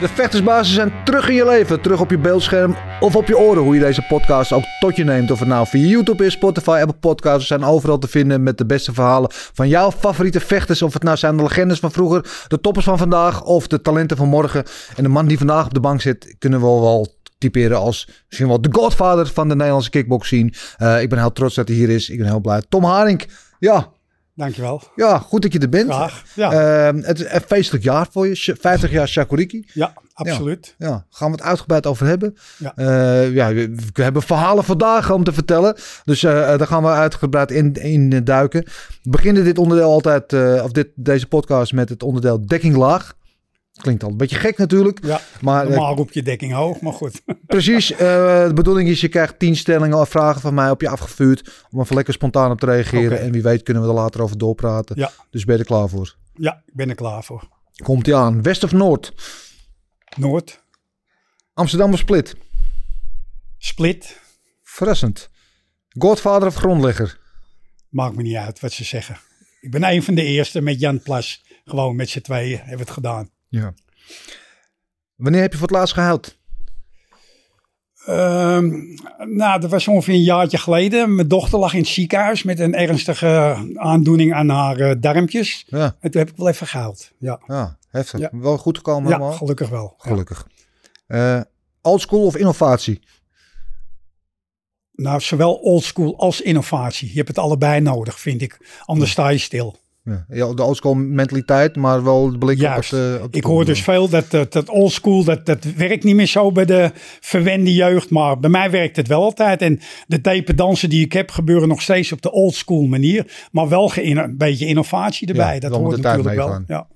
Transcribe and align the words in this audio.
De 0.00 0.08
vechtersbazen 0.08 0.74
zijn 0.74 0.92
terug 1.04 1.28
in 1.28 1.34
je 1.34 1.44
leven, 1.44 1.80
terug 1.80 2.00
op 2.00 2.10
je 2.10 2.18
beeldscherm 2.18 2.76
of 3.00 3.16
op 3.16 3.26
je 3.26 3.38
oren. 3.38 3.62
Hoe 3.62 3.74
je 3.74 3.80
deze 3.80 4.02
podcast 4.02 4.52
ook 4.52 4.62
tot 4.80 4.96
je 4.96 5.04
neemt. 5.04 5.30
Of 5.30 5.38
het 5.38 5.48
nou 5.48 5.66
via 5.66 5.86
YouTube 5.86 6.24
is, 6.24 6.32
Spotify, 6.32 6.78
Apple 6.80 6.98
Podcasts. 7.00 7.46
zijn 7.46 7.64
overal 7.64 7.98
te 7.98 8.08
vinden 8.08 8.42
met 8.42 8.58
de 8.58 8.66
beste 8.66 8.92
verhalen 8.92 9.30
van 9.32 9.68
jouw 9.68 9.92
favoriete 9.92 10.40
vechters. 10.40 10.82
Of 10.82 10.92
het 10.92 11.02
nou 11.02 11.16
zijn 11.16 11.36
de 11.36 11.42
legendes 11.42 11.78
van 11.78 11.92
vroeger, 11.92 12.44
de 12.48 12.60
toppers 12.60 12.84
van 12.84 12.98
vandaag 12.98 13.42
of 13.42 13.66
de 13.66 13.82
talenten 13.82 14.16
van 14.16 14.28
morgen. 14.28 14.64
En 14.96 15.02
de 15.02 15.08
man 15.08 15.26
die 15.26 15.38
vandaag 15.38 15.64
op 15.64 15.74
de 15.74 15.80
bank 15.80 16.00
zit, 16.00 16.34
kunnen 16.38 16.60
we 16.60 16.66
wel 16.66 17.16
typeren 17.38 17.78
als 17.78 18.08
misschien 18.26 18.48
wel 18.48 18.60
de 18.60 18.72
godfather 18.72 19.26
van 19.26 19.48
de 19.48 19.54
Nederlandse 19.54 19.90
kickbox 19.90 20.26
scene. 20.26 20.52
Eh, 20.76 21.02
ik 21.02 21.08
ben 21.08 21.18
heel 21.18 21.32
trots 21.32 21.54
dat 21.54 21.68
hij 21.68 21.76
hier 21.76 21.90
is. 21.90 22.10
Ik 22.10 22.18
ben 22.18 22.26
heel 22.26 22.40
blij. 22.40 22.62
Tom 22.68 22.84
Haring, 22.84 23.28
ja, 23.58 23.88
Dankjewel. 24.38 24.82
ja, 24.94 25.18
goed 25.18 25.42
dat 25.42 25.52
je 25.52 25.58
er 25.58 25.68
bent. 25.68 25.90
Graag. 25.92 26.22
Ja, 26.34 26.52
Eh, 26.52 27.02
het 27.02 27.20
is 27.20 27.26
een 27.32 27.40
feestelijk 27.40 27.84
jaar 27.84 28.06
voor 28.10 28.26
je. 28.26 28.34
Sh- 28.34 28.50
50 28.60 28.90
jaar 28.90 29.08
Shakuriki. 29.08 29.66
ja 29.74 29.92
absoluut. 30.14 30.74
Ja, 30.78 31.06
gaan 31.10 31.30
we 31.30 31.36
het 31.36 31.46
uitgebreid 31.46 31.86
over 31.86 32.06
hebben. 32.06 32.36
Ja. 32.58 32.72
Eh, 32.76 33.32
ja, 33.34 33.52
we, 33.52 33.74
we 33.92 34.02
hebben 34.02 34.22
verhalen 34.22 34.64
vandaag 34.64 35.10
om 35.10 35.24
te 35.24 35.32
vertellen. 35.32 35.74
Dus 36.04 36.22
eh, 36.22 36.32
daar 36.32 36.66
gaan 36.66 36.82
we 36.82 36.88
uitgebreid 36.88 37.50
in, 37.50 37.72
in 37.72 38.12
eh, 38.12 38.20
duiken. 38.24 38.64
We 39.02 39.10
beginnen 39.10 39.44
dit 39.44 39.58
onderdeel 39.58 39.90
altijd, 39.90 40.32
eh, 40.32 40.60
of 40.64 40.72
dit, 40.72 40.88
deze 40.94 41.26
podcast 41.26 41.72
met 41.72 41.88
het 41.88 42.02
onderdeel 42.02 42.46
dekking 42.46 42.76
laag. 42.76 43.16
Klinkt 43.78 44.02
al 44.02 44.10
een 44.10 44.16
beetje 44.16 44.36
gek 44.36 44.58
natuurlijk. 44.58 45.04
Ja, 45.04 45.20
Maar 45.40 45.64
eh, 45.64 45.70
normaal 45.70 45.96
roep 45.96 46.12
je 46.12 46.22
dekking 46.22 46.52
hoog, 46.52 46.80
maar 46.80 46.92
goed. 46.92 47.22
precies, 47.46 47.92
eh, 47.92 47.98
de 48.46 48.54
bedoeling 48.54 48.88
is 48.88 49.00
je 49.00 49.08
krijgt 49.08 49.38
tien 49.38 49.56
stellingen 49.56 49.98
of 49.98 50.08
vragen 50.08 50.40
van 50.40 50.54
mij 50.54 50.70
op 50.70 50.80
je 50.80 50.88
afgevuurd. 50.88 51.66
Om 51.70 51.80
even 51.80 51.94
lekker 51.94 52.14
spontaan 52.14 52.50
op 52.50 52.60
te 52.60 52.66
reageren. 52.66 53.20
En 53.20 53.32
wie 53.32 53.42
weet 53.42 53.62
kunnen 53.62 53.82
we 53.82 53.88
er 53.88 53.94
later 53.94 54.22
over 54.22 54.38
doorpraten. 54.38 54.96
Ja. 54.98 55.10
Dus 55.30 55.44
ben 55.44 55.54
je 55.54 55.60
er 55.60 55.66
klaar 55.66 55.88
voor? 55.88 56.16
Ja, 56.34 56.62
ik 56.66 56.74
ben 56.74 56.88
er 56.88 56.94
klaar 56.94 57.24
voor. 57.24 57.48
Komt 57.82 58.06
ie 58.06 58.16
aan. 58.16 58.42
West 58.42 58.64
of 58.64 58.72
Noord? 58.72 59.12
Noord, 60.16 60.62
Amsterdam 61.54 61.92
of 61.92 61.98
Split? 61.98 62.36
Split, 63.58 64.20
Verrassend. 64.62 65.30
Godvader 65.88 66.48
of 66.48 66.54
grondlegger? 66.54 67.18
maakt 67.88 68.16
me 68.16 68.22
niet 68.22 68.36
uit 68.36 68.60
wat 68.60 68.72
ze 68.72 68.84
zeggen. 68.84 69.16
Ik 69.60 69.70
ben 69.70 69.84
een 69.84 70.02
van 70.02 70.14
de 70.14 70.22
eerste 70.22 70.60
met 70.60 70.80
Jan 70.80 71.02
Plas. 71.02 71.44
Gewoon 71.64 71.96
met 71.96 72.08
z'n 72.08 72.20
tweeën 72.20 72.56
hebben 72.58 72.76
we 72.76 72.82
het 72.82 72.90
gedaan. 72.90 73.30
Ja. 73.48 73.74
Wanneer 75.14 75.40
heb 75.40 75.52
je 75.52 75.58
voor 75.58 75.66
het 75.66 75.76
laatst 75.76 75.94
gehuild? 75.94 76.36
Ehm, 78.06 78.68
nou, 79.18 79.60
dat 79.60 79.70
was 79.70 79.88
ongeveer 79.88 80.14
een 80.14 80.22
jaartje 80.22 80.58
geleden. 80.58 81.14
Mijn 81.14 81.28
dochter 81.28 81.58
lag 81.58 81.72
in 81.72 81.78
het 81.78 81.88
ziekenhuis 81.88 82.42
met 82.42 82.58
een 82.58 82.74
ernstige 82.74 83.56
aandoening 83.74 84.34
aan 84.34 84.48
haar 84.48 84.76
eh, 84.76 84.94
darmpjes. 85.00 85.64
Ja, 85.66 85.96
En 86.00 86.10
toen 86.10 86.20
heb 86.20 86.30
ik 86.30 86.36
wel 86.36 86.48
even 86.48 86.66
gehaald. 86.66 87.10
Ja, 87.18 87.40
ja 87.46 87.78
heftig. 87.90 88.20
Ja. 88.20 88.28
Wel 88.32 88.58
goed 88.58 88.76
gekomen 88.76 89.10
ja 89.10 89.16
allemaal? 89.16 89.36
gelukkig 89.36 89.68
wel. 89.68 89.94
Gelukkig. 89.98 90.46
Eh 91.06 91.40
oldschool 91.82 92.26
of 92.26 92.36
innovatie? 92.36 93.00
Nou, 94.92 95.20
zowel 95.20 95.54
oldschool 95.54 96.18
als 96.18 96.40
innovatie. 96.40 97.08
Je 97.08 97.16
hebt 97.16 97.28
het 97.28 97.38
allebei 97.38 97.80
nodig, 97.80 98.20
vind 98.20 98.42
ik. 98.42 98.80
Anders 98.84 99.10
sta 99.10 99.28
je 99.28 99.38
stil. 99.38 99.76
Ja, 100.08 100.24
ja, 100.28 100.54
de 100.54 100.62
oldschool 100.62 100.94
mentaliteit, 100.94 101.76
maar 101.76 102.04
wel 102.04 102.30
de 102.30 102.38
blik 102.38 102.58
Juist. 102.58 102.92
op 102.92 102.98
het... 102.98 103.16
eh, 103.16 103.24
op 103.24 103.32
de 103.32 103.38
Ik 103.38 103.44
hoor 103.44 103.64
dus 103.64 103.82
veel 103.82 104.08
dat, 104.08 104.30
dat, 104.30 104.52
dat 104.52 104.68
oldschool, 104.68 105.24
dat, 105.24 105.46
dat 105.46 105.64
werkt 105.64 106.04
niet 106.04 106.14
meer 106.14 106.26
zo 106.26 106.52
bij 106.52 106.64
de 106.64 106.90
verwende 107.20 107.74
jeugd. 107.74 108.10
Maar 108.10 108.38
bij 108.38 108.50
mij 108.50 108.70
werkt 108.70 108.96
het 108.96 109.08
wel 109.08 109.22
altijd. 109.22 109.62
En 109.62 109.80
de 110.06 110.20
tapedansen 110.20 110.90
die 110.90 111.04
ik 111.04 111.12
heb 111.12 111.30
gebeuren 111.30 111.68
nog 111.68 111.82
steeds 111.82 112.12
op 112.12 112.22
de 112.22 112.30
oldschool 112.30 112.86
manier. 112.86 113.48
Maar 113.52 113.68
wel 113.68 113.92
een 113.94 114.36
beetje 114.36 114.66
innovatie 114.66 115.28
erbij. 115.28 115.54
Ja, 115.54 115.60
dat 115.60 115.72
hoort 115.72 116.00
natuurlijk 116.00 116.36
wel. 116.36 116.62
Ja. 116.66 116.86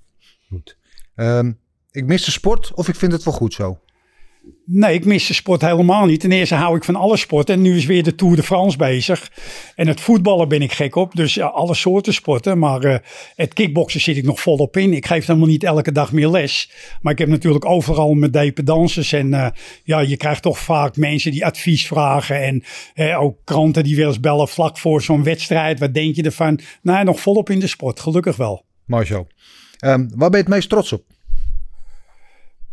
Ehm, 1.15 1.53
ik 1.91 2.07
mis 2.07 2.25
de 2.25 2.31
sport 2.31 2.73
of 2.75 2.89
ik 2.89 2.95
vind 2.95 3.13
het 3.13 3.25
wel 3.25 3.35
goed 3.35 3.55
zo? 3.55 3.79
Nee, 4.65 4.95
ik 4.95 5.05
mis 5.05 5.27
de 5.27 5.35
sport 5.35 5.61
helemaal 5.61 6.07
niet. 6.07 6.21
Ten 6.21 6.33
eerste 6.33 6.55
hou 6.55 6.77
ik 6.77 6.85
van 6.85 6.97
alle 6.97 7.17
sporten. 7.17 7.55
En 7.55 7.63
nu 7.63 7.77
is 7.77 7.87
weer 7.87 8.03
de 8.03 8.15
Tour 8.15 8.37
de 8.37 8.43
France 8.43 8.77
bezig. 8.77 9.31
En 9.75 9.87
het 9.87 10.01
voetballen 10.01 10.49
ben 10.49 10.63
ik 10.63 10.73
gek 10.73 10.97
op. 10.97 11.15
Dus 11.15 11.35
ja, 11.35 11.47
alle 11.47 11.75
soorten 11.75 12.15
sporten. 12.15 12.59
Maar 12.59 12.85
eh, 12.85 12.99
het 13.37 13.53
kickboksen 13.53 14.01
zit 14.01 14.17
ik 14.17 14.25
nog 14.25 14.41
volop 14.41 14.77
in. 14.77 14.93
Ik 14.93 15.07
geef 15.07 15.27
helemaal 15.27 15.49
niet 15.49 15.65
elke 15.65 15.93
dag 15.93 16.13
meer 16.13 16.29
les. 16.29 16.71
Maar 17.01 17.13
ik 17.13 17.19
heb 17.19 17.29
natuurlijk 17.29 17.65
overal 17.65 18.15
mijn 18.15 18.53
dansers. 18.65 19.13
En 19.13 19.35
eh, 19.35 19.47
ja, 19.85 20.01
je 20.01 20.17
krijgt 20.17 20.43
toch 20.43 20.59
vaak 20.59 20.97
mensen 20.97 21.31
die 21.31 21.47
advies 21.47 21.87
vragen. 21.87 22.43
En 22.43 22.63
eh, 22.95 23.23
ook 23.23 23.37
kranten 23.45 23.85
die 23.85 23.97
weer 23.97 24.07
eens 24.07 24.21
bellen 24.21 24.49
vlak 24.49 24.79
voor 24.79 25.03
zo'n 25.03 25.25
wedstrijd. 25.25 25.79
Wat 25.79 25.95
denk 25.95 26.17
je 26.17 26.23
ervan? 26.23 26.61
Nou, 26.83 27.05
nog 27.05 27.21
volop 27.21 27.51
in 27.51 27.61
de 27.61 27.67
sport. 27.67 28.01
Gelukkig 28.01 28.37
wel. 28.37 28.65
Mooi 28.87 29.05
zo. 29.05 29.27
Ehm, 29.79 30.09
waar 30.15 30.31
ben 30.31 30.39
je 30.39 30.45
het 30.45 30.55
meest 30.55 30.69
trots 30.69 30.93
op? 30.93 31.03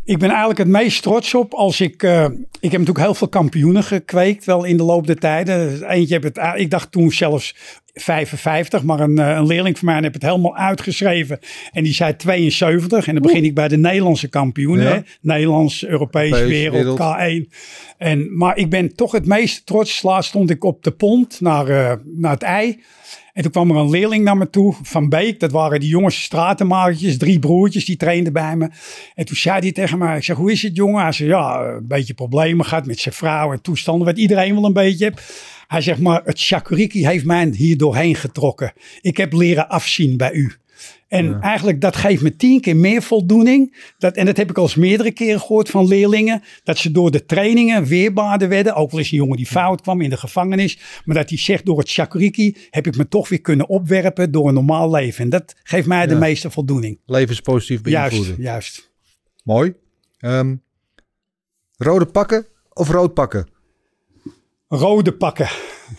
Ik 0.10 0.18
ben 0.18 0.30
eigenlijk 0.30 0.60
het 0.60 0.68
meest 0.68 1.02
trots 1.02 1.34
op 1.34 1.54
als 1.54 1.82
ik. 1.82 2.04
eh, 2.04 2.24
ik 2.60 2.72
heb 2.72 2.80
natuurlijk 2.80 3.00
heel 3.00 3.14
veel 3.14 3.28
kampioenen 3.28 3.84
gekweekt, 3.84 4.46
wel 4.46 4.64
in 4.64 4.78
de 4.78 4.84
loop 4.84 5.08
der 5.08 5.20
tijden. 5.20 5.90
Eentje 5.90 6.14
heb 6.14 6.24
het. 6.24 6.40
Ik 6.56 6.70
dacht 6.70 6.92
toen 6.92 7.12
zelfs 7.12 7.56
55, 7.94 8.84
maar 8.84 9.00
een, 9.00 9.18
eh, 9.18 9.36
een 9.36 9.48
leerling 9.48 9.78
van 9.78 9.88
mij 9.88 10.00
heeft 10.02 10.14
het 10.14 10.24
helemaal 10.24 10.56
uitgeschreven. 10.56 11.40
En 11.72 11.84
die 11.84 11.94
zei 11.94 12.16
72. 12.16 13.08
En 13.08 13.14
dan 13.14 13.22
begin 13.22 13.44
ik 13.44 13.54
bij 13.54 13.68
de 13.68 13.78
Nederlandse 13.78 14.28
kampioenen. 14.28 14.94
Ja. 14.94 15.04
Nederlands, 15.22 15.86
Europees, 15.86 16.32
Europees, 16.32 16.50
wereld, 16.50 16.98
wereld. 16.98 17.48
K1. 17.48 17.54
En, 17.98 18.38
maar 18.38 18.58
ik 18.58 18.70
ben 18.70 18.96
toch 18.96 19.12
het 19.12 19.26
meest 19.26 19.66
trots. 19.66 20.02
Laatst 20.02 20.30
stond 20.30 20.50
ik 20.50 20.64
op 20.64 20.84
de 20.84 20.92
pont 20.92 21.42
naar, 21.42 21.68
eh, 21.68 21.94
naar 22.04 22.32
het 22.32 22.44
ei. 22.44 22.80
En 23.40 23.46
toen 23.46 23.54
kwam 23.54 23.72
er 23.72 23.78
een 23.78 23.90
leerling 23.90 24.24
naar 24.24 24.38
me 24.38 24.50
toe 24.50 24.76
van 24.82 25.10
Beek. 25.10 25.40
Dat 25.40 25.52
waren 25.52 25.80
die 25.80 25.90
jongens 25.90 26.24
stratenmagertjes, 26.24 27.18
drie 27.18 27.40
broertjes, 27.40 27.86
die 27.86 27.98
trainden 27.98 28.34
bij 28.34 28.56
me. 28.56 28.70
En 29.16 29.26
toen 29.26 29.36
zei 29.36 29.60
hij 29.60 29.72
tegen 29.72 29.98
mij, 29.98 30.18
ik 30.18 30.24
zeg, 30.24 30.36
hoe 30.36 30.52
is 30.52 30.62
het 30.62 30.76
jongen? 30.76 31.02
Hij 31.02 31.12
zei, 31.12 31.30
ja, 31.30 31.60
een 31.62 31.88
beetje 31.88 32.14
problemen 32.14 32.66
gehad 32.66 32.86
met 32.86 33.00
zijn 33.00 33.16
vrouw 33.16 33.52
en 33.52 33.62
toestanden, 33.62 34.06
wat 34.06 34.18
iedereen 34.18 34.54
wel 34.54 34.66
een 34.66 34.74
beetje 34.74 35.06
heeft. 35.06 35.44
Hij 35.68 35.82
zegt, 35.82 36.00
maar 36.00 36.22
het 36.26 36.40
shakuriki 36.40 37.08
heeft 37.08 37.26
mij 37.26 37.54
hier 37.56 37.78
doorheen 37.78 38.16
getrokken. 38.16 38.74
Ik 39.02 39.18
heb 39.18 39.34
leren 39.34 39.70
afzien 39.70 40.18
bij 40.18 40.32
u. 40.32 40.54
En 41.08 41.42
eigenlijk 41.42 41.82
dat 41.82 41.96
geeft 41.96 42.22
me 42.22 42.36
tien 42.36 42.62
keer 42.62 42.76
meer 42.76 43.02
voldoening. 43.02 43.76
Dat, 43.98 44.16
en 44.16 44.26
dat 44.26 44.38
heb 44.38 44.50
ik 44.50 44.58
al 44.58 44.64
eens 44.64 44.76
meerdere 44.76 45.12
keren 45.12 45.40
gehoord 45.40 45.70
van 45.70 45.88
leerlingen. 45.88 46.44
Dat 46.64 46.78
ze 46.78 46.92
door 46.92 47.12
de 47.12 47.26
trainingen 47.26 47.84
weerbaarder 47.84 48.50
werden. 48.50 48.76
Ook 48.76 48.92
wel 48.92 49.00
eens 49.00 49.12
een 49.12 49.18
jongen 49.18 49.38
die 49.38 49.46
fout 49.46 49.82
kwam 49.82 50.02
in 50.02 50.10
de 50.10 50.18
gevangenis. 50.18 50.80
Maar 51.06 51.16
dat 51.16 51.30
hij 51.30 51.38
zegt 51.38 51.66
door 51.66 51.78
het 51.78 51.90
shakuriki 51.90 52.58
heb 52.70 52.88
ik 52.88 52.98
me 52.98 53.08
toch 53.08 53.30
weer 53.30 53.42
kunnen 53.42 53.70
opwerpen 53.70 54.32
door 54.32 54.48
een 54.48 54.54
normaal 54.54 54.92
leven. 54.92 55.24
En 55.24 55.30
dat 55.30 55.56
geeft 55.64 55.88
mij 55.88 56.08
de 56.08 56.16
meeste 56.16 56.50
voldoening. 56.50 57.00
Levenspositief 57.06 57.82
beïnvloeden. 57.82 58.36
Juist, 58.38 58.42
juist. 58.42 58.92
Mooi. 59.44 59.74
Ehm, 60.20 60.56
rode 61.78 62.06
pakken 62.06 62.46
of 62.74 62.90
rood 62.90 63.14
pakken? 63.14 63.50
Rode 64.68 65.14
pakken. 65.14 65.50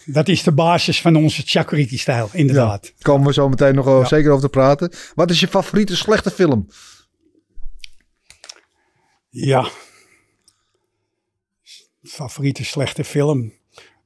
Dat 0.04 0.28
is 0.28 0.42
de 0.42 0.52
basis 0.52 1.00
van 1.00 1.16
onze 1.16 1.42
shakuriki-stijl, 1.48 2.28
inderdaad. 2.32 2.82
Daar 2.82 2.92
komen 3.02 3.26
we 3.26 3.32
zo 3.32 3.48
meteen 3.48 3.74
nog 3.74 3.84
wel 3.84 4.00
Ja. 4.00 4.06
zeker 4.06 4.30
over 4.30 4.42
te 4.42 4.48
praten. 4.48 4.92
Wat 5.14 5.30
is 5.30 5.40
je 5.40 5.48
favoriete 5.48 5.96
slechte 5.96 6.30
film? 6.30 6.68
Ja. 9.30 9.68
Favoriete 12.02 12.64
slechte 12.64 13.04
film. 13.04 13.52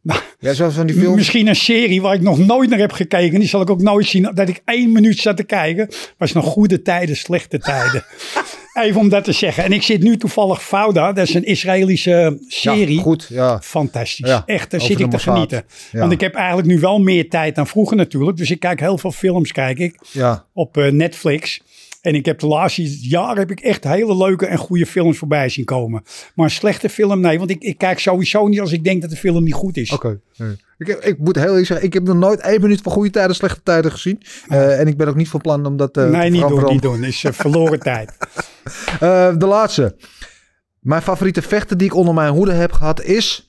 Nou, 0.03 0.21
Ja, 0.39 0.53
zoals 0.53 0.75
van 0.75 0.87
die 0.87 0.97
films. 0.97 1.17
Misschien 1.17 1.47
een 1.47 1.57
serie 1.57 2.03
waar 2.03 2.15
ik 2.15 2.21
nog 2.21 2.39
nooit 2.39 2.71
naar 2.71 2.79
heb 2.79 2.93
gekeken. 2.93 3.39
Die 3.41 3.49
zal 3.49 3.61
ik 3.61 3.71
ook 3.71 3.83
nooit 3.83 4.07
zien. 4.07 4.31
Dat 4.35 4.49
ik 4.49 4.63
één 4.65 4.93
minuut 4.93 5.19
zat 5.19 5.37
te 5.37 5.45
kijken. 5.45 5.89
Was 6.19 6.33
nog 6.33 6.45
goede 6.45 6.83
tijden, 6.83 7.17
slechte 7.17 7.59
tijden. 7.59 8.05
Even 8.75 9.01
om 9.01 9.09
dat 9.09 9.25
te 9.25 9.33
zeggen. 9.33 9.65
En 9.65 9.73
ik 9.73 9.83
zit 9.83 10.03
nu 10.03 10.17
toevallig 10.17 10.63
Fauda. 10.63 11.13
Dat 11.13 11.29
is 11.29 11.35
een 11.35 11.45
Israëlische 11.45 12.39
serie. 12.49 12.97
Ja, 12.97 13.03
goed, 13.03 13.27
ja. 13.31 13.61
Fantastisch. 13.63 14.29
Ja, 14.29 14.43
Echt, 14.47 14.71
daar 14.71 14.81
zit 14.81 15.01
ik 15.01 15.11
te 15.11 15.19
genieten. 15.19 15.65
Ja. 15.93 16.01
Want 16.01 16.13
ik 16.13 16.21
heb 16.21 16.35
eigenlijk 16.35 16.67
nu 16.67 16.81
wel 16.81 16.99
meer 16.99 17.29
tijd 17.29 17.55
dan 17.55 17.67
vroeger 17.67 17.97
natuurlijk. 17.97 18.37
Dus 18.37 18.51
ik 18.51 18.61
kijk 18.61 18.81
heel 18.81 18.99
veel 18.99 19.13
films 19.13 19.53
kijk 19.53 19.79
ik, 19.79 19.99
Ja, 20.13 20.45
op 20.53 20.77
eh, 20.77 20.93
Netflix. 20.93 21.63
En 22.01 22.15
ik 22.15 22.27
heb 22.27 22.39
de 22.39 22.47
laatste 22.47 23.09
jaren 23.09 23.39
heb 23.39 23.51
ik 23.51 23.61
echt 23.61 23.85
hele 23.85 24.17
leuke 24.17 24.47
en 24.47 24.59
goede 24.59 24.87
films 24.87 25.19
voorbij 25.19 25.49
zien 25.49 25.65
komen. 25.65 26.03
Maar 26.35 26.45
een 26.45 26.51
slechte 26.51 26.89
film, 26.89 27.21
nee. 27.21 27.39
Want 27.39 27.51
ik, 27.51 27.63
ik 27.63 27.79
kijk 27.79 27.99
sowieso 27.99 28.47
niet 28.49 28.61
als 28.61 28.73
ik 28.73 28.85
denk 28.85 29.01
dat 29.01 29.11
de 29.11 29.17
film 29.17 29.45
niet 29.45 29.55
goed 29.55 29.77
is. 29.77 29.91
oké. 29.91 30.21
Nee. 30.37 30.57
Ik, 30.79 30.89
ik 30.89 31.19
moet 31.19 31.37
heel 31.37 31.45
eerlijk 31.45 31.67
zeggen, 31.67 31.87
ik 31.87 31.93
heb 31.93 32.03
nog 32.03 32.17
nooit 32.17 32.41
één 32.41 32.61
minuut 32.61 32.81
van 32.83 32.93
goede 32.93 33.11
tijden, 33.11 33.37
slechte 33.37 33.61
tijden 33.63 33.91
gezien. 33.91 34.23
Eh, 34.49 34.81
en 34.81 34.87
ik 34.87 34.97
ben 34.97 35.09
ook 35.09 35.15
niet 35.15 35.29
van 35.29 35.41
plan 35.41 35.67
om 35.67 35.77
dat 35.77 35.97
eh, 35.97 36.09
nee, 36.09 36.23
te 36.23 36.29
niet 36.29 36.49
doen, 36.49 36.73
niet 36.73 36.83
doen. 36.83 37.05
Is 37.05 37.25
verloren 37.31 37.81
tijd. 37.93 38.13
Eh, 39.01 39.37
de 39.37 39.47
laatste. 39.47 39.97
Mijn 40.81 41.03
favoriete 41.03 41.43
vechter 41.43 41.77
die 41.77 41.87
ik 41.87 41.95
onder 41.95 42.15
mijn 42.15 42.33
hoede 42.33 42.53
heb 42.53 42.73
gehad 42.73 43.03
is... 43.03 43.49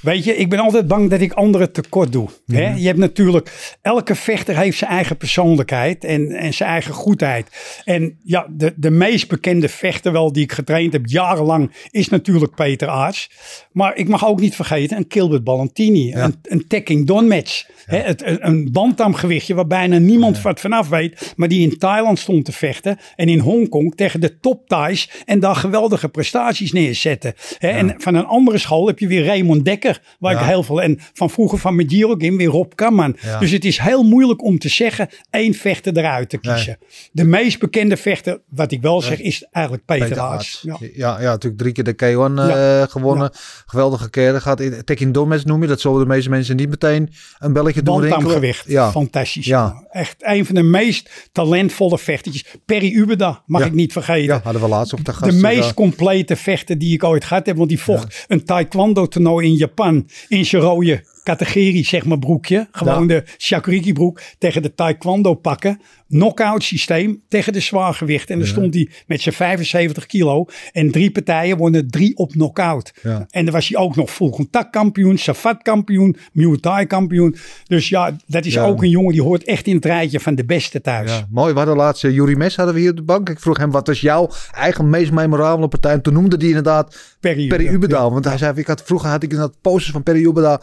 Weet 0.00 0.24
je, 0.24 0.36
ik 0.36 0.48
ben 0.48 0.58
altijd 0.58 0.86
bang 0.86 1.10
dat 1.10 1.20
ik 1.20 1.32
anderen 1.32 1.72
tekort 1.72 2.12
doe. 2.12 2.28
Hè? 2.46 2.74
Je 2.74 2.86
hebt 2.86 2.98
natuurlijk, 2.98 3.76
elke 3.82 4.14
vechter 4.14 4.56
heeft 4.56 4.78
zijn 4.78 4.90
eigen 4.90 5.16
persoonlijkheid 5.16 6.04
en, 6.04 6.30
en 6.30 6.54
zijn 6.54 6.70
eigen 6.70 6.94
goedheid. 6.94 7.80
En 7.84 8.18
ja, 8.22 8.46
de, 8.50 8.72
de 8.76 8.90
meest 8.90 9.28
bekende 9.28 9.68
vechter 9.68 10.12
wel 10.12 10.32
die 10.32 10.42
ik 10.42 10.52
getraind 10.52 10.92
heb 10.92 11.06
jarenlang 11.06 11.72
is 11.90 12.08
natuurlijk 12.08 12.54
Peter 12.54 12.88
Aarts. 12.88 13.30
Maar 13.72 13.96
ik 13.96 14.08
mag 14.08 14.26
ook 14.26 14.40
niet 14.40 14.54
vergeten 14.54 14.96
een 14.96 15.06
Kilbert 15.06 15.44
Ballantini, 15.44 16.12
een, 16.14 16.34
een 16.42 16.66
Tekking 16.66 17.06
Don 17.06 17.28
match. 17.28 17.66
Hè, 17.88 17.98
het, 17.98 18.22
een, 18.24 18.68
bantamgewichtje 18.72 19.54
waar 19.54 19.66
bijna 19.66 19.98
niemand 19.98 20.42
wat 20.42 20.60
vanaf 20.60 20.88
weet. 20.88 21.32
Maar 21.36 21.48
die 21.48 21.70
in 21.70 21.78
Thailand 21.78 22.18
stond 22.18 22.44
te 22.44 22.52
vechten. 22.52 22.98
En 23.16 23.28
in 23.28 23.38
Hongkong 23.38 23.96
tegen 23.96 24.20
de 24.20 24.38
top 24.40 24.68
Thais. 24.68 25.10
En 25.24 25.40
daar 25.40 25.56
geweldige 25.56 26.08
prestaties 26.08 26.72
neerzetten. 26.72 27.34
En 27.58 27.94
van 27.96 28.14
een 28.14 28.26
andere 28.26 28.58
school 28.58 28.86
heb 28.86 28.98
je 28.98 29.06
weer 29.06 29.24
Raymond 29.24 29.64
Dekker. 29.64 30.00
Waar 30.18 30.32
ik 30.32 30.38
heel 30.38 30.62
veel. 30.62 30.82
En 30.82 30.98
van 31.12 31.30
vroeger 31.30 31.58
van 31.58 31.76
Medjiro 31.76 32.14
Game 32.18 32.36
weer 32.36 32.48
Rob 32.48 32.72
Kamman. 32.74 33.16
Ja. 33.20 33.38
Dus 33.38 33.50
het 33.50 33.64
is 33.64 33.78
heel 33.78 34.02
moeilijk 34.02 34.44
om 34.44 34.58
te 34.58 34.68
zeggen 34.68 35.08
één 35.30 35.54
vechter 35.54 35.96
eruit 35.96 36.28
te 36.28 36.38
kiezen. 36.38 36.78
De 37.12 37.24
meest 37.24 37.58
bekende 37.58 37.96
vechter, 37.96 38.40
wat 38.48 38.72
ik 38.72 38.80
wel 38.80 39.00
zeg, 39.00 39.20
is 39.20 39.46
eigenlijk 39.50 39.84
Peter, 39.84 40.08
Peter 40.08 40.22
Aarts. 40.22 40.60
Ja. 40.62 40.76
Ja. 40.94 41.20
Ja, 41.20 41.30
natuurlijk 41.30 41.62
drie 41.62 41.72
keer 41.72 41.84
de 41.84 41.94
K1 41.94 42.38
eh, 42.38 42.48
Ja. 42.48 42.86
gewonnen. 42.86 43.30
Geweldige 43.66 44.10
keren. 44.10 44.42
Gaat 44.42 44.60
in 44.60 44.84
Tekken 44.84 45.12
Domes 45.12 45.44
noem 45.44 45.62
je. 45.62 45.68
Dat 45.68 45.80
zullen 45.80 46.00
de 46.00 46.06
meeste 46.06 46.30
mensen 46.30 46.56
niet 46.56 46.68
meteen 46.68 47.08
een 47.38 47.52
belletje 47.52 47.77
Bantamgewicht. 47.82 48.64
Ja. 48.68 48.90
Fantastisch. 48.90 49.46
Ja. 49.46 49.86
Echt 49.90 50.14
een 50.18 50.46
van 50.46 50.54
de 50.54 50.62
meest 50.62 51.28
talentvolle 51.32 51.98
vechtertjes. 51.98 52.44
Perry 52.66 52.92
Ubeda, 52.94 53.42
mag 53.46 53.60
Ja. 53.60 53.66
ik 53.66 53.72
niet 53.72 53.92
vergeten. 53.92 54.24
ja, 54.34 54.40
hadden 54.44 54.62
we 54.62 54.68
laatst 54.68 54.92
op 54.92 55.04
de 55.04 55.12
gast. 55.12 55.32
de 55.32 55.38
meest 55.38 55.74
complete 55.74 56.36
vechter 56.36 56.78
die 56.78 56.92
ik 56.94 57.04
ooit 57.04 57.24
gehad 57.24 57.46
heb. 57.46 57.56
Want 57.56 57.68
die 57.68 57.80
vocht 57.80 58.24
een 58.28 58.44
taekwondo 58.44 59.06
toernooi 59.06 59.46
in 59.46 59.54
Japan. 59.54 60.08
In 60.28 60.46
rode 60.50 61.04
categorie, 61.28 61.84
zeg 61.84 62.04
maar, 62.04 62.18
broekje. 62.18 62.68
Gewoon 62.70 63.06
de 63.06 63.24
shakuriki 63.38 63.92
broek 63.92 64.20
tegen 64.38 64.62
de 64.62 64.74
taekwondo 64.74 65.34
pakken. 65.34 65.80
Knockout 66.08 66.62
systeem 66.62 67.22
tegen 67.28 67.52
de 67.52 67.60
zwaargewicht. 67.60 68.30
En 68.30 68.38
dan 68.38 68.46
stond 68.46 68.74
hij 68.74 68.88
met 69.06 69.20
zijn 69.20 69.34
75 69.34 70.06
kilo. 70.06 70.46
En 70.72 70.90
drie 70.90 71.10
partijen 71.10 71.56
wonnen 71.56 71.90
drie 71.90 72.16
op 72.16 72.30
knockout. 72.30 72.92
Ja. 73.02 73.26
En 73.30 73.44
dan 73.44 73.54
was 73.54 73.68
hij 73.68 73.78
ook 73.78 73.96
nog 73.96 74.10
full 74.10 74.30
contact 74.30 74.70
kampioen, 74.70 75.18
Safat 75.18 75.62
kampioen, 75.62 76.16
Muay 76.32 76.58
Thai 76.58 76.86
kampioen. 76.86 77.36
Dus 77.66 77.88
ja, 77.88 78.16
dat 78.26 78.44
is 78.44 78.58
ook 78.58 78.82
een 78.82 78.90
jongen 78.90 79.12
die 79.12 79.22
hoort 79.22 79.44
echt 79.44 79.66
in 79.66 79.74
het 79.74 79.84
rijtje 79.84 80.20
van 80.20 80.34
de 80.34 80.44
beste 80.44 80.80
thuis. 80.80 81.10
Ja, 81.10 81.26
mooi. 81.30 81.52
We 81.52 81.58
hadden 81.58 81.76
laatst 81.76 82.04
uh, 82.04 82.14
Jurie 82.14 82.36
Mes 82.36 82.56
hadden 82.56 82.74
we 82.74 82.80
hier 82.80 82.90
op 82.90 82.96
de 82.96 83.02
bank. 83.02 83.28
Ik 83.28 83.40
vroeg 83.40 83.58
hem, 83.58 83.70
wat 83.70 83.86
was 83.86 84.00
jouw 84.00 84.30
eigen 84.50 84.90
meest 84.90 85.12
memorabele 85.12 85.68
partij? 85.68 85.92
En 85.92 86.02
toen 86.02 86.12
noemde 86.12 86.36
hij 86.36 86.46
inderdaad 86.46 87.16
Perry 87.20 87.46
Perry 87.46 87.64
Ubeda. 87.64 87.76
Ubedaal. 87.76 88.12
Want 88.12 88.24
hij 88.24 88.38
zei, 88.38 88.52
ik 88.58 88.66
had, 88.66 88.82
vroeger 88.82 89.08
had 89.08 89.22
ik 89.22 89.30
inderdaad 89.30 89.60
posters 89.60 89.92
van 89.92 90.02
Perry 90.02 90.24
Ubedaal 90.24 90.62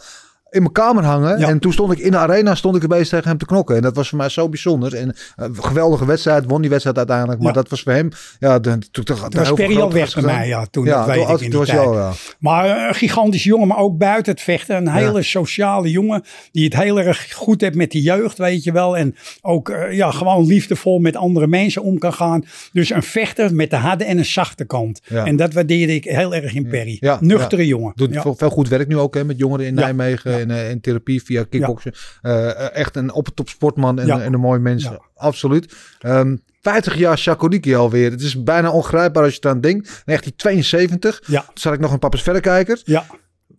in 0.56 0.62
mijn 0.62 0.72
kamer 0.72 1.04
hangen. 1.04 1.38
Ja. 1.38 1.48
En 1.48 1.58
toen 1.58 1.72
stond 1.72 1.92
ik 1.92 1.98
in 1.98 2.10
de 2.10 2.16
arena 2.16 2.54
stond 2.54 2.76
ik 2.76 2.82
er 2.82 2.88
bezig 2.88 3.08
tegen 3.08 3.28
hem 3.28 3.38
te 3.38 3.46
knokken. 3.46 3.76
En 3.76 3.82
dat 3.82 3.96
was 3.96 4.08
voor 4.08 4.18
mij 4.18 4.28
zo 4.28 4.48
bijzonder. 4.48 4.94
En 4.94 5.14
een 5.36 5.64
geweldige 5.64 6.06
wedstrijd. 6.06 6.44
Won 6.46 6.60
die 6.60 6.70
wedstrijd 6.70 6.96
uiteindelijk. 6.96 7.38
Maar 7.38 7.48
Ja. 7.48 7.54
dat 7.54 7.68
was 7.68 7.82
voor 7.82 7.92
hem... 7.92 8.08
Ja, 8.38 8.58
de, 8.58 8.70
toen, 8.90 9.04
toen, 9.04 9.16
Toen 9.16 9.30
was 9.32 9.52
Perry 9.52 9.80
al 9.80 9.92
weg 9.92 10.14
bij 10.14 10.22
mij, 10.22 10.48
ja, 10.48 10.66
toen, 10.70 10.84
dat 10.84 11.06
weet 11.06 11.14
toen, 11.14 11.22
ik 11.22 11.28
toen 11.28 11.44
in 11.44 11.50
die 11.50 11.58
was 11.58 11.68
ja. 11.70 12.12
Maar 12.38 12.64
eh, 12.64 12.88
een 12.88 12.94
gigantische 12.94 13.48
jongen, 13.48 13.68
maar 13.68 13.78
ook 13.78 13.98
buiten 13.98 14.32
het 14.32 14.42
vechten. 14.42 14.76
Een 14.76 14.88
hele 14.88 15.22
sociale 15.22 15.90
jongen 15.90 16.22
die 16.52 16.64
het 16.64 16.76
heel 16.76 17.00
erg 17.00 17.32
goed 17.34 17.60
heeft 17.60 17.74
met 17.74 17.90
de 17.92 18.02
jeugd, 18.02 18.38
weet 18.38 18.64
je 18.64 18.72
wel. 18.72 18.96
En 18.96 19.14
ook 19.42 19.68
eh, 19.68 19.92
ja, 19.92 20.10
gewoon 20.10 20.46
liefdevol 20.46 20.98
met 20.98 21.16
andere 21.16 21.46
mensen 21.46 21.82
om 21.82 21.98
kan 21.98 22.12
gaan. 22.12 22.44
Dus 22.72 22.90
een 22.90 23.02
vechter 23.02 23.54
met 23.54 23.70
de 23.70 23.76
harde 23.76 24.04
en 24.04 24.18
een 24.18 24.24
zachte 24.24 24.64
kant. 24.64 25.00
Ja. 25.08 25.24
En 25.24 25.36
dat 25.36 25.52
waardeerde 25.52 25.94
ik 25.94 26.04
heel 26.04 26.34
erg 26.34 26.54
in 26.54 26.68
Perry. 26.68 26.96
Ja, 27.00 27.18
Nuchtere 27.20 27.62
ja. 27.62 27.68
jongen. 27.68 27.92
Doet 27.96 28.14
Ja. 28.14 28.22
veel, 28.36 28.50
goed 28.50 28.68
werk 28.68 28.88
nu 28.88 28.98
ook 28.98 29.14
hè, 29.14 29.24
met 29.24 29.38
jongeren 29.38 29.66
in 29.66 29.74
Ja. 29.74 29.80
Nijmegen. 29.80 30.45
En, 30.50 30.56
eh, 30.56 30.70
in 30.70 30.80
therapie 30.80 31.22
via 31.22 31.44
kickboksen. 31.44 31.94
Eh, 32.22 32.74
echt 32.76 32.96
een 32.96 33.12
op 33.12 33.26
het 33.26 33.36
top 33.36 33.48
sportman 33.48 33.98
en, 33.98 34.06
Ja. 34.06 34.20
en 34.20 34.32
een 34.32 34.40
mooi 34.40 34.60
mens. 34.60 34.88
Absoluut. 35.14 35.74
Ehm 36.00 36.36
50 36.62 36.96
jaar 36.96 37.18
Shakuriki 37.18 37.74
alweer. 37.74 38.10
Het 38.10 38.20
is 38.20 38.42
bijna 38.42 38.70
ongrijpbaar 38.70 39.24
als 39.24 39.34
je 39.34 39.40
eraan 39.42 39.60
denkt. 39.60 40.02
1972. 40.04 41.22
Ja. 41.26 41.40
Toen 41.40 41.50
zat 41.54 41.72
ik 41.74 41.80
nog 41.80 41.92
een 41.92 41.98
Papa's 41.98 42.22
Verrekijker. 42.22 42.80
Ja. 42.84 43.06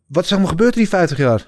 Wat 0.08 0.24
is 0.24 0.30
er 0.30 0.36
allemaal 0.36 0.56
gebeurd 0.56 0.74
in 0.76 0.82
die 0.82 0.90
50 0.90 1.18
jaar? 1.18 1.48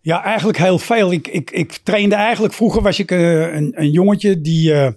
Ja, 0.00 0.24
eigenlijk 0.24 0.58
heel 0.58 0.78
veel. 0.78 1.12
Ik, 1.12 1.28
ik, 1.28 1.50
ik 1.50 1.78
trainde 1.82 2.14
eigenlijk, 2.14 2.54
vroeger 2.54 2.82
was 2.82 2.98
ik 2.98 3.10
eh, 3.10 3.54
een, 3.54 3.72
een 3.76 3.90
jongetje 3.90 4.40
die 4.40 4.72
eh, 4.74 4.92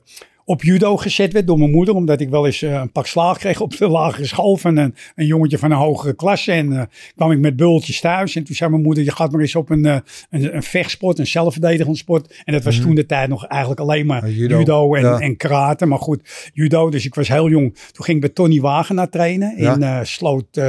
op 0.45 0.63
judo 0.63 0.97
gezet 0.97 1.33
werd 1.33 1.47
door 1.47 1.57
mijn 1.57 1.71
moeder. 1.71 1.95
Omdat 1.95 2.19
ik 2.21 2.29
wel 2.29 2.45
eens 2.45 2.61
eh, 2.61 2.71
een 2.71 2.91
pak 2.91 3.05
slaag 3.07 3.37
kreeg 3.37 3.59
op 3.61 3.77
de 3.77 3.87
lagere 3.87 4.25
school 4.25 4.57
van 4.57 4.77
een, 4.77 4.95
een 5.15 5.25
jongetje 5.25 5.57
van 5.57 5.71
een 5.71 5.77
hogere 5.77 6.13
klasse. 6.13 6.51
En 6.51 6.73
eh, 6.79 6.83
kwam 7.15 7.31
ik 7.31 7.39
met 7.39 7.55
bultjes 7.55 7.99
thuis. 7.99 8.35
En 8.35 8.43
toen 8.43 8.55
zei 8.55 8.69
mijn 8.69 8.81
moeder, 8.81 9.03
je 9.03 9.11
gaat 9.11 9.31
maar 9.31 9.41
eens 9.41 9.55
op 9.55 9.69
een, 9.69 9.85
eh, 9.85 9.97
een, 10.29 10.55
een 10.55 10.63
vechtsport, 10.63 11.19
een 11.19 11.27
zelfverdedigend 11.27 11.97
sport. 11.97 12.41
En 12.43 12.53
dat 12.53 12.63
was 12.63 12.79
toen 12.79 12.95
de 12.95 13.05
tijd 13.05 13.29
nog 13.29 13.45
eigenlijk 13.47 13.81
alleen 13.81 14.05
maar 14.05 14.29
judo. 14.29 14.57
judo, 14.59 14.93
en, 14.95 15.01
Ja. 15.01 15.19
en 15.19 15.37
karate. 15.37 15.85
Maar 15.85 15.99
goed, 15.99 16.49
judo. 16.53 16.89
Dus 16.89 17.05
ik 17.05 17.15
was 17.15 17.27
heel 17.27 17.49
jong. 17.49 17.73
Toen 17.91 18.05
ging 18.05 18.17
ik 18.17 18.23
bij 18.23 18.33
Tony 18.33 18.59
Wagenaar 18.59 19.09
trainen 19.09 19.53
Ja. 19.57 19.99
in 19.99 20.05
Sloot... 20.05 20.59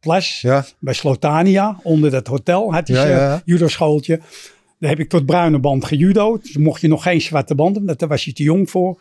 Plas, 0.00 0.40
Ja. 0.40 0.64
bij 0.80 0.94
Slotania, 0.94 1.76
onder 1.82 2.10
dat 2.10 2.26
hotel, 2.26 2.72
had 2.72 2.88
hij 2.88 2.96
zijn 2.96 3.10
ja, 3.10 3.16
ja. 3.18 3.42
Daar 4.82 4.90
heb 4.90 5.00
ik 5.00 5.08
tot 5.08 5.26
bruine 5.26 5.58
band 5.58 5.84
gejudo'd. 5.84 6.42
Dus 6.42 6.56
mocht 6.56 6.80
je 6.80 6.88
nog 6.88 7.02
geen 7.02 7.20
zwarte 7.20 7.54
band 7.54 7.76
hebben, 7.76 7.98
daar 7.98 8.08
was 8.08 8.24
je 8.24 8.32
te 8.32 8.42
jong 8.42 8.70
voor. 8.70 9.00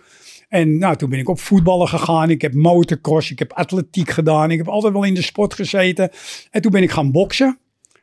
En 0.50 0.78
nou, 0.78 0.95
toen 0.95 1.10
ben 1.10 1.19
ik 1.19 1.30
op 1.30 1.39
voetballen 1.39 1.88
gegaan. 1.88 2.30
Ik 2.30 2.42
heb 2.42 2.54
motocross, 2.54 3.31
ik 3.31 3.39
heb 3.39 3.54
atletiek 3.54 4.10
gedaan. 4.10 4.51
Ik 4.51 4.57
heb 4.57 4.68
altijd 4.68 4.94
wel 4.94 5.04
in 5.04 5.13
de 5.13 5.22
sport 5.22 5.54
gezeten. 5.54 6.10
En 6.51 6.62
toen 6.62 6.72
ben 6.72 6.83
ik 6.83 6.92
gaan 6.92 7.12
boksen 7.12 7.60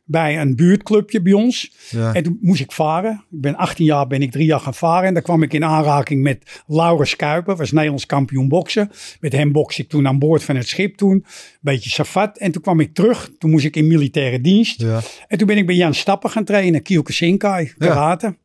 bij 0.09 0.41
een 0.41 0.57
buurtclubje 0.57 1.23
bij 1.23 1.33
ons. 1.33 1.73
Ja. 1.91 2.15
En 2.15 2.23
toen 2.23 2.39
moest 2.41 2.61
ik 2.61 2.73
varen. 2.73 3.25
Ik 3.31 3.41
ben 3.41 3.57
18 3.57 3.85
jaar, 3.85 4.07
ben 4.07 4.23
ik 4.23 4.31
drie 4.31 4.47
jaar 4.47 4.61
gaan 4.61 4.75
varen. 4.75 5.07
En 5.07 5.15
daar 5.15 5.23
kwam 5.23 5.43
ik 5.43 5.53
in 5.53 5.65
aanraking 5.65 6.23
met 6.23 6.63
Laurens 6.67 7.17
Kuiper, 7.17 7.57
was 7.57 7.73
Nederlands 7.73 8.07
kampioen 8.07 8.49
boksen. 8.49 8.91
Met 9.21 9.33
hem 9.33 9.53
bokste 9.53 9.83
ik 9.83 9.89
toen 9.89 10.07
aan 10.07 10.19
boord 10.19 10.45
van 10.45 10.57
het 10.57 10.69
schip 10.69 10.97
toen. 10.97 11.25
Beetje 11.61 11.91
safat. 11.91 12.39
En 12.39 12.53
toen 12.53 12.63
kwam 12.63 12.81
ik 12.81 12.95
terug. 12.95 13.31
Toen 13.39 13.51
moest 13.51 13.65
ik 13.65 13.77
in 13.77 13.87
militaire 13.87 14.41
dienst. 14.41 14.81
Ja. 14.81 15.01
En 15.29 15.39
toen 15.39 15.47
ben 15.47 15.57
ik 15.57 15.67
bij 15.67 15.75
Jan 15.75 15.95
Stappen 15.95 16.31
gaan 16.31 16.45
trainen, 16.45 16.83
Kyokushinkai, 16.83 17.73
karate. 17.79 18.37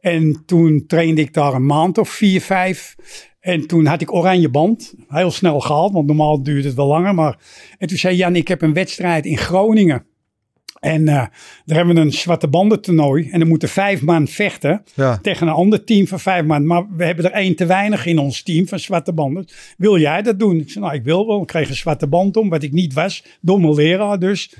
En 0.00 0.42
toen 0.46 0.84
trainde 0.86 1.20
ik 1.20 1.34
daar 1.34 1.54
een 1.54 1.66
maand 1.66 1.98
of 1.98 2.08
vier, 2.08 2.40
vijf. 2.40 2.96
En 3.40 3.66
toen 3.66 3.86
had 3.86 4.00
ik 4.00 4.12
oranje 4.12 4.48
band. 4.48 4.94
Heel 5.08 5.30
snel 5.30 5.60
gehaald, 5.60 5.92
want 5.92 6.06
normaal 6.06 6.42
duurt 6.42 6.64
het 6.64 6.74
wel 6.74 6.86
langer. 6.86 7.14
Maar... 7.14 7.38
En 7.78 7.88
toen 7.88 7.96
zei 7.98 8.16
Jan, 8.16 8.36
ik 8.36 8.48
heb 8.48 8.62
een 8.62 8.72
wedstrijd 8.72 9.26
in 9.26 9.38
Groningen. 9.38 10.04
En 10.80 11.08
eh, 11.08 11.14
daar 11.64 11.76
hebben 11.76 11.94
we 11.94 12.00
een 12.00 12.12
zwarte 12.12 12.48
banden 12.48 12.80
toernooi. 12.80 13.28
En 13.30 13.40
er 13.40 13.46
moeten 13.46 13.68
vijf 13.68 14.02
man 14.02 14.28
vechten 14.28 14.82
Ja. 14.94 15.18
tegen 15.22 15.46
een 15.46 15.52
ander 15.52 15.84
team 15.84 16.06
van 16.06 16.20
vijf 16.20 16.44
man. 16.44 16.66
Maar 16.66 16.86
we 16.96 17.04
hebben 17.04 17.24
er 17.24 17.30
één 17.30 17.56
te 17.56 17.66
weinig 17.66 18.06
in 18.06 18.18
ons 18.18 18.42
team 18.42 18.68
van 18.68 18.78
zwarte 18.78 19.12
banden. 19.12 19.46
Wil 19.76 19.98
jij 19.98 20.22
dat 20.22 20.38
doen? 20.38 20.58
Ik 20.60 20.70
zei, 20.70 20.84
nou 20.84 20.96
ik 20.96 21.04
wil 21.04 21.26
wel. 21.26 21.40
Ik 21.40 21.46
kreeg 21.46 21.68
een 21.68 21.74
zwarte 21.74 22.06
band 22.06 22.36
om, 22.36 22.48
wat 22.48 22.62
ik 22.62 22.72
niet 22.72 22.92
was. 22.92 23.24
Mijn 23.40 23.74
leraar 23.74 24.18
dus. 24.18 24.54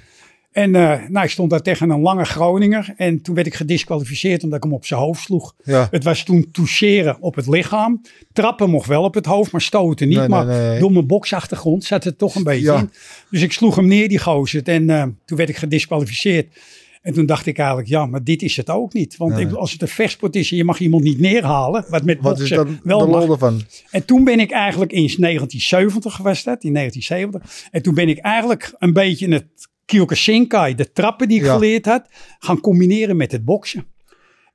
En 0.53 0.75
eh, 0.75 1.09
nou, 1.09 1.25
ik 1.25 1.31
stond 1.31 1.51
daar 1.51 1.63
tegen 1.63 1.91
een 1.91 2.01
lange 2.01 2.25
Groninger. 2.25 2.95
En 2.97 3.23
toen 3.23 3.35
werd 3.35 3.47
ik 3.47 3.55
gedisqualificeerd 3.55 4.43
omdat 4.43 4.59
ik 4.59 4.65
hem 4.65 4.73
op 4.75 4.87
zijn 4.87 5.01
hoofd 5.01 5.23
sloeg. 5.23 5.55
Ja. 5.65 5.89
Het 5.91 6.05
was 6.05 6.23
toen 6.25 6.49
toucheren 6.53 7.17
op 7.21 7.35
het 7.35 7.47
lichaam. 7.47 8.01
Trappen 8.33 8.71
mocht 8.71 8.87
wel 8.89 9.03
op 9.03 9.15
het 9.15 9.27
hoofd, 9.27 9.53
maar 9.53 9.61
stoten 9.61 10.09
niet. 10.09 10.19
Nee, 10.19 10.29
maar 10.29 10.47
nee. 10.47 10.79
door 10.81 10.93
mijn 10.93 11.07
boksachtergrond 11.07 11.85
zat 11.85 12.05
het 12.05 12.19
toch 12.19 12.35
een 12.35 12.43
beetje 12.43 12.65
Ja. 12.73 12.79
in. 12.79 12.91
Dus 13.31 13.43
ik 13.43 13.53
sloeg 13.53 13.77
hem 13.77 13.87
neer, 13.87 14.09
die 14.09 14.19
gozer. 14.19 14.63
En 14.63 14.91
eh, 14.91 15.03
toen 15.25 15.37
werd 15.37 15.49
ik 15.49 15.57
gedisqualificeerd. 15.57 16.57
En 17.03 17.13
toen 17.15 17.27
dacht 17.27 17.47
ik 17.47 17.59
eigenlijk, 17.59 17.89
ja, 17.89 18.07
maar 18.07 18.25
dit 18.25 18.43
is 18.43 18.57
het 18.57 18.71
ook 18.71 18.93
niet. 18.93 19.17
Want 19.17 19.35
Nee. 19.35 19.47
als 19.53 19.73
het 19.73 19.83
een 19.83 19.89
vechtsport 19.89 20.37
is 20.37 20.51
en 20.51 20.57
je 20.57 20.65
mag 20.65 20.79
iemand 20.79 21.03
niet 21.03 21.19
neerhalen, 21.19 21.85
wat 21.89 22.05
met 22.05 22.19
Wat 22.21 22.41
is 22.41 22.51
wel 22.51 22.65
de 22.65 22.79
mag. 22.83 23.07
lol 23.07 23.33
ervan? 23.33 23.63
En 23.91 24.05
toen 24.05 24.25
ben 24.25 24.41
ik 24.41 24.51
eigenlijk 24.51 24.93
in 24.93 24.99
1970 25.19 26.17
was 26.17 26.45
dat, 26.45 26.65
in 26.65 26.73
1970. 26.73 27.69
En 27.71 27.83
toen 27.83 27.95
ben 27.95 28.09
ik 28.09 28.19
eigenlijk 28.19 28.75
een 28.79 28.93
beetje 28.93 29.29
het 29.33 29.47
Kyokushinkai, 29.89 30.75
de 30.75 30.93
trappen 30.93 31.29
die 31.29 31.39
ik 31.39 31.45
Ja. 31.45 31.53
geleerd 31.53 31.87
had, 31.87 32.09
gaan 32.39 32.61
combineren 32.61 33.17
met 33.17 33.33
het 33.33 33.45
boksen. 33.45 33.87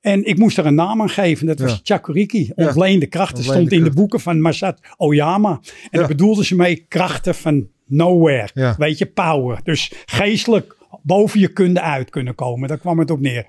En 0.00 0.24
ik 0.24 0.38
moest 0.38 0.58
er 0.58 0.66
een 0.66 0.74
naam 0.74 1.00
aan 1.00 1.08
geven. 1.08 1.46
Dat 1.46 1.58
was 1.58 1.70
Ja. 1.70 1.78
Chakuriki, 1.82 2.50
ontleende 2.54 3.06
krachten. 3.06 3.36
Ontleende 3.38 3.66
stond 3.68 3.82
in 3.82 3.88
de 3.88 3.94
boeken 3.96 4.20
van 4.20 4.40
Masat 4.40 4.80
Oyama. 4.96 5.50
En 5.50 5.58
Ja. 5.90 5.98
daar 5.98 6.08
bedoelden 6.08 6.44
ze 6.44 6.56
mee 6.56 6.84
krachten 6.88 7.34
van 7.34 7.68
nowhere. 7.86 8.48
Ja. 8.54 8.74
Weet 8.78 8.98
je, 8.98 9.06
power. 9.06 9.60
Dus 9.62 9.92
geestelijk 10.06 10.76
boven 11.02 11.40
je 11.40 11.48
kunde 11.48 11.80
uit 11.80 12.10
kunnen 12.10 12.34
komen. 12.34 12.68
Daar 12.68 12.78
kwam 12.78 12.98
het 12.98 13.10
op 13.10 13.20
neer. 13.20 13.46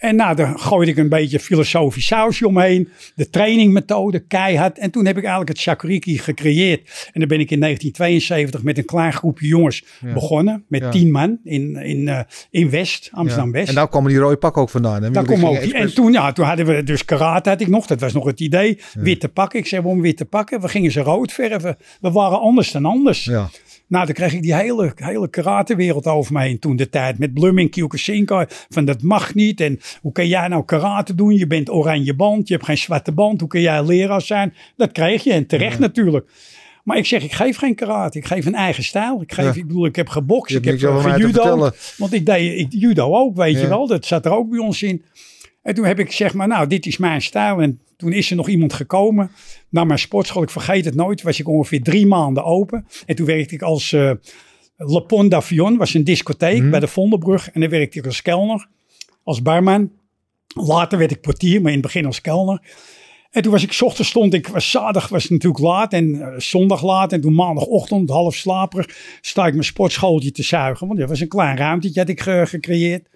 En 0.00 0.16
nou, 0.16 0.36
dan 0.36 0.58
gooide 0.58 0.90
ik 0.90 0.96
een 0.96 1.08
beetje 1.08 1.40
filosofisch 1.40 2.06
sausje 2.06 2.46
omheen. 2.46 2.88
De 3.14 3.30
trainingmethode, 3.30 4.18
keihard. 4.18 4.78
En 4.78 4.90
toen 4.90 5.06
heb 5.06 5.16
ik 5.16 5.22
eigenlijk 5.22 5.48
het 5.52 5.58
shakuriki 5.58 6.18
gecreëerd. 6.18 7.10
En 7.12 7.20
dan 7.20 7.28
ben 7.28 7.40
ik 7.40 7.50
in 7.50 7.60
1972 7.60 8.62
met 8.62 8.78
een 8.78 8.84
klein 8.84 9.12
groepje 9.12 9.46
jongens 9.46 9.84
begonnen. 10.14 10.64
Met 10.68 10.80
Ja. 10.80 10.90
tien 10.90 11.10
man 11.10 11.38
in, 11.44 11.76
in, 11.76 12.08
eh, 12.08 12.20
in 12.50 12.70
West, 12.70 13.08
Amsterdam-West. 13.12 13.68
En 13.68 13.74
daar 13.74 13.88
komen 13.88 14.10
die 14.10 14.20
rode 14.20 14.36
pakken 14.36 14.62
ook 14.62 14.70
vandaan. 14.70 15.02
Hè? 15.02 15.10
Daar 15.10 15.28
ook 15.30 15.60
die. 15.62 15.74
En 15.74 15.94
toen, 15.94 16.12
ja, 16.12 16.32
toen 16.32 16.44
hadden 16.44 16.66
we 16.66 16.82
dus 16.82 17.04
karate 17.04 17.48
had 17.48 17.60
ik 17.60 17.68
nog. 17.68 17.86
Dat 17.86 18.00
was 18.00 18.12
nog 18.12 18.24
het 18.24 18.40
idee. 18.40 18.78
Witte 18.94 19.28
pakken. 19.28 19.58
Ik 19.58 19.66
zei, 19.66 19.82
waarom 19.82 20.00
witte 20.02 20.24
pakken? 20.24 20.60
We 20.60 20.68
gingen 20.68 20.92
ze 20.92 21.00
rood 21.00 21.32
verven. 21.32 21.76
We 22.00 22.10
waren 22.10 22.40
anders 22.40 22.72
dan 22.72 22.84
anders. 22.84 23.24
Ja. 23.24 23.48
Nou, 23.86 24.04
dan 24.04 24.14
kreeg 24.14 24.32
ik 24.32 24.42
die 24.42 24.54
hele, 24.54 24.92
hele 24.94 25.30
karatewereld 25.30 26.06
over 26.06 26.32
me 26.32 26.40
heen 26.40 26.58
toen 26.58 26.76
de 26.76 26.88
tijd. 26.88 27.18
Met 27.18 27.34
Blooming, 27.34 27.70
Kyokushinkai. 27.70 28.46
Van 28.68 28.84
dat 28.84 29.02
mag 29.02 29.34
niet. 29.34 29.60
En 29.60 29.80
hoe 30.00 30.12
kan 30.12 30.26
jij 30.28 30.48
nou 30.48 30.64
karate 30.64 31.14
doen? 31.14 31.34
Je 31.34 31.46
bent 31.46 31.70
oranje 31.70 32.14
band. 32.14 32.48
Je 32.48 32.54
hebt 32.54 32.66
geen 32.66 32.78
zwarte 32.78 33.12
band. 33.12 33.40
Hoe 33.40 33.48
kun 33.48 33.60
jij 33.60 33.84
leraar 33.84 34.22
zijn? 34.22 34.54
Dat 34.76 34.92
kreeg 34.92 35.24
je. 35.24 35.32
En 35.32 35.46
terecht 35.46 35.78
natuurlijk. 35.78 36.30
Maar 36.84 36.96
ik 36.96 37.06
zeg, 37.06 37.22
ik 37.22 37.32
geef 37.32 37.56
geen 37.56 37.74
karate. 37.74 38.18
Ik 38.18 38.24
geef 38.26 38.46
een 38.46 38.54
eigen 38.54 38.84
stijl. 38.84 39.22
Ik, 39.22 39.32
geef, 39.32 39.44
Ja. 39.54 39.60
ik 39.60 39.66
bedoel, 39.66 39.86
ik 39.86 39.96
heb 39.96 40.08
gebokst. 40.08 40.56
Ik 40.56 40.64
heb 40.64 40.74
uh, 40.80 41.02
gejudo. 41.02 41.32
vertellen. 41.32 41.72
Want 41.96 42.12
ik 42.12 42.26
deed 42.26 42.58
ik, 42.58 42.66
judo 42.70 43.14
ook, 43.16 43.36
weet 43.36 43.54
Ja. 43.54 43.60
je 43.60 43.68
wel. 43.68 43.86
Dat 43.86 44.06
zat 44.06 44.24
er 44.24 44.32
ook 44.32 44.50
bij 44.50 44.58
ons 44.58 44.82
in. 44.82 45.04
En 45.62 45.74
toen 45.74 45.84
heb 45.84 45.98
ik 45.98 46.12
zeg 46.12 46.34
maar, 46.34 46.48
nou, 46.48 46.66
dit 46.66 46.86
is 46.86 46.96
mijn 46.96 47.22
stijl. 47.22 47.60
En 47.60 47.80
toen 47.96 48.12
is 48.12 48.30
er 48.30 48.36
nog 48.36 48.48
iemand 48.48 48.72
gekomen 48.72 49.30
naar 49.68 49.86
mijn 49.86 49.98
sportschool. 49.98 50.42
Ik 50.42 50.50
vergeet 50.50 50.84
het 50.84 50.94
nooit. 50.94 51.22
Was 51.22 51.40
ik 51.40 51.48
ongeveer 51.48 51.82
drie 51.82 52.06
maanden 52.06 52.44
open. 52.44 52.86
En 53.06 53.16
toen 53.16 53.26
werkte 53.26 53.54
ik 53.54 53.62
als 53.62 53.92
eh 53.92 54.10
Le 54.76 55.02
Pont 55.02 55.30
d'Avion. 55.30 55.76
Was 55.76 55.94
een 55.94 56.04
discotheek 56.04 56.60
Mhm. 56.60 56.70
bij 56.70 56.80
de 56.80 56.86
Vondelbrug. 56.88 57.50
En 57.50 57.60
dan 57.60 57.70
werkte 57.70 57.98
ik 57.98 58.06
als 58.06 58.22
kelner. 58.22 58.68
Als 59.22 59.42
barman. 59.42 59.90
Later 60.54 60.98
werd 60.98 61.10
ik 61.10 61.20
portier, 61.20 61.60
maar 61.60 61.70
in 61.72 61.76
het 61.76 61.86
begin 61.86 62.06
als 62.06 62.20
kelner. 62.20 62.62
En 63.30 63.42
toen 63.42 63.52
was 63.52 63.62
ik, 63.62 63.78
ochtends 63.80 64.10
stond 64.10 64.34
ik, 64.34 64.46
was 64.48 64.70
zaterdag 64.70 65.08
was 65.08 65.22
het 65.22 65.30
natuurlijk 65.32 65.62
laat 65.62 65.92
en 65.92 66.20
eh, 66.22 66.38
zondag 66.38 66.82
laat. 66.84 67.12
En 67.12 67.20
toen 67.20 67.34
maandagochtend, 67.34 68.10
half 68.10 68.34
slaperig, 68.34 69.18
sta 69.20 69.46
ik 69.46 69.52
mijn 69.52 69.64
sportschooltje 69.64 70.30
te 70.30 70.42
zuigen. 70.42 70.86
Want 70.86 70.98
dat 70.98 71.08
was 71.08 71.20
een 71.20 71.28
klein 71.28 71.56
ruimtetje 71.56 72.00
had 72.00 72.08
ik 72.08 72.20
ge- 72.20 72.44
gecreëerd. 72.46 73.08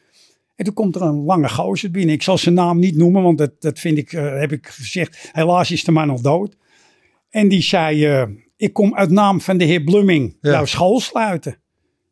En 0.57 0.65
toen 0.65 0.75
komt 0.75 0.95
er 0.95 1.03
een 1.03 1.25
lange 1.25 1.49
gozer 1.49 1.91
binnen. 1.91 2.15
Ik 2.15 2.23
zal 2.23 2.39
zijn 2.39 2.55
naam 2.55 2.79
niet 2.79 2.97
noemen, 2.97 3.23
want 3.23 3.39
dat, 3.39 3.61
dat 3.61 3.79
vind 3.79 3.99
ik, 3.99 4.13
eh, 4.13 4.39
heb 4.39 4.53
ik 4.53 4.67
gezegd. 4.67 5.31
Helaas 5.33 5.71
is 5.71 5.85
de 5.85 5.93
man 5.93 6.11
al 6.11 6.21
dood. 6.23 6.57
En 7.31 7.49
die 7.49 7.63
zei, 7.63 8.05
eh, 8.07 8.23
ik 8.57 8.73
kom 8.73 8.95
uit 8.95 9.11
naam 9.11 9.41
van 9.41 9.57
de 9.57 9.65
heer 9.65 9.83
Blumming 9.85 10.37
Ja. 10.41 10.51
jouw 10.51 10.65
school 10.65 11.01
sluiten. 11.01 11.57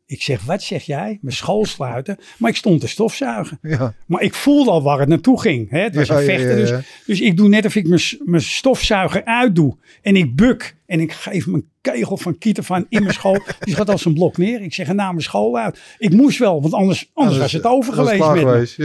Ik 0.05 0.21
zeg, 0.21 0.43
wat 0.43 0.61
zeg 0.63 0.83
jij? 0.83 1.17
Mijn 1.21 1.35
school 1.35 1.65
sluiten? 1.65 2.17
Maar 2.37 2.49
ik 2.49 2.55
stond 2.55 2.81
te 2.81 2.87
stofzuigen. 2.87 3.59
Ja. 3.61 3.93
Maar 4.07 4.21
ik 4.21 4.33
voelde 4.33 4.71
al 4.71 4.83
waar 4.83 4.99
het 4.99 5.07
naartoe 5.07 5.41
ging. 5.41 5.69
Hè? 5.69 5.79
Het 5.79 5.95
was 5.95 6.07
Ja, 6.07 6.17
een 6.17 6.23
vechten. 6.23 6.57
ja. 6.57 6.65
Dus, 6.65 6.85
dus 7.05 7.21
ik 7.21 7.37
doe 7.37 7.47
net 7.47 7.65
of 7.65 7.75
ik 7.75 7.87
mijn, 7.87 8.01
mijn 8.19 8.41
stofzuiger 8.41 9.25
uitdoe. 9.25 9.77
En 10.01 10.15
ik 10.15 10.35
buk. 10.35 10.75
En 10.85 10.99
ik 10.99 11.11
geef 11.11 11.47
mijn 11.47 11.65
kegel 11.81 12.17
van 12.17 12.37
Kieter 12.37 12.63
van 12.63 12.85
in 12.89 13.01
mijn 13.01 13.13
school. 13.13 13.39
Die 13.59 13.75
gaat 13.75 13.89
als 13.89 14.05
een 14.05 14.13
blok 14.13 14.37
neer. 14.37 14.61
Ik 14.61 14.73
zeg, 14.73 14.87
naar 14.93 15.09
mijn 15.11 15.21
school 15.21 15.57
uit. 15.57 15.79
Ik 15.97 16.13
moest 16.13 16.37
wel, 16.39 16.61
want 16.61 16.73
anders, 16.73 17.09
anders 17.13 17.37
was 17.37 17.51
het 17.51 17.65
over 17.65 17.93
geweest 17.93 18.27
met 18.27 18.39
geweest. 18.39 18.79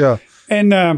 En 0.47 0.73
eh, 0.73 0.95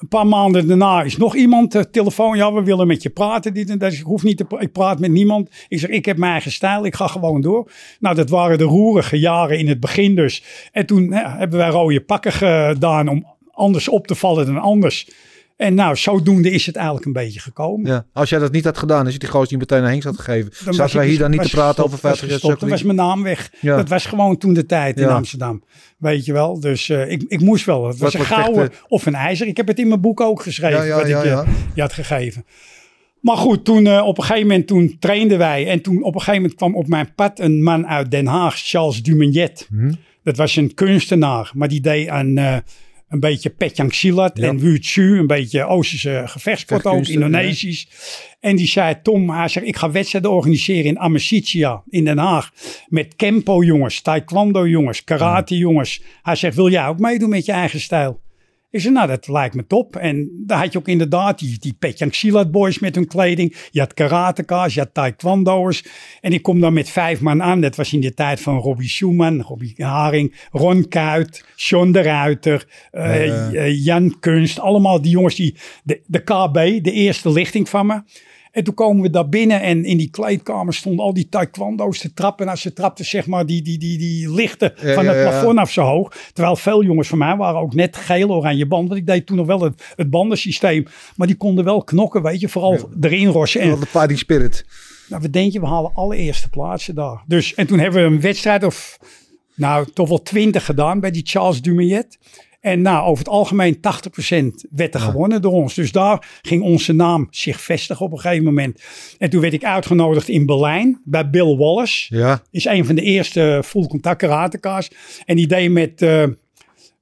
een 0.00 0.08
paar 0.08 0.26
maanden 0.26 0.66
daarna 0.66 1.02
is 1.02 1.16
nog 1.16 1.36
iemand 1.36 1.74
uh, 1.74 1.82
telefoon. 1.82 2.36
Ja, 2.36 2.52
we 2.52 2.62
willen 2.62 2.86
met 2.86 3.02
je 3.02 3.10
praten. 3.10 3.54
Dit 3.54 3.70
en 3.70 3.78
dat. 3.78 3.92
Ik 3.92 4.00
hoef 4.00 4.22
niet 4.22 4.36
te 4.36 4.46
Ik 4.58 4.72
praat 4.72 4.98
met 4.98 5.10
niemand. 5.10 5.50
Ik 5.68 5.78
zeg, 5.78 5.90
ik 5.90 6.04
heb 6.04 6.16
mijn 6.16 6.32
eigen 6.32 6.52
stijl. 6.52 6.86
Ik 6.86 6.94
ga 6.94 7.06
gewoon 7.06 7.40
door. 7.40 7.70
Nou, 8.00 8.14
dat 8.14 8.30
waren 8.30 8.58
de 8.58 8.64
roerige 8.64 9.18
jaren 9.18 9.58
in 9.58 9.68
het 9.68 9.80
begin 9.80 10.14
dus. 10.14 10.42
En 10.72 10.86
toen 10.86 11.12
hebben 11.12 11.58
wij 11.58 11.68
rode 11.68 12.00
pakken 12.00 12.32
gedaan 12.32 13.08
om 13.08 13.26
anders 13.50 13.88
op 13.88 14.06
te 14.06 14.14
vallen 14.14 14.46
dan 14.46 14.58
anders. 14.58 15.08
En 15.56 15.74
nou, 15.74 15.96
zodoende 15.96 16.50
is 16.50 16.66
het 16.66 16.76
eigenlijk 16.76 17.06
een 17.06 17.12
beetje 17.12 17.40
gekomen. 17.40 17.90
Ja. 17.90 18.06
Als 18.12 18.28
jij 18.30 18.38
dat 18.38 18.52
niet 18.52 18.64
had 18.64 18.78
gedaan, 18.78 19.04
als 19.04 19.12
je 19.12 19.18
die 19.18 19.28
gozer 19.28 19.50
niet 19.50 19.58
meteen 19.60 19.80
naar 19.80 19.90
Henk 19.90 20.02
had 20.02 20.16
gegeven, 20.18 20.52
Dan 20.64 20.74
zaten 20.74 20.96
wij 20.96 21.06
hier 21.08 21.18
dan 21.18 21.30
niet 21.30 21.42
te 21.42 21.48
praten 21.48 21.82
gestopt, 21.82 21.92
over 21.94 22.08
was 22.08 22.18
50 22.18 22.42
jaar. 22.48 22.58
Dan 22.58 22.68
was 22.68 22.82
mijn 22.82 22.96
naam 22.96 23.22
weg. 23.22 23.50
Ja. 23.60 23.76
Dat 23.76 23.88
was 23.88 24.06
gewoon 24.06 24.36
toen 24.38 24.54
de 24.54 24.66
tijd 24.66 24.96
in 25.00 25.06
Ja. 25.06 25.14
Amsterdam. 25.14 25.64
Weet 25.98 26.24
je 26.24 26.32
wel. 26.32 26.60
Dus 26.60 26.88
eh, 26.88 27.10
ik, 27.10 27.24
ik 27.28 27.40
moest 27.40 27.64
wel. 27.64 27.86
Het 27.86 27.98
was 27.98 28.12
Wat 28.12 28.20
een 28.20 28.26
gouden 28.26 28.64
vechten? 28.66 28.86
of 28.88 29.06
een 29.06 29.14
ijzer. 29.14 29.46
Ik 29.46 29.56
heb 29.56 29.66
het 29.66 29.78
in 29.78 29.88
mijn 29.88 30.00
boek 30.00 30.20
ook 30.20 30.42
geschreven. 30.42 30.78
Ja, 30.78 30.84
ja, 30.84 30.96
wat 30.96 31.08
ja, 31.08 31.18
ik 31.18 31.24
je, 31.24 31.30
ja. 31.30 31.44
je 31.74 31.80
had 31.80 31.92
gegeven. 31.92 32.44
Maar 33.20 33.36
goed, 33.36 33.64
toen 33.64 33.86
eh, 33.86 34.06
op 34.06 34.18
een 34.18 34.24
gegeven 34.24 34.48
moment 34.48 34.66
toen 34.66 34.96
trainden 34.98 35.38
wij. 35.38 35.66
En 35.68 35.80
toen 35.80 36.02
op 36.02 36.14
een 36.14 36.20
gegeven 36.20 36.40
moment 36.40 36.54
kwam 36.58 36.74
op 36.74 36.86
mijn 36.88 37.14
pad 37.14 37.40
een 37.40 37.62
man 37.62 37.86
uit 37.86 38.10
Den 38.10 38.26
Haag. 38.26 38.58
Charles 38.58 39.02
Dumignet. 39.02 39.66
Mhm. 39.70 39.92
Dat 40.22 40.36
was 40.36 40.56
een 40.56 40.74
kunstenaar. 40.74 41.50
Maar 41.54 41.68
die 41.68 41.80
deed 41.80 42.08
aan... 42.08 42.36
eh, 42.36 42.56
een 43.08 43.20
beetje 43.20 43.50
Petjang 43.50 43.94
Silat 43.94 44.38
Ja. 44.38 44.48
en 44.48 44.58
Wuu 44.58 44.78
Tzu, 44.78 45.18
een 45.18 45.26
beetje 45.26 45.64
Oosterse 45.64 46.22
gevechtsport 46.26 46.84
ook, 46.84 46.92
Vechtkunsten, 46.92 47.14
Indonesisch. 47.14 47.88
En 48.40 48.56
die 48.56 48.66
zei, 48.66 48.94
Tom, 49.02 49.30
hij 49.30 49.48
zegt, 49.48 49.66
ik 49.66 49.76
ga 49.76 49.90
wedstrijden 49.90 50.30
organiseren 50.30 50.84
in 50.84 50.98
Amicitia 50.98 51.82
in 51.88 52.04
Den 52.04 52.18
Haag. 52.18 52.52
Met 52.86 53.16
Kempo 53.16 53.64
jongens, 53.64 54.00
Taekwondo 54.00 54.68
jongens, 54.68 55.04
Karate 55.04 55.56
jongens. 55.56 56.02
Hij 56.22 56.34
zegt, 56.34 56.54
wil 56.54 56.70
jij 56.70 56.86
ook 56.86 56.98
meedoen 56.98 57.28
met 57.28 57.44
je 57.44 57.52
eigen 57.52 57.80
stijl? 57.80 58.24
Ik 58.76 58.82
zei, 58.82 58.94
nou, 58.94 59.06
dat 59.08 59.28
lijkt 59.28 59.54
me 59.54 59.66
top. 59.66 59.96
En 59.96 60.30
daar 60.46 60.58
had 60.58 60.72
je 60.72 60.78
ook 60.78 60.88
inderdaad 60.88 61.38
die, 61.38 61.58
die 61.58 61.76
Petjang 61.78 62.14
Silat 62.14 62.50
boys 62.50 62.78
met 62.78 62.94
hun 62.94 63.06
kleding. 63.06 63.56
Je 63.70 63.80
had 63.80 63.94
karateka's, 63.94 64.74
je 64.74 64.80
had 64.80 64.94
taekwondo'ers. 64.94 65.84
En 66.20 66.32
ik 66.32 66.42
kom 66.42 66.60
dan 66.60 66.72
met 66.72 66.90
vijf 66.90 67.20
man 67.20 67.42
aan. 67.42 67.60
Dat 67.60 67.76
was 67.76 67.92
in 67.92 68.00
de 68.00 68.14
tijd 68.14 68.40
van 68.40 68.58
Robbie 68.58 68.88
Schumann, 68.88 69.40
Robbie 69.40 69.74
Haring, 69.76 70.34
Ron 70.50 70.88
Kuit, 70.88 71.44
John 71.56 71.90
de 71.90 72.02
Ruiter, 72.02 72.66
eh, 72.90 73.66
eh, 73.66 73.84
Jan 73.84 74.16
Kunst. 74.20 74.60
Allemaal 74.60 75.02
die 75.02 75.10
jongens 75.10 75.34
die, 75.34 75.56
de, 75.84 76.00
de 76.06 76.22
KB, 76.22 76.84
de 76.84 76.92
eerste 76.92 77.32
lichting 77.32 77.68
van 77.68 77.86
me. 77.86 78.02
En 78.56 78.64
toen 78.64 78.74
komen 78.74 79.02
we 79.02 79.10
daar 79.10 79.28
binnen 79.28 79.60
en 79.60 79.84
in 79.84 79.96
die 79.96 80.10
kleedkamer 80.10 80.74
stonden 80.74 81.04
al 81.04 81.14
die 81.14 81.28
taekwondo's 81.28 81.98
te 81.98 82.12
trappen. 82.12 82.44
En 82.46 82.50
als 82.50 82.60
ze 82.60 82.72
trapten, 82.72 83.04
zeg 83.04 83.26
maar, 83.26 83.46
die, 83.46 83.62
die, 83.62 83.78
die, 83.78 83.98
die 83.98 84.32
lichten 84.32 84.72
Ja, 84.82 84.94
van 84.94 85.06
het 85.06 85.16
ja. 85.16 85.22
plafond 85.22 85.58
af 85.58 85.70
zo 85.70 85.82
hoog. 85.82 86.12
Terwijl 86.32 86.56
veel 86.56 86.82
jongens 86.82 87.08
van 87.08 87.18
mij 87.18 87.36
waren 87.36 87.60
ook 87.60 87.74
net 87.74 87.96
geel 87.96 88.30
oranje 88.30 88.66
band. 88.66 88.88
Want 88.88 89.00
ik 89.00 89.06
deed 89.06 89.26
toen 89.26 89.36
nog 89.36 89.46
wel 89.46 89.60
het, 89.60 89.82
het 89.96 90.10
bandensysteem. 90.10 90.86
Maar 91.16 91.26
die 91.26 91.36
konden 91.36 91.64
wel 91.64 91.84
knokken, 91.84 92.22
weet 92.22 92.40
je. 92.40 92.48
Vooral 92.48 92.90
erin 93.00 93.28
rossen. 93.28 93.60
En 93.60 93.80
de 93.80 93.86
fighting 93.86 94.18
spirit. 94.18 94.66
nou, 95.08 95.22
we 95.22 95.30
denken, 95.30 95.60
we 95.60 95.66
halen 95.66 95.94
alle 95.94 96.16
eerste 96.16 96.48
plaatsen 96.48 96.94
daar. 96.94 97.22
Dus, 97.26 97.54
en 97.54 97.66
toen 97.66 97.78
hebben 97.78 98.02
we 98.02 98.14
een 98.14 98.20
wedstrijd 98.20 98.64
of, 98.64 98.98
nou, 99.54 99.86
toch 99.92 100.08
wel 100.08 100.22
twintig 100.22 100.64
gedaan 100.64 101.00
bij 101.00 101.10
die 101.10 101.26
Charles 101.26 101.62
Dumeyet. 101.62 102.18
En 102.66 102.82
nou, 102.82 103.06
over 103.06 103.18
het 103.18 103.32
algemeen 103.32 103.76
80% 103.76 103.80
werd 104.70 104.94
er 104.94 105.00
gewonnen 105.00 105.42
door 105.42 105.52
ons. 105.52 105.74
Dus 105.74 105.92
daar 105.92 106.38
ging 106.42 106.62
onze 106.62 106.92
naam 106.92 107.26
zich 107.30 107.60
vestigen 107.60 108.04
op 108.04 108.12
een 108.12 108.18
gegeven 108.18 108.44
moment. 108.44 108.82
En 109.18 109.30
toen 109.30 109.40
werd 109.40 109.52
ik 109.52 109.64
uitgenodigd 109.64 110.28
in 110.28 110.46
Berlijn 110.46 111.00
bij 111.04 111.30
Bill 111.30 111.56
Wallace. 111.56 112.16
Ja. 112.16 112.42
Is 112.50 112.64
een 112.64 112.86
van 112.86 112.94
de 112.94 113.02
eerste 113.02 113.62
full 113.64 113.86
contact 113.86 114.18
karateka's. 114.18 114.90
En 115.24 115.36
die 115.36 115.46
deed 115.46 115.70
met, 115.70 116.02
eh, 116.02 116.24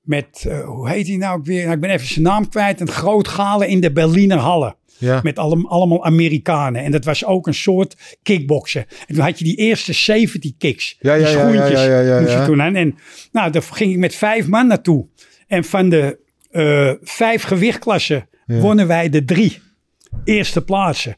met 0.03 0.45
eh, 0.49 0.65
hoe 0.65 0.89
heet 0.89 1.07
hij 1.07 1.17
nou 1.17 1.39
ook 1.39 1.45
weer? 1.45 1.63
Nou, 1.63 1.75
ik 1.75 1.81
ben 1.81 1.91
even 1.91 2.07
zijn 2.07 2.25
naam 2.25 2.49
kwijt. 2.49 2.81
Een 2.81 2.89
groot 2.89 3.29
galen 3.29 3.69
in 3.69 3.81
de 3.81 3.93
Berliner 3.93 4.39
Halle. 4.39 4.77
Ja. 4.99 5.21
Met 5.23 5.39
allem, 5.39 5.67
allemaal 5.67 6.05
Amerikanen. 6.05 6.83
En 6.83 6.91
dat 6.91 7.05
was 7.05 7.25
ook 7.25 7.47
een 7.47 7.55
soort 7.55 8.19
kickboksen. 8.23 8.87
En 9.07 9.15
toen 9.15 9.25
had 9.25 9.39
je 9.39 9.45
die 9.45 9.57
eerste 9.57 9.93
70 9.93 10.53
kicks. 10.59 10.97
Ja, 11.01 11.17
die 11.17 11.27
ja, 11.27 11.31
ja, 11.31 11.39
schoentjes 11.39 11.81
ja, 11.81 11.87
ja, 11.87 12.01
ja, 12.01 12.21
moest 12.21 12.33
je 12.33 12.45
toen 12.45 12.63
aan. 12.63 12.75
En 12.75 12.97
nou, 13.33 13.51
daar 13.51 13.63
ging 13.63 13.93
ik 13.93 13.99
met 13.99 14.15
vijf 14.15 14.47
man 14.47 14.67
naartoe. 14.67 15.07
En 15.47 15.65
van 15.65 15.89
de 15.89 16.19
eh, 16.51 16.93
vijf 17.03 17.43
gewichtklassen 17.43 18.29
wonnen 18.47 18.87
wij 18.87 19.09
de 19.09 19.25
drie 19.25 19.59
eerste 20.25 20.65
plaatsen. 20.65 21.15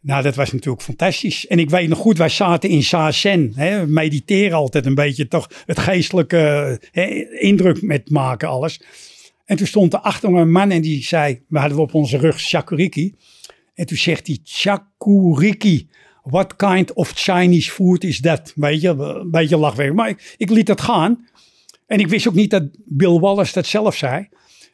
Nou, 0.00 0.22
dat 0.22 0.34
was 0.34 0.52
natuurlijk 0.52 0.82
fantastisch. 0.82 1.46
En 1.46 1.58
ik 1.58 1.70
weet 1.70 1.88
nog 1.88 1.98
goed, 1.98 2.18
wij 2.18 2.28
zaten 2.28 2.70
in 2.70 2.82
Sazen. 2.82 3.52
Hè, 3.54 3.80
we 3.80 3.92
mediteren 3.92 4.56
altijd 4.56 4.86
een 4.86 4.94
beetje, 4.94 5.28
toch 5.28 5.50
het 5.66 5.78
geestelijke 5.78 6.80
hè, 6.90 7.04
indruk 7.38 7.82
met 7.82 8.10
maken, 8.10 8.48
alles. 8.48 8.80
En 9.44 9.56
toen 9.56 9.66
stond 9.66 9.92
er 9.92 9.98
achter 9.98 10.30
me 10.30 10.40
een 10.40 10.50
man 10.50 10.70
en 10.70 10.82
die 10.82 11.02
zei, 11.02 11.42
we 11.48 11.58
hadden 11.58 11.78
op 11.78 11.94
onze 11.94 12.16
rug 12.16 12.40
Shakuriki. 12.40 13.14
En 13.74 13.86
toen 13.86 13.96
zegt 13.96 14.26
hij, 14.26 14.38
Shakuriki, 14.44 15.88
what 16.22 16.56
kind 16.56 16.92
of 16.92 17.12
Chinese 17.14 17.70
food 17.70 18.04
is 18.04 18.20
that? 18.20 18.52
Weet 18.54 18.80
je, 18.80 18.88
een 18.88 19.30
beetje 19.30 19.56
lachwerk. 19.56 19.94
Maar 19.94 20.08
ik, 20.08 20.34
ik 20.36 20.50
liet 20.50 20.66
dat 20.66 20.80
gaan. 20.80 21.26
En 21.88 21.98
ik 21.98 22.08
wist 22.08 22.28
ook 22.28 22.34
niet 22.34 22.50
dat 22.50 22.62
Bill 22.84 23.18
Wallace 23.18 23.52
dat 23.52 23.66
zelf 23.66 23.96
zei. 23.96 24.28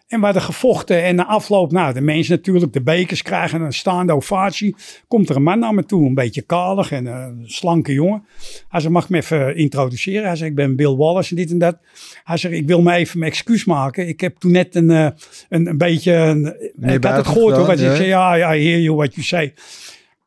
En 0.09 0.19
we 0.19 0.25
hadden 0.25 0.43
gevochten 0.43 1.03
en 1.03 1.15
na 1.15 1.27
afloop, 1.27 1.73
nou 1.73 1.95
de 1.95 2.01
mensen 2.01 2.37
natuurlijk 2.37 2.73
de 2.73 2.83
bekers 2.83 3.23
krijgen 3.23 3.61
een 3.61 3.73
staande 3.73 4.13
ovatie. 4.13 4.77
Komt 5.09 5.29
er 5.29 5.37
een 5.37 5.43
man 5.43 5.59
naar 5.59 5.75
me 5.75 5.85
toe, 5.85 6.07
een 6.07 6.15
beetje 6.15 6.43
kalig 6.43 6.91
en 6.91 7.07
eh, 7.07 7.13
een 7.13 7.45
slanke 7.47 7.93
jongen. 7.93 8.27
Hij 8.69 8.81
zei, 8.81 8.93
mag 8.93 9.05
ik 9.05 9.09
me 9.09 9.17
even 9.17 9.57
introduceren? 9.57 10.27
Hij 10.27 10.37
zei, 10.37 10.51
ik 10.51 10.57
ben 10.57 10.77
Bill 10.77 10.97
Wallace 10.97 11.31
en 11.31 11.37
dit 11.37 11.51
en 11.51 11.59
dat. 11.59 11.79
Hij 12.25 12.37
zei, 12.37 12.55
ik 12.55 12.67
wil 12.67 12.83
me 12.83 12.93
even 12.93 13.19
mijn 13.19 13.31
excuus 13.31 13.65
maken. 13.65 14.09
Ik 14.09 14.21
heb 14.21 14.37
toen 14.37 14.53
net 14.53 14.75
een, 14.75 14.91
eh, 14.91 15.09
een, 15.49 15.67
een 15.67 15.79
beetje, 15.79 16.13
een, 16.13 16.47
ik 16.95 17.05
had 17.05 17.17
het 17.17 17.27
gehoord 17.27 17.57
hoor. 17.57 17.71
Ik 17.71 17.79
zei, 17.79 18.05
ja, 18.05 18.35
ja, 18.35 18.55
I 18.55 18.69
hear 18.69 18.81
you 18.81 18.97
what 18.97 19.15
you 19.15 19.27
say. 19.27 19.55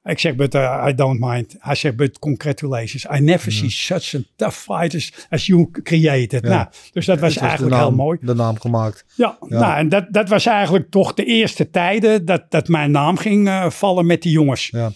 Ik 0.08 0.20
zeg, 0.20 0.36
but 0.36 0.56
uh, 0.56 0.86
I 0.88 0.94
don't 0.96 1.20
mind. 1.20 1.56
Hij 1.60 1.76
zegt, 1.76 1.96
but 1.96 2.20
congratulations. 2.20 3.06
I 3.06 3.20
never 3.20 3.52
see 3.52 3.70
such 3.70 4.16
a 4.16 4.20
tough 4.36 4.56
fighters 4.58 5.12
as 5.30 5.46
you 5.46 5.72
created. 5.84 6.44
Ja. 6.44 6.50
Nou, 6.50 6.68
dus 6.92 7.06
dat 7.06 7.20
was 7.20 7.38
eigenlijk 7.38 7.76
naam- 7.76 7.84
heel 7.88 7.96
mooi. 7.96 8.18
De 8.22 8.34
naam 8.34 8.60
gemaakt. 8.60 9.06
Ja, 9.16 9.38
Nou, 9.40 9.78
en 9.78 9.90
dat, 9.90 10.06
dat 10.10 10.30
was 10.30 10.46
eigenlijk 10.46 10.90
toch 10.90 11.14
de 11.14 11.26
eerste 11.26 11.70
tijden 11.70 12.26
dat, 12.26 12.44
dat 12.50 12.68
mijn 12.68 12.92
naam 12.92 13.18
ging 13.18 13.48
eh, 13.48 13.70
vallen 13.70 14.06
met 14.06 14.22
die 14.22 14.32
jongens. 14.32 14.68
Ja. 14.72 14.92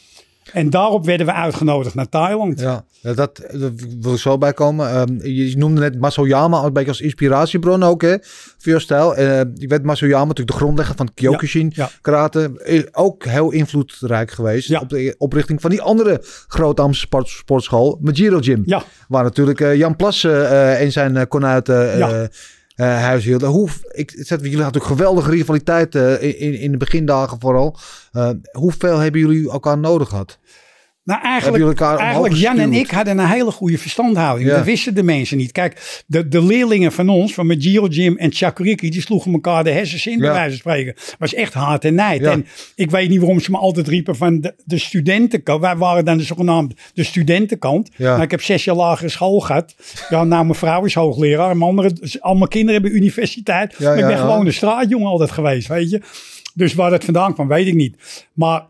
En 0.53 0.69
daarop 0.69 1.05
werden 1.05 1.25
we 1.25 1.33
uitgenodigd 1.33 1.95
naar 1.95 2.09
Thailand. 2.09 2.59
Ja, 2.59 2.83
dat, 3.01 3.15
dat 3.15 3.71
wil 3.99 4.13
ik 4.13 4.19
zo 4.19 4.37
bij 4.37 4.53
komen. 4.53 4.89
Ehm, 4.89 5.25
je 5.27 5.57
noemde 5.57 5.81
net 5.81 5.99
Masoyama 5.99 6.63
een 6.63 6.73
beetje 6.73 6.89
als 6.89 7.01
inspiratiebron 7.01 7.83
ook, 7.83 8.01
hè, 8.01 8.15
voor 8.57 8.71
je 8.73 8.79
stijl. 8.79 9.15
Eh, 9.15 9.39
ik 9.39 9.69
weet 9.69 9.83
Masoyama 9.83 10.25
natuurlijk 10.25 10.57
de 10.57 10.63
grondlegger 10.63 10.95
van 10.95 11.13
Kyokushin 11.13 11.71
Ja, 11.75 11.83
ja. 11.83 11.89
karate. 12.01 12.51
eh, 12.63 12.83
Ook 12.91 13.25
heel 13.25 13.51
invloedrijk 13.51 14.31
geweest 14.31 14.67
Ja. 14.67 14.79
op 14.79 14.89
de 14.89 15.15
oprichting 15.17 15.61
van 15.61 15.69
die 15.69 15.81
andere 15.81 16.19
grote 16.47 16.81
Amsterdamse 16.81 16.99
sport, 17.01 17.27
sportschool, 17.27 17.97
Majiro 18.01 18.39
Gym. 18.39 18.61
Ja. 18.65 18.83
Waar 19.07 19.23
natuurlijk 19.23 19.59
eh, 19.61 19.75
Jan 19.75 19.95
Plassen 19.95 20.49
eh 20.49 20.81
en 20.81 20.91
zijn 20.91 21.15
uh, 21.15 21.21
konuiten 21.27 21.99
eh, 22.75 22.85
huis 22.99 23.23
hielden. 23.23 23.49
Hoe, 23.49 23.69
ik, 23.91 24.09
zet, 24.11 24.27
jullie 24.41 24.43
hadden 24.43 24.57
natuurlijk 24.57 24.85
geweldige 24.99 25.31
rivaliteit 25.31 25.95
in, 25.95 26.59
in, 26.59 26.71
de 26.71 26.77
begindagen 26.77 27.37
vooral. 27.39 27.77
Hoeveel 28.51 28.97
hebben 28.97 29.21
jullie 29.21 29.51
elkaar 29.51 29.77
nodig 29.77 30.09
gehad? 30.09 30.39
Nou, 31.03 31.21
eigenlijk, 31.21 31.81
eigenlijk 31.81 32.33
Jan 32.33 32.59
en 32.59 32.73
ik 32.73 32.91
hadden 32.91 33.17
een 33.17 33.27
hele 33.27 33.51
goede 33.51 33.77
verstandhouding. 33.77 34.49
Ja. 34.49 34.55
Dat 34.55 34.65
wisten 34.65 34.95
de 34.95 35.03
mensen 35.03 35.37
niet. 35.37 35.51
Kijk, 35.51 36.03
de, 36.07 36.27
de 36.27 36.43
leerlingen 36.43 36.91
van 36.91 37.09
ons, 37.09 37.33
van 37.33 37.47
Majiro 37.47 37.87
Jim 37.87 38.17
en 38.17 38.31
Chakuriki, 38.31 38.89
die 38.89 39.01
sloegen 39.01 39.33
elkaar 39.33 39.63
de 39.63 39.71
hersens 39.71 40.07
in, 40.07 40.19
bij 40.19 40.31
wijze 40.31 40.49
van 40.49 40.57
spreken. 40.57 40.95
was 41.19 41.33
echt 41.33 41.53
haat 41.53 41.83
en 41.83 41.95
nijd. 41.95 42.21
Ja. 42.21 42.31
En 42.31 42.45
ik 42.75 42.91
weet 42.91 43.09
niet 43.09 43.19
waarom 43.19 43.39
ze 43.39 43.51
me 43.51 43.57
altijd 43.57 43.87
riepen 43.87 44.15
van 44.15 44.39
de, 44.39 44.55
de 44.65 44.77
studentenkant. 44.77 45.61
Wij 45.61 45.75
waren 45.75 46.05
dan 46.05 46.17
de 46.17 46.23
zogenaamde 46.23 46.75
de 46.93 47.03
studentenkant. 47.03 47.89
Maar 47.97 48.21
ik 48.21 48.31
heb 48.31 48.41
zes 48.41 48.63
jaar 48.63 48.75
lagere 48.75 49.09
school 49.09 49.39
gehad. 49.39 49.75
Ja, 50.09 50.23
nou, 50.23 50.43
mijn 50.43 50.57
vrouw 50.57 50.85
is 50.85 50.93
hoogleraar. 50.93 51.57
Mijn 51.57 51.69
andere, 51.69 52.17
al 52.19 52.35
mijn 52.35 52.49
kinderen 52.49 52.81
hebben 52.81 52.99
universiteit. 52.99 53.79
Maar 53.79 53.97
ik 53.97 54.05
ben 54.05 54.17
gewoon 54.17 54.45
een 54.45 54.53
straatjongen 54.53 55.07
altijd 55.07 55.31
geweest, 55.31 55.67
weet 55.67 55.89
je. 55.89 56.01
Dus 56.53 56.73
waar 56.73 56.89
dat 56.89 57.03
vandaan 57.03 57.33
kwam, 57.33 57.47
weet 57.47 57.67
ik 57.67 57.75
niet. 57.75 57.97
Maar 58.33 58.65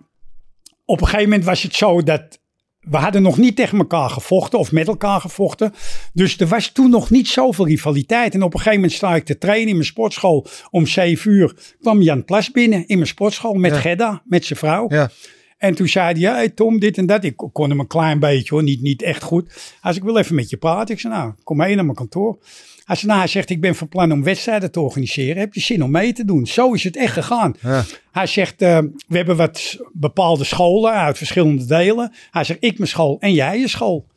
op 0.91 1.01
een 1.01 1.07
gegeven 1.07 1.29
moment 1.29 1.45
was 1.45 1.63
het 1.63 1.75
zo 1.75 2.03
dat 2.03 2.39
we 2.79 2.97
hadden 2.97 3.21
nog 3.21 3.37
niet 3.37 3.55
tegen 3.55 3.77
elkaar 3.77 4.09
gevochten 4.09 4.59
of 4.59 4.71
met 4.71 4.87
elkaar 4.87 5.21
gevochten. 5.21 5.73
Dus 6.13 6.39
er 6.39 6.47
was 6.47 6.71
toen 6.71 6.89
nog 6.89 7.09
niet 7.09 7.27
zoveel 7.27 7.67
rivaliteit. 7.67 8.33
En 8.33 8.43
op 8.43 8.53
een 8.53 8.59
gegeven 8.59 8.79
moment 8.79 8.97
sta 8.97 9.15
ik 9.15 9.25
te 9.25 9.37
trainen 9.37 9.67
in 9.67 9.75
mijn 9.75 9.85
sportschool. 9.85 10.47
Om 10.69 10.87
zeven 10.87 11.31
uur 11.31 11.75
kwam 11.81 12.01
Jan 12.01 12.25
Plas 12.25 12.51
binnen 12.51 12.87
in 12.87 12.95
mijn 12.95 13.09
sportschool 13.09 13.53
met 13.53 13.71
Ja. 13.71 13.79
Gedda, 13.79 14.21
met 14.25 14.45
zijn 14.45 14.59
vrouw. 14.59 14.85
Ja. 14.89 15.09
En 15.57 15.75
toen 15.75 15.87
zei 15.87 16.11
hij, 16.11 16.21
ja, 16.21 16.33
hey 16.33 16.49
Tom, 16.49 16.79
dit 16.79 16.97
en 16.97 17.05
dat. 17.05 17.23
Ik 17.23 17.37
kon 17.51 17.69
hem 17.69 17.79
een 17.79 17.87
klein 17.87 18.19
beetje 18.19 18.53
hoor, 18.53 18.63
niet, 18.63 18.81
niet 18.81 19.01
echt 19.01 19.23
goed. 19.23 19.73
Zei, 19.81 19.95
ik 19.95 20.03
wil 20.03 20.17
even 20.17 20.35
met 20.35 20.49
je 20.49 20.57
praten. 20.57 20.93
Ik 20.95 21.01
zei, 21.01 21.13
nou, 21.13 21.33
kom 21.43 21.57
mee 21.57 21.75
naar 21.75 21.83
mijn 21.85 21.97
kantoor. 21.97 22.37
Hij 22.85 22.95
zei, 22.95 23.07
nou, 23.07 23.19
hij 23.19 23.27
zegt, 23.29 23.49
ik 23.49 23.61
ben 23.61 23.75
van 23.75 23.87
plan 23.87 24.11
om 24.11 24.23
wedstrijden 24.23 24.71
te 24.71 24.79
organiseren. 24.79 25.37
Heb 25.37 25.53
je 25.53 25.59
zin 25.59 25.83
om 25.83 25.91
mee 25.91 26.13
te 26.13 26.25
doen? 26.25 26.47
Zo 26.47 26.73
is 26.73 26.83
het 26.83 26.97
echt 26.97 27.13
gegaan. 27.13 27.55
Ja. 27.61 27.83
Hij 28.11 28.27
zegt, 28.27 28.61
eh, 28.61 28.77
we 29.07 29.17
hebben 29.17 29.35
wat 29.35 29.77
bepaalde 29.93 30.43
scholen 30.43 30.91
uit 30.91 31.17
verschillende 31.17 31.65
delen. 31.65 32.11
Hij 32.31 32.43
zegt, 32.43 32.63
ik 32.63 32.77
mijn 32.77 32.89
school 32.89 33.17
en 33.19 33.33
jij 33.33 33.59
je 33.59 33.67
school. 33.67 34.07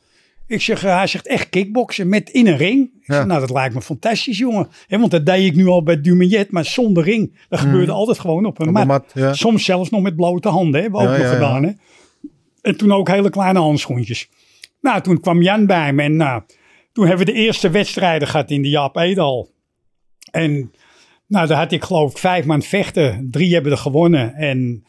Ik 0.47 0.61
zeg, 0.63 0.85
eh, 0.85 0.97
hij 0.97 1.07
zegt 1.07 1.27
echt 1.27 1.49
kickboksen 1.49 2.09
met 2.09 2.31
in 2.31 2.47
een 2.47 2.57
ring. 2.57 2.85
Ik 2.85 3.07
Ja. 3.07 3.15
zeg, 3.15 3.27
nou, 3.27 3.41
dat 3.41 3.51
lijkt 3.51 3.75
me 3.75 3.83
fantastisch, 3.83 4.39
jongen. 4.39 4.69
Want 4.89 5.11
dat 5.11 5.27
deed 5.27 5.45
ik 5.45 5.57
nu 5.57 5.67
al 5.67 5.83
bij 5.83 6.01
Dumeyet, 6.01 6.51
maar 6.51 6.65
zonder 6.65 7.03
ring. 7.05 7.39
Dat 7.49 7.59
gebeurde 7.61 7.93
altijd 7.93 8.19
gewoon 8.19 8.47
op 8.47 8.61
een. 8.61 8.67
Op 8.67 8.73
mat. 8.73 8.83
een 8.83 8.89
mat, 8.89 9.11
ja. 9.15 9.33
Soms 9.33 9.65
zelfs 9.65 9.91
nog 9.91 10.03
met 10.03 10.17
blote 10.17 10.49
handen, 10.49 10.83
hebben 10.83 11.01
we 11.01 11.09
ook 11.09 11.19
nog 11.19 11.29
gedaan. 11.29 11.63
Hè? 11.65 11.71
En 12.63 12.77
toen 12.77 12.93
ook 12.93 13.09
hele 13.09 13.31
kleine 13.31 13.59
handschoentjes. 13.59 14.29
Nou, 14.81 15.01
toen 15.01 15.21
kwam 15.21 15.43
Jan 15.43 15.67
bij 15.67 15.93
me 15.93 16.03
en 16.03 16.17
nou, 16.17 16.43
toen 16.95 17.07
hebben 17.07 17.27
we 17.27 17.33
de 17.33 17.39
eerste 17.39 17.71
wedstrijden 17.71 18.29
gehad 18.29 18.51
in 18.51 18.63
de 18.63 18.69
Jaap 18.69 18.97
Edal. 18.97 19.51
En 20.31 20.73
nou, 21.27 21.47
daar 21.47 21.59
had 21.59 21.73
ik 21.73 21.85
geloof 21.85 22.11
ik 22.11 22.19
vijf 22.19 22.45
man 22.45 22.63
vechten. 22.63 23.29
Drie 23.31 23.55
hebben 23.55 23.73
er 23.73 23.79
gewonnen. 23.79 24.35
En 24.35 24.85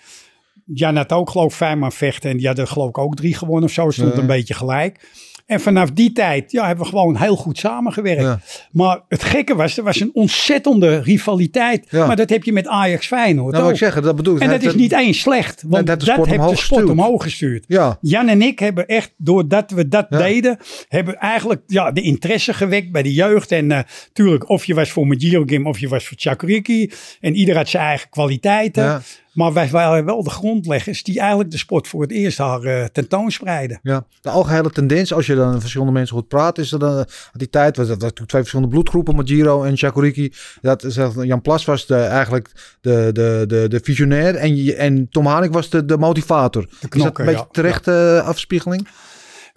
Jan 0.65 0.95
had 0.95 1.11
ook 1.11 1.29
geloof 1.29 1.51
ik 1.51 1.57
vijf 1.57 1.77
man 1.77 1.91
vechten. 1.91 2.29
En 2.29 2.37
die 2.37 2.47
hadden 2.47 2.67
geloof 2.67 2.89
ik 2.89 2.97
ook 2.97 3.15
drie 3.15 3.33
gewonnen 3.33 3.63
of 3.63 3.71
zo. 3.71 3.89
Stond 3.89 4.17
een 4.17 4.27
beetje 4.27 4.53
gelijk. 4.53 5.09
En 5.45 5.59
vanaf 5.59 5.91
die 5.91 6.11
tijd 6.11 6.51
ja, 6.51 6.67
hebben 6.67 6.83
we 6.83 6.89
gewoon 6.89 7.17
heel 7.17 7.35
goed 7.35 7.57
samengewerkt. 7.57 8.21
Ja. 8.21 8.39
Maar 8.71 9.01
het 9.07 9.23
gekke 9.23 9.55
was, 9.55 9.77
er 9.77 9.83
was 9.83 9.99
een 9.99 10.09
ontzettende 10.13 10.99
rivaliteit. 10.99 11.87
Ja. 11.89 12.07
Maar 12.07 12.15
dat 12.15 12.29
heb 12.29 12.43
je 12.43 12.53
met 12.53 12.67
Ajax 12.67 13.07
Feyenoord 13.07 13.53
Nou, 13.53 13.65
ook. 13.65 13.71
ik 13.71 13.77
zeggen, 13.77 14.01
dat 14.01 14.15
bedoel 14.15 14.35
ik. 14.35 14.41
En 14.41 14.49
dat 14.49 14.63
is 14.63 14.75
niet 14.75 14.91
eens 14.91 15.19
slecht, 15.19 15.63
want 15.67 15.87
dat 15.87 15.87
heeft 15.87 15.87
dat, 15.87 15.99
de 15.99 16.05
sport 16.05 16.27
heeft 16.27 16.39
de 16.39 16.45
omhoog 16.45 16.63
sport 16.63 16.79
gestuurd. 16.79 16.99
omhoog 16.99 17.23
gestuurd. 17.23 17.65
Ja. 17.67 17.97
Jan 18.01 18.27
en 18.27 18.41
ik 18.41 18.59
hebben 18.59 18.87
echt, 18.87 19.13
doordat 19.17 19.71
we 19.71 19.87
dat 19.87 20.09
deden, 20.09 20.57
hebben 20.87 21.17
eigenlijk 21.17 21.61
ja, 21.67 21.91
de 21.91 22.01
interesse 22.01 22.53
gewekt 22.53 22.91
bij 22.91 23.03
de 23.03 23.13
jeugd. 23.13 23.51
En 23.51 23.67
natuurlijk, 23.67 24.49
of 24.49 24.65
je 24.65 24.73
was 24.73 24.91
voor 24.91 25.07
Majiro 25.07 25.43
Game 25.45 25.69
of 25.69 25.79
je 25.79 25.87
was 25.87 26.07
voor 26.07 26.17
Chakuriki. 26.19 26.91
En 27.19 27.35
ieder 27.35 27.55
had 27.55 27.69
zijn 27.69 27.83
eigen 27.83 28.09
kwaliteiten. 28.09 29.03
Maar 29.35 29.53
wij 29.53 29.69
waren 29.69 30.05
wel 30.05 30.23
de 30.23 30.29
grondleggers 30.29 31.03
die 31.03 31.19
eigenlijk 31.19 31.51
de 31.51 31.57
sport 31.57 31.87
voor 31.87 32.01
het 32.01 32.11
eerst 32.11 32.37
haar 32.37 32.61
eh, 32.61 32.85
tentoonspreiden. 32.85 33.79
Ja, 33.83 34.05
de 34.21 34.29
algehele 34.29 34.69
tendens, 34.69 35.13
als 35.13 35.25
je 35.25 35.35
dan 35.35 35.59
verschillende 35.59 35.93
mensen 35.93 36.15
goed 36.15 36.27
praat, 36.27 36.57
is 36.57 36.69
dat 36.69 36.83
aan 36.83 37.05
die 37.33 37.49
tijd 37.49 37.77
was 37.77 37.87
dat 37.87 37.99
natuurlijk 37.99 38.29
twee 38.29 38.41
verschillende 38.41 38.73
bloedgroepen, 38.73 39.15
Majiro 39.15 39.63
en 39.63 39.77
Chakuriki. 39.77 40.33
Dat 40.61 40.83
is 40.83 40.95
Jan 41.21 41.41
Plas 41.41 41.65
was 41.65 41.85
de, 41.85 41.95
eigenlijk 41.95 42.77
de, 42.81 43.09
de, 43.13 43.43
de, 43.47 43.67
de 43.67 43.79
visionair 43.83 44.35
en, 44.35 44.77
en 44.77 45.09
Tom 45.09 45.25
Hanik 45.25 45.51
was 45.51 45.69
de, 45.69 45.85
de 45.85 45.97
motivator. 45.97 46.63
is 46.63 46.77
dat 46.79 46.89
knokker, 46.89 47.19
een 47.19 47.25
beetje 47.25 47.45
ja. 47.45 47.51
terecht 47.51 47.87
eh, 47.87 48.27
afspiegeling? 48.27 48.87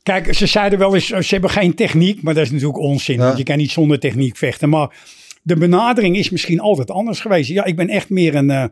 Kijk, 0.03 0.35
ze 0.35 0.47
zeiden 0.47 0.79
wel 0.79 0.95
eens, 0.95 1.11
eh, 1.11 1.21
ze 1.21 1.33
hebben 1.33 1.51
geen 1.51 1.75
techniek, 1.75 2.23
maar 2.23 2.35
dat 2.35 2.45
is 2.45 2.51
natuurlijk 2.51 2.79
onzin. 2.79 3.17
Ja. 3.17 3.25
Want 3.25 3.39
je 3.39 3.45
kan 3.45 3.57
niet 3.57 3.71
zonder 3.71 3.99
techniek 3.99 4.37
vechten. 4.37 4.69
Maar 4.69 4.97
de 5.43 5.57
benadering 5.57 6.17
is 6.17 6.31
misschien 6.31 6.61
altijd 6.61 6.91
anders 6.91 7.21
geweest. 7.21 7.49
Ja, 7.49 7.65
ik 7.65 7.77
ben 7.77 7.89
echt 7.89 8.11
meer 8.11 8.35
een, 8.35 8.51
eh, 8.51 8.65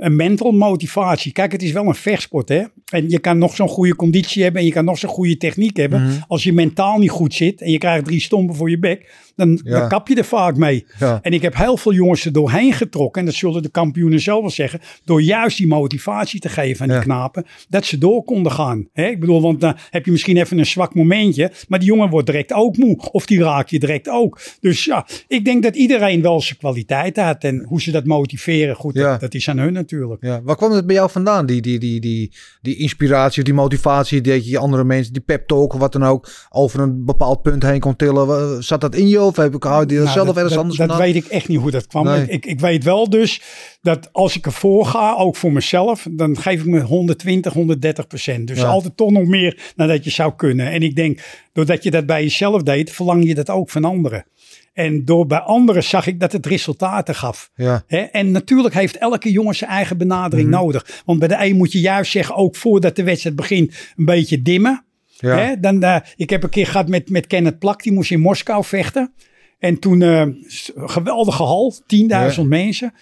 een 0.00 0.16
mental 0.16 0.52
motivatie. 0.52 1.32
Kijk, 1.32 1.52
het 1.52 1.62
is 1.62 1.72
wel 1.72 1.86
een 1.86 1.94
vechtsport, 1.94 2.48
hè. 2.48 2.62
En 2.90 3.10
je 3.10 3.18
kan 3.18 3.38
nog 3.38 3.54
zo'n 3.54 3.68
goede 3.68 3.96
conditie 3.96 4.42
hebben 4.42 4.60
en 4.60 4.66
je 4.66 4.72
kan 4.72 4.84
nog 4.84 4.98
zo'n 4.98 5.10
goede 5.10 5.36
techniek 5.36 5.76
hebben. 5.76 6.02
Mhm. 6.02 6.12
Als 6.28 6.42
je 6.42 6.52
mentaal 6.52 6.98
niet 6.98 7.10
goed 7.10 7.34
zit 7.34 7.60
en 7.60 7.70
je 7.70 7.78
krijgt 7.78 8.04
drie 8.04 8.20
stompen 8.20 8.54
voor 8.54 8.70
je 8.70 8.78
bek, 8.78 9.12
dan, 9.36 9.60
Ja. 9.64 9.78
dan 9.78 9.88
kap 9.88 10.08
je 10.08 10.14
er 10.14 10.24
vaak 10.24 10.56
mee. 10.56 10.86
Ja. 10.98 11.18
En 11.22 11.32
ik 11.32 11.42
heb 11.42 11.56
heel 11.56 11.76
veel 11.76 11.92
jongens 11.92 12.24
er 12.24 12.32
doorheen 12.32 12.72
getrokken. 12.72 13.20
En 13.20 13.26
dat 13.26 13.34
zullen 13.36 13.62
de 13.62 13.68
kampioenen 13.70 14.20
zelf 14.20 14.40
wel 14.40 14.50
zeggen. 14.50 14.80
Door 15.04 15.22
juist 15.22 15.56
die 15.56 15.66
motivatie 15.66 16.40
te 16.40 16.48
geven 16.48 16.82
aan 16.88 16.94
die 16.94 17.04
knapen. 17.04 17.44
Dat 17.68 17.84
ze 17.86 17.98
door 17.98 18.24
konden 18.24 18.52
gaan. 18.52 18.88
Hè? 18.92 19.06
Ik 19.06 19.20
bedoel, 19.20 19.40
want 19.42 19.60
dan 19.60 19.76
heb 19.90 20.04
je 20.04 20.10
misschien 20.10 20.36
even 20.36 20.58
een 20.58 20.66
zwak 20.66 20.94
momentje. 20.94 21.52
Maar 21.68 21.78
die 21.78 21.88
jongen 21.88 22.10
wordt 22.10 22.26
direct 22.26 22.52
ook 22.52 22.76
moe. 22.76 22.96
Of 23.12 23.26
die 23.26 23.42
raak 23.42 23.68
je 23.68 23.78
direct 23.78 24.08
ook. 24.08 24.40
Dus 24.60 24.84
ja, 24.84 25.06
ik 25.28 25.44
denk 25.44 25.62
dat 25.62 25.76
iedereen 25.76 26.22
wel 26.22 26.40
zijn 26.40 26.58
kwaliteit 26.58 27.16
had. 27.16 27.44
En 27.44 27.64
hoe 27.68 27.80
ze 27.82 27.90
dat 27.90 28.04
motiveren, 28.04 28.76
goed, 28.76 28.94
Ja. 28.94 29.10
dat, 29.10 29.20
dat 29.20 29.34
is 29.34 29.48
aan 29.48 29.58
hun 29.58 29.72
natuurlijk. 29.72 29.88
Ja, 30.20 30.42
waar 30.42 30.56
kwam 30.56 30.72
het 30.72 30.86
bij 30.86 30.94
jou 30.94 31.10
vandaan? 31.10 31.46
Die, 31.46 31.60
die, 31.60 31.78
die, 31.78 32.00
die, 32.00 32.32
die 32.60 32.76
inspiratie 32.76 33.44
die 33.44 33.54
motivatie 33.54 34.20
dat 34.20 34.48
je 34.48 34.58
andere 34.58 34.84
mensen, 34.84 35.12
die 35.12 35.22
pep 35.22 35.46
talk 35.46 35.72
of 35.72 35.80
wat 35.80 35.92
dan 35.92 36.04
ook, 36.04 36.28
over 36.50 36.80
een 36.80 37.04
bepaald 37.04 37.42
punt 37.42 37.62
heen 37.62 37.80
kon 37.80 37.96
tillen. 37.96 38.62
Zat 38.64 38.80
dat 38.80 38.94
in 38.94 39.08
je 39.08 39.20
of 39.20 39.36
heb 39.36 39.54
ik 39.54 39.62
je 39.64 39.70
dat 39.70 39.88
Nou, 39.88 40.06
zelf 40.08 40.26
dat, 40.26 40.34
ergens 40.34 40.52
dat- 40.52 40.58
anders 40.62 40.78
dat 40.78 40.88
vandaan? 40.88 41.06
weet 41.06 41.16
ik 41.24 41.26
echt 41.30 41.48
niet 41.48 41.58
hoe 41.58 41.70
dat 41.70 41.86
kwam. 41.86 42.04
Nee. 42.04 42.26
Ik, 42.28 42.46
ik 42.46 42.60
weet 42.60 42.84
wel 42.84 43.10
dus 43.10 43.42
dat 43.82 44.08
als 44.12 44.36
ik 44.36 44.46
ervoor 44.46 44.86
ga, 44.86 45.14
ook 45.16 45.36
voor 45.36 45.52
mezelf, 45.52 46.06
dan 46.10 46.36
geef 46.36 46.60
ik 46.60 46.66
me 46.66 46.80
120, 46.80 47.52
130 47.52 48.06
procent. 48.06 48.46
Dus 48.48 48.58
Ja. 48.58 48.66
altijd 48.66 48.96
toch 48.96 49.10
nog 49.10 49.26
meer 49.26 49.72
dan 49.76 49.88
dat 49.88 50.04
je 50.04 50.10
zou 50.10 50.32
kunnen. 50.36 50.70
En 50.70 50.82
ik 50.82 50.96
denk, 50.96 51.20
doordat 51.52 51.82
je 51.82 51.90
dat 51.90 52.06
bij 52.06 52.22
jezelf 52.22 52.62
deed, 52.62 52.90
verlang 52.92 53.26
je 53.26 53.34
dat 53.34 53.50
ook 53.50 53.70
van 53.70 53.84
anderen. 53.84 54.24
En 54.72 55.04
door 55.04 55.26
bij 55.26 55.38
anderen 55.38 55.82
zag 55.82 56.06
ik 56.06 56.20
dat 56.20 56.32
het 56.32 56.46
resultaten 56.46 57.14
gaf. 57.14 57.50
Ja. 57.54 57.82
En 58.12 58.30
natuurlijk 58.30 58.74
heeft 58.74 58.96
elke 58.98 59.30
jongen 59.30 59.54
zijn 59.54 59.70
eigen 59.70 59.98
benadering 59.98 60.48
Mhm. 60.48 60.58
nodig. 60.60 61.02
Want 61.04 61.18
bij 61.18 61.28
de 61.28 61.36
een 61.44 61.56
moet 61.56 61.72
je 61.72 61.80
juist 61.80 62.10
zeggen, 62.10 62.34
ook 62.36 62.56
voordat 62.56 62.96
de 62.96 63.02
wedstrijd 63.02 63.36
begint, 63.36 63.74
een 63.96 64.04
beetje 64.04 64.42
dimmen. 64.42 64.84
Ja. 65.18 65.56
Dan, 65.56 65.82
eh, 65.82 65.96
ik 66.16 66.30
heb 66.30 66.42
een 66.42 66.48
keer 66.50 66.66
gehad 66.66 66.88
met, 66.88 67.10
met 67.10 67.26
Kenneth 67.26 67.58
Plak, 67.58 67.82
die 67.82 67.92
moest 67.92 68.10
in 68.10 68.20
Moskou 68.20 68.64
vechten. 68.64 69.12
En 69.58 69.78
toen, 69.78 70.00
s- 70.46 70.72
geweldige 70.74 71.42
hal, 71.42 71.74
10.000 71.86 72.48
mensen. 72.48 72.92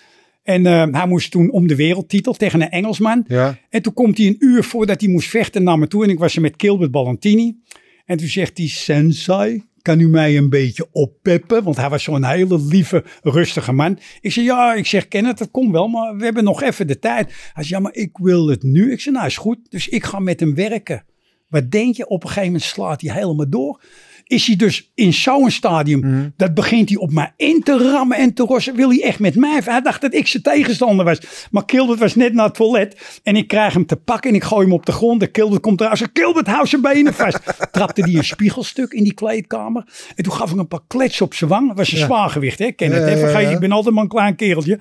En 0.43 0.67
eh, 0.67 0.87
hij 0.91 1.07
moest 1.07 1.31
toen 1.31 1.51
om 1.51 1.67
de 1.67 1.77
wereldtitel 1.77 2.33
tegen 2.33 2.61
een 2.63 2.71
Engelsman. 2.71 3.25
Ja. 3.27 3.59
En 3.71 3.83
toen 3.83 3.93
komt 3.93 4.19
hij 4.19 4.27
een 4.27 4.37
uur 4.39 4.65
voordat 4.65 5.01
hij 5.01 5.11
moest 5.11 5.29
vechten 5.29 5.63
naar 5.63 5.79
me 5.79 5.87
toe. 5.89 6.05
En 6.05 6.11
ik 6.11 6.19
was 6.19 6.35
er 6.37 6.41
met 6.43 6.55
Gilbert 6.57 6.91
Ballantini. 6.91 7.57
En 8.05 8.17
toen 8.17 8.29
zegt 8.29 8.59
hij, 8.59 8.67
sensei, 8.67 9.63
kan 9.89 10.01
u 10.01 10.09
mij 10.09 10.37
een 10.37 10.49
beetje 10.49 10.89
oppeppen? 10.93 11.63
Want 11.63 11.77
hij 11.77 11.89
was 11.89 12.03
zo'n 12.03 12.25
hele 12.25 12.61
lieve, 12.61 13.05
rustige 13.23 13.73
man. 13.73 13.99
Ik 14.21 14.33
zeg, 14.33 14.45
ja, 14.45 14.75
ik 14.75 14.87
zeg, 14.87 15.09
Kenneth, 15.09 15.39
dat 15.39 15.51
komt 15.51 15.71
wel, 15.71 15.89
maar 15.89 16.17
we 16.17 16.25
hebben 16.25 16.45
nog 16.45 16.63
even 16.63 16.87
de 16.87 16.99
tijd. 16.99 17.27
Hij 17.27 17.53
zegt, 17.55 17.69
ja, 17.69 17.79
maar 17.79 17.95
ik 17.95 18.11
wil 18.19 18.49
het 18.49 18.63
nu. 18.63 18.93
Ik 18.93 19.01
zeg, 19.01 19.15
nou 19.15 19.27
is 19.27 19.37
goed, 19.37 19.59
dus 19.69 19.89
ik 19.89 20.05
ga 20.05 20.19
met 20.19 20.41
hem 20.41 20.55
werken. 20.55 21.05
Wat 21.49 21.71
denk 21.71 21.97
je? 21.97 22.09
Op 22.09 22.23
een 22.23 22.29
gegeven 22.29 22.47
moment 22.47 22.65
slaat 22.69 23.01
hij 23.01 23.13
helemaal 23.13 23.49
door. 23.51 23.83
Is 24.29 24.47
hij 24.47 24.57
dus 24.57 24.91
in 24.95 25.13
zo'n 25.13 25.51
stadium. 25.51 26.01
Mhm. 26.01 26.29
Dat 26.37 26.55
begint 26.55 26.89
hij 26.89 26.99
op 26.99 27.13
mij 27.13 27.33
in 27.37 27.63
te 27.63 27.91
rammen 27.93 28.17
en 28.17 28.35
te 28.35 28.43
rossen. 28.43 28.75
Wil 28.75 28.89
hij 28.89 29.03
echt 29.03 29.19
met 29.19 29.35
mij? 29.35 29.61
Hij 29.65 29.81
dacht 29.81 30.01
dat 30.01 30.15
ik 30.15 30.27
zijn 30.27 30.43
tegenstander 30.43 31.05
was. 31.05 31.21
Maar 31.51 31.65
Kilbert 31.65 31.99
was 31.99 32.15
net 32.15 32.33
naar 32.33 32.45
het 32.45 32.55
toilet. 32.55 33.21
En 33.23 33.37
ik 33.37 33.49
krijg 33.49 33.73
hem 33.73 33.87
te 33.87 33.97
pakken 33.97 34.31
en 34.31 34.37
ik 34.37 34.43
gooi 34.45 34.65
hem 34.65 34.73
op 34.73 34.87
de 34.87 34.93
grond. 34.93 35.23
En 35.23 35.31
Kilbert 35.31 35.63
komt 35.63 35.81
eruit. 35.81 35.99
Zegt, 35.99 36.13
Kilbert, 36.13 36.47
hou 36.47 36.67
zijn 36.67 36.83
benen 36.83 37.15
vast. 37.15 37.39
Trapte 37.73 38.01
hij 38.01 38.15
een 38.15 38.25
spiegelstuk 38.25 38.93
in 38.93 39.03
die 39.03 39.15
kleedkamer. 39.15 39.85
En 40.15 40.25
toen 40.25 40.33
gaf 40.33 40.51
ik 40.51 40.59
een 40.59 40.69
paar 40.69 40.85
klets 40.87 41.21
op 41.21 41.35
zijn 41.35 41.51
wang. 41.51 41.69
Dat 41.69 41.77
was 41.77 41.93
een 41.93 41.99
zwaargewicht, 41.99 42.59
hè? 42.59 42.65
Ik 42.65 42.77
Ken 42.77 42.93
het, 42.93 43.01
Ja, 43.01 43.09
hè? 43.09 43.13
ja, 43.13 43.19
Vergeet, 43.19 43.49
ja. 43.49 43.51
ik 43.51 43.59
ben 43.59 43.73
altijd 43.73 43.95
maar 43.95 44.03
een 44.03 44.09
klein 44.09 44.37
kereltje. 44.37 44.79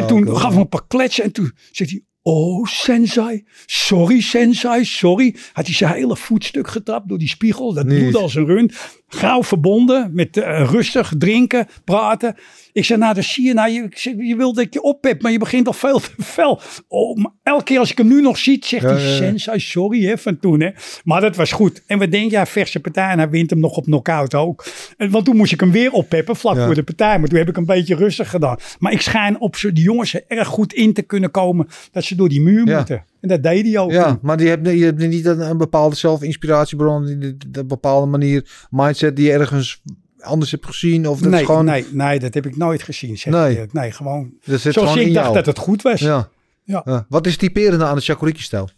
En 0.00 0.06
toen 0.06 0.36
gaf 0.36 0.50
hij 0.52 0.60
een 0.60 0.68
paar 0.68 0.86
kletsen 0.88 1.24
en 1.24 1.32
toen 1.32 1.52
zegt 1.70 1.90
hij... 1.90 2.02
Oh, 2.28 2.64
sensei. 2.64 3.44
Sorry, 3.66 4.20
sensei. 4.20 4.84
Sorry. 4.84 5.34
Had 5.52 5.66
hij 5.66 5.74
zijn 5.74 5.92
hele 5.92 6.16
voetstuk 6.16 6.68
getrapt 6.68 7.08
door 7.08 7.18
die 7.18 7.28
spiegel. 7.28 7.72
Dat 7.72 7.86
Niet. 7.86 7.98
bloedde 7.98 8.18
als 8.18 8.34
een 8.34 8.46
rund. 8.46 8.74
Gauw 9.08 9.42
verbonden 9.42 10.10
met 10.14 10.36
eh, 10.36 10.68
rustig 10.70 11.12
drinken, 11.18 11.66
praten. 11.84 12.36
Ik 12.76 12.84
zei, 12.84 12.98
nou, 12.98 13.14
dat 13.14 13.24
zie 13.24 13.46
je 13.46 13.54
nou. 13.54 13.70
Je, 13.70 13.86
zeg, 13.90 14.14
je 14.18 14.36
wil 14.36 14.52
dat 14.52 14.64
ik 14.64 14.72
je 14.72 14.82
oppep, 14.82 15.22
maar 15.22 15.32
je 15.32 15.38
begint 15.38 15.66
al 15.66 15.72
veel 15.72 16.00
te 16.00 16.10
fel. 16.22 16.60
Oh, 16.88 17.24
elke 17.42 17.64
keer 17.64 17.78
als 17.78 17.90
ik 17.90 17.98
hem 17.98 18.06
nu 18.06 18.20
nog 18.20 18.38
zie, 18.38 18.64
zegt 18.64 18.84
hij, 18.84 19.32
ja, 19.36 19.58
sorry 19.58 20.04
hè, 20.06 20.18
van 20.18 20.38
toen. 20.38 20.60
Hè. 20.60 20.70
Maar 21.04 21.20
dat 21.20 21.36
was 21.36 21.52
goed. 21.52 21.82
En 21.86 21.98
we 21.98 22.08
denken, 22.08 22.30
ja, 22.30 22.46
verse 22.46 22.80
partij. 22.80 23.10
En 23.10 23.18
hij 23.18 23.28
wint 23.28 23.50
hem 23.50 23.58
nog 23.58 23.76
op 23.76 23.84
knockout 23.84 24.34
ook. 24.34 24.64
En, 24.96 25.10
want 25.10 25.24
toen 25.24 25.36
moest 25.36 25.52
ik 25.52 25.60
hem 25.60 25.70
weer 25.70 25.92
oppeppen, 25.92 26.36
vlak 26.36 26.56
voor 26.56 26.74
de 26.74 26.82
partij. 26.82 27.18
Maar 27.18 27.28
toen 27.28 27.38
heb 27.38 27.48
ik 27.48 27.56
een 27.56 27.64
beetje 27.64 27.94
rustig 27.94 28.30
gedaan. 28.30 28.56
Maar 28.78 28.92
ik 28.92 29.00
schijn 29.00 29.40
op 29.40 29.56
die 29.60 29.84
jongens 29.84 30.14
er 30.14 30.24
erg 30.28 30.48
goed 30.48 30.72
in 30.72 30.92
te 30.92 31.02
kunnen 31.02 31.30
komen 31.30 31.66
dat 31.92 32.04
ze 32.04 32.14
door 32.14 32.28
die 32.28 32.40
muur 32.40 32.76
moeten. 32.76 33.04
En 33.20 33.28
dat 33.28 33.42
deed 33.42 33.66
hij 33.66 33.78
ook. 33.78 33.90
Ja, 33.90 34.18
maar 34.22 34.36
die 34.36 34.48
hebben, 34.48 34.76
je 34.76 34.84
hebt 34.84 35.06
niet 35.06 35.26
een, 35.26 35.40
een 35.40 35.58
bepaalde 35.58 35.96
zelfinspiratiebron, 35.96 37.06
een 37.52 37.66
bepaalde 37.66 38.06
manier, 38.06 38.66
mindset 38.70 39.16
die 39.16 39.26
je 39.26 39.32
ergens 39.32 39.82
anders 40.26 40.50
hebt 40.50 40.66
gezien. 40.66 41.08
Of 41.08 41.20
dat 41.20 41.30
Nee, 41.30 41.40
is 41.40 41.46
gewoon, 41.46 41.64
nee, 41.64 41.86
nee, 41.90 42.18
dat 42.18 42.34
heb 42.34 42.46
ik 42.46 42.56
nooit 42.56 42.82
gezien. 42.82 43.18
Zeg 43.18 43.32
Nee. 43.32 43.62
ik 43.62 43.72
nee, 43.72 43.92
gewoon 43.92 44.30
dat 44.44 44.60
zit 44.60 44.72
zoals 44.72 44.90
gewoon 44.90 45.06
ik 45.06 45.12
dacht 45.14 45.24
jou. 45.24 45.36
dat 45.36 45.46
het 45.46 45.58
goed 45.58 45.82
was. 45.82 46.00
Ja. 46.00 46.28
Ja. 46.64 46.82
Ja. 46.84 47.06
Wat 47.08 47.26
is 47.26 47.36
typerende 47.36 47.84
aan 47.84 47.96
de 47.96 48.02
Shakuriki-stijl? 48.02 48.68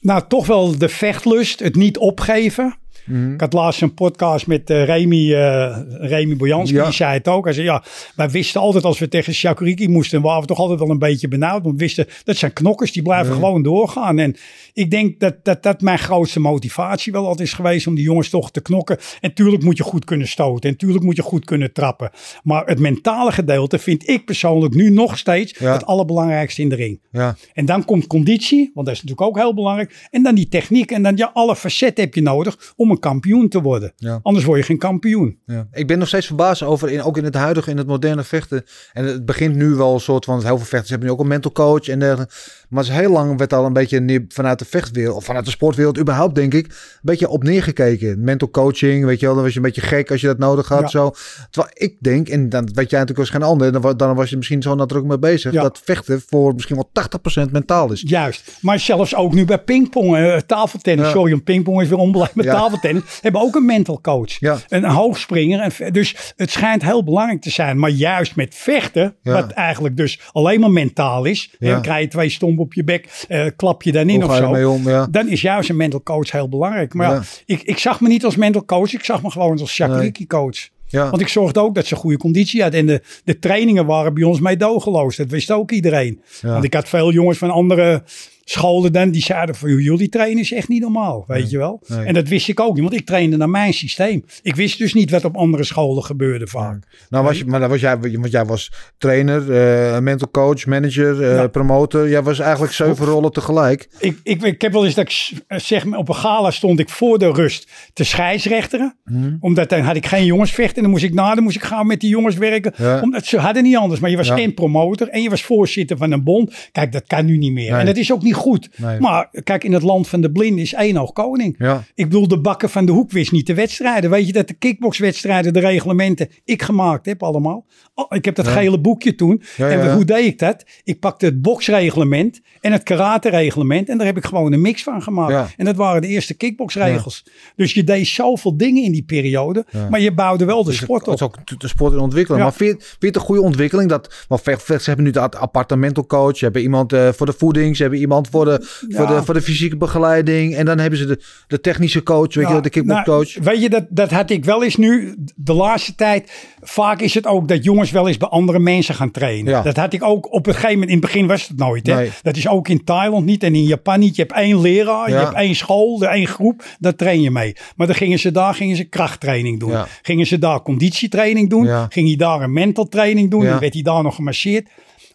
Nou, 0.00 0.22
toch 0.28 0.46
wel 0.46 0.78
de 0.78 0.88
vechtlust, 0.88 1.60
het 1.60 1.74
niet 1.76 1.98
opgeven. 1.98 2.76
Mhm. 3.10 3.32
Ik 3.32 3.40
had 3.40 3.52
laatst 3.52 3.82
een 3.82 3.94
podcast 3.94 4.46
met 4.46 4.70
eh, 4.70 4.84
Remy, 4.84 5.34
eh 5.34 5.76
Remy 5.88 6.36
Bojanski, 6.36 6.76
Ja. 6.76 6.84
die 6.84 6.92
zei 6.92 7.12
het 7.12 7.28
ook. 7.28 7.44
Hij 7.44 7.52
zei, 7.52 7.66
ja, 7.66 7.82
wij 8.16 8.30
wisten 8.30 8.60
altijd 8.60 8.84
als 8.84 8.98
we 8.98 9.08
tegen 9.08 9.34
Shakuriki 9.34 9.88
moesten, 9.88 10.22
waren 10.22 10.40
we 10.40 10.46
toch 10.46 10.58
altijd 10.58 10.78
wel 10.78 10.90
een 10.90 10.98
beetje 10.98 11.28
benauwd. 11.28 11.62
Want 11.62 11.74
we 11.74 11.80
wisten, 11.80 12.06
dat 12.24 12.36
zijn 12.36 12.52
knokkers, 12.52 12.92
die 12.92 13.02
blijven 13.02 13.34
gewoon 13.34 13.62
doorgaan. 13.62 14.18
En 14.18 14.36
ik 14.72 14.90
denk 14.90 15.20
dat, 15.20 15.34
dat 15.42 15.62
dat 15.62 15.80
mijn 15.80 15.98
grootste 15.98 16.40
motivatie 16.40 17.12
wel 17.12 17.26
altijd 17.26 17.48
is 17.48 17.54
geweest 17.54 17.86
om 17.86 17.94
die 17.94 18.04
jongens 18.04 18.28
toch 18.28 18.50
te 18.50 18.60
knokken. 18.60 18.98
En 19.20 19.34
tuurlijk 19.34 19.62
moet 19.62 19.76
je 19.76 19.82
goed 19.82 20.04
kunnen 20.04 20.28
stoten 20.28 20.70
en 20.70 20.76
tuurlijk 20.76 21.04
moet 21.04 21.16
je 21.16 21.22
goed 21.22 21.44
kunnen 21.44 21.72
trappen. 21.72 22.10
Maar 22.42 22.66
het 22.66 22.78
mentale 22.78 23.32
gedeelte 23.32 23.78
vind 23.78 24.08
ik 24.08 24.24
persoonlijk 24.24 24.74
nu 24.74 24.90
nog 24.90 25.18
steeds 25.18 25.54
Ja. 25.58 25.72
het 25.72 25.86
allerbelangrijkste 25.86 26.62
in 26.62 26.68
de 26.68 26.74
ring. 26.74 27.00
Ja. 27.12 27.36
En 27.52 27.64
dan 27.64 27.84
komt 27.84 28.06
conditie, 28.06 28.70
want 28.74 28.86
dat 28.86 28.94
is 28.96 29.02
natuurlijk 29.02 29.28
ook 29.28 29.38
heel 29.38 29.54
belangrijk. 29.54 30.08
En 30.10 30.22
dan 30.22 30.34
die 30.34 30.48
techniek. 30.48 30.90
En 30.90 31.02
dan 31.02 31.16
ja, 31.16 31.30
alle 31.34 31.56
facetten 31.56 32.04
heb 32.04 32.14
je 32.14 32.22
nodig 32.22 32.72
om 32.76 32.90
een 32.90 32.99
kampioen 33.00 33.48
te 33.48 33.60
worden. 33.60 33.92
Ja. 33.96 34.20
Anders 34.22 34.44
word 34.44 34.58
je 34.58 34.64
geen 34.64 34.78
kampioen. 34.78 35.38
Ja. 35.46 35.66
Ik 35.72 35.86
ben 35.86 35.98
nog 35.98 36.08
steeds 36.08 36.26
verbaasd 36.26 36.62
over, 36.62 36.90
in, 36.90 37.02
ook 37.02 37.16
in 37.16 37.24
het 37.24 37.34
huidige, 37.34 37.70
in 37.70 37.76
het 37.76 37.86
moderne 37.86 38.22
vechten. 38.22 38.64
En 38.92 39.04
het 39.04 39.24
begint 39.26 39.54
nu 39.54 39.68
wel 39.74 39.94
een 39.94 40.00
soort 40.00 40.24
van, 40.24 40.34
heel 40.44 40.56
veel 40.56 40.66
vechters 40.66 40.90
hebben 40.90 41.08
nu 41.08 41.14
ook 41.14 41.20
een 41.20 41.26
mental 41.28 41.52
coach 41.52 41.88
en 41.88 41.98
dergelijke. 41.98 42.34
Maar 42.68 42.84
heel 42.84 43.10
lang 43.10 43.38
werd 43.38 43.52
al 43.52 43.64
een 43.64 43.72
beetje 43.72 44.00
neer- 44.00 44.24
vanuit 44.28 44.58
de 44.58 44.64
vechtwereld, 44.64 45.16
of 45.16 45.24
vanuit 45.24 45.44
de 45.44 45.50
sportwereld 45.50 45.98
überhaupt 45.98 46.34
denk 46.34 46.54
ik, 46.54 46.66
een 46.66 46.72
beetje 47.02 47.28
op 47.28 47.42
neergekeken. 47.42 48.24
Mental 48.24 48.50
coaching, 48.50 49.04
weet 49.04 49.20
je 49.20 49.26
wel, 49.26 49.34
dan 49.34 49.44
was 49.44 49.52
je 49.52 49.58
een 49.58 49.64
beetje 49.64 49.80
gek 49.80 50.10
als 50.10 50.20
je 50.20 50.26
dat 50.26 50.38
nodig 50.38 50.68
had. 50.68 50.80
Ja. 50.80 50.88
Zo. 50.88 51.10
Terwijl 51.50 51.72
ik 51.74 51.96
denk, 52.00 52.28
en 52.28 52.48
dan 52.48 52.64
weet 52.74 52.90
jij 52.90 53.00
natuurlijk 53.00 53.18
als 53.18 53.30
geen 53.30 53.42
ander, 53.48 53.72
dan, 53.72 53.96
dan 53.96 54.14
was 54.14 54.30
je 54.30 54.36
misschien 54.36 54.62
zo 54.62 54.74
nadruk 54.74 55.04
mee 55.04 55.18
bezig, 55.18 55.52
Ja. 55.52 55.62
dat 55.62 55.80
vechten 55.84 56.22
voor 56.26 56.54
misschien 56.54 56.76
wel 56.76 56.90
80% 56.92 57.50
mentaal 57.52 57.92
is. 57.92 58.02
Juist. 58.06 58.58
Maar 58.60 58.78
zelfs 58.78 59.14
ook 59.14 59.34
nu 59.34 59.44
bij 59.44 59.58
pingpong, 59.58 60.16
eh, 60.16 60.36
tafeltennis. 60.36 61.10
Sorry, 61.10 61.32
een 61.32 61.42
pingpong 61.44 61.80
is 61.82 61.88
weer 61.88 61.98
onbeleid 61.98 62.34
met 62.34 62.44
Ja. 62.44 62.52
Tafeltennis. 62.80 63.18
Hebben 63.20 63.40
ook 63.40 63.54
een 63.54 63.64
mental 63.64 64.00
coach. 64.00 64.38
Ja. 64.38 64.58
Een 64.68 64.84
hoogspringer. 64.84 65.60
En, 65.60 65.92
dus 65.92 66.32
het 66.36 66.50
schijnt 66.50 66.82
heel 66.82 67.04
belangrijk 67.04 67.40
te 67.40 67.50
zijn. 67.50 67.78
Maar 67.78 67.90
juist 67.90 68.36
met 68.36 68.54
vechten, 68.54 69.14
Ja. 69.22 69.32
wat 69.32 69.50
eigenlijk 69.50 69.96
dus 69.96 70.20
alleen 70.32 70.60
maar 70.60 70.70
mentaal 70.70 71.24
is. 71.24 71.54
Ja. 71.58 71.70
Dan 71.70 71.82
krijg 71.82 72.02
je 72.02 72.08
twee 72.08 72.28
stompen 72.28 72.64
op 72.64 72.74
je 72.74 72.84
bek, 72.84 73.24
eh, 73.28 73.46
klap 73.56 73.82
je 73.82 73.92
dan 73.92 74.08
in 74.08 74.24
of 74.24 74.36
zo. 74.36 74.42
ermee 74.42 74.68
om? 74.68 74.88
Ja. 74.88 75.06
Dan 75.10 75.28
is 75.28 75.40
juist 75.40 75.68
een 75.68 75.76
mental 75.76 76.02
coach 76.02 76.30
heel 76.30 76.48
belangrijk. 76.48 76.94
Maar 76.94 77.28
ik, 77.46 77.62
ik 77.62 77.78
zag 77.78 78.00
me 78.00 78.08
niet 78.08 78.24
als 78.24 78.36
mental 78.36 78.64
coach. 78.64 78.92
Ik 78.92 79.04
zag 79.04 79.22
me 79.22 79.30
gewoon 79.30 79.58
als 79.60 79.72
Shakuriki 79.74 80.26
coach. 80.26 80.68
Ja. 80.86 81.10
Want 81.10 81.22
ik 81.22 81.28
zorgde 81.28 81.60
ook 81.60 81.74
dat 81.74 81.86
ze 81.86 81.96
goede 81.96 82.16
conditie 82.16 82.62
had. 82.62 82.74
En 82.74 82.86
de, 82.86 83.02
de 83.24 83.38
trainingen 83.38 83.86
waren 83.86 84.14
bij 84.14 84.22
ons 84.22 84.40
meedogenloos. 84.40 85.16
Dat 85.16 85.28
wist 85.28 85.50
ook 85.50 85.70
iedereen. 85.70 86.20
Ja. 86.40 86.48
Want 86.52 86.64
ik 86.64 86.74
had 86.74 86.88
veel 86.88 87.12
jongens 87.12 87.38
van 87.38 87.50
andere 87.50 88.02
scholen 88.50 88.92
dan. 88.92 89.10
Die 89.10 89.22
zeiden 89.22 89.54
van 89.54 89.76
jullie 89.76 90.08
trainen 90.08 90.42
is 90.42 90.52
echt 90.52 90.68
niet 90.68 90.80
normaal. 90.80 91.24
Weet 91.26 91.50
je 91.50 91.58
wel. 91.58 91.80
nee. 91.86 92.04
En 92.04 92.14
dat 92.14 92.28
wist 92.28 92.48
ik 92.48 92.60
ook 92.60 92.72
niet. 92.74 92.82
Want 92.82 92.94
ik 92.94 93.06
trainde 93.06 93.36
naar 93.36 93.48
mijn 93.50 93.72
systeem. 93.72 94.24
Ik 94.42 94.56
wist 94.56 94.78
dus 94.78 94.94
niet 94.94 95.10
wat 95.10 95.24
op 95.24 95.36
andere 95.36 95.64
scholen 95.64 96.02
gebeurde 96.04 96.46
vaak. 96.46 96.84
Nou 97.08 97.24
was 97.24 97.38
je, 97.38 97.44
maar 97.44 97.60
dan 97.60 97.68
was 97.68 97.80
jij, 97.80 97.98
want 97.98 98.30
jij 98.30 98.44
was 98.44 98.72
trainer, 98.98 99.52
eh, 99.52 99.98
mental 100.00 100.30
coach, 100.30 100.66
manager, 100.66 101.34
Ja. 101.34 101.46
promotor. 101.46 102.08
Jij 102.08 102.22
was 102.22 102.38
eigenlijk 102.38 102.72
zeven 102.72 103.06
rollen 103.06 103.32
tegelijk. 103.32 103.88
Ik, 103.98 104.18
ik, 104.22 104.42
ik 104.42 104.60
heb 104.62 104.72
wel 104.72 104.84
eens 104.84 104.94
dat 104.94 105.04
ik 105.04 105.30
eh, 105.46 105.58
zeg 105.58 105.84
maar 105.84 105.98
op 105.98 106.08
een 106.08 106.14
gala 106.14 106.50
stond 106.50 106.78
ik 106.78 106.88
voor 106.88 107.18
de 107.18 107.30
rust 107.32 107.70
te 107.92 108.04
scheidsrechteren. 108.04 108.96
Mhm. 109.04 109.36
Omdat 109.40 109.68
dan 109.68 109.80
had 109.80 109.96
ik 109.96 110.06
geen 110.06 110.24
jongensvechten. 110.24 110.76
En 110.76 110.82
dan 110.82 110.90
moest 110.90 111.04
ik 111.04 111.14
na, 111.14 111.34
dan 111.34 111.42
moest 111.44 111.56
ik 111.56 111.62
gaan 111.62 111.86
met 111.86 112.00
die 112.00 112.10
jongens 112.10 112.36
werken. 112.36 112.72
Ja. 112.76 113.00
Omdat 113.02 113.26
ze 113.26 113.38
hadden 113.38 113.62
niet 113.62 113.76
anders. 113.76 114.00
Maar 114.00 114.10
je 114.10 114.16
was 114.16 114.26
Ja. 114.28 114.38
en 114.38 114.54
promotor 114.54 115.08
en 115.08 115.22
je 115.22 115.30
was 115.30 115.42
voorzitter 115.42 115.96
van 115.96 116.12
een 116.12 116.24
bond. 116.24 116.54
Kijk, 116.72 116.92
dat 116.92 117.06
kan 117.06 117.24
nu 117.24 117.36
niet 117.36 117.52
meer. 117.52 117.70
Nee. 117.70 117.80
En 117.80 117.86
dat 117.86 117.96
is 117.96 118.12
ook 118.12 118.22
niet 118.22 118.34
goed. 118.40 118.68
Nee. 118.76 119.00
Maar 119.00 119.30
kijk, 119.44 119.64
in 119.64 119.72
het 119.72 119.82
land 119.82 120.08
van 120.08 120.20
de 120.20 120.30
blinden 120.32 120.62
is 120.62 120.74
één 120.74 120.96
oog 120.96 121.12
koning. 121.12 121.54
Ja. 121.58 121.82
Ik 121.94 122.04
bedoel, 122.04 122.28
de 122.28 122.40
bakken 122.40 122.70
van 122.70 122.84
de 122.86 122.92
hoek 122.92 123.10
wist 123.10 123.32
niet 123.32 123.46
de 123.46 123.54
wedstrijden. 123.54 124.10
Weet 124.10 124.26
je 124.26 124.32
dat 124.32 124.48
de 124.48 124.54
kickboxwedstrijden, 124.54 125.52
de 125.52 125.60
reglementen, 125.60 126.28
ik 126.44 126.62
gemaakt 126.62 127.06
heb 127.06 127.22
allemaal? 127.22 127.66
Oh, 127.94 128.06
ik 128.08 128.24
heb 128.24 128.34
dat 128.34 128.48
gele 128.48 128.80
boekje 128.80 129.14
toen. 129.14 129.42
Ja, 129.56 129.68
en 129.68 129.92
hoe 129.94 130.04
deed 130.04 130.24
ik 130.24 130.38
dat? 130.38 130.64
Ik 130.84 131.00
pakte 131.00 131.26
het 131.26 131.42
boksreglement 131.42 132.40
en 132.60 132.72
het 132.72 132.82
karate-reglement. 132.82 133.88
En 133.88 133.96
daar 133.98 134.06
heb 134.06 134.16
ik 134.16 134.24
gewoon 134.24 134.52
een 134.52 134.60
mix 134.60 134.82
van 134.82 135.02
gemaakt. 135.02 135.54
En 135.56 135.64
dat 135.64 135.76
waren 135.76 136.02
de 136.02 136.08
eerste 136.08 136.34
kickboxregels. 136.34 137.24
Dus 137.56 137.74
je 137.74 137.84
deed 137.84 138.06
zoveel 138.06 138.56
dingen 138.56 138.82
in 138.82 138.92
die 138.92 139.02
periode. 139.02 139.64
Maar 139.90 140.00
je 140.00 140.12
bouwde 140.12 140.44
wel 140.44 140.64
de 140.64 140.72
sport 140.72 141.06
Het 141.06 141.14
is 141.14 141.22
op. 141.22 141.36
ook 141.50 141.60
de 141.60 141.68
sport 141.68 141.92
in 141.92 141.98
ontwikkeling. 141.98 142.42
Maar 142.42 142.52
vind, 142.52 142.70
je- 142.70 142.84
vind 142.86 142.96
je 143.00 143.06
het 143.06 143.16
een 143.16 143.22
goede 143.22 143.42
ontwikkeling? 143.42 143.88
Dat, 143.88 144.24
want 144.28 144.42
vechters 144.42 144.86
hebben 144.86 145.04
nu 145.04 145.10
de 145.10 145.20
aparte 145.20 145.76
mental 145.76 146.06
coach. 146.06 146.36
Ze 146.36 146.44
hebben 146.44 146.62
iemand 146.62 146.92
eh, 146.92 147.08
voor 147.08 147.26
de 147.26 147.32
voeding. 147.32 147.76
Ze 147.76 147.82
hebben 147.82 148.00
iemand 148.00 148.29
voor 148.30 148.44
de, 148.44 148.58
voor, 148.88 149.06
de, 149.06 149.22
voor 149.24 149.34
de 149.34 149.42
fysieke 149.42 149.76
begeleiding. 149.76 150.54
En 150.54 150.64
dan 150.64 150.78
hebben 150.78 150.98
ze 150.98 151.06
de, 151.06 151.20
de 151.46 151.60
technische 151.60 152.02
coach, 152.02 152.20
weet 152.20 152.34
je, 152.34 152.40
Ja, 152.40 152.48
wel, 152.52 152.62
de 152.62 152.70
kickboxcoach. 152.70 153.34
nou, 153.34 153.44
weet 153.44 153.62
je, 153.62 153.70
dat, 153.70 153.84
dat 153.88 154.10
had 154.10 154.30
ik 154.30 154.44
wel 154.44 154.64
eens 154.64 154.76
nu. 154.76 155.14
De 155.36 155.52
laatste 155.52 155.94
tijd. 155.94 156.48
Vaak 156.60 157.00
is 157.00 157.14
het 157.14 157.26
ook 157.26 157.48
dat 157.48 157.64
jongens 157.64 157.90
wel 157.90 158.08
eens 158.08 158.16
bij 158.16 158.28
andere 158.28 158.58
mensen 158.58 158.94
gaan 158.94 159.10
trainen. 159.10 159.52
Ja. 159.52 159.62
Dat 159.62 159.76
had 159.76 159.92
ik 159.92 160.02
ook 160.02 160.32
op 160.32 160.46
een 160.46 160.52
gegeven 160.54 160.72
moment. 160.72 160.90
In 160.90 160.96
het 160.96 161.06
begin 161.06 161.26
was 161.26 161.48
het 161.48 161.56
nooit. 161.56 161.86
Hè? 161.86 161.94
Nee. 161.94 162.10
Dat 162.22 162.36
is 162.36 162.48
ook 162.48 162.68
in 162.68 162.84
Thailand 162.84 163.24
niet 163.24 163.42
en 163.42 163.54
in 163.54 163.64
Japan 163.64 163.98
niet. 164.00 164.16
Je 164.16 164.22
hebt 164.22 164.34
één 164.34 164.60
leraar, 164.60 165.08
je 165.08 165.14
hebt 165.14 165.34
één 165.34 165.54
school, 165.54 165.98
de 165.98 166.06
één 166.06 166.26
groep. 166.26 166.64
Daar 166.78 166.94
train 166.96 167.20
je 167.20 167.30
mee. 167.30 167.56
Maar 167.76 167.86
dan 167.86 167.96
gingen 167.96 168.18
ze 168.18 168.30
daar 168.30 168.54
gingen 168.54 168.76
ze 168.76 168.84
krachttraining 168.84 169.60
doen. 169.60 169.74
Gingen 170.02 170.26
ze 170.26 170.38
daar 170.38 170.62
conditietraining 170.62 171.50
doen. 171.50 171.68
Ging 171.88 172.06
hij 172.06 172.16
daar 172.16 172.42
een 172.42 172.52
mental 172.52 172.88
training 172.88 173.30
doen. 173.30 173.44
Dan 173.44 173.58
werd 173.58 173.72
hij 173.74 173.82
daar 173.82 174.02
nog 174.02 174.14
gemasseerd. 174.14 174.68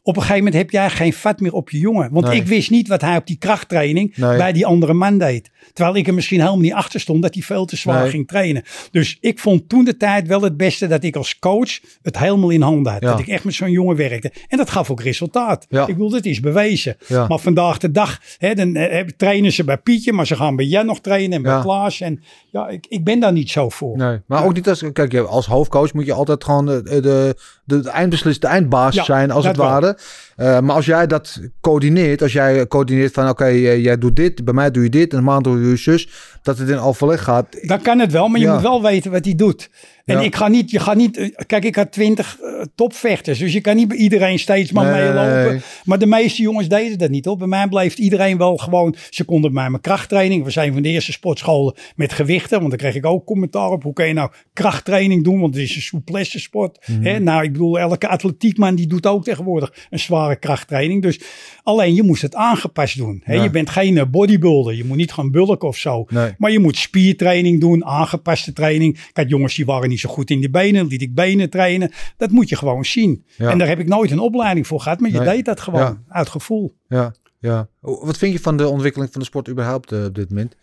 Op 0.07 0.15
een 0.15 0.21
gegeven 0.21 0.43
moment 0.43 0.61
heb 0.61 0.71
jij 0.71 0.89
geen 0.89 1.13
vat 1.13 1.39
meer 1.39 1.53
op 1.53 1.69
je 1.69 1.77
jongen. 1.79 2.11
Want 2.11 2.25
Nee. 2.27 2.39
ik 2.39 2.47
wist 2.47 2.69
niet 2.69 2.87
wat 2.87 3.01
hij 3.01 3.17
op 3.17 3.27
die 3.27 3.37
krachttraining 3.37 4.15
Nee. 4.17 4.37
bij 4.37 4.51
die 4.53 4.65
andere 4.65 4.93
man 4.93 5.17
deed. 5.17 5.51
Terwijl 5.73 5.95
ik 5.97 6.07
er 6.07 6.13
misschien 6.13 6.39
helemaal 6.39 6.59
niet 6.59 6.73
achter 6.73 6.99
stond 6.99 7.21
dat 7.21 7.33
hij 7.33 7.43
veel 7.43 7.65
te 7.65 7.75
zwaar 7.75 8.01
Nee. 8.01 8.09
ging 8.09 8.27
trainen. 8.27 8.63
Dus 8.91 9.17
ik 9.19 9.39
vond 9.39 9.69
toen 9.69 9.85
de 9.85 9.97
tijd 9.97 10.27
wel 10.27 10.41
het 10.41 10.57
beste 10.57 10.87
dat 10.87 11.03
ik 11.03 11.15
als 11.15 11.39
coach 11.39 11.79
het 12.01 12.19
helemaal 12.19 12.49
in 12.49 12.61
handen 12.61 12.91
had. 12.91 13.01
Ja. 13.01 13.09
Dat 13.09 13.19
ik 13.19 13.27
echt 13.27 13.43
met 13.43 13.53
zo'n 13.53 13.71
jongen 13.71 13.95
werkte. 13.95 14.31
En 14.47 14.57
dat 14.57 14.69
gaf 14.69 14.91
ook 14.91 15.01
resultaat. 15.01 15.65
Ja. 15.69 15.81
Ik 15.81 15.87
bedoel, 15.87 16.09
dat 16.09 16.25
is 16.25 16.39
bewezen. 16.39 16.97
Ja. 17.07 17.27
Maar 17.27 17.39
vandaag 17.39 17.77
de 17.77 17.91
dag 17.91 18.19
hè, 18.37 18.53
dan, 18.53 18.75
eh, 18.75 19.07
trainen 19.17 19.51
ze 19.51 19.63
bij 19.63 19.77
Pietje, 19.77 20.13
maar 20.13 20.27
ze 20.27 20.35
gaan 20.35 20.55
bij 20.55 20.65
Jan 20.65 20.85
nog 20.85 20.99
trainen 20.99 21.37
en 21.37 21.41
bij. 21.41 21.61
Klaas. 21.61 22.01
En 22.01 22.23
ja, 22.51 22.67
ik, 22.67 22.85
ik 22.89 23.03
ben 23.03 23.19
daar 23.19 23.31
niet 23.31 23.49
zo 23.49 23.69
voor. 23.69 23.97
Nee, 23.97 24.19
maar 24.25 24.45
ook 24.45 24.53
niet 24.53 24.69
als, 24.69 24.83
kijk, 24.93 25.15
als 25.15 25.45
hoofdcoach 25.45 25.93
moet 25.93 26.05
je 26.05 26.13
altijd 26.13 26.43
gewoon 26.43 26.65
de, 26.65 26.83
de, 26.83 27.35
de, 27.65 27.79
de 27.81 27.89
eindbeslis, 27.89 28.39
de 28.39 28.47
eindbaas 28.47 28.95
zijn, 28.95 29.31
als 29.31 29.45
het 29.45 29.57
wel. 29.57 29.95
Eh, 30.35 30.59
maar 30.59 30.75
als 30.75 30.85
jij 30.85 31.07
dat 31.07 31.39
coördineert, 31.61 32.21
als 32.21 32.33
jij 32.33 32.67
coördineert 32.67 33.13
van, 33.13 33.29
oké, 33.29 33.45
jij 33.45 33.97
doet 33.97 34.15
dit, 34.15 34.45
bij 34.45 34.53
mij 34.53 34.71
doe 34.71 34.83
je 34.83 34.89
dit, 34.89 35.11
en 35.11 35.17
een 35.17 35.23
maand 35.23 35.43
doe 35.43 35.69
je 35.69 35.75
zus, 35.75 36.09
dat 36.41 36.57
het 36.57 36.69
in 36.69 36.79
overleg 36.79 37.23
gaat. 37.23 37.67
Dan 37.67 37.81
kan 37.81 37.99
het 37.99 38.11
wel, 38.11 38.27
maar 38.27 38.39
je 38.39 38.47
moet 38.47 38.61
wel 38.61 38.81
weten 38.81 39.11
wat 39.11 39.25
hij 39.25 39.35
doet. 39.35 39.69
En 40.05 40.15
Ja. 40.17 40.21
ik 40.23 40.35
ga 40.35 40.47
niet, 40.47 40.71
je 40.71 40.79
gaat 40.79 40.95
niet, 40.95 41.17
eh, 41.17 41.29
kijk, 41.45 41.65
ik 41.65 41.75
had 41.75 41.91
twintig 41.91 42.37
eh, 42.39 42.61
topvechters, 42.75 43.39
dus 43.39 43.53
je 43.53 43.61
kan 43.61 43.75
niet 43.75 43.87
bij 43.87 43.97
iedereen 43.97 44.39
steeds 44.39 44.71
maar 44.71 44.91
Nee. 44.91 45.01
meelopen. 45.13 45.61
Maar 45.83 45.99
de 45.99 46.05
meeste 46.05 46.41
jongens 46.41 46.67
deden 46.67 46.97
dat 46.97 47.09
niet. 47.09 47.25
Hoor. 47.25 47.37
Bij 47.37 47.47
mij 47.47 47.67
bleef 47.67 47.95
iedereen 47.97 48.37
wel 48.37 48.57
gewoon, 48.57 48.95
ze 49.09 49.23
konden 49.23 49.53
bij 49.53 49.69
mijn 49.69 49.81
krachttraining. 49.81 50.43
We 50.43 50.49
zijn 50.49 50.73
van 50.73 50.81
de 50.81 50.89
eerste 50.89 51.11
sportscholen 51.11 51.75
met 51.95 52.13
gewichten, 52.13 52.57
want 52.57 52.69
dan 52.69 52.79
kreeg 52.79 52.95
ik 52.95 53.05
ook 53.05 53.25
commentaar 53.25 53.69
op. 53.69 53.83
Hoe 53.83 53.93
kan 53.93 54.07
je 54.07 54.13
nou 54.13 54.31
krachttraining 54.53 55.23
doen, 55.23 55.39
want 55.39 55.53
het 55.55 55.63
is 55.63 55.75
een 55.75 55.81
souplesse 55.81 56.39
sport. 56.39 56.87
Mhm. 56.87 57.03
Hè? 57.03 57.19
Nou, 57.19 57.43
ik 57.43 57.51
bedoel, 57.51 57.79
elke 57.79 58.07
atletiekman 58.07 58.75
die 58.75 58.87
doet 58.87 59.05
ook 59.05 59.23
tegenwoordig 59.23 59.73
een 59.89 59.99
zware 59.99 60.35
krachttraining. 60.35 61.01
Dus 61.01 61.19
alleen 61.63 61.93
je 61.93 62.03
moest 62.03 62.21
het 62.21 62.35
aangepast 62.35 62.97
doen. 62.97 63.21
Hè? 63.23 63.33
Ja. 63.33 63.43
Je 63.43 63.49
bent 63.49 63.69
geen 63.69 63.97
eh, 63.97 64.05
bodybuilder, 64.05 64.75
je 64.75 64.85
moet 64.85 64.97
niet 64.97 65.11
gaan 65.11 65.31
bulken 65.31 65.67
of 65.67 65.77
zo. 65.77 66.05
Nee. 66.09 66.31
Maar 66.37 66.51
je 66.51 66.59
moet 66.59 66.77
spiertraining 66.77 67.59
doen, 67.61 67.85
aangepaste 67.85 68.53
training. 68.53 68.99
Kijk, 69.13 69.29
jongens 69.29 69.55
die 69.55 69.65
waren 69.65 69.89
niet 69.89 69.94
zo 69.99 70.09
goed 70.09 70.29
in 70.29 70.41
de 70.41 70.49
benen, 70.49 70.87
liet 70.87 71.01
ik 71.01 71.13
benen 71.15 71.49
trainen. 71.49 71.91
Dat 72.17 72.31
moet 72.31 72.49
je 72.49 72.55
gewoon 72.55 72.85
zien. 72.85 73.25
Ja. 73.37 73.49
En 73.49 73.57
daar 73.57 73.67
heb 73.67 73.79
ik 73.79 73.87
nooit 73.87 74.11
een 74.11 74.19
opleiding 74.19 74.67
voor 74.67 74.79
gehad, 74.81 74.99
maar 74.99 75.11
je 75.11 75.19
Nee. 75.19 75.35
deed 75.35 75.45
dat 75.45 75.59
gewoon 75.59 75.79
Ja. 75.79 76.01
uit 76.07 76.29
gevoel. 76.29 76.75
Ja, 76.87 77.13
ja. 77.39 77.67
Wat 77.79 78.17
vind 78.17 78.33
je 78.33 78.39
van 78.39 78.57
de 78.57 78.67
ontwikkeling 78.67 79.11
van 79.11 79.21
de 79.21 79.27
sport 79.27 79.49
überhaupt 79.49 79.91
eh, 79.91 80.03
op 80.03 80.15
dit 80.15 80.29
moment? 80.29 80.55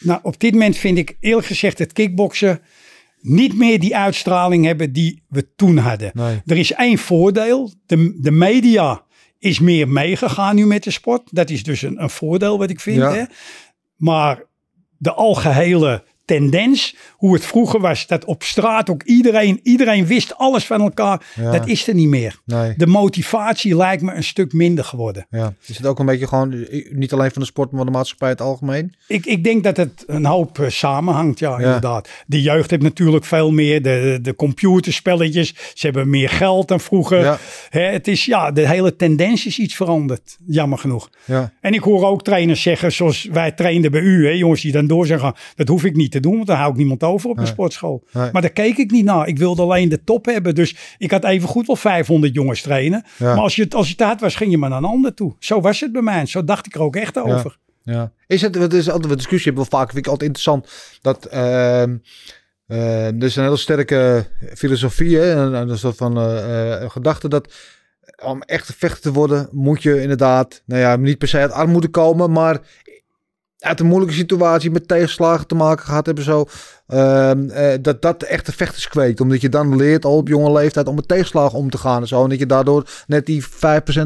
Nou, 0.00 0.20
op 0.22 0.40
dit 0.40 0.52
moment 0.52 0.76
vind 0.76 0.98
ik 0.98 1.16
eerlijk 1.20 1.46
gezegd 1.46 1.78
het 1.78 1.92
kickboksen 1.92 2.60
niet 3.20 3.56
meer 3.56 3.80
die 3.80 3.96
uitstraling 3.96 4.64
hebben 4.64 4.92
die 4.92 5.22
we 5.28 5.54
toen 5.56 5.76
hadden. 5.76 6.10
Nee. 6.14 6.42
Er 6.46 6.56
is 6.56 6.72
één 6.72 6.98
voordeel. 6.98 7.72
De, 7.86 8.18
de 8.20 8.30
media 8.30 9.02
is 9.38 9.58
meer 9.60 9.88
meegegaan 9.88 10.54
nu 10.56 10.66
met 10.66 10.82
de 10.84 10.90
sport. 10.90 11.22
Dat 11.32 11.50
is 11.50 11.62
dus 11.62 11.82
een, 11.82 12.02
een 12.02 12.10
voordeel 12.10 12.58
wat 12.58 12.70
ik 12.70 12.80
vind. 12.80 12.96
Ja. 12.96 13.12
Hè? 13.14 13.22
Maar 13.96 14.42
de 14.98 15.12
algehele 15.12 16.04
tendens, 16.24 16.96
hoe 17.16 17.34
het 17.34 17.44
vroeger 17.44 17.80
was, 17.80 18.06
dat 18.06 18.24
op 18.24 18.42
straat 18.42 18.90
ook 18.90 19.02
iedereen, 19.02 19.60
iedereen 19.62 20.06
wist 20.06 20.34
alles 20.36 20.66
van 20.66 20.80
elkaar. 20.80 21.26
Ja. 21.34 21.50
Dat 21.50 21.66
is 21.68 21.88
er 21.88 21.94
niet 21.94 22.08
meer. 22.08 22.38
Nee. 22.44 22.74
De 22.76 22.86
motivatie 22.86 23.76
lijkt 23.76 24.02
me 24.02 24.12
een 24.14 24.24
stuk 24.24 24.52
minder 24.52 24.84
geworden. 24.84 25.26
Ja. 25.30 25.54
Is 25.66 25.76
het 25.76 25.86
ook 25.86 25.98
een 25.98 26.06
beetje 26.06 26.26
gewoon, 26.26 26.52
eh, 26.52 26.92
niet 26.92 27.12
alleen 27.12 27.30
van 27.30 27.42
de 27.42 27.48
sport, 27.48 27.70
maar 27.70 27.84
de 27.84 27.90
maatschappij 27.90 28.28
in 28.28 28.34
het 28.34 28.44
algemeen? 28.44 28.94
Ik, 29.08 29.26
ik 29.26 29.44
denk 29.44 29.64
dat 29.64 29.76
het 29.76 30.04
een 30.06 30.24
hoop 30.26 30.58
eh, 30.58 30.68
samenhangt, 30.68 31.38
ja, 31.38 31.50
Ja. 31.50 31.64
inderdaad. 31.64 32.08
De 32.26 32.42
jeugd 32.42 32.70
heeft 32.70 32.82
natuurlijk 32.82 33.24
veel 33.24 33.50
meer, 33.50 33.82
de, 33.82 34.18
de 34.22 34.34
computerspelletjes, 34.34 35.54
ze 35.74 35.86
hebben 35.86 36.10
meer 36.10 36.28
geld 36.28 36.68
dan 36.68 36.80
vroeger. 36.80 37.18
Ja. 37.20 37.38
Hè, 37.70 37.80
het 37.82 38.08
is, 38.08 38.24
ja, 38.24 38.50
de 38.50 38.68
hele 38.68 38.96
tendens 38.96 39.46
is 39.46 39.58
iets 39.58 39.74
veranderd, 39.74 40.36
jammer 40.46 40.78
genoeg. 40.78 41.10
Ja. 41.24 41.52
En 41.60 41.72
ik 41.72 41.80
hoor 41.82 42.04
ook 42.06 42.22
trainers 42.24 42.62
zeggen, 42.62 42.92
zoals 42.92 43.24
wij 43.32 43.52
trainden 43.52 43.90
bij 43.90 44.00
u, 44.00 44.26
hè, 44.26 44.32
jongens 44.32 44.60
die 44.60 44.72
dan 44.72 44.86
door 44.86 45.06
zijn 45.06 45.20
gaan, 45.20 45.34
dat 45.54 45.68
hoef 45.68 45.84
ik 45.84 45.96
niet 45.96 46.13
te 46.14 46.20
doen, 46.20 46.34
want 46.34 46.46
dan 46.46 46.56
hou 46.56 46.70
ik 46.70 46.76
niemand 46.76 47.02
over 47.02 47.30
op 47.30 47.38
een 47.38 47.46
sportschool. 47.46 48.04
Nee. 48.12 48.28
Maar 48.32 48.42
daar 48.42 48.50
keek 48.50 48.76
ik 48.76 48.90
niet 48.90 49.04
naar. 49.04 49.28
Ik 49.28 49.38
wilde 49.38 49.62
alleen 49.62 49.88
de 49.88 50.04
top 50.04 50.24
hebben, 50.24 50.54
dus 50.54 50.76
ik 50.98 51.10
had 51.10 51.24
even 51.24 51.48
goed 51.48 51.66
wel 51.66 51.76
500 51.76 52.34
jongens 52.34 52.60
trainen. 52.62 53.04
Ja. 53.18 53.26
Maar 53.34 53.42
als 53.42 53.56
je, 53.56 53.62
het- 53.62 53.74
als 53.74 53.86
je 53.86 53.94
het 53.96 54.02
had 54.06 54.20
was, 54.20 54.34
ging 54.36 54.50
je 54.50 54.58
maar 54.58 54.68
naar 54.68 54.78
een 54.78 54.84
ander 54.84 55.14
toe. 55.14 55.34
Zo 55.38 55.60
was 55.60 55.80
het 55.80 55.92
bij 55.92 56.02
mij, 56.02 56.26
zo 56.26 56.44
dacht 56.44 56.66
ik 56.66 56.74
er 56.74 56.82
ook 56.82 56.96
echt 56.96 57.18
over. 57.18 57.58
Ja. 57.82 58.12
Is 58.26 58.42
het, 58.42 58.54
het 58.54 58.72
is 58.72 58.90
altijd 58.90 59.10
een 59.10 59.16
discussie, 59.16 59.52
hebben 59.52 59.70
we 59.70 59.76
vaak, 59.76 59.86
vind 59.92 60.06
ik 60.06 60.12
altijd 60.12 60.28
interessant, 60.28 60.68
dat 61.00 61.24
eh, 61.24 61.82
er 62.66 63.22
is 63.22 63.36
een 63.36 63.42
hele 63.44 63.56
sterke 63.56 64.26
filosofie, 64.54 65.16
hè, 65.16 65.54
en 65.54 65.68
een, 65.68 65.78
soort 65.78 65.96
van 65.96 66.16
eh, 66.18 66.82
eh, 66.82 66.90
gedachte 66.90 67.28
dat 67.28 67.52
om 68.24 68.42
echt 68.42 68.74
vechter 68.76 69.00
te 69.02 69.12
worden, 69.12 69.48
moet 69.52 69.82
je 69.82 70.00
inderdaad, 70.02 70.62
nou 70.66 70.80
ja, 70.80 70.96
niet 70.96 71.18
per 71.18 71.28
se 71.28 71.38
uit 71.38 71.52
armoede 71.52 71.88
komen, 71.88 72.30
maar 72.32 72.60
uit 73.64 73.80
een 73.80 73.86
moeilijke 73.86 74.14
situatie 74.14 74.70
met 74.70 74.88
tegenslagen 74.88 75.46
te 75.46 75.54
maken 75.54 75.84
gehad 75.84 76.06
hebben 76.06 76.24
zo. 76.24 76.44
Eh, 76.86 77.30
dat 77.80 78.02
dat 78.02 78.22
echt 78.22 78.46
de 78.46 78.52
vechters 78.52 78.88
kweekt. 78.88 79.20
Omdat 79.20 79.40
je 79.40 79.48
dan 79.48 79.76
leert 79.76 80.04
al 80.04 80.16
op 80.16 80.28
jonge 80.28 80.52
leeftijd 80.52 80.86
om 80.88 80.94
met 80.94 81.08
tegenslagen 81.08 81.58
om 81.58 81.70
te 81.70 81.78
gaan 81.78 82.00
en 82.00 82.08
zo. 82.08 82.22
En 82.22 82.28
dat 82.28 82.38
je 82.38 82.46
daardoor 82.46 82.86
net 83.06 83.26
die 83.26 83.44
5% 83.44 83.46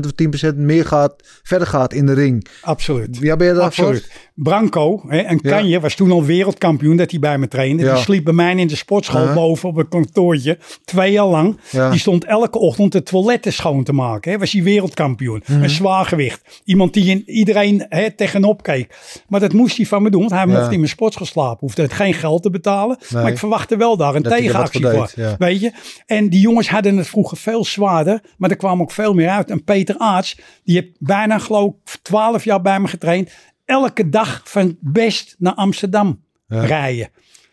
of 0.04 0.12
10% 0.52 0.56
meer 0.56 0.84
gaat, 0.86 1.14
verder 1.42 1.66
gaat 1.68 1.92
in 1.92 2.06
de 2.06 2.12
ring. 2.12 2.46
Absoluut. 2.62 3.16
Ja, 3.20 3.36
ben 3.36 3.46
je 3.46 3.52
daar 3.54 3.62
Absoluut. 3.62 4.10
Branco, 4.34 5.02
hè, 5.08 5.18
een 5.26 5.40
Ja. 5.42 5.50
Kanje, 5.50 5.80
was 5.80 5.94
toen 5.94 6.10
al 6.10 6.24
wereldkampioen 6.24 6.96
dat 6.96 7.10
hij 7.10 7.20
bij 7.20 7.38
me 7.38 7.48
trainde. 7.48 7.82
Ja. 7.82 7.94
Die 7.94 8.02
sliep 8.02 8.24
bij 8.24 8.32
mij 8.32 8.54
in 8.54 8.66
de 8.66 8.76
sportschool 8.76 9.20
Uh-huh. 9.20 9.34
boven 9.36 9.68
op 9.68 9.76
een 9.76 9.88
kantoortje. 9.88 10.58
Twee 10.84 11.12
jaar 11.12 11.26
lang. 11.26 11.58
Ja. 11.70 11.90
Die 11.90 12.00
stond 12.00 12.24
elke 12.24 12.58
ochtend 12.58 12.92
de 12.92 13.02
toiletten 13.02 13.52
schoon 13.52 13.84
te 13.84 13.92
maken. 13.92 14.32
Hè. 14.32 14.38
Was 14.38 14.52
hij 14.52 14.62
wereldkampioen. 14.62 15.42
Mhm. 15.46 15.62
Een 15.62 15.70
zwaargewicht. 15.70 16.60
Iemand 16.64 16.94
die 16.94 17.10
in 17.10 17.22
iedereen 17.30 17.86
hè, 17.88 18.10
tegenop 18.10 18.62
keek. 18.62 18.96
Maar 19.28 19.40
dat 19.40 19.52
moest 19.52 19.76
hij 19.76 19.86
van 19.86 20.02
me 20.02 20.10
doen. 20.10 20.20
Want 20.20 20.32
hij 20.32 20.46
mocht 20.46 20.72
in 20.72 20.78
mijn 20.78 20.88
sportschool 20.90 21.26
slapen. 21.26 21.56
Hoefde 21.60 21.82
het 21.82 21.92
geen 21.92 22.14
geld 22.14 22.42
te 22.42 22.50
betalen. 22.50 22.66
Nee. 23.10 23.22
Maar 23.22 23.32
ik 23.32 23.38
verwachtte 23.38 23.76
wel 23.76 23.96
daar 23.96 24.14
een 24.14 24.22
Dat 24.22 24.32
tegenactie 24.32 24.80
voor 24.82 24.90
voor. 24.90 25.10
deed, 25.14 25.14
ja. 25.14 25.34
Weet 25.38 25.60
je? 25.60 25.72
En 26.06 26.28
die 26.28 26.40
jongens 26.40 26.70
hadden 26.70 26.96
het 26.96 27.08
vroeger 27.08 27.36
veel 27.36 27.64
zwaarder. 27.64 28.20
Maar 28.36 28.50
er 28.50 28.56
kwam 28.56 28.80
ook 28.80 28.90
veel 28.90 29.14
meer 29.14 29.28
uit. 29.28 29.50
En 29.50 29.64
Peter 29.64 29.98
Aarts, 29.98 30.38
die 30.64 30.74
heeft 30.74 30.96
bijna 30.98 31.38
geloof 31.38 31.74
ik 31.84 31.98
12 32.02 32.44
jaar 32.44 32.62
bij 32.62 32.80
me 32.80 32.88
getraind. 32.88 33.30
Elke 33.64 34.08
dag 34.08 34.40
van 34.44 34.76
Best 34.80 35.36
naar 35.38 35.54
Amsterdam 35.54 36.22
rijden. 36.48 37.08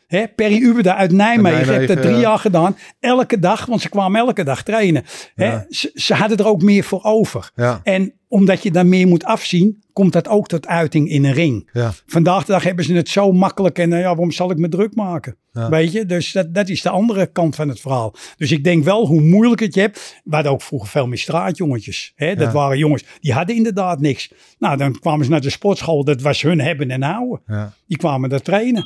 Hè, 0.07 0.27
Perry 0.27 0.61
Ubeda 0.61 0.95
uit 0.95 1.11
Nijmegen, 1.11 1.57
heeft 1.57 1.69
Nijmegen, 1.69 1.95
dat 1.95 2.03
drie 2.03 2.15
ja. 2.15 2.21
jaar 2.21 2.39
gedaan. 2.39 2.77
Elke 2.99 3.39
dag, 3.39 3.65
want 3.65 3.81
ze 3.81 3.89
kwamen 3.89 4.19
elke 4.19 4.43
dag 4.43 4.63
trainen. 4.63 5.03
Hè, 5.35 5.45
Ja. 5.45 5.65
ze, 5.69 5.91
ze 5.93 6.13
hadden 6.13 6.37
er 6.37 6.47
ook 6.47 6.61
meer 6.61 6.83
voor 6.83 7.03
over. 7.03 7.51
Ja. 7.55 7.79
En 7.83 8.13
omdat 8.27 8.63
je 8.63 8.71
dan 8.71 8.89
meer 8.89 9.07
moet 9.07 9.23
afzien, 9.23 9.83
komt 9.93 10.13
dat 10.13 10.27
ook 10.27 10.47
tot 10.47 10.67
uiting 10.67 11.09
in 11.09 11.25
een 11.25 11.33
ring. 11.33 11.69
Ja. 11.73 11.91
Vandaag 12.05 12.45
de 12.45 12.51
dag 12.51 12.63
hebben 12.63 12.85
ze 12.85 12.93
het 12.93 13.09
zo 13.09 13.31
makkelijk 13.31 13.79
en 13.79 13.89
nou 13.89 14.01
ja, 14.01 14.07
waarom 14.07 14.31
zal 14.31 14.51
ik 14.51 14.57
me 14.57 14.69
druk 14.69 14.95
maken? 14.95 15.37
Ja. 15.51 15.69
Weet 15.69 15.91
je, 15.91 16.05
dus 16.05 16.31
dat, 16.31 16.53
dat 16.53 16.69
is 16.69 16.81
de 16.81 16.89
andere 16.89 17.25
kant 17.25 17.55
van 17.55 17.69
het 17.69 17.79
verhaal. 17.79 18.13
Dus 18.37 18.51
ik 18.51 18.63
denk 18.63 18.83
wel 18.83 19.07
hoe 19.07 19.21
moeilijk 19.21 19.59
het 19.61 19.73
je 19.73 19.79
hebt. 19.81 20.21
We 20.23 20.35
hadden 20.35 20.51
ook 20.51 20.61
vroeger 20.61 20.89
veel 20.89 21.07
meer 21.07 21.17
straatjongetjes. 21.17 22.11
Hè? 22.15 22.35
Dat 22.35 22.47
Ja. 22.47 22.51
waren 22.53 22.77
jongens, 22.77 23.03
die 23.19 23.33
hadden 23.33 23.55
inderdaad 23.55 23.99
niks. 23.99 24.31
Nou, 24.59 24.77
dan 24.77 24.99
kwamen 24.99 25.25
ze 25.25 25.31
naar 25.31 25.41
de 25.41 25.49
sportschool, 25.49 26.03
dat 26.03 26.21
was 26.21 26.41
hun 26.41 26.61
hebben 26.61 26.91
en 26.91 27.01
houden. 27.03 27.41
Ja. 27.47 27.73
Die 27.87 27.97
kwamen 27.97 28.29
daar 28.29 28.41
trainen. 28.41 28.83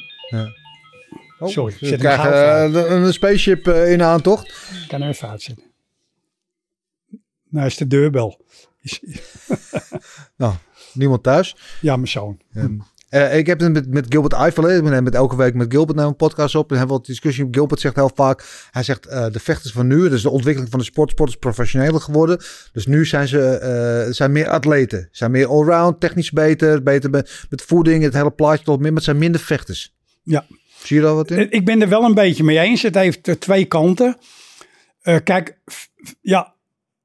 Oh, 1.40 1.50
Sorry, 1.50 1.76
zet 1.80 2.00
krijgen 2.00 2.34
eh, 2.34 2.64
een, 2.64 3.02
een 3.02 3.14
spaceship 3.14 3.68
eh, 3.68 3.92
in 3.92 4.04
aantocht. 4.04 4.48
Ik 4.48 4.88
kan 4.88 5.02
er 5.02 5.10
even 5.10 5.30
uitzetten. 5.30 5.66
Nou 7.50 7.66
is 7.66 7.78
de 7.78 7.88
deurbel. 7.88 8.42
Nou, 10.38 10.54
niemand 10.94 11.24
thuis. 11.24 11.56
ja, 11.82 11.96
mijn 11.96 12.08
zoon. 12.08 12.40
Eh, 13.10 13.38
ik 13.38 13.48
heb 13.48 13.60
het 13.60 13.74
met, 13.74 13.88
met 13.88 14.06
Gilbert 14.10 14.34
Eiffel. 14.34 14.70
Ik 14.70 14.84
ben 14.84 15.04
met 15.04 15.16
elke 15.16 15.36
week 15.36 15.54
met 15.54 15.72
Gilbert 15.72 15.98
naar 15.98 16.08
een 16.08 16.16
podcast 16.16 16.56
op. 16.56 16.72
En 16.72 16.78
hebben 16.78 16.96
we 16.96 17.02
wat 17.02 17.10
discussie. 17.10 17.48
Gilbert 17.52 17.80
zegt 17.82 17.96
heel 17.96 18.12
vaak. 18.16 18.68
Hij 18.72 18.84
zegt 18.84 19.04
de 19.04 19.40
vechters 19.40 19.74
van 19.74 19.88
nu. 19.88 20.10
Dus 20.10 20.22
de 20.22 20.30
ontwikkeling 20.30 20.72
van 20.72 20.80
de 20.80 20.86
sport. 20.86 21.10
Sport 21.10 21.30
is 21.30 21.36
professioneler 21.36 22.02
geworden. 22.02 22.38
Dus 22.72 22.86
nu 22.86 23.06
zijn 23.06 23.28
ze 23.28 24.08
zijn 24.12 24.32
meer 24.32 24.50
atleten. 24.50 25.10
Zijn 25.12 25.32
meer 25.32 25.48
allround. 25.48 26.00
Technisch 26.00 26.32
beter. 26.32 26.84
Beter 26.84 27.10
met, 27.10 27.46
met 27.50 27.62
voeding. 27.62 28.04
Het 28.04 28.14
hele 28.14 28.32
plaatje 28.32 28.64
tot 28.64 28.80
meer. 28.80 28.88
Maar 28.88 28.96
het 28.96 29.04
zijn 29.04 29.18
minder 29.18 29.42
vechters. 29.42 29.96
Ja. 30.24 30.46
Zie 30.84 30.96
je 30.98 31.02
daar 31.04 31.16
wat 31.16 31.32
in? 31.32 31.52
Ik 31.52 31.66
ben 31.66 31.82
er 31.82 31.90
wel 31.90 32.04
een 32.04 32.14
beetje 32.14 32.44
mee 32.44 32.60
eens. 32.60 32.82
Het 32.82 32.96
heeft 32.96 33.28
eh, 33.28 33.36
twee 33.36 33.66
kanten. 33.66 34.18
Eh, 35.02 35.16
kijk, 35.24 35.60
ja, 36.22 36.54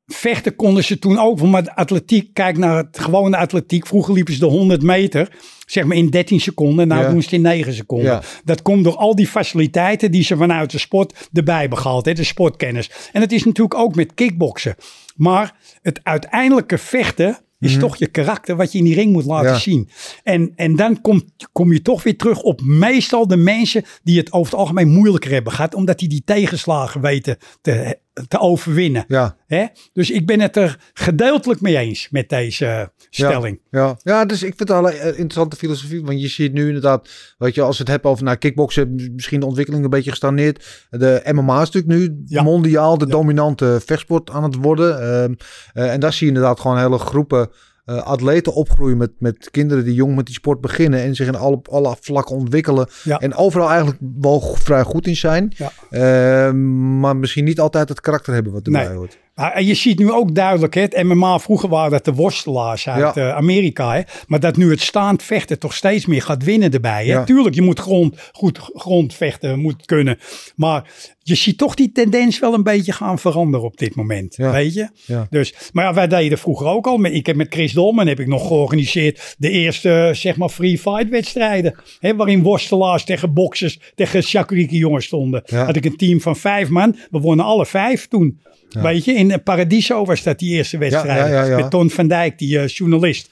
vechten 0.07 0.57
konden 0.57 0.85
ze 0.85 0.99
toen 0.99 1.19
ook. 1.19 1.43
Maar 1.43 1.65
de 1.65 1.77
atletiek, 1.77 2.35
kijk 2.35 2.59
naar 2.59 2.77
het 2.77 2.99
gewone 2.99 3.37
atletiek. 3.37 3.87
Vroeger 3.87 4.15
liepen 4.15 4.33
ze 4.35 4.39
de 4.39 4.47
100 4.47 4.83
meter, 4.83 5.29
zeg 5.67 5.85
maar 5.85 5.97
in 5.97 6.09
13 6.11 6.41
seconden. 6.41 6.89
Nou 6.89 7.03
Ja. 7.03 7.09
doen 7.11 7.19
ze 7.23 7.25
het 7.25 7.35
in 7.35 7.43
9 7.43 7.75
seconden. 7.75 8.13
Ja. 8.13 8.23
Dat 8.45 8.63
komt 8.63 8.85
door 8.85 8.97
al 8.97 9.15
die 9.15 9.27
faciliteiten 9.27 10.11
die 10.11 10.23
ze 10.23 10.37
vanuit 10.37 10.71
de 10.71 10.79
sport 10.79 11.29
erbij 11.33 11.61
hebben 11.61 11.79
gehaald. 11.79 12.05
Hè, 12.05 12.13
de 12.13 12.25
sportkennis. 12.25 12.91
En 13.13 13.21
het 13.21 13.33
is 13.33 13.45
natuurlijk 13.45 13.79
ook 13.79 13.95
met 13.95 14.15
kickboksen. 14.15 14.75
Maar 15.17 15.55
het 15.83 16.01
uiteindelijke 16.03 16.79
vechten 16.79 17.39
is 17.65 17.79
toch 17.79 17.97
je 17.97 18.07
karakter 18.07 18.57
wat 18.57 18.73
je 18.73 18.79
in 18.79 18.85
die 18.85 18.95
ring 18.95 19.13
moet 19.13 19.25
laten 19.25 19.45
Mhm. 19.45 19.55
Ja. 19.55 19.61
zien. 19.61 19.89
En, 20.23 20.53
en 20.57 20.77
dan 20.77 21.01
kom, 21.01 21.23
kom 21.53 21.73
je 21.73 21.83
toch 21.83 22.03
weer 22.03 22.17
terug 22.17 22.43
op 22.43 22.61
meestal 22.65 23.27
de 23.27 23.37
mensen 23.37 23.85
die 24.03 24.19
het 24.19 24.33
over 24.33 24.51
het 24.53 24.61
algemeen 24.61 24.89
moeilijker 24.89 25.31
hebben 25.31 25.53
gehad. 25.53 25.75
Omdat 25.75 25.99
die 25.99 26.09
die 26.09 26.23
tegenslagen 26.25 27.01
weten 27.01 27.37
te, 27.61 27.99
te 28.29 28.39
overwinnen. 28.39 29.05
Ja. 29.09 29.37
Hè? 29.47 29.67
Dus 29.93 30.11
ik 30.11 30.27
ben 30.27 30.41
het 30.41 30.57
er 30.57 30.79
gedeeltelijk 30.93 31.61
mee 31.61 31.77
eens 31.77 32.09
met 32.11 32.29
deze 32.29 32.67
eh, 32.67 32.87
stelling. 33.11 33.61
Ja, 33.71 33.97
ja, 34.03 34.25
dus 34.25 34.43
ik 34.43 34.55
vind 34.57 34.69
het 34.69 34.69
wel 34.69 34.91
een 34.91 35.07
interessante 35.07 35.57
filosofie. 35.57 36.05
Want 36.05 36.21
je 36.21 36.29
ziet 36.29 36.53
nu 36.53 36.67
inderdaad, 36.67 37.09
weet 37.39 37.55
je, 37.55 37.63
als 37.63 37.77
we 37.77 37.83
het 37.83 37.93
hebben 37.93 38.11
over 38.11 38.25
nou, 38.25 38.37
kickboksen, 38.37 39.13
misschien 39.15 39.41
de 39.41 39.47
ontwikkeling 39.47 39.85
een 39.85 39.91
beetje 39.91 40.11
gestagneerd. 40.11 40.87
De 40.91 41.23
MMA 41.33 41.63
is 41.63 41.71
natuurlijk 41.71 42.01
nu 42.01 42.23
Ja. 42.25 42.43
mondiaal 42.43 42.99
de 42.99 43.07
dominante 43.07 43.81
vechtsport 43.85 44.31
aan 44.31 44.43
het 44.43 44.55
worden. 44.55 45.01
Ehm, 45.01 45.35
eh, 45.73 45.93
en 45.93 46.01
daar 46.01 46.13
zie 46.13 46.27
je 46.27 46.33
inderdaad 46.33 46.61
gewoon 46.61 46.79
hele 46.79 46.99
groepen 46.99 47.51
eh, 47.85 48.03
atleten 48.03 48.55
opgroeien 48.55 48.97
met, 48.97 49.11
met 49.19 49.51
kinderen 49.51 49.85
die 49.85 49.95
jong 49.95 50.17
met 50.17 50.27
die 50.27 50.35
sport 50.35 50.61
beginnen 50.61 51.01
en 51.01 51.15
zich 51.15 51.27
in 51.27 51.37
alle, 51.37 51.61
alle 51.71 51.97
vlakken 52.01 52.37
ontwikkelen. 52.37 52.89
Ja. 53.05 53.19
En 53.19 53.35
overal 53.35 53.69
eigenlijk 53.69 53.99
wel 54.21 54.41
vrij 54.41 54.83
goed 54.83 55.07
in 55.07 55.17
zijn. 55.17 55.53
Ja. 55.57 55.73
Ehm, 55.91 56.99
maar 57.01 57.17
misschien 57.17 57.45
niet 57.45 57.61
altijd 57.61 57.89
het 57.89 58.01
karakter 58.01 58.35
hebben 58.35 58.53
wat 58.53 58.67
erbij 58.67 58.87
Nee. 58.87 58.97
hoort. 58.97 59.19
En 59.35 59.67
je 59.67 59.75
ziet 59.75 59.99
nu 59.99 60.11
ook 60.11 60.35
duidelijk, 60.35 60.75
hè, 60.75 60.81
het 60.81 61.03
MMA 61.03 61.39
vroeger 61.39 61.69
waren 61.69 61.91
dat 61.91 62.05
de 62.05 62.13
worstelaars 62.13 62.89
uit 62.89 63.15
Ja. 63.15 63.29
eh, 63.29 63.37
Amerika. 63.37 63.95
Hè, 63.95 64.01
maar 64.27 64.41
dat 64.41 64.57
nu 64.57 64.71
het 64.71 64.81
staand 64.81 65.23
vechten 65.23 65.59
toch 65.59 65.75
steeds 65.75 66.07
meer 66.07 66.23
gaat 66.23 66.45
winnen 66.45 66.73
erbij. 66.73 67.07
Hè. 67.07 67.13
Ja. 67.13 67.25
Tuurlijk, 67.25 67.55
je 67.55 67.63
moet 67.63 67.79
grond, 67.79 68.31
goed 68.33 68.59
grondvechten 68.75 69.59
moet 69.59 69.85
kunnen. 69.87 70.19
Maar 70.57 70.91
je 71.23 71.35
ziet 71.35 71.59
toch 71.59 71.75
die 71.75 71.93
tendens 71.93 72.39
wel 72.39 72.55
een 72.55 72.63
beetje 72.63 72.93
gaan 72.93 73.19
veranderen 73.19 73.67
op 73.67 73.77
dit 73.77 73.95
moment. 73.95 74.37
Ja. 74.37 74.51
Weet 74.51 74.75
je? 74.75 74.89
Dus, 75.31 75.55
maar 75.73 75.85
ja, 75.85 75.95
wij 75.95 76.07
deden 76.09 76.39
vroeger 76.39 76.67
ook 76.67 76.87
al. 76.87 77.05
Ik 77.05 77.27
heb 77.27 77.37
met 77.37 77.53
Chris 77.55 77.73
Dolman 77.73 78.07
heb 78.07 78.21
ik 78.21 78.27
nog 78.27 78.47
georganiseerd 78.47 79.35
de 79.39 79.51
eerste 79.51 79.91
eh, 80.09 80.15
zeg 80.15 80.37
maar 80.37 80.49
free 80.49 80.79
fight 80.79 81.09
wedstrijden. 81.09 81.75
Hè, 82.01 82.17
waarin 82.17 82.43
worstelaars 82.43 83.05
tegen 83.05 83.33
boxers, 83.33 83.79
tegen 83.95 84.23
Shakuriki 84.23 84.77
jongens 84.77 85.05
stonden. 85.07 85.43
Had 85.55 85.77
ik 85.77 85.85
een 85.85 85.97
team 85.97 86.21
van 86.21 86.37
vijf 86.37 86.69
man. 86.69 86.97
We 87.11 87.19
wonnen 87.19 87.45
alle 87.45 87.67
vijf 87.67 88.09
toen. 88.09 88.41
Weet 88.83 89.05
je, 89.05 89.13
in 89.13 89.43
Paradiso 89.43 90.05
was 90.05 90.23
dat 90.23 90.39
die 90.39 90.51
eerste 90.51 90.79
wedstrijd. 90.79 91.57
Met 91.57 91.71
Ton 91.71 91.91
van 91.91 92.09
Dijk, 92.09 92.39
die 92.39 92.59
eh, 92.59 92.69
journalist. 92.69 93.29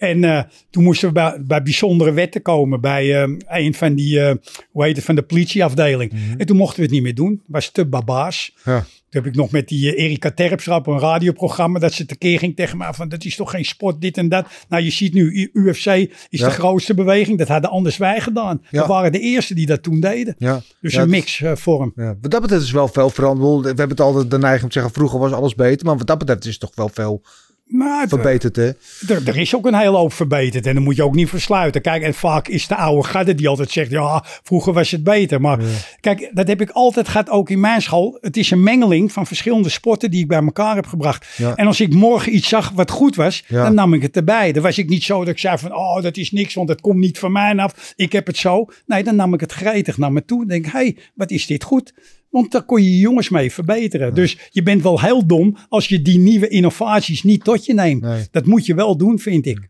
En 0.00 0.24
eh, 0.24 0.42
toen 0.70 0.82
moesten 0.82 1.08
we 1.08 1.14
bij, 1.14 1.42
bij 1.46 1.62
bijzondere 1.62 2.12
wetten 2.12 2.42
komen. 2.42 2.80
Bij 2.80 3.22
eh, 3.22 3.30
een 3.48 3.74
van 3.74 3.94
die, 3.94 4.20
eh, 4.20 4.34
hoe 4.70 4.84
heet 4.84 4.96
het, 4.96 5.04
van 5.04 5.14
de 5.14 5.22
politieafdeling. 5.22 6.12
En 6.38 6.46
toen 6.46 6.56
mochten 6.56 6.76
we 6.76 6.82
het 6.82 6.90
niet 6.90 7.02
meer 7.02 7.14
doen. 7.14 7.42
Was 7.46 7.70
te 7.70 7.86
babaas. 7.86 8.52
Mhm. 8.64 8.70
Ja. 8.70 8.80
Toen 8.80 9.22
heb 9.22 9.30
ik 9.32 9.38
nog 9.38 9.50
met 9.50 9.68
die 9.68 9.94
Erika 9.94 10.30
Terpstra 10.30 10.76
op 10.76 10.86
een 10.86 10.98
radioprogramma. 10.98 11.78
Dat 11.78 11.92
ze 11.92 12.06
tekeer 12.06 12.38
ging 12.38 12.56
tegen 12.56 12.78
me 12.78 12.94
van 12.94 13.08
dat 13.08 13.24
is 13.24 13.36
toch 13.36 13.50
geen 13.50 13.64
sport, 13.64 14.00
dit 14.00 14.16
en 14.16 14.28
dat. 14.28 14.46
Nou 14.68 14.82
je 14.82 14.90
ziet 14.90 15.14
nu, 15.14 15.50
UFC 15.52 15.86
is 15.86 16.08
Ja. 16.30 16.46
de 16.46 16.50
grootste 16.52 16.94
beweging. 16.94 17.38
Dat 17.38 17.48
hadden 17.48 17.70
anders 17.70 17.96
wij 17.96 18.20
gedaan. 18.20 18.62
Ja. 18.70 18.82
We 18.82 18.88
waren 18.88 19.12
de 19.12 19.20
eerste 19.20 19.54
die 19.54 19.66
dat 19.66 19.82
toen 19.82 20.00
deden. 20.00 20.34
Ja. 20.38 20.60
Dus 20.80 20.94
een 20.94 21.00
het- 21.00 21.08
mix 21.10 21.40
eh, 21.40 21.56
vorm. 21.56 21.92
Ja, 21.96 22.16
wat 22.20 22.30
dat 22.30 22.40
betreft 22.40 22.62
is 22.62 22.70
wel 22.70 22.88
veel 22.88 23.10
veranderd. 23.10 23.60
We 23.62 23.66
hebben 23.68 23.88
het 23.88 24.00
altijd 24.00 24.30
de 24.30 24.38
neiging 24.38 24.62
om 24.62 24.68
te 24.68 24.74
zeggen, 24.74 24.92
vroeger 24.92 25.18
was 25.18 25.32
alles 25.32 25.54
beter. 25.54 25.86
Maar 25.86 25.96
wat 25.96 26.06
dat 26.06 26.18
betreft 26.18 26.44
is 26.44 26.50
het 26.50 26.60
toch 26.60 26.74
wel 26.74 26.88
veel 26.88 27.22
Maar 27.70 28.00
het- 28.00 28.08
verbeterd, 28.08 28.56
hè? 28.56 28.66
Er, 29.08 29.28
er 29.28 29.36
is 29.36 29.54
ook 29.56 29.66
een 29.66 29.74
hele 29.74 29.96
hoop 29.96 30.12
verbeterd 30.12 30.66
en 30.66 30.74
dan 30.74 30.82
moet 30.82 30.96
je 30.96 31.02
ook 31.02 31.14
niet 31.14 31.28
versluiten. 31.28 31.80
Kijk, 31.82 32.02
en 32.02 32.14
vaak 32.14 32.48
is 32.48 32.66
de 32.66 32.76
oude 32.76 33.08
garde 33.08 33.34
die 33.34 33.48
altijd 33.48 33.70
zegt, 33.70 33.90
ja, 33.90 34.24
vroeger 34.42 34.72
was 34.72 34.90
het 34.90 35.04
beter. 35.04 35.40
Maar 35.40 35.58
kijk, 36.00 36.30
dat 36.32 36.48
heb 36.48 36.60
ik 36.60 36.70
altijd 36.70 37.08
gehad, 37.08 37.28
ook 37.30 37.50
in 37.50 37.60
mijn 37.60 37.82
school. 37.82 38.18
Het 38.20 38.36
is 38.36 38.50
een 38.50 38.62
mengeling 38.62 39.12
van 39.12 39.26
verschillende 39.26 39.68
sporten 39.68 40.10
die 40.10 40.20
ik 40.20 40.28
bij 40.28 40.42
elkaar 40.42 40.74
heb 40.74 40.86
gebracht. 40.86 41.26
Ja. 41.36 41.54
En 41.54 41.66
als 41.66 41.80
ik 41.80 41.94
morgen 41.94 42.34
iets 42.34 42.48
zag 42.48 42.70
wat 42.74 42.90
goed 42.90 43.16
was, 43.16 43.44
Ja. 43.46 43.62
dan 43.62 43.74
nam 43.74 43.94
ik 43.94 44.02
het 44.02 44.16
erbij. 44.16 44.52
Dan 44.52 44.62
was 44.62 44.78
ik 44.78 44.88
niet 44.88 45.02
zo 45.02 45.18
dat 45.18 45.28
ik 45.28 45.38
zei 45.38 45.58
van, 45.58 45.74
oh, 45.76 46.02
dat 46.02 46.16
is 46.16 46.30
niks, 46.30 46.54
want 46.54 46.68
dat 46.68 46.80
komt 46.80 46.98
niet 46.98 47.18
van 47.18 47.32
mij 47.32 47.56
af. 47.56 47.92
Ik 47.96 48.12
heb 48.12 48.26
het 48.26 48.36
zo. 48.36 48.66
Nee, 48.86 49.04
dan 49.04 49.16
nam 49.16 49.34
ik 49.34 49.40
het 49.40 49.52
gretig 49.52 49.98
naar 49.98 50.12
me 50.12 50.24
toe. 50.24 50.38
Dan 50.38 50.48
denk 50.48 50.64
hé, 50.64 50.70
hey, 50.70 50.96
wat 51.14 51.30
is 51.30 51.46
dit 51.46 51.64
goed? 51.64 51.92
Want 52.30 52.52
daar 52.52 52.62
kon 52.62 52.82
je 52.82 52.90
je 52.90 52.98
jongens 52.98 53.28
mee 53.28 53.52
verbeteren. 53.52 54.14
Dus 54.14 54.38
je 54.50 54.62
bent 54.62 54.82
wel 54.82 55.00
heel 55.00 55.26
dom 55.26 55.56
als 55.68 55.88
je 55.88 56.02
die 56.02 56.18
nieuwe 56.18 56.48
innovaties 56.48 57.22
niet 57.22 57.44
tot 57.44 57.64
je 57.64 57.74
neemt. 57.74 58.02
Nee. 58.02 58.28
Dat 58.30 58.46
moet 58.46 58.66
je 58.66 58.74
wel 58.74 58.96
doen, 58.96 59.18
vind 59.18 59.46
ik. 59.46 59.68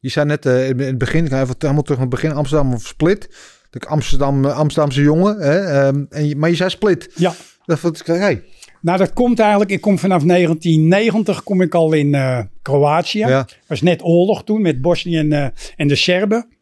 Je 0.00 0.08
zei 0.08 0.26
net 0.26 0.46
eh, 0.46 0.68
in 0.68 0.78
het 0.78 0.98
begin, 0.98 1.24
ik 1.24 1.30
ga 1.30 1.40
even 1.40 1.54
helemaal 1.58 1.82
terug 1.82 1.98
naar 1.98 2.06
het 2.06 2.20
begin, 2.20 2.32
Amsterdam 2.32 2.72
of 2.72 2.86
Split. 2.86 3.28
De 3.70 3.80
Amsterdam, 3.86 4.44
eh, 4.44 4.56
Amsterdamse 4.56 5.02
jongen. 5.02 5.38
Hè? 5.38 5.58
ehm, 5.58 6.04
en 6.08 6.28
je, 6.28 6.36
maar 6.36 6.50
je 6.50 6.56
zei 6.56 6.70
Split. 6.70 7.10
Ja, 7.14 7.34
Dat 7.64 7.78
vond 7.78 8.00
ik, 8.00 8.06
hey, 8.06 8.42
nou 8.80 8.98
dat 8.98 9.12
komt 9.12 9.38
eigenlijk, 9.38 9.70
ik 9.70 9.80
kom 9.80 9.98
vanaf 9.98 10.22
1990 10.22 11.42
kom 11.42 11.60
ik 11.60 11.74
al 11.74 11.92
in 11.92 12.14
eh, 12.14 12.40
Kroatië. 12.62 13.18
Ja. 13.18 13.48
was 13.66 13.80
net 13.82 14.02
oorlog 14.02 14.44
toen 14.44 14.62
met 14.62 14.80
Bosnië 14.80 15.16
en, 15.16 15.52
en 15.76 15.88
de 15.88 15.96
Serben. 15.96 16.57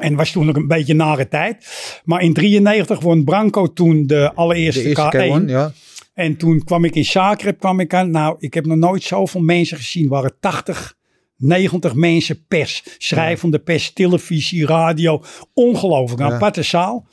En 0.00 0.14
was 0.14 0.30
toen 0.30 0.48
ook 0.48 0.56
een 0.56 0.66
beetje 0.68 0.94
nare 0.94 1.28
tijd. 1.28 1.66
Maar 2.04 2.22
in 2.22 2.32
93 2.32 3.00
won 3.00 3.24
Branco 3.24 3.72
toen 3.72 4.06
de 4.06 4.32
allereerste 4.34 4.82
de 4.82 4.88
eerste 4.88 5.40
K1. 5.40 5.42
K1, 5.42 5.44
ja. 5.46 5.72
En 6.14 6.36
toen 6.36 6.64
kwam 6.64 6.84
ik 6.84 6.94
in 6.94 7.04
Zagreb, 7.04 7.58
kwam 7.58 7.80
ik 7.80 7.94
aan. 7.94 8.10
Nou, 8.10 8.36
ik 8.38 8.54
heb 8.54 8.66
nog 8.66 8.76
nooit 8.76 9.02
zoveel 9.02 9.40
mensen 9.40 9.76
gezien. 9.76 10.04
Er 10.04 10.10
waren 10.10 10.32
80, 10.40 10.94
90 11.36 11.94
mensen 11.94 12.46
pers. 12.48 12.82
Schrijvende 12.98 13.58
pers, 13.58 13.92
televisie, 13.92 14.66
radio. 14.66 15.22
Ongelooflijk. 15.54 16.20
Een 16.20 16.28
Ja. 16.28 16.34
aparte 16.34 16.62
zaal. 16.62 17.06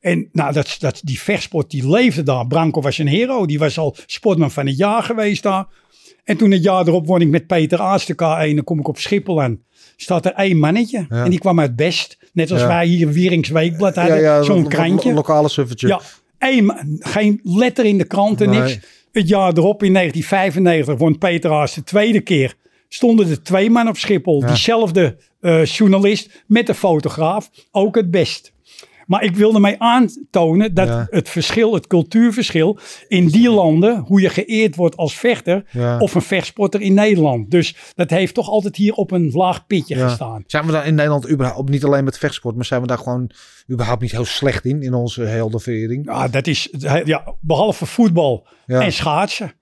En 0.00 0.28
nou, 0.32 0.52
dat, 0.52 0.76
dat, 0.78 1.00
die 1.04 1.20
vechtsport 1.20 1.70
die 1.70 1.90
leefde 1.90 2.22
daar. 2.22 2.46
Branco 2.46 2.80
was 2.80 2.98
een 2.98 3.08
hero. 3.08 3.46
Die 3.46 3.58
was 3.58 3.78
al 3.78 3.96
sportman 4.06 4.50
van 4.50 4.66
het 4.66 4.76
jaar 4.76 5.02
geweest 5.02 5.42
daar. 5.42 5.66
En 6.24 6.36
toen 6.36 6.50
het 6.50 6.62
jaar 6.62 6.86
erop 6.86 7.06
won 7.06 7.20
ik 7.20 7.28
met 7.28 7.46
Peter 7.46 7.78
Aas 7.80 8.06
de 8.06 8.12
K1. 8.14 8.54
Dan 8.54 8.64
kom 8.64 8.78
ik 8.78 8.88
op 8.88 8.98
Schiphol 8.98 9.42
aan. 9.42 9.60
Staat 9.96 10.26
er 10.26 10.32
één 10.32 10.58
mannetje. 10.58 11.06
Ja. 11.08 11.24
En 11.24 11.30
die 11.30 11.38
kwam 11.38 11.60
uit 11.60 11.76
Best. 11.76 12.18
Net 12.32 12.50
als 12.50 12.60
Ja. 12.60 12.66
wij 12.66 12.86
hier 12.86 13.12
Wierings 13.12 13.48
Weekblad 13.48 13.94
hadden. 13.94 14.20
ja 14.20 14.42
Zo'n 14.42 14.56
lo- 14.56 14.62
lo- 14.62 14.68
krantje. 14.68 15.12
lokale 15.12 15.48
suffertje. 15.48 15.88
Ja, 15.88 16.00
geen 16.98 17.40
letter 17.42 17.84
in 17.84 17.98
de 17.98 18.04
kranten, 18.06 18.50
Nee. 18.50 18.60
niks. 18.60 18.78
Het 19.12 19.28
jaar 19.28 19.52
erop, 19.56 19.82
in 19.82 19.92
1995, 19.92 20.96
won 20.98 21.18
Peter 21.18 21.50
Haas 21.50 21.74
de 21.74 21.82
tweede 21.82 22.20
keer. 22.20 22.54
Stonden 22.88 23.30
er 23.30 23.42
twee 23.42 23.70
man 23.70 23.88
op 23.88 23.96
Schiphol. 23.96 24.40
Diezelfde 24.46 25.16
eh, 25.40 25.64
journalist 25.64 26.42
met 26.46 26.66
de 26.66 26.74
fotograaf. 26.74 27.50
Ook 27.70 27.94
het 27.94 28.10
best. 28.10 28.52
Maar 29.10 29.22
ik 29.24 29.36
wilde 29.36 29.60
mij 29.60 29.78
aantonen 29.78 30.74
dat 30.74 30.88
Ja. 30.88 31.06
het 31.10 31.28
verschil, 31.28 31.74
het 31.74 31.86
cultuurverschil 31.86 32.78
in 33.08 33.26
die 33.26 33.50
landen, 33.50 33.98
hoe 33.98 34.20
je 34.20 34.28
geëerd 34.28 34.76
wordt 34.76 34.96
als 34.96 35.14
vechter 35.16 35.64
Ja. 35.70 35.98
of 35.98 36.14
een 36.14 36.22
vechtsporter 36.22 36.80
in 36.80 36.94
Nederland. 36.94 37.50
Dus 37.50 37.76
dat 37.94 38.10
heeft 38.10 38.34
toch 38.34 38.48
altijd 38.48 38.76
hier 38.76 38.92
op 38.94 39.10
een 39.10 39.30
laag 39.32 39.66
pitje 39.66 39.96
Ja. 39.96 40.08
gestaan. 40.08 40.44
Zijn 40.46 40.66
we 40.66 40.72
daar 40.72 40.86
in 40.86 40.94
Nederland 40.94 41.30
überhaupt, 41.30 41.68
niet 41.70 41.84
alleen 41.84 42.04
met 42.04 42.18
vechtsport, 42.18 42.56
maar 42.56 42.64
zijn 42.64 42.80
we 42.80 42.86
daar 42.86 42.98
gewoon 42.98 43.30
überhaupt 43.70 44.02
niet 44.02 44.10
heel 44.10 44.24
slecht 44.24 44.64
in, 44.64 44.82
in 44.82 44.94
onze 44.94 45.22
heldenverering? 45.22 46.06
Ja, 46.06 46.28
dat 46.28 46.46
is, 46.46 46.68
ja, 47.04 47.34
behalve 47.40 47.86
voetbal 47.86 48.46
en 48.66 48.92
schaatsen. 48.92 49.52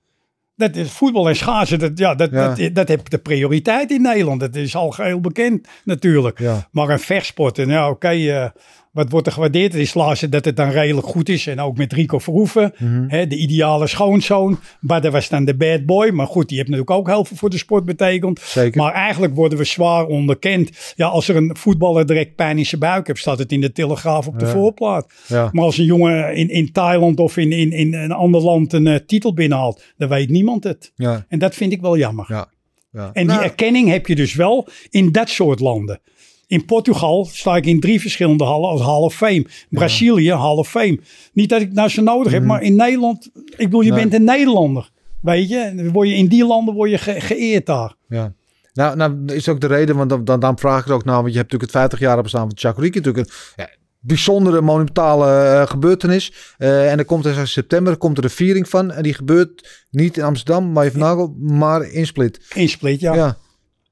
Dat 0.56 0.76
is 0.76 0.90
voetbal 0.90 1.28
en 1.28 1.36
schaatsen, 1.36 1.78
dat, 1.78 1.98
ja, 1.98 2.14
dat, 2.14 2.30
Ja. 2.30 2.54
Dat, 2.54 2.74
dat 2.74 2.88
heeft 2.88 3.10
de 3.10 3.18
prioriteit 3.18 3.90
in 3.90 4.02
Nederland. 4.02 4.40
Dat 4.40 4.56
is 4.56 4.76
al 4.76 4.90
geheel 4.90 5.20
bekend 5.20 5.68
natuurlijk. 5.84 6.38
Ja. 6.38 6.68
Maar 6.72 6.88
een 6.88 6.98
vechtsport, 6.98 7.56
ja, 7.56 7.90
oké, 7.90 8.08
eh, 8.08 8.50
wat 8.98 9.10
wordt 9.10 9.26
er 9.26 9.32
gewaardeerd? 9.32 9.72
Het 9.72 9.80
is 9.82 9.94
laatst 9.94 10.30
dat 10.30 10.44
het 10.44 10.56
dan 10.56 10.70
redelijk 10.70 11.06
goed 11.06 11.28
is. 11.28 11.46
En 11.46 11.60
ook 11.60 11.76
met 11.76 11.92
Rico 11.92 12.18
Verhoeven, 12.18 12.72
Mhm. 12.78 13.04
hè, 13.08 13.26
de 13.26 13.36
ideale 13.36 13.86
schoonzoon. 13.86 14.58
Maar 14.80 15.00
dat 15.00 15.12
was 15.12 15.28
dan 15.28 15.44
de 15.44 15.56
bad 15.56 15.86
boy. 15.86 16.08
Maar 16.10 16.26
goed, 16.26 16.48
die 16.48 16.56
heeft 16.56 16.70
natuurlijk 16.70 16.96
ook 16.98 17.06
heel 17.06 17.24
veel 17.24 17.36
voor 17.36 17.50
de 17.50 17.58
sport 17.58 17.84
betekend. 17.84 18.40
Zeker. 18.40 18.80
Maar 18.80 18.92
eigenlijk 18.92 19.34
worden 19.34 19.58
we 19.58 19.64
zwaar 19.64 20.06
onderkend. 20.06 20.92
Ja, 20.96 21.06
als 21.06 21.28
er 21.28 21.36
een 21.36 21.56
voetballer 21.58 22.06
direct 22.06 22.34
pijn 22.34 22.58
in 22.58 22.66
zijn 22.66 22.80
buik 22.80 23.06
heeft, 23.06 23.20
staat 23.20 23.38
het 23.38 23.52
in 23.52 23.60
de 23.60 23.72
Telegraaf 23.72 24.26
op 24.26 24.38
de 24.38 24.44
Ja. 24.44 24.50
voorplaat. 24.52 25.12
Ja. 25.26 25.48
Maar 25.52 25.64
als 25.64 25.78
een 25.78 25.84
jongen 25.84 26.34
in, 26.34 26.48
in 26.50 26.72
Thailand 26.72 27.20
of 27.20 27.36
in, 27.36 27.52
in, 27.52 27.72
in 27.72 27.94
een 27.94 28.12
ander 28.12 28.40
land 28.40 28.72
een 28.72 28.86
eh, 28.86 28.94
titel 29.06 29.34
binnenhaalt, 29.34 29.82
dan 29.96 30.08
weet 30.08 30.30
niemand 30.30 30.64
het. 30.64 30.92
Ja. 30.96 31.24
En 31.28 31.38
dat 31.38 31.54
vind 31.54 31.72
ik 31.72 31.80
wel 31.80 31.96
jammer. 31.98 32.26
Ja. 32.28 32.48
ja. 32.92 33.10
En 33.12 33.26
Nou, 33.26 33.38
die 33.38 33.48
erkenning 33.48 33.88
heb 33.88 34.06
je 34.06 34.14
dus 34.14 34.34
wel 34.34 34.68
in 34.90 35.12
dat 35.12 35.28
soort 35.28 35.60
landen. 35.60 36.00
In 36.48 36.64
Portugal 36.64 37.24
sta 37.32 37.56
ik 37.56 37.66
in 37.66 37.80
drie 37.80 38.00
verschillende 38.00 38.44
hallen 38.44 38.68
als 38.68 38.80
Hall 38.80 39.00
of 39.00 39.14
Fame. 39.14 39.46
Brazilië, 39.70 40.32
Hall 40.32 40.56
of 40.56 40.68
Fame. 40.68 41.00
Niet 41.32 41.48
dat 41.48 41.60
ik 41.60 41.72
nou 41.72 41.88
zo 41.88 42.02
nodig 42.02 42.32
heb, 42.32 42.42
maar 42.44 42.62
in 42.62 42.76
Nederland, 42.76 43.30
ik 43.34 43.56
bedoel, 43.56 43.80
je 43.80 43.86
Mhm. 43.90 43.96
Nee. 44.00 44.08
bent 44.08 44.14
een 44.20 44.24
Nederlander. 44.36 44.90
Weet 45.22 45.48
je, 45.48 45.88
word 45.92 46.08
je 46.08 46.14
in 46.14 46.26
die 46.26 46.46
landen 46.46 46.74
word 46.74 46.90
je 46.90 46.98
ge- 46.98 47.20
geëerd 47.20 47.66
daar. 47.66 47.94
Ja. 48.08 48.32
Nou, 48.72 48.96
nou, 48.96 49.24
is 49.26 49.48
ook 49.48 49.60
de 49.60 49.66
reden, 49.66 49.96
want 49.96 50.10
dan, 50.10 50.24
dan, 50.24 50.40
dan 50.40 50.58
vraag 50.58 50.80
ik 50.80 50.86
er 50.88 50.92
ook 50.94 51.04
naar, 51.04 51.20
want 51.22 51.32
je 51.32 51.38
hebt 51.38 51.52
natuurlijk 51.52 51.72
het 51.72 51.80
50 51.80 51.98
jaar 51.98 52.22
bestaan 52.22 52.46
van 52.48 52.58
Chakuriki, 52.58 52.98
natuurlijk 52.98 53.28
een 53.28 53.34
ja, 53.56 53.68
bijzondere 54.00 54.60
monumentale 54.60 55.26
eh, 55.44 55.66
gebeurtenis. 55.66 56.32
Eh, 56.58 56.92
en 56.92 56.98
er 56.98 57.04
komt 57.04 57.26
in 57.26 57.46
september 57.48 57.96
komt 57.96 58.18
er 58.18 58.24
een 58.24 58.30
viering 58.30 58.68
van, 58.68 58.90
en 58.90 59.02
die 59.02 59.14
gebeurt 59.14 59.86
niet 59.90 60.16
in 60.16 60.22
Amsterdam, 60.24 60.72
maar 60.72 60.90
nagel, 60.94 61.34
maar 61.38 61.82
in 61.90 62.06
Split. 62.06 62.40
In 62.54 62.68
Split, 62.68 63.00
ja. 63.00 63.14
Ja, 63.14 63.36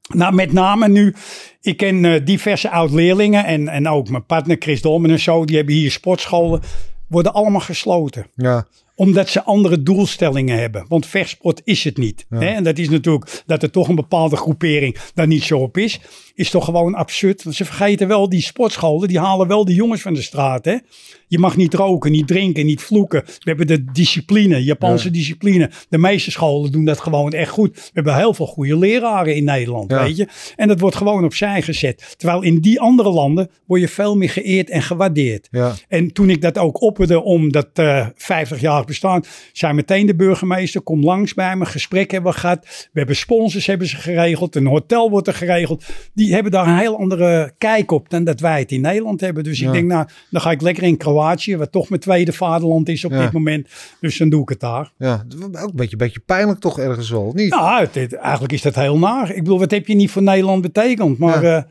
Nou, 0.09 0.35
met 0.35 0.53
name 0.53 0.89
nu, 0.89 1.15
ik 1.61 1.77
ken 1.77 2.05
eh, 2.05 2.25
diverse 2.25 2.71
oud-leerlingen 2.71 3.45
en, 3.45 3.69
en 3.69 3.89
ook 3.89 4.09
mijn 4.09 4.27
partner 4.27 4.57
Chris 4.59 4.83
Dolmen 4.83 5.11
en 5.11 5.21
zo, 5.21 5.45
die 5.45 5.57
hebben 5.57 5.75
hier 5.75 5.91
sportscholen, 5.91 6.61
worden 7.07 7.33
allemaal 7.33 7.61
gesloten. 7.61 8.27
ja, 8.35 8.67
Omdat 8.97 9.29
ze 9.29 9.43
andere 9.43 9.83
doelstellingen 9.83 10.59
hebben. 10.59 10.85
Want 10.89 11.07
vechtsport 11.07 11.61
is 11.65 11.85
het 11.85 11.97
niet. 11.97 12.27
Hè? 12.29 12.47
En 12.47 12.65
dat 12.65 12.79
is 12.79 12.89
natuurlijk 12.89 13.43
dat 13.47 13.63
er 13.63 13.71
toch 13.71 13.89
een 13.89 13.95
bepaalde 13.95 14.37
groepering 14.37 14.97
daar 15.15 15.27
niet 15.27 15.43
zo 15.43 15.59
op 15.59 15.77
is. 15.77 16.01
Is 16.35 16.51
toch 16.51 16.65
gewoon 16.65 16.95
absurd. 16.95 17.43
Want 17.43 17.57
ze 17.57 17.65
vergeten 17.65 18.09
wel 18.09 18.29
die 18.29 18.43
sportscholen. 18.43 19.09
Die 19.09 19.19
halen 19.19 19.49
wel 19.49 19.65
de 19.65 19.75
jongens 19.75 20.01
van 20.03 20.15
de 20.15 20.23
straat. 20.23 20.65
Hè? 20.65 20.77
Je 21.29 21.39
mag 21.39 21.57
niet 21.57 21.75
roken, 21.75 22.11
niet 22.11 22.27
drinken, 22.27 22.67
niet 22.67 22.83
vloeken. 22.83 23.23
We 23.25 23.33
hebben 23.43 23.67
de 23.67 23.85
discipline, 23.93 24.65
Japanse 24.65 25.11
discipline. 25.11 25.71
De 25.89 25.99
meeste 25.99 26.31
scholen 26.31 26.73
doen 26.73 26.85
dat 26.85 27.01
gewoon 27.01 27.33
echt 27.33 27.51
goed. 27.51 27.75
We 27.75 27.91
hebben 27.93 28.17
heel 28.17 28.35
veel 28.35 28.47
goede 28.47 28.79
leraren 28.79 29.35
in 29.37 29.45
Nederland. 29.45 29.91
Ja. 29.91 30.03
Weet 30.03 30.17
je? 30.17 30.29
En 30.57 30.69
dat 30.69 30.81
wordt 30.81 30.97
gewoon 30.97 31.25
opzij 31.25 31.63
gezet. 31.63 32.15
Terwijl 32.17 32.43
in 32.43 32.61
die 32.61 32.81
andere 32.81 33.11
landen 33.11 33.51
word 33.67 33.81
je 33.81 33.89
veel 33.89 34.17
meer 34.17 34.31
geëerd 34.31 34.71
en 34.71 34.83
gewaardeerd. 34.83 35.49
ja. 35.51 35.75
En 35.89 36.13
toen 36.13 36.31
ik 36.31 36.41
dat 36.41 36.59
ook 36.59 36.83
opperde 36.83 37.23
om 37.23 37.53
dat 37.53 37.69
eh 37.75 38.07
50 38.17 38.61
jaar 38.61 38.85
bestaan. 38.87 39.23
Zijn 39.53 39.75
meteen 39.75 40.07
de 40.07 40.15
burgemeester, 40.15 40.81
kom 40.81 41.05
langs 41.05 41.35
bij 41.35 41.57
me, 41.57 41.65
gesprek 41.67 42.11
hebben 42.11 42.33
we 42.33 42.39
gehad. 42.39 42.89
We 42.93 42.99
hebben 42.99 43.17
sponsors 43.17 43.67
hebben 43.67 43.87
ze 43.87 43.97
geregeld, 43.97 44.55
een 44.57 44.67
hotel 44.67 45.11
wordt 45.11 45.27
er 45.29 45.35
geregeld. 45.35 45.85
Die 46.15 46.35
hebben 46.35 46.53
daar 46.53 46.67
een 46.69 46.79
heel 46.79 46.99
andere 46.99 47.53
kijk 47.59 47.91
op 47.91 48.11
dan 48.11 48.25
dat 48.25 48.41
wij 48.41 48.59
het 48.59 48.73
in 48.73 48.81
Nederland 48.81 49.21
hebben. 49.21 49.45
Dus 49.45 49.59
Ja. 49.59 49.67
ik 49.67 49.73
denk, 49.73 49.87
nou, 49.87 50.07
dan 50.31 50.41
ga 50.41 50.51
ik 50.51 50.61
lekker 50.63 50.83
in 50.83 50.97
Kroatië, 50.97 51.57
wat 51.57 51.73
toch 51.73 51.89
mijn 51.89 52.01
tweede 52.01 52.33
vaderland 52.33 52.89
is 52.89 53.05
op 53.05 53.11
Ja. 53.13 53.21
dit 53.23 53.33
moment. 53.33 53.69
Dus 54.01 54.19
dan 54.19 54.29
doe 54.29 54.43
ik 54.43 54.49
het 54.49 54.61
daar. 54.61 54.93
Ja, 54.99 55.25
ook 55.53 55.69
een 55.69 55.71
beetje, 55.75 55.97
beetje 55.97 56.21
pijnlijk 56.21 56.61
toch 56.61 56.79
ergens 56.79 57.11
wel, 57.11 57.33
niet? 57.35 57.55
Het, 57.55 57.95
het- 57.95 58.15
eigenlijk 58.15 58.53
is 58.53 58.63
dat 58.63 58.75
heel 58.75 58.99
naar. 58.99 59.31
Ik 59.31 59.43
bedoel, 59.43 59.59
wat 59.59 59.71
heb 59.71 59.87
je 59.87 59.95
niet 59.95 60.11
voor 60.11 60.23
Nederland 60.23 60.63
betekend? 60.63 61.19
Maar 61.19 61.43
eh, 61.43 61.63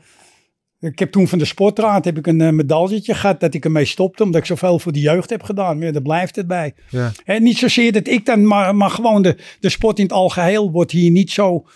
ik 0.80 0.98
heb 0.98 1.10
toen 1.10 1.28
van 1.28 1.38
de 1.38 1.44
sportraad 1.44 2.04
heb 2.04 2.18
ik 2.18 2.26
een 2.26 2.40
eh, 2.40 2.50
medailletje 2.50 3.14
gehad 3.14 3.40
dat 3.40 3.54
ik 3.54 3.64
ermee 3.64 3.84
stopte. 3.84 4.22
Omdat 4.22 4.40
ik 4.40 4.46
zoveel 4.46 4.78
voor 4.78 4.92
de 4.92 5.00
jeugd 5.00 5.30
heb 5.30 5.42
gedaan. 5.42 5.80
Ja, 5.80 5.92
daar 5.92 6.02
blijft 6.02 6.36
het 6.36 6.46
bij. 6.46 6.74
Ja. 6.90 7.12
En 7.24 7.42
niet 7.42 7.58
zozeer 7.58 7.92
dat 7.92 8.08
ik 8.08 8.26
dan, 8.26 8.46
maar, 8.46 8.74
maar 8.74 8.90
gewoon 8.90 9.22
de, 9.22 9.36
de 9.60 9.68
sport 9.68 9.98
in 9.98 10.04
het 10.04 10.12
algeheel 10.12 10.70
wordt 10.70 10.90
hier 10.90 11.10
niet 11.10 11.30
zo 11.30 11.66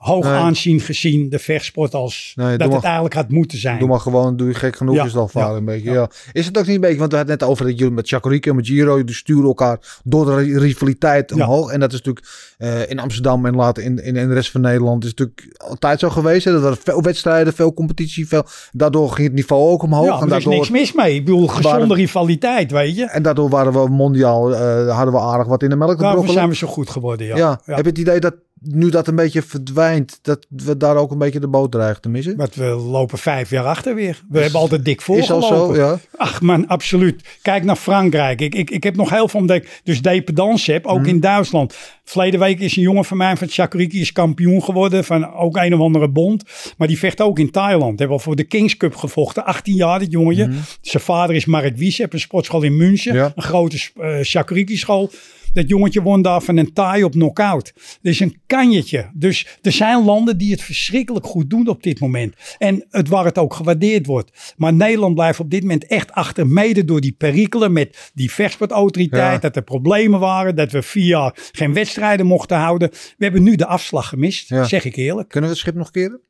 hoog 0.00 0.24
Nee. 0.24 0.32
aanzien 0.32 0.80
gezien. 0.80 1.28
De 1.28 1.38
vechtsport 1.38 1.94
als 1.94 2.32
Nee, 2.36 2.56
dat 2.56 2.66
maar- 2.66 2.76
het 2.76 2.84
eigenlijk 2.84 3.14
had 3.14 3.28
moeten 3.28 3.58
zijn. 3.58 3.78
Doe 3.78 3.88
maar 3.88 4.00
gewoon, 4.00 4.36
doe 4.36 4.48
je 4.48 4.54
gek 4.54 4.76
genoeg, 4.76 4.94
Ja, 4.94 5.04
is 5.04 5.16
al 5.16 5.28
vaak 5.28 5.48
ja, 5.50 5.56
een 5.56 5.64
beetje. 5.64 5.90
ja. 5.90 6.10
Is 6.32 6.46
het 6.46 6.58
ook 6.58 6.66
niet 6.66 6.74
een 6.74 6.80
beetje, 6.80 6.98
want 6.98 7.10
we 7.10 7.16
hadden 7.16 7.34
het 7.34 7.42
net 7.42 7.50
over 7.50 7.64
dat 7.66 7.78
jullie 7.78 7.94
met 7.94 8.08
Chacorito 8.08 8.50
en 8.50 8.56
met 8.56 8.66
Giro, 8.66 9.04
die 9.04 9.14
sturen 9.14 9.44
elkaar 9.44 9.98
door 10.04 10.24
de 10.26 10.36
ri- 10.36 10.58
rivaliteit 10.58 11.32
omhoog. 11.32 11.70
En 11.72 11.80
dat 11.80 11.92
is 11.92 12.02
natuurlijk 12.02 12.26
eh, 12.58 12.90
in 12.90 12.98
Amsterdam 12.98 13.46
en 13.46 13.54
later 13.54 13.82
in, 13.82 14.04
in, 14.04 14.16
in 14.16 14.28
de 14.28 14.34
rest 14.34 14.50
van 14.50 14.60
Nederland 14.60 15.04
is 15.04 15.10
natuurlijk 15.14 15.54
altijd 15.58 16.00
zo 16.00 16.10
geweest. 16.10 16.44
Hè? 16.44 16.52
Dat 16.52 16.64
er 16.64 16.76
veel 16.82 17.02
wedstrijden, 17.02 17.52
veel 17.52 17.74
competitie, 17.74 18.28
veel, 18.28 18.44
daardoor 18.72 19.10
ging 19.12 19.26
het 19.26 19.36
niveau 19.36 19.70
ook 19.70 19.82
omhoog. 19.82 20.04
ja, 20.06 20.20
en, 20.20 20.30
er 20.30 20.36
is 20.36 20.46
niks 20.46 20.70
mis 20.70 20.92
mee. 20.92 21.14
Ik 21.14 21.24
bedoel, 21.24 21.46
gezonde 21.46 21.78
Waren- 21.78 21.96
rivaliteit, 21.96 22.70
weet 22.70 22.96
je. 22.96 23.04
en 23.04 23.22
daardoor 23.22 23.48
waren 23.48 23.72
we 23.72 23.88
mondiaal, 23.88 24.54
eh, 24.54 24.96
hadden 24.96 25.14
we 25.14 25.20
aardig 25.20 25.46
wat 25.46 25.62
in 25.62 25.68
de 25.70 25.76
melk 25.76 25.98
Daarom 25.98 26.28
zijn 26.28 26.48
we 26.48 26.54
zo 26.56 26.66
goed 26.66 26.90
geworden. 26.90 27.26
Ja. 27.26 27.60
Heb 27.64 27.76
je 27.84 27.90
het 27.90 27.98
idee 27.98 28.20
dat 28.20 28.34
nu 28.60 28.90
dat 28.90 29.08
een 29.08 29.14
beetje 29.14 29.42
verdwijnt, 29.42 30.18
dat 30.22 30.46
we 30.48 30.76
daar 30.76 30.96
ook 30.96 31.10
een 31.10 31.18
beetje 31.18 31.40
de 31.40 31.48
boot 31.48 31.72
dreigen 31.72 32.00
te 32.02 32.08
missen? 32.08 32.36
Maar 32.36 32.48
we 32.54 32.64
lopen 32.64 33.18
vijf 33.18 33.50
jaar 33.50 33.64
achter 33.64 33.94
weer. 33.94 34.22
We 34.28 34.40
hebben 34.40 34.60
altijd 34.60 34.84
dik 34.84 35.00
Is 35.00 35.08
al 35.08 35.14
voorgelopen. 35.14 35.76
zo, 35.76 35.82
ja. 35.82 35.98
Ach 36.16 36.40
man, 36.40 36.66
absoluut. 36.66 37.22
Kijk 37.42 37.64
naar 37.64 37.76
Frankrijk. 37.76 38.40
Ik, 38.40 38.54
ik, 38.54 38.70
ik 38.70 38.82
heb 38.82 38.96
nog 38.96 39.10
heel 39.10 39.28
veel 39.28 39.40
omdat 39.40 39.56
ik 39.56 39.80
dus 39.84 40.02
dependance 40.02 40.72
heb, 40.72 40.86
ook 40.86 40.98
Mhm. 40.98 41.08
in 41.08 41.20
Duitsland. 41.20 41.76
Verleden 42.04 42.40
week 42.40 42.60
is 42.60 42.76
een 42.76 42.82
jongen 42.82 43.04
van 43.04 43.16
mij 43.16 43.36
van 43.36 43.48
Chakuriki 43.48 44.00
is 44.00 44.12
kampioen 44.12 44.62
geworden 44.62 45.04
van 45.04 45.32
ook 45.34 45.56
een 45.56 45.74
of 45.74 45.80
andere 45.80 46.08
bond. 46.08 46.44
Maar 46.76 46.88
die 46.88 46.98
vecht 46.98 47.20
ook 47.20 47.38
in 47.38 47.50
Thailand. 47.50 47.98
Hebben 47.98 48.16
al 48.16 48.22
voor 48.22 48.36
de 48.36 48.44
Kings 48.44 48.76
Cup 48.76 48.96
gevochten. 48.96 49.44
18 49.44 49.74
jaar, 49.74 49.98
dit 49.98 50.10
jongetje. 50.12 50.50
Zijn 50.80 51.02
vader 51.02 51.36
is 51.36 51.44
Mark 51.44 51.76
Wies, 51.76 51.98
heeft 51.98 52.12
een 52.12 52.20
sportschool 52.20 52.62
in 52.62 52.76
München. 52.76 53.12
Mhm. 53.14 53.22
Ja. 53.22 53.32
Een 53.34 53.42
grote 53.42 53.76
uh, 54.00 54.16
Chakuriki 54.20 54.76
school. 54.76 55.10
Dat 55.52 55.68
jongetje 55.68 56.02
won 56.02 56.22
daar 56.22 56.42
van 56.42 56.56
een 56.56 56.72
Thai 56.72 57.04
op 57.04 57.12
knockout. 57.12 57.72
Dat 57.74 58.12
is 58.12 58.20
een 58.20 58.40
kanjetje. 58.46 59.10
Dus 59.14 59.58
er 59.62 59.72
zijn 59.72 60.04
landen 60.04 60.38
die 60.38 60.50
het 60.50 60.62
verschrikkelijk 60.62 61.26
goed 61.26 61.50
doen 61.50 61.68
op 61.68 61.82
dit 61.82 62.00
moment. 62.00 62.34
En 62.58 62.86
het 62.90 63.08
waar 63.08 63.24
het 63.24 63.38
ook 63.38 63.54
gewaardeerd 63.54 64.06
wordt. 64.06 64.54
Maar 64.56 64.72
Nederland 64.72 65.14
blijft 65.14 65.40
op 65.40 65.50
dit 65.50 65.60
moment 65.60 65.86
echt 65.86 66.12
achter. 66.12 66.46
Mede 66.46 66.84
door 66.84 67.00
die 67.00 67.12
perikelen 67.12 67.72
met 67.72 68.10
die 68.14 68.30
vechtsportautoriteit. 68.30 69.32
Ja. 69.32 69.38
Dat 69.38 69.56
er 69.56 69.62
problemen 69.62 70.20
waren. 70.20 70.56
Dat 70.56 70.72
we 70.72 70.82
vier 70.82 71.06
jaar 71.06 71.34
geen 71.52 71.74
wedstrijden 71.74 72.26
mochten 72.26 72.56
houden. 72.56 72.88
We 72.90 73.24
hebben 73.24 73.42
nu 73.42 73.56
de 73.56 73.66
afslag 73.66 74.08
gemist. 74.08 74.48
Ja. 74.48 74.64
Zeg 74.64 74.84
ik 74.84 74.96
eerlijk. 74.96 75.28
Kunnen 75.28 75.50
we 75.50 75.56
het 75.56 75.64
schip 75.64 75.76
nog 75.76 75.90
keren? 75.90 76.20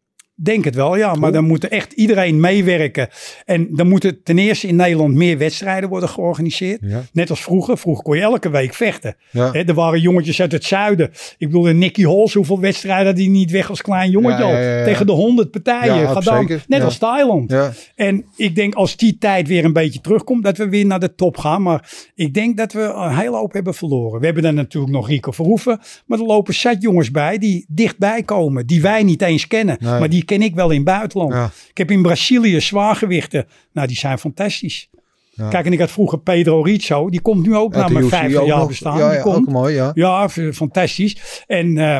Denk 0.42 0.64
het 0.64 0.74
wel, 0.74 0.96
ja. 0.96 1.14
Maar 1.14 1.32
dan 1.32 1.44
moet 1.44 1.68
echt 1.68 1.92
iedereen 1.92 2.40
meewerken. 2.40 3.08
En 3.44 3.68
dan 3.70 3.88
moeten 3.88 4.22
ten 4.22 4.38
eerste 4.38 4.66
in 4.66 4.76
Nederland 4.76 5.14
meer 5.14 5.38
wedstrijden 5.38 5.88
worden 5.88 6.08
georganiseerd. 6.08 6.80
Ja. 6.82 7.02
Net 7.12 7.30
als 7.30 7.42
vroeger. 7.42 7.78
Vroeger 7.78 8.04
kon 8.04 8.16
je 8.16 8.22
elke 8.22 8.50
week 8.50 8.74
vechten. 8.74 9.16
Ja. 9.30 9.52
Er 9.52 9.74
waren 9.74 10.00
jongetjes 10.00 10.40
uit 10.40 10.52
het 10.52 10.64
zuiden. 10.64 11.10
Ik 11.38 11.46
bedoel, 11.46 11.62
de 11.62 11.72
Nicky 11.72 12.04
Hols, 12.04 12.34
hoeveel 12.34 12.60
wedstrijden 12.60 13.14
die 13.14 13.28
niet 13.28 13.50
weg 13.50 13.70
als 13.70 13.82
klein 13.82 14.10
jongetje 14.10 14.44
Ja, 14.44 14.78
al? 14.78 14.84
Tegen 14.84 15.06
de 15.06 15.12
honderd 15.12 15.50
partijen 15.50 16.22
zeker. 16.22 16.64
Net 16.66 16.82
als 16.82 16.98
Thailand. 16.98 17.54
En 17.94 18.24
ik 18.36 18.54
denk 18.54 18.74
als 18.74 18.96
die 18.96 19.18
tijd 19.18 19.48
weer 19.48 19.64
een 19.64 19.72
beetje 19.72 20.00
terugkomt, 20.00 20.44
dat 20.44 20.56
we 20.56 20.68
weer 20.68 20.86
naar 20.86 21.00
de 21.00 21.14
top 21.14 21.36
gaan. 21.36 21.62
Maar 21.62 21.88
ik 22.14 22.34
denk 22.34 22.56
dat 22.56 22.72
we 22.72 22.80
een 22.80 23.16
hele 23.16 23.36
hoop 23.36 23.52
hebben 23.52 23.74
verloren. 23.74 24.20
We 24.20 24.24
hebben 24.24 24.42
dan 24.42 24.54
natuurlijk 24.54 24.92
nog 24.92 25.08
Rico 25.08 25.30
Verhoeven. 25.30 25.80
Maar 26.06 26.18
er 26.18 26.24
lopen 26.24 26.54
zat 26.54 26.82
jongens 26.82 27.10
bij 27.10 27.38
die 27.38 27.64
dichtbij 27.68 28.22
komen. 28.22 28.66
Die 28.66 28.82
wij 28.82 29.02
niet 29.02 29.22
eens 29.22 29.46
kennen. 29.46 29.76
Nee. 29.80 29.98
Maar 29.98 30.08
die 30.08 30.24
ken 30.38 30.42
ik 30.42 30.54
wel 30.54 30.70
in 30.70 30.76
het 30.76 30.84
buitenland. 30.84 31.32
Ja. 31.32 31.50
Ik 31.70 31.78
heb 31.78 31.90
in 31.90 32.02
Brazilië 32.02 32.60
zwaargewichten. 32.60 33.46
Nou, 33.72 33.86
die 33.86 33.96
zijn 33.96 34.18
fantastisch. 34.18 34.88
Ja. 35.30 35.48
Kijk, 35.48 35.66
en 35.66 35.72
ik 35.72 35.78
had 35.78 35.90
vroeger 35.90 36.18
Pedro 36.20 36.62
Rizzo. 36.62 37.10
Die 37.10 37.20
komt 37.20 37.46
nu 37.46 37.56
ook 37.56 37.72
naar 37.74 37.92
mijn 37.92 38.04
UFC 38.04 38.14
50 38.14 38.40
ook 38.40 38.46
jaar 38.46 38.58
nog. 38.58 38.68
bestaan. 38.68 38.98
Ja, 38.98 39.10
die 39.10 39.20
komt. 39.20 39.36
ook 39.36 39.48
mooi, 39.48 39.74
ja. 39.74 39.90
Ja, 39.94 40.28
fantastisch. 40.28 41.42
En 41.46 41.78
eh, 41.78 41.98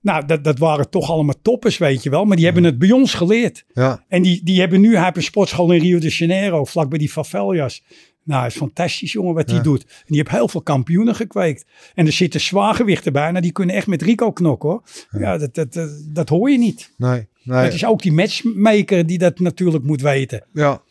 nou, 0.00 0.26
dat, 0.26 0.44
dat 0.44 0.58
waren 0.58 0.90
toch 0.90 1.10
allemaal 1.10 1.34
toppers, 1.42 1.78
weet 1.78 2.02
je 2.02 2.10
wel. 2.10 2.24
Maar 2.24 2.36
die 2.36 2.44
hebben 2.44 2.64
het 2.64 2.78
bij 2.78 2.92
ons 2.92 3.14
geleerd. 3.14 3.64
Ja, 3.74 4.04
En 4.08 4.22
die, 4.22 4.40
die 4.44 4.60
hebben 4.60 4.80
nu, 4.80 4.94
hij 4.94 5.04
heeft 5.04 5.16
een 5.16 5.22
sportschool 5.22 5.72
in 5.72 5.80
Rio 5.80 5.98
de 5.98 6.08
Janeiro, 6.08 6.64
vlak 6.64 6.88
bij 6.88 6.98
die 6.98 7.10
favelas. 7.10 7.82
Nou, 8.24 8.46
is 8.46 8.54
fantastisch, 8.54 9.12
jongen, 9.12 9.34
wat 9.34 9.50
Ja. 9.50 9.58
doet. 9.60 9.82
En 9.82 9.88
die 10.06 10.16
heeft 10.16 10.30
heel 10.30 10.48
veel 10.48 10.62
kampioenen 10.62 11.14
gekweekt. 11.14 11.64
En 11.94 12.06
er 12.06 12.12
zitten 12.12 12.40
zwaargewichten 12.40 13.12
bij. 13.12 13.30
Nou, 13.30 13.42
die 13.42 13.52
kunnen 13.52 13.74
echt 13.76 13.86
met 13.86 14.02
Rico 14.02 14.32
knokken, 14.32 14.68
hoor. 14.68 14.82
Ja, 15.10 15.38
dat, 15.38 15.54
dat, 15.54 15.72
dat, 15.72 15.90
dat 16.14 16.28
hoor 16.28 16.50
je 16.50 16.58
niet. 16.58 16.92
nee, 16.96 17.26
nee. 17.42 17.58
Het 17.58 17.74
is 17.74 17.86
ook 17.86 18.02
die 18.02 18.12
matchmaker 18.12 19.06
die 19.06 19.18
dat 19.18 19.38
natuurlijk 19.38 19.84
moet 19.84 20.00
weten. 20.00 20.44
Ja, 20.52 20.82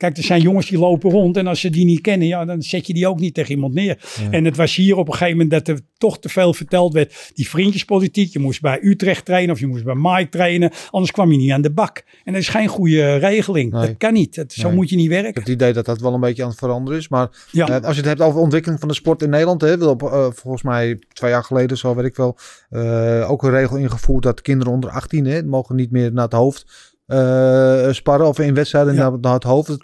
Kijk, 0.00 0.16
er 0.16 0.22
zijn 0.22 0.40
jongens 0.40 0.68
die 0.68 0.78
lopen 0.78 1.10
rond 1.10 1.36
en 1.36 1.46
als 1.46 1.60
ze 1.60 1.70
die 1.70 1.84
niet 1.84 2.00
kennen, 2.00 2.28
ja, 2.28 2.44
dan 2.44 2.62
zet 2.62 2.86
je 2.86 2.92
die 2.94 3.08
ook 3.08 3.20
niet 3.20 3.34
tegen 3.34 3.50
iemand 3.54 3.74
neer. 3.74 3.98
En 4.30 4.44
het 4.44 4.56
was 4.56 4.74
hier 4.76 4.96
op 4.96 5.06
een 5.06 5.12
gegeven 5.12 5.32
moment 5.32 5.50
dat 5.50 5.68
er 5.76 5.82
toch 5.98 6.18
te 6.18 6.28
veel 6.28 6.54
verteld 6.54 6.92
werd. 6.92 7.30
Die 7.34 7.48
vriendjespolitiek, 7.48 8.32
je 8.32 8.38
moest 8.38 8.60
bij 8.60 8.78
Utrecht 8.82 9.24
trainen 9.24 9.54
of 9.54 9.60
je 9.60 9.66
moest 9.66 9.84
bij 9.84 9.94
Mike 9.94 10.28
trainen, 10.28 10.70
anders 10.90 11.12
kwam 11.12 11.32
je 11.32 11.38
niet 11.38 11.50
aan 11.52 11.62
de 11.62 11.72
bak. 11.72 12.02
En 12.24 12.32
dat 12.32 12.42
is 12.42 12.48
geen 12.48 12.68
goede 12.68 13.16
regeling. 13.16 13.72
Nee. 13.72 13.86
Dat 13.86 13.96
kan 13.96 14.12
niet. 14.12 14.34
Dat, 14.34 14.52
zo 14.52 14.66
Nee. 14.66 14.76
moet 14.76 14.88
je 14.90 14.96
niet 14.96 15.04
ik 15.06 15.12
heb 15.12 15.22
werken. 15.22 15.40
het 15.42 15.50
idee 15.50 15.72
dat 15.72 15.84
dat 15.84 16.00
wel 16.00 16.14
een 16.14 16.20
beetje 16.20 16.42
aan 16.42 16.48
het 16.48 16.58
veranderen 16.58 16.98
is. 16.98 17.08
Maar 17.08 17.28
Ja. 17.50 17.68
eh, 17.68 17.74
als 17.84 17.94
je 17.94 18.00
het 18.00 18.08
hebt 18.08 18.20
over 18.20 18.40
ontwikkeling 18.40 18.80
van 18.80 18.88
de 18.88 18.94
sport 18.94 19.22
in 19.22 19.30
Nederland. 19.30 19.60
Hè, 19.60 19.78
wil 19.78 19.88
op, 19.90 20.02
eh, 20.02 20.26
volgens 20.32 20.62
mij 20.62 20.98
twee 21.12 21.30
jaar 21.30 21.44
geleden, 21.44 21.76
zo 21.76 21.94
weet 21.94 22.06
ik 22.06 22.16
wel, 22.16 22.36
eh, 22.70 23.30
ook 23.30 23.42
een 23.42 23.50
regel 23.50 23.76
ingevoerd 23.76 24.22
dat 24.22 24.42
kinderen 24.42 24.72
onder 24.72 24.90
18 24.90 25.24
hè, 25.26 25.42
mogen 25.42 25.76
niet 25.76 25.90
meer 25.90 26.12
naar 26.12 26.24
het 26.24 26.32
hoofd 26.32 26.89
eh, 27.10 27.92
sparren 27.92 28.26
of 28.26 28.38
in 28.38 28.54
wedstrijden 28.54 28.94
Ja. 28.94 29.10
naar, 29.20 29.32
het 29.32 29.42
hoofd. 29.42 29.76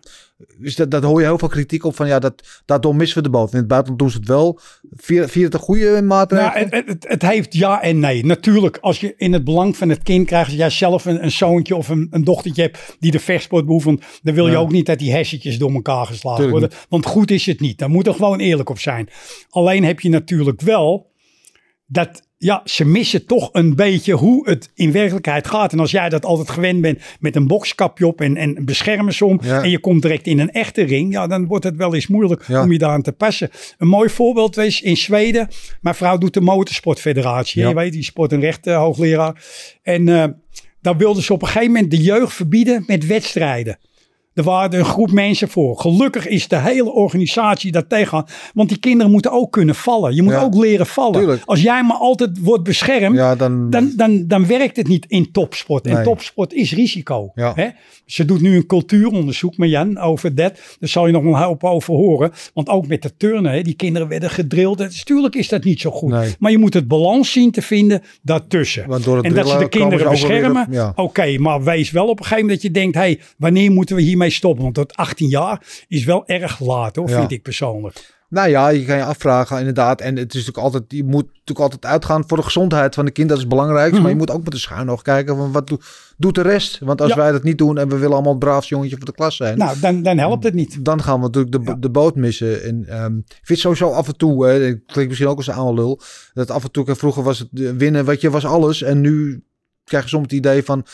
Dus 0.58 0.76
dat, 0.76 0.90
dat 0.90 1.02
hoor 1.02 1.20
je 1.20 1.26
heel 1.26 1.38
veel 1.38 1.48
kritiek 1.48 1.84
op 1.84 1.96
van 1.96 2.06
ja, 2.06 2.18
dat, 2.18 2.62
daardoor 2.64 2.96
missen 2.96 3.16
we 3.16 3.22
de 3.22 3.30
boot. 3.30 3.52
In 3.52 3.58
het 3.58 3.66
buitenland 3.68 4.00
doen 4.00 4.10
ze 4.10 4.16
het 4.18 4.28
wel. 4.28 4.58
Vier, 4.90 5.28
vier 5.28 5.44
het 5.44 5.54
een 5.54 5.60
goede 5.60 6.02
maatregel? 6.02 6.46
Nou, 6.46 6.58
het, 6.58 6.86
het, 6.88 7.04
het 7.08 7.22
heeft 7.22 7.54
ja 7.54 7.82
en 7.82 7.98
nee. 7.98 8.24
Natuurlijk, 8.24 8.78
als 8.80 9.00
je 9.00 9.14
in 9.16 9.32
het 9.32 9.44
belang 9.44 9.76
van 9.76 9.88
het 9.88 10.02
kind 10.02 10.26
krijgt, 10.26 10.48
als 10.48 10.56
jij 10.58 10.70
zelf 10.70 11.04
een, 11.04 11.24
een 11.24 11.30
zoontje 11.30 11.76
of 11.76 11.88
een, 11.88 12.06
een 12.10 12.24
dochtertje 12.24 12.62
hebt 12.62 12.96
die 13.00 13.10
de 13.10 13.18
vechtsport 13.20 13.66
beoefent, 13.66 14.02
dan 14.22 14.34
wil 14.34 14.46
je 14.46 14.52
Ja. 14.52 14.58
ook 14.58 14.72
niet 14.72 14.86
dat 14.86 14.98
die 14.98 15.12
hersentjes 15.12 15.58
door 15.58 15.72
elkaar 15.72 16.06
geslagen 16.06 16.42
Tuurlijk 16.44 16.60
worden. 16.60 16.78
Want 16.88 17.06
goed 17.06 17.30
is 17.30 17.46
het 17.46 17.60
niet. 17.60 17.78
Daar 17.78 17.90
moet 17.90 18.06
er 18.06 18.14
gewoon 18.14 18.38
eerlijk 18.38 18.68
op 18.70 18.78
zijn. 18.78 19.08
Alleen 19.50 19.84
heb 19.84 20.00
je 20.00 20.08
natuurlijk 20.08 20.60
wel 20.60 21.10
dat, 21.86 22.22
ja, 22.38 22.60
ze 22.64 22.84
missen 22.84 23.26
toch 23.26 23.48
een 23.52 23.74
beetje 23.74 24.12
hoe 24.12 24.48
het 24.48 24.70
in 24.74 24.92
werkelijkheid 24.92 25.46
gaat. 25.46 25.72
En 25.72 25.78
als 25.80 25.90
jij 25.90 26.08
dat 26.08 26.24
altijd 26.24 26.50
gewend 26.50 26.80
bent 26.80 27.00
met 27.20 27.36
een 27.36 27.46
bokskapje 27.46 28.06
op 28.06 28.20
en, 28.20 28.36
en 28.36 28.64
beschermers 28.64 29.22
om 29.22 29.40
Ja. 29.42 29.62
en 29.62 29.70
je 29.70 29.78
komt 29.78 30.02
direct 30.02 30.26
in 30.26 30.38
een 30.38 30.50
echte 30.50 30.82
ring, 30.82 31.12
ja, 31.12 31.26
dan 31.26 31.46
wordt 31.46 31.64
het 31.64 31.76
wel 31.76 31.94
eens 31.94 32.06
moeilijk 32.06 32.44
Ja. 32.46 32.62
om 32.62 32.72
je 32.72 32.78
daaraan 32.78 33.02
te 33.02 33.12
passen. 33.12 33.50
Een 33.78 33.88
mooi 33.88 34.08
voorbeeld 34.08 34.54
was 34.56 34.80
in 34.80 34.96
Zweden. 34.96 35.48
Mijn 35.80 35.94
vrouw 35.94 36.18
doet 36.18 36.34
de 36.34 36.40
motorsportfederatie. 36.40 37.62
Ja. 37.62 37.68
Je 37.68 37.74
weet, 37.74 37.92
die 37.92 38.04
sport- 38.04 38.32
en 38.32 38.40
rechten 38.40 38.74
hoogleraar. 38.74 39.42
En 39.82 40.08
eh, 40.08 40.24
daar 40.80 40.96
wilden 40.96 41.22
ze 41.22 41.32
op 41.32 41.42
een 41.42 41.48
gegeven 41.48 41.72
moment 41.72 41.90
de 41.90 42.00
jeugd 42.02 42.32
verbieden 42.34 42.84
met 42.86 43.06
wedstrijden. 43.06 43.78
Er 44.36 44.42
waren 44.42 44.78
een 44.78 44.84
groep 44.84 45.10
mensen 45.10 45.48
voor. 45.48 45.78
Gelukkig 45.80 46.26
is 46.26 46.48
de 46.48 46.58
hele 46.58 46.92
organisatie 46.92 47.72
daar 47.72 47.86
tegen. 47.86 48.24
Want 48.54 48.68
die 48.68 48.78
kinderen 48.78 49.12
moeten 49.12 49.32
ook 49.32 49.52
kunnen 49.52 49.74
vallen. 49.74 50.14
Je 50.14 50.22
moet 50.22 50.32
Ja. 50.32 50.42
ook 50.42 50.54
leren 50.54 50.86
vallen. 50.86 51.12
Tuurlijk. 51.20 51.42
Als 51.44 51.62
jij 51.62 51.82
maar 51.82 51.96
altijd 51.96 52.40
wordt 52.40 52.64
beschermd, 52.64 53.16
ja, 53.16 53.36
dan, 53.36 53.70
dan, 53.70 53.92
dan, 53.96 54.24
dan 54.26 54.46
werkt 54.46 54.76
het 54.76 54.88
niet 54.88 55.04
in 55.08 55.30
topsport. 55.32 55.86
En 55.86 56.02
topsport 56.02 56.52
is 56.52 56.72
risico. 56.72 57.30
Ja. 57.34 57.52
Hè? 57.54 57.68
Ze 58.06 58.24
doet 58.24 58.40
nu 58.40 58.56
een 58.56 58.66
cultuuronderzoek 58.66 59.56
met 59.56 59.70
Jan 59.70 59.98
over 59.98 60.34
dat. 60.34 60.52
Daar 60.80 60.88
zal 60.88 61.06
je 61.06 61.12
nog 61.12 61.22
wel 61.22 61.36
hoop 61.36 61.64
over 61.64 61.94
horen. 61.94 62.32
Want 62.54 62.68
ook 62.68 62.86
met 62.86 63.02
de 63.02 63.16
turnen, 63.16 63.52
hè, 63.52 63.62
die 63.62 63.74
kinderen 63.74 64.08
werden 64.08 64.30
gedrild. 64.30 64.78
Dus 64.78 65.04
Tuurlijk 65.04 65.34
is 65.34 65.48
dat 65.48 65.64
niet 65.64 65.80
zo 65.80 65.90
goed. 65.90 66.10
Nee. 66.10 66.34
Maar 66.38 66.50
je 66.50 66.58
moet 66.58 66.74
het 66.74 66.88
balans 66.88 67.32
zien 67.32 67.50
te 67.50 67.62
vinden 67.62 68.02
daartussen. 68.22 68.86
Want 68.88 69.04
door 69.04 69.16
het 69.16 69.24
en 69.26 69.34
dat 69.34 69.48
ze 69.48 69.58
de 69.58 69.68
kinderen 69.68 70.10
beschermen. 70.10 70.92
Oké, 70.96 71.38
maar 71.38 71.62
wees 71.64 71.90
wel 71.90 72.06
op 72.08 72.18
een 72.18 72.24
gegeven 72.24 72.42
moment 72.44 72.62
dat 72.62 72.72
je 72.72 72.80
denkt... 72.80 72.96
Hey, 72.96 73.20
wanneer 73.38 73.70
moeten 73.72 73.96
we 73.96 74.02
hiermee 74.02 74.25
stoppen? 74.30 74.62
Want 74.62 74.74
tot 74.74 74.96
18 74.96 75.28
jaar 75.28 75.84
is 75.88 76.04
wel 76.04 76.26
erg 76.26 76.60
laat 76.60 76.96
hoor, 76.96 77.08
Ja. 77.08 77.18
vind 77.18 77.30
ik 77.32 77.42
persoonlijk. 77.42 78.14
Nou 78.28 78.48
ja, 78.48 78.68
je 78.68 78.84
kan 78.84 78.96
je 78.96 79.04
afvragen 79.04 79.58
inderdaad. 79.58 80.00
En 80.00 80.16
het 80.16 80.34
is 80.34 80.46
natuurlijk 80.46 80.58
altijd, 80.74 80.84
je 80.88 81.04
moet 81.04 81.24
natuurlijk 81.26 81.60
altijd 81.60 81.84
uitgaan 81.86 82.24
voor 82.26 82.36
de 82.36 82.42
gezondheid 82.42 82.94
van 82.94 83.04
de 83.04 83.10
kind. 83.10 83.28
Dat 83.28 83.38
is 83.38 83.46
belangrijk. 83.46 83.92
Mhm. 83.92 84.00
Maar 84.02 84.10
je 84.10 84.16
moet 84.16 84.30
ook 84.30 84.42
met 84.42 84.52
de 84.52 84.58
schuin 84.58 84.86
nog 84.86 85.02
kijken 85.02 85.36
van 85.36 85.52
wat 85.52 85.66
doe- 85.66 85.78
doet 86.16 86.34
de 86.34 86.42
rest. 86.42 86.78
Want 86.78 87.00
als 87.00 87.10
Ja. 87.10 87.16
wij 87.16 87.32
dat 87.32 87.42
niet 87.42 87.58
doen 87.58 87.78
en 87.78 87.88
we 87.88 87.96
willen 87.96 88.12
allemaal 88.14 88.30
het 88.32 88.40
braafste 88.44 88.74
jongetje 88.74 88.96
van 88.96 89.04
de 89.06 89.12
klas 89.12 89.36
zijn. 89.36 89.58
Nou, 89.58 89.80
dan, 89.80 90.02
dan 90.02 90.18
helpt 90.18 90.44
het 90.44 90.54
niet. 90.54 90.84
dan 90.84 91.02
gaan 91.02 91.20
we 91.20 91.26
natuurlijk 91.26 91.52
de, 91.54 91.60
Ja. 91.70 91.74
de 91.80 91.90
boot 91.90 92.14
missen. 92.16 92.62
En 92.64 92.84
ehm, 92.88 93.16
ik 93.16 93.40
vind 93.42 93.58
sowieso 93.58 93.90
af 93.90 94.06
en 94.08 94.16
toe, 94.16 94.46
hè, 94.46 94.52
het 94.52 94.82
klinkt 94.86 95.08
misschien 95.10 95.28
ook 95.30 95.36
als 95.36 95.46
een 95.46 95.54
oude 95.54 95.80
lul, 95.80 96.00
dat 96.34 96.50
af 96.50 96.64
en 96.64 96.70
toe, 96.70 96.94
vroeger 96.94 97.22
was 97.22 97.38
het 97.38 97.48
eh, 97.54 97.70
winnen, 97.70 98.04
wat 98.04 98.20
je, 98.20 98.30
was 98.30 98.44
alles. 98.44 98.82
En 98.82 99.00
nu 99.00 99.44
krijg 99.86 100.02
je 100.02 100.08
soms 100.10 100.22
het 100.22 100.32
idee 100.32 100.62
van, 100.62 100.86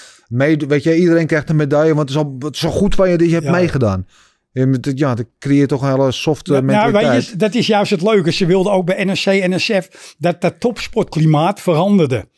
weet 0.69 0.83
je, 0.83 0.97
iedereen 0.97 1.27
krijgt 1.27 1.51
een 1.51 1.57
medaille, 1.57 1.95
want 1.95 2.09
het 2.09 2.19
is 2.19 2.25
al, 2.25 2.37
het 2.39 2.57
is 2.57 2.65
al 2.65 2.71
goed 2.71 2.95
van 2.95 3.11
je 3.11 3.17
dat 3.19 3.27
je 3.27 3.33
hebt 3.33 3.45
Ja. 3.47 3.51
meegedaan. 3.51 4.07
Ja, 4.53 5.15
dat 5.15 5.25
creëert 5.39 5.69
toch 5.69 5.83
een 5.83 5.91
hele 5.91 6.13
soft 6.13 6.47
Ja, 6.47 6.53
nou, 6.53 6.65
mentaliteit. 6.65 7.13
weet 7.13 7.27
je, 7.29 7.37
dat 7.37 7.55
is 7.55 7.67
juist 7.67 7.91
het 7.91 8.03
leuke. 8.03 8.33
Ze 8.33 8.47
wilden 8.47 8.73
ook 8.73 8.87
bij 8.87 9.05
NRC 9.05 9.25
en 9.27 9.51
NSF 9.51 10.15
dat 10.19 10.41
dat 10.41 10.61
topsportklimaat 10.61 11.61
veranderde. 11.61 12.29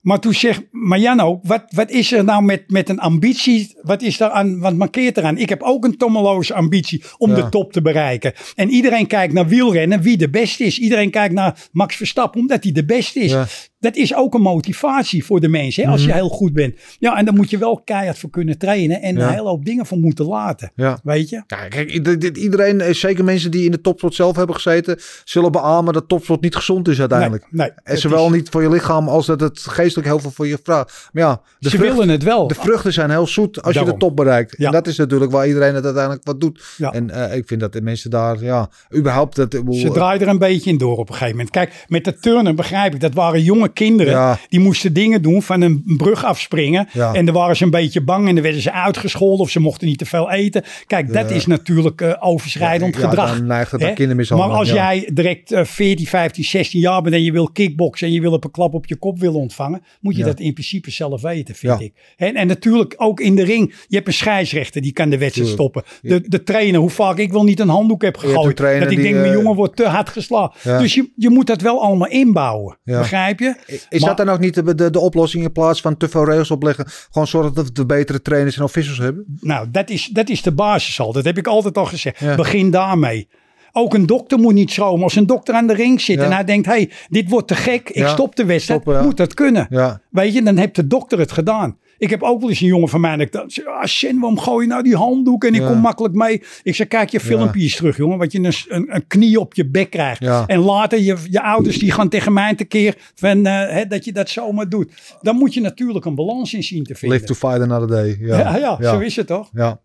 Maar 0.00 0.18
toen 0.20 0.34
zegt 0.34 0.62
Marjano, 0.70 1.40
wat, 1.42 1.62
wat 1.68 1.90
is 1.90 2.12
er 2.12 2.24
nou 2.24 2.42
met, 2.42 2.70
met 2.70 2.88
een 2.88 2.98
ambitie? 2.98 3.76
Wat 3.82 4.02
is 4.02 4.16
daar 4.16 4.30
aan, 4.30 4.58
wat 4.60 4.74
markeert 4.74 5.16
eraan? 5.16 5.36
Ik 5.38 5.48
heb 5.48 5.62
ook 5.62 5.84
een 5.84 5.96
tommeloze 5.96 6.54
ambitie 6.54 7.02
om 7.18 7.30
Ja. 7.30 7.36
de 7.36 7.48
top 7.48 7.72
te 7.72 7.82
bereiken. 7.82 8.32
En 8.54 8.70
iedereen 8.70 9.06
kijkt 9.06 9.32
naar 9.32 9.46
wielrennen, 9.48 10.02
wie 10.02 10.16
de 10.16 10.30
beste 10.30 10.64
is. 10.64 10.78
Iedereen 10.78 11.10
kijkt 11.10 11.34
naar 11.34 11.68
Max 11.72 11.96
Verstappen, 11.96 12.40
omdat 12.40 12.62
hij 12.62 12.72
de 12.72 12.84
beste 12.84 13.20
is. 13.20 13.30
Ja. 13.30 13.46
Dat 13.80 13.96
is 13.96 14.14
ook 14.14 14.34
een 14.34 14.40
motivatie 14.40 15.24
voor 15.24 15.40
de 15.40 15.48
mensen, 15.48 15.84
hè, 15.84 15.90
als 15.90 16.04
je 16.04 16.12
heel 16.12 16.28
goed 16.28 16.52
bent. 16.52 16.74
Ja, 16.98 17.16
en 17.16 17.24
daar 17.24 17.34
moet 17.34 17.50
je 17.50 17.58
wel 17.58 17.80
keihard 17.84 18.18
voor 18.18 18.30
kunnen 18.30 18.58
trainen 18.58 19.02
en 19.02 19.14
Mhm. 19.14 19.22
Ja. 19.22 19.28
een 19.28 19.34
hele 19.34 19.48
hoop 19.48 19.64
dingen 19.64 19.86
voor 19.86 19.98
moeten 19.98 20.24
laten. 20.26 20.72
Ja. 20.74 20.98
Weet 21.02 21.28
je? 21.28 21.42
Ja, 21.46 21.68
kijk, 21.68 22.20
dit- 22.20 22.36
iedereen, 22.38 22.80
eh, 22.80 22.92
zeker 22.94 23.24
mensen 23.24 23.50
die 23.50 23.64
in 23.64 23.70
de 23.70 23.80
topsport 23.80 24.14
zelf 24.14 24.36
hebben 24.36 24.54
gezeten, 24.54 24.98
zullen 25.24 25.52
beamen 25.52 25.92
dat 25.92 26.08
topsport 26.08 26.40
niet 26.40 26.54
gezond 26.56 26.88
is 26.88 27.00
uiteindelijk. 27.00 27.46
Nee, 27.50 27.66
nee, 27.68 27.76
en 27.84 27.98
zowel 27.98 28.26
is- 28.26 28.32
niet 28.32 28.48
voor 28.48 28.62
je 28.62 28.70
lichaam 28.70 29.08
als 29.08 29.26
dat 29.26 29.40
het 29.40 29.58
geestelijk 29.60 30.08
heel 30.08 30.18
veel 30.18 30.30
voor 30.30 30.46
je 30.46 30.58
vraagt. 30.62 31.08
Maar 31.12 31.22
ja, 31.22 31.40
de 31.58 31.68
Ze 31.70 31.76
vrucht- 31.76 31.92
willen 31.92 32.08
het 32.08 32.22
wel. 32.22 32.46
De 32.48 32.54
vruchten 32.54 32.92
zijn 32.92 33.10
heel 33.10 33.26
zoet 33.26 33.62
als 33.62 33.74
je 33.74 33.84
de 33.84 33.96
top 33.96 34.16
bereikt. 34.16 34.54
Ja. 34.58 34.66
En 34.66 34.72
dat 34.72 34.86
is 34.86 34.96
natuurlijk 34.96 35.30
waar 35.32 35.46
iedereen 35.46 35.74
het 35.74 35.84
uiteindelijk 35.84 36.24
wat 36.26 36.40
doet. 36.40 36.62
Ja. 36.76 36.92
En 36.92 37.10
eh, 37.10 37.36
ik 37.36 37.46
vind 37.46 37.60
dat 37.60 37.72
de 37.72 37.80
mensen 37.82 38.10
daar, 38.10 38.42
ja, 38.44 38.68
überhaupt 38.96 39.36
dat... 39.36 39.52
Ze 39.70 39.90
draaien 39.92 40.20
er 40.20 40.28
een 40.28 40.38
beetje 40.38 40.70
in 40.70 40.78
door 40.78 40.96
op 40.98 41.08
een 41.08 41.14
gegeven 41.14 41.30
moment. 41.36 41.50
Kijk, 41.50 41.84
met 41.88 42.04
de 42.04 42.14
turnen 42.18 42.56
begrijp 42.56 42.94
ik, 42.94 43.00
dat 43.00 43.14
waren 43.14 43.42
jonge 43.42 43.68
kinderen. 43.72 44.12
Ja. 44.12 44.38
Die 44.48 44.60
moesten 44.60 44.92
dingen 44.92 45.22
doen 45.22 45.42
van 45.42 45.60
een 45.60 45.82
brug 45.84 46.24
afspringen. 46.24 46.88
Ja. 46.92 47.14
En 47.14 47.24
dan 47.24 47.34
waren 47.34 47.56
ze 47.56 47.64
een 47.64 47.70
beetje 47.70 48.00
bang 48.00 48.28
en 48.28 48.34
dan 48.34 48.42
werden 48.42 48.62
ze 48.62 48.72
uitgescholden 48.72 49.40
of 49.40 49.50
ze 49.50 49.60
mochten 49.60 49.86
niet 49.86 49.98
te 49.98 50.06
veel 50.06 50.30
eten. 50.30 50.62
Kijk, 50.86 51.12
dat 51.12 51.30
is 51.30 51.46
natuurlijk 51.46 52.00
eh, 52.00 52.12
overschrijdend 52.20 52.96
gedrag. 52.96 53.36
dan 53.36 53.46
neigt 53.46 53.70
het 53.70 53.80
hè? 53.80 53.86
naar 53.86 53.96
kindermishandeling, 53.96 54.52
Maar 54.52 54.64
als 54.64 54.72
jij 54.72 55.10
direct 55.12 55.52
eh, 55.52 55.64
14, 55.64 56.06
15, 56.06 56.44
16 56.44 56.80
jaar 56.80 57.02
bent 57.02 57.14
en 57.14 57.22
je 57.22 57.32
wil 57.32 57.50
kickboksen 57.50 58.06
en 58.06 58.12
je 58.12 58.20
wil 58.20 58.32
op 58.32 58.44
een 58.44 58.50
klap 58.50 58.74
op 58.74 58.86
je 58.86 58.96
kop 58.96 59.18
willen 59.18 59.40
ontvangen, 59.40 59.82
moet 60.00 60.16
je 60.16 60.24
dat 60.24 60.40
in 60.40 60.52
principe 60.52 60.90
zelf 60.90 61.20
weten, 61.20 61.54
vind 61.54 61.80
ik. 61.80 61.92
En, 62.16 62.34
en 62.34 62.46
natuurlijk 62.46 62.94
ook 62.96 63.20
in 63.20 63.36
de 63.36 63.44
ring. 63.44 63.74
Je 63.88 63.96
hebt 63.96 64.06
een 64.08 64.14
scheidsrechter 64.14 64.82
die 64.82 64.92
kan 64.92 65.10
de 65.10 65.18
wedstrijd 65.18 65.48
stoppen. 65.48 65.82
De, 66.02 66.28
de 66.28 66.42
trainer, 66.42 66.80
hoe 66.80 66.90
vaak 66.90 67.18
ik 67.18 67.32
wel 67.32 67.44
niet 67.44 67.60
een 67.60 67.68
handdoek 67.68 68.02
heb 68.02 68.16
gegooid. 68.16 68.56
Dat 68.56 68.72
ik 68.72 68.88
die, 68.88 69.00
denk, 69.00 69.14
mijn 69.14 69.26
eh, 69.26 69.32
jongen 69.32 69.54
wordt 69.54 69.76
te 69.76 69.86
hard 69.86 70.08
geslagen. 70.08 70.78
Dus 70.78 70.94
je, 70.94 71.10
je 71.16 71.30
moet 71.30 71.46
dat 71.46 71.60
wel 71.60 71.82
allemaal 71.82 72.08
inbouwen. 72.08 72.78
Begrijp 72.84 73.38
je? 73.38 73.56
Is 73.66 74.00
Maar- 74.00 74.08
dat 74.08 74.16
dan 74.26 74.28
ook 74.34 74.40
niet 74.40 74.54
de, 74.54 74.74
de, 74.74 74.90
de 74.90 74.98
oplossing 75.00 75.44
in 75.44 75.52
plaats 75.52 75.80
van 75.80 75.96
te 75.96 76.08
veel 76.08 76.24
regels 76.24 76.50
opleggen? 76.50 76.84
Gewoon 77.10 77.26
zorgen 77.28 77.54
dat 77.54 77.70
we 77.74 77.86
betere 77.86 78.22
trainers 78.22 78.56
en 78.56 78.62
officials 78.62 78.98
hebben? 78.98 79.24
Nou, 79.40 79.66
dat 79.70 79.90
is, 79.90 80.06
dat 80.12 80.28
is 80.28 80.42
de 80.42 80.52
basis 80.52 81.00
al. 81.00 81.12
Dat 81.12 81.24
heb 81.24 81.38
ik 81.38 81.46
altijd 81.46 81.76
al 81.78 81.84
gezegd. 81.86 82.18
Ja. 82.18 82.34
Begin 82.34 82.70
daarmee. 82.70 83.28
Ook 83.72 83.94
een 83.94 84.06
dokter 84.06 84.38
moet 84.38 84.54
niet 84.54 84.70
schromen. 84.70 85.02
Als 85.02 85.16
een 85.16 85.26
dokter 85.26 85.54
aan 85.54 85.66
de 85.66 85.74
ring 85.74 86.00
zit 86.00 86.18
Ja. 86.18 86.24
en 86.24 86.32
hij 86.32 86.44
denkt, 86.44 86.66
hey, 86.66 86.90
dit 87.08 87.28
wordt 87.30 87.48
te 87.48 87.54
gek. 87.54 87.88
Ik 87.88 87.94
Ja. 87.94 88.08
stop 88.08 88.36
de 88.36 88.44
wedstrijd. 88.44 88.84
Moet 88.84 89.16
dat 89.16 89.34
kunnen. 89.34 89.98
Weet 90.10 90.34
je, 90.34 90.42
dan 90.42 90.56
heeft 90.56 90.74
de 90.76 90.86
dokter 90.86 91.18
het 91.18 91.32
gedaan. 91.32 91.76
Ik 92.00 92.10
heb 92.10 92.22
ook 92.22 92.40
wel 92.40 92.48
eens 92.48 92.60
een 92.60 92.66
jongen 92.66 92.88
van 92.88 93.00
mij. 93.00 93.16
Dat 93.16 93.42
ik 93.44 93.50
zeg, 93.52 93.64
ah, 93.64 93.84
Shen, 93.84 94.18
waarom 94.20 94.38
gooi 94.38 94.66
je 94.66 94.70
nou 94.72 94.82
die 94.82 94.96
handdoek? 94.96 95.44
En 95.44 95.54
ik 95.54 95.60
Ja. 95.60 95.66
kom 95.66 95.78
makkelijk 95.78 96.14
mee. 96.14 96.42
Ik 96.62 96.74
zeg, 96.74 96.88
kijk 96.88 97.08
je 97.10 97.20
filmpjes 97.20 97.76
terug, 97.76 97.96
jongen. 97.96 98.18
Wat 98.18 98.32
je 98.32 98.38
een, 98.38 98.52
een, 98.68 98.94
een 98.94 99.06
knie 99.06 99.40
op 99.40 99.54
je 99.54 99.68
bek 99.68 99.90
krijgt. 99.90 100.22
Ja. 100.22 100.44
En 100.46 100.58
later 100.58 100.98
je, 101.00 101.16
je 101.30 101.42
ouders 101.42 101.78
die 101.78 101.92
gaan 101.92 102.08
tegen 102.08 102.32
mij 102.32 102.54
tekeer. 102.54 102.96
Van, 103.14 103.46
eh, 103.46 103.52
hè, 103.74 103.86
dat 103.86 104.04
je 104.04 104.12
dat 104.12 104.28
zomaar 104.28 104.68
doet. 104.68 104.92
Dan 105.22 105.36
moet 105.36 105.54
je 105.54 105.60
natuurlijk 105.60 106.04
een 106.04 106.14
balans 106.14 106.54
in 106.54 106.62
zien 106.62 106.84
te 106.84 106.94
vinden. 106.94 107.18
Live 107.18 107.32
to 107.32 107.48
fight 107.48 107.60
another 107.70 107.88
day. 107.88 108.16
Ja, 108.20 108.38
ja, 108.56 108.76
ja, 108.80 108.90
zo 108.90 108.98
is 108.98 109.16
het 109.16 109.26
toch? 109.26 109.48
Ja. 109.52 109.80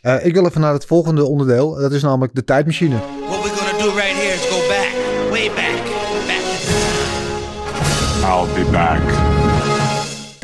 Eh, 0.00 0.26
ik 0.26 0.34
wil 0.34 0.46
even 0.46 0.60
naar 0.60 0.72
het 0.72 0.86
volgende 0.86 1.24
onderdeel. 1.24 1.74
Dat 1.74 1.92
is 1.92 2.02
namelijk 2.02 2.34
de 2.34 2.44
tijdmachine. 2.44 2.96
What 3.28 3.42
we're 3.42 3.56
gonna 3.56 3.84
do 3.84 3.90
right 3.90 4.14
here 4.16 4.34
is 4.34 4.46
go 4.46 4.58
back, 4.68 4.92
way 5.30 5.48
back, 5.48 5.82
I'll 8.24 8.64
be 8.64 8.70
back. 8.70 9.43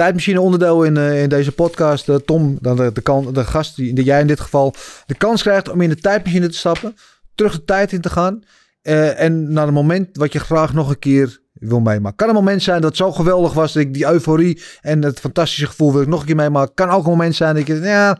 Tijdmachine 0.00 0.40
onderdeel 0.40 0.84
in, 0.84 0.96
eh, 0.96 1.22
in 1.22 1.28
deze 1.28 1.52
podcast. 1.52 2.08
Eh, 2.08 2.14
Tom, 2.14 2.58
dan 2.60 2.76
de, 2.76 2.92
de, 2.92 3.00
kan, 3.00 3.32
de 3.32 3.44
gast 3.44 3.76
die, 3.76 4.02
jij 4.02 4.20
in 4.20 4.26
dit 4.26 4.40
geval 4.40 4.74
de 5.06 5.14
kans 5.14 5.42
krijgt 5.42 5.68
om 5.68 5.80
in 5.80 5.88
de 5.88 5.96
tijdmachine 5.96 6.48
te 6.48 6.56
stappen. 6.56 6.96
Terug 7.34 7.52
de 7.52 7.64
tijd 7.64 7.92
in 7.92 8.00
te 8.00 8.10
gaan. 8.10 8.42
eh, 8.82 9.20
en 9.20 9.52
naar 9.52 9.68
een 9.68 9.74
moment 9.74 10.16
wat 10.16 10.32
je 10.32 10.40
graag 10.40 10.72
nog 10.72 10.88
een 10.88 10.98
keer 10.98 11.40
wil 11.52 11.80
meemaken. 11.80 12.16
Kan 12.16 12.28
een 12.28 12.34
moment 12.34 12.62
zijn 12.62 12.80
dat 12.80 12.88
het 12.88 12.98
zo 12.98 13.12
geweldig 13.12 13.52
was. 13.52 13.72
Dat 13.72 13.82
ik 13.82 13.94
die 13.94 14.06
euforie 14.06 14.62
en 14.80 15.04
het 15.04 15.20
fantastische 15.20 15.66
gevoel 15.66 15.92
wil 15.92 16.02
ik 16.02 16.08
nog 16.08 16.20
een 16.20 16.26
keer 16.26 16.36
meemaken. 16.36 16.74
Kan 16.74 16.88
ook 16.88 17.04
een 17.04 17.10
moment 17.10 17.34
zijn 17.34 17.54
dat 17.54 17.66
je 17.66 17.74
ja, 17.74 18.18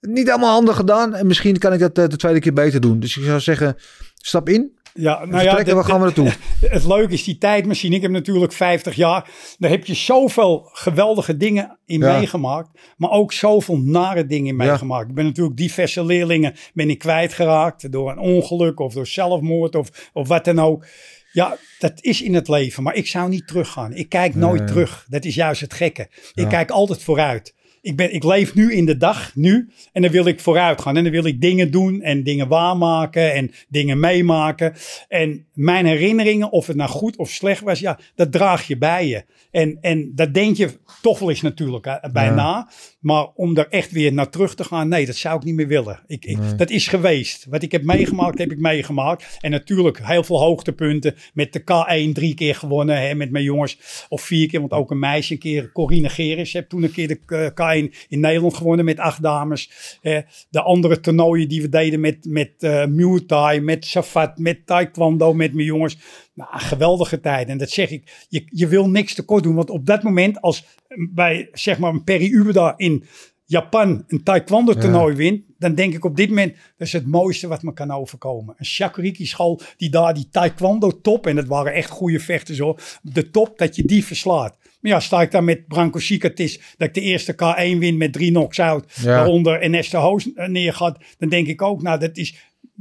niet 0.00 0.26
helemaal 0.26 0.52
handig 0.52 0.76
gedaan. 0.76 1.14
En 1.14 1.26
misschien 1.26 1.58
kan 1.58 1.72
ik 1.72 1.80
dat 1.80 1.94
de 1.94 2.16
tweede 2.16 2.40
keer 2.40 2.52
beter 2.52 2.80
doen. 2.80 3.00
Dus 3.00 3.16
ik 3.16 3.24
zou 3.24 3.40
zeggen, 3.40 3.76
stap 4.14 4.48
in. 4.48 4.77
Ja, 5.00 5.24
nou 5.24 5.64
de- 5.64 5.74
waar 5.74 5.84
gaan 5.84 5.98
we 5.98 6.04
naartoe? 6.04 6.32
Het 6.70 6.84
leuke 6.84 7.12
is 7.12 7.24
die 7.24 7.38
tijdmachine. 7.38 7.94
Ik 7.96 8.02
heb 8.02 8.10
natuurlijk 8.10 8.52
50 8.52 8.94
jaar. 8.94 9.30
Daar 9.58 9.70
heb 9.70 9.86
je 9.86 9.94
zoveel 9.94 10.68
geweldige 10.72 11.36
dingen 11.36 11.78
in 11.86 12.00
Ja. 12.00 12.16
meegemaakt. 12.18 12.68
Maar 12.96 13.10
ook 13.10 13.32
zoveel 13.32 13.78
nare 13.78 14.26
dingen 14.26 14.46
in 14.56 14.56
Ja. 14.64 14.64
meegemaakt. 14.70 15.08
Ik 15.08 15.14
ben 15.14 15.24
natuurlijk 15.24 15.56
diverse 15.56 16.04
leerlingen 16.04 16.54
ben 16.74 16.90
ik 16.90 16.98
kwijtgeraakt. 16.98 17.92
Door 17.92 18.10
een 18.10 18.18
ongeluk 18.18 18.80
of 18.80 18.92
door 18.94 19.06
zelfmoord 19.06 19.74
of, 19.74 20.10
of 20.12 20.28
wat 20.28 20.44
dan 20.44 20.58
ook. 20.60 20.86
Ja, 21.32 21.56
dat 21.78 21.92
is 22.00 22.22
in 22.22 22.34
het 22.34 22.48
leven. 22.48 22.82
Maar 22.82 22.94
ik 22.94 23.06
zou 23.06 23.28
niet 23.28 23.46
teruggaan. 23.48 23.92
Ik 23.92 24.08
kijk 24.08 24.34
nooit 24.34 24.58
Nee. 24.58 24.68
terug. 24.68 25.06
Dat 25.08 25.24
is 25.24 25.34
juist 25.34 25.60
het 25.60 25.74
gekke. 25.74 26.08
Ik 26.34 26.48
kijk 26.48 26.70
altijd 26.70 27.02
vooruit 27.02 27.54
ik, 27.88 27.96
ben, 27.96 28.14
ik 28.14 28.24
leef 28.24 28.54
nu 28.54 28.72
in 28.72 28.84
de 28.84 28.96
dag, 28.96 29.34
nu. 29.34 29.68
En 29.92 30.02
dan 30.02 30.10
wil 30.10 30.26
ik 30.26 30.40
vooruit 30.40 30.80
gaan. 30.80 30.96
En 30.96 31.02
dan 31.02 31.12
wil 31.12 31.24
ik 31.24 31.40
dingen 31.40 31.70
doen 31.70 32.02
en 32.02 32.22
dingen 32.22 32.48
waarmaken 32.48 33.34
en 33.34 33.50
dingen 33.68 34.00
meemaken. 34.00 34.74
En 35.08 35.46
mijn 35.54 35.86
herinneringen, 35.86 36.52
of 36.52 36.66
het 36.66 36.76
nou 36.76 36.90
goed 36.90 37.16
of 37.16 37.30
slecht 37.30 37.62
was, 37.62 37.78
ja, 37.78 37.98
dat 38.14 38.32
draag 38.32 38.66
je 38.66 38.78
bij 38.78 39.06
je. 39.06 39.24
En, 39.50 39.78
en 39.80 40.12
dat 40.14 40.34
denk 40.34 40.56
je 40.56 40.70
toch 41.02 41.18
wel 41.18 41.30
eens 41.30 41.40
natuurlijk 41.40 42.00
bijna. 42.12 42.70
Maar 43.00 43.26
om 43.34 43.54
daar 43.54 43.68
echt 43.68 43.90
weer 43.90 44.12
naar 44.12 44.30
terug 44.30 44.54
te 44.54 44.64
gaan, 44.64 44.88
nee, 44.88 45.06
dat 45.06 45.16
zou 45.16 45.36
ik 45.36 45.44
niet 45.44 45.54
meer 45.54 45.66
willen. 45.66 46.00
Ik. 46.06 46.36
Dat 46.56 46.70
is 46.70 46.88
geweest. 46.88 47.46
Wat 47.50 47.62
ik 47.62 47.72
heb 47.72 47.82
meegemaakt, 47.82 48.38
heb 48.38 48.52
ik 48.52 48.58
meegemaakt. 48.58 49.38
En 49.40 49.50
natuurlijk 49.50 50.00
heel 50.02 50.24
veel 50.24 50.40
hoogtepunten. 50.40 51.14
Met 51.34 51.52
de 51.52 51.60
K1 51.60 52.12
drie 52.12 52.34
keer 52.34 52.54
gewonnen, 52.54 53.00
hè, 53.00 53.14
met 53.14 53.30
mijn 53.30 53.44
jongens. 53.44 53.78
Of 54.08 54.22
vier 54.22 54.48
keer, 54.48 54.60
want 54.60 54.72
ook 54.72 54.90
een 54.90 54.98
meisje 54.98 55.32
een 55.32 55.38
keer, 55.38 55.72
Corine 55.72 56.08
Geris, 56.08 56.52
heb 56.52 56.68
toen 56.68 56.82
een 56.82 56.92
keer 56.92 57.08
de 57.08 57.18
eh, 57.26 57.77
K1 57.77 57.77
in 58.08 58.20
Nederland 58.20 58.54
gewonnen 58.54 58.84
met 58.84 58.98
acht 58.98 59.22
dames. 59.22 59.98
Eh, 60.02 60.18
de 60.50 60.62
andere 60.62 61.00
toernooien 61.00 61.48
die 61.48 61.62
we 61.62 61.68
deden 61.68 62.00
met, 62.00 62.24
met 62.28 62.52
eh, 62.58 62.86
Muay 62.86 63.20
Thai, 63.20 63.60
met 63.60 63.84
Safat, 63.84 64.38
met 64.38 64.66
Taekwondo, 64.66 65.34
met 65.34 65.54
mijn 65.54 65.66
jongens. 65.66 65.98
Nou, 66.34 66.50
geweldige 66.52 67.20
tijd. 67.20 67.48
En 67.48 67.58
dat 67.58 67.70
zeg 67.70 67.90
ik, 67.90 68.26
je, 68.28 68.44
je 68.46 68.66
wil 68.66 68.88
niks 68.88 69.14
tekort 69.14 69.42
doen. 69.42 69.54
Want 69.54 69.70
op 69.70 69.86
dat 69.86 70.02
moment, 70.02 70.40
als 70.40 70.64
bij 71.10 71.48
zeg 71.52 71.78
maar 71.78 71.92
een 71.92 72.04
Perry 72.04 72.32
Ubeda 72.32 72.74
in 72.76 73.04
Japan 73.48 74.04
een 74.08 74.22
taekwondo 74.22 74.74
toernooi 74.74 75.14
wint, 75.14 75.42
dan 75.58 75.74
denk 75.74 75.94
ik 75.94 76.04
op 76.04 76.16
dit 76.16 76.28
moment, 76.28 76.52
dat 76.76 76.86
is 76.86 76.92
het 76.92 77.06
mooiste 77.06 77.46
wat 77.46 77.62
me 77.62 77.72
kan 77.72 77.90
overkomen. 77.90 78.54
Een 78.58 78.64
shakuriki 78.64 79.26
school 79.26 79.60
die 79.76 79.90
daar 79.90 80.14
die 80.14 80.28
taekwondo 80.30 81.00
top, 81.00 81.26
en 81.26 81.36
dat 81.36 81.46
waren 81.46 81.72
echt 81.72 81.90
goede 81.90 82.20
vechters 82.20 82.58
hoor, 82.58 82.80
de 83.02 83.30
top, 83.30 83.58
dat 83.58 83.76
je 83.76 83.84
die 83.84 84.04
verslaat. 84.04 84.56
Maar 84.80 84.90
ja, 84.92 85.00
sta 85.00 85.22
ik 85.22 85.30
dan 85.30 85.44
met 85.44 85.66
Branko 85.68 85.98
Sikatis, 85.98 86.60
dat 86.76 86.88
ik 86.88 86.94
de 86.94 87.00
eerste 87.00 87.32
K1 87.34 87.78
win 87.78 87.96
met 87.96 88.12
drie 88.12 88.30
knocks-out, 88.30 88.92
Ja. 89.02 89.04
waaronder 89.16 89.60
Ernesto 89.60 89.98
Hoos 90.00 90.32
eh, 90.34 90.48
neergaat, 90.48 90.98
dan 91.18 91.28
denk 91.28 91.46
ik 91.46 91.62
ook, 91.62 91.82
nou 91.82 91.98
dat 91.98 92.16
is, 92.16 92.36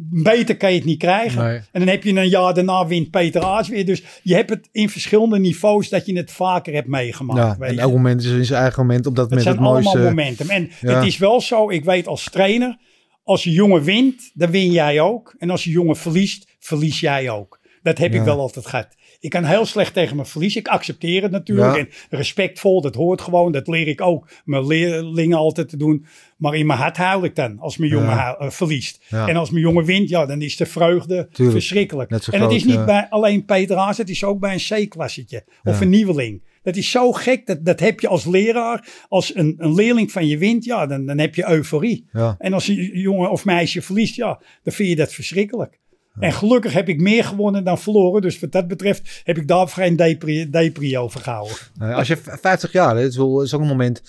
beter 0.09 0.57
kan 0.57 0.69
je 0.71 0.75
het 0.77 0.85
niet 0.85 0.97
krijgen. 0.99 1.43
Nee. 1.43 1.55
En 1.57 1.79
dan 1.79 1.87
heb 1.87 2.03
je 2.03 2.15
een 2.15 2.29
jaar 2.29 2.53
daarna 2.53 2.87
wint 2.87 3.11
Peter 3.11 3.41
Aas 3.41 3.67
weer. 3.69 3.85
Dus 3.85 4.03
je 4.23 4.33
hebt 4.35 4.49
het 4.49 4.69
in 4.71 4.89
verschillende 4.89 5.39
niveaus 5.39 5.89
dat 5.89 6.05
je 6.05 6.17
het 6.17 6.31
vaker 6.31 6.73
hebt 6.73 6.87
meegemaakt. 6.87 7.39
Ja, 7.39 7.55
weet 7.59 7.69
en 7.71 7.79
elk 7.79 7.91
moment 7.91 8.21
is 8.23 8.31
in 8.31 8.45
zijn 8.45 8.61
eigen 8.61 8.85
moment 8.85 9.05
op 9.05 9.15
dat 9.15 9.29
Het 9.29 9.39
moment 9.39 9.55
zijn 9.55 9.65
het 9.65 9.73
mooiste. 9.73 9.89
allemaal 9.89 10.09
momentum. 10.09 10.49
En 10.49 10.69
Ja. 10.81 10.95
het 10.97 11.05
is 11.05 11.17
wel 11.17 11.41
zo, 11.41 11.69
ik 11.69 11.85
weet 11.85 12.07
als 12.07 12.29
trainer, 12.29 12.77
als 13.23 13.43
je 13.43 13.51
jongen 13.51 13.83
wint, 13.83 14.31
dan 14.33 14.51
win 14.51 14.71
jij 14.71 14.99
ook. 15.01 15.35
En 15.37 15.49
als 15.49 15.63
je 15.63 15.69
jongen 15.69 15.95
verliest, 15.95 16.55
verlies 16.59 16.99
jij 16.99 17.29
ook. 17.29 17.59
Dat 17.81 17.97
heb 17.97 18.13
Ja. 18.13 18.19
ik 18.19 18.25
wel 18.25 18.39
altijd 18.39 18.65
gehad. 18.65 18.87
Ik 19.19 19.29
kan 19.29 19.43
heel 19.43 19.65
slecht 19.65 19.93
tegen 19.93 20.15
mijn 20.15 20.27
verlies. 20.27 20.55
Ik 20.55 20.67
accepteer 20.67 21.21
het 21.21 21.31
natuurlijk. 21.31 21.75
Ja. 21.75 21.79
En 21.79 21.89
respectvol, 22.09 22.81
dat 22.81 22.95
hoort 22.95 23.21
gewoon. 23.21 23.51
Dat 23.51 23.67
leer 23.67 23.87
ik 23.87 24.01
ook 24.01 24.27
mijn 24.45 24.67
leerlingen 24.67 25.37
altijd 25.37 25.69
te 25.69 25.77
doen. 25.77 26.05
Maar 26.37 26.55
in 26.55 26.65
mijn 26.65 26.79
hart 26.79 26.97
huil 26.97 27.23
ik 27.23 27.35
dan 27.35 27.59
als 27.59 27.77
mijn 27.77 27.91
jongen 27.91 28.09
Ja. 28.15 28.35
eh, 28.37 28.49
verliest. 28.49 29.03
Ja. 29.09 29.27
En 29.27 29.35
als 29.35 29.49
mijn 29.49 29.63
jongen 29.63 29.85
wint, 29.85 30.09
ja, 30.09 30.25
dan 30.25 30.41
is 30.41 30.55
de 30.57 30.65
vreugde 30.65 31.27
Tuurlijk. 31.31 31.57
verschrikkelijk. 31.57 32.09
En 32.11 32.41
het 32.41 32.51
is 32.51 32.63
niet 32.63 32.85
bij 32.85 33.07
alleen 33.09 33.45
Peter 33.45 33.77
Haas, 33.77 33.97
het 33.97 34.09
is 34.09 34.23
ook 34.23 34.39
bij 34.39 34.53
een 34.69 34.85
C-klassetje 34.87 35.43
of 35.63 35.81
een 35.81 35.89
nieuweling. 35.89 36.41
Dat 36.63 36.75
is 36.75 36.91
zo 36.91 37.11
gek, 37.11 37.45
dat, 37.45 37.65
dat 37.65 37.79
heb 37.79 37.99
je 37.99 38.07
als 38.07 38.25
leraar. 38.25 38.87
Als 39.09 39.35
een, 39.35 39.55
een 39.57 39.73
leerling 39.73 40.11
van 40.11 40.27
je 40.27 40.37
wint, 40.37 40.65
ja, 40.65 40.85
dan, 40.85 41.05
dan 41.05 41.17
heb 41.17 41.35
je 41.35 41.49
euforie. 41.49 42.05
En 42.37 42.53
als 42.53 42.67
een 42.67 42.75
jongen 42.99 43.29
of 43.31 43.45
meisje 43.45 43.81
verliest, 43.81 44.15
ja, 44.15 44.39
dan 44.63 44.73
vind 44.73 44.89
je 44.89 44.95
dat 44.95 45.13
verschrikkelijk. 45.13 45.79
En 46.19 46.33
gelukkig 46.33 46.73
heb 46.73 46.89
ik 46.89 47.01
meer 47.01 47.23
gewonnen 47.23 47.63
dan 47.63 47.77
verloren. 47.77 48.21
Dus 48.21 48.39
wat 48.39 48.51
dat 48.51 48.67
betreft 48.67 49.21
heb 49.23 49.37
ik 49.37 49.47
daar 49.47 49.67
geen 49.67 49.95
depri, 49.95 50.49
depri 50.49 50.97
over 50.97 51.19
gehouden. 51.19 51.55
Als 51.79 52.07
je 52.07 52.17
v- 52.17 52.39
50 52.41 52.71
jaar, 52.71 52.95
wel, 52.95 53.41
is 53.41 53.53
ook 53.53 53.61
een 53.61 53.67
moment 53.67 54.01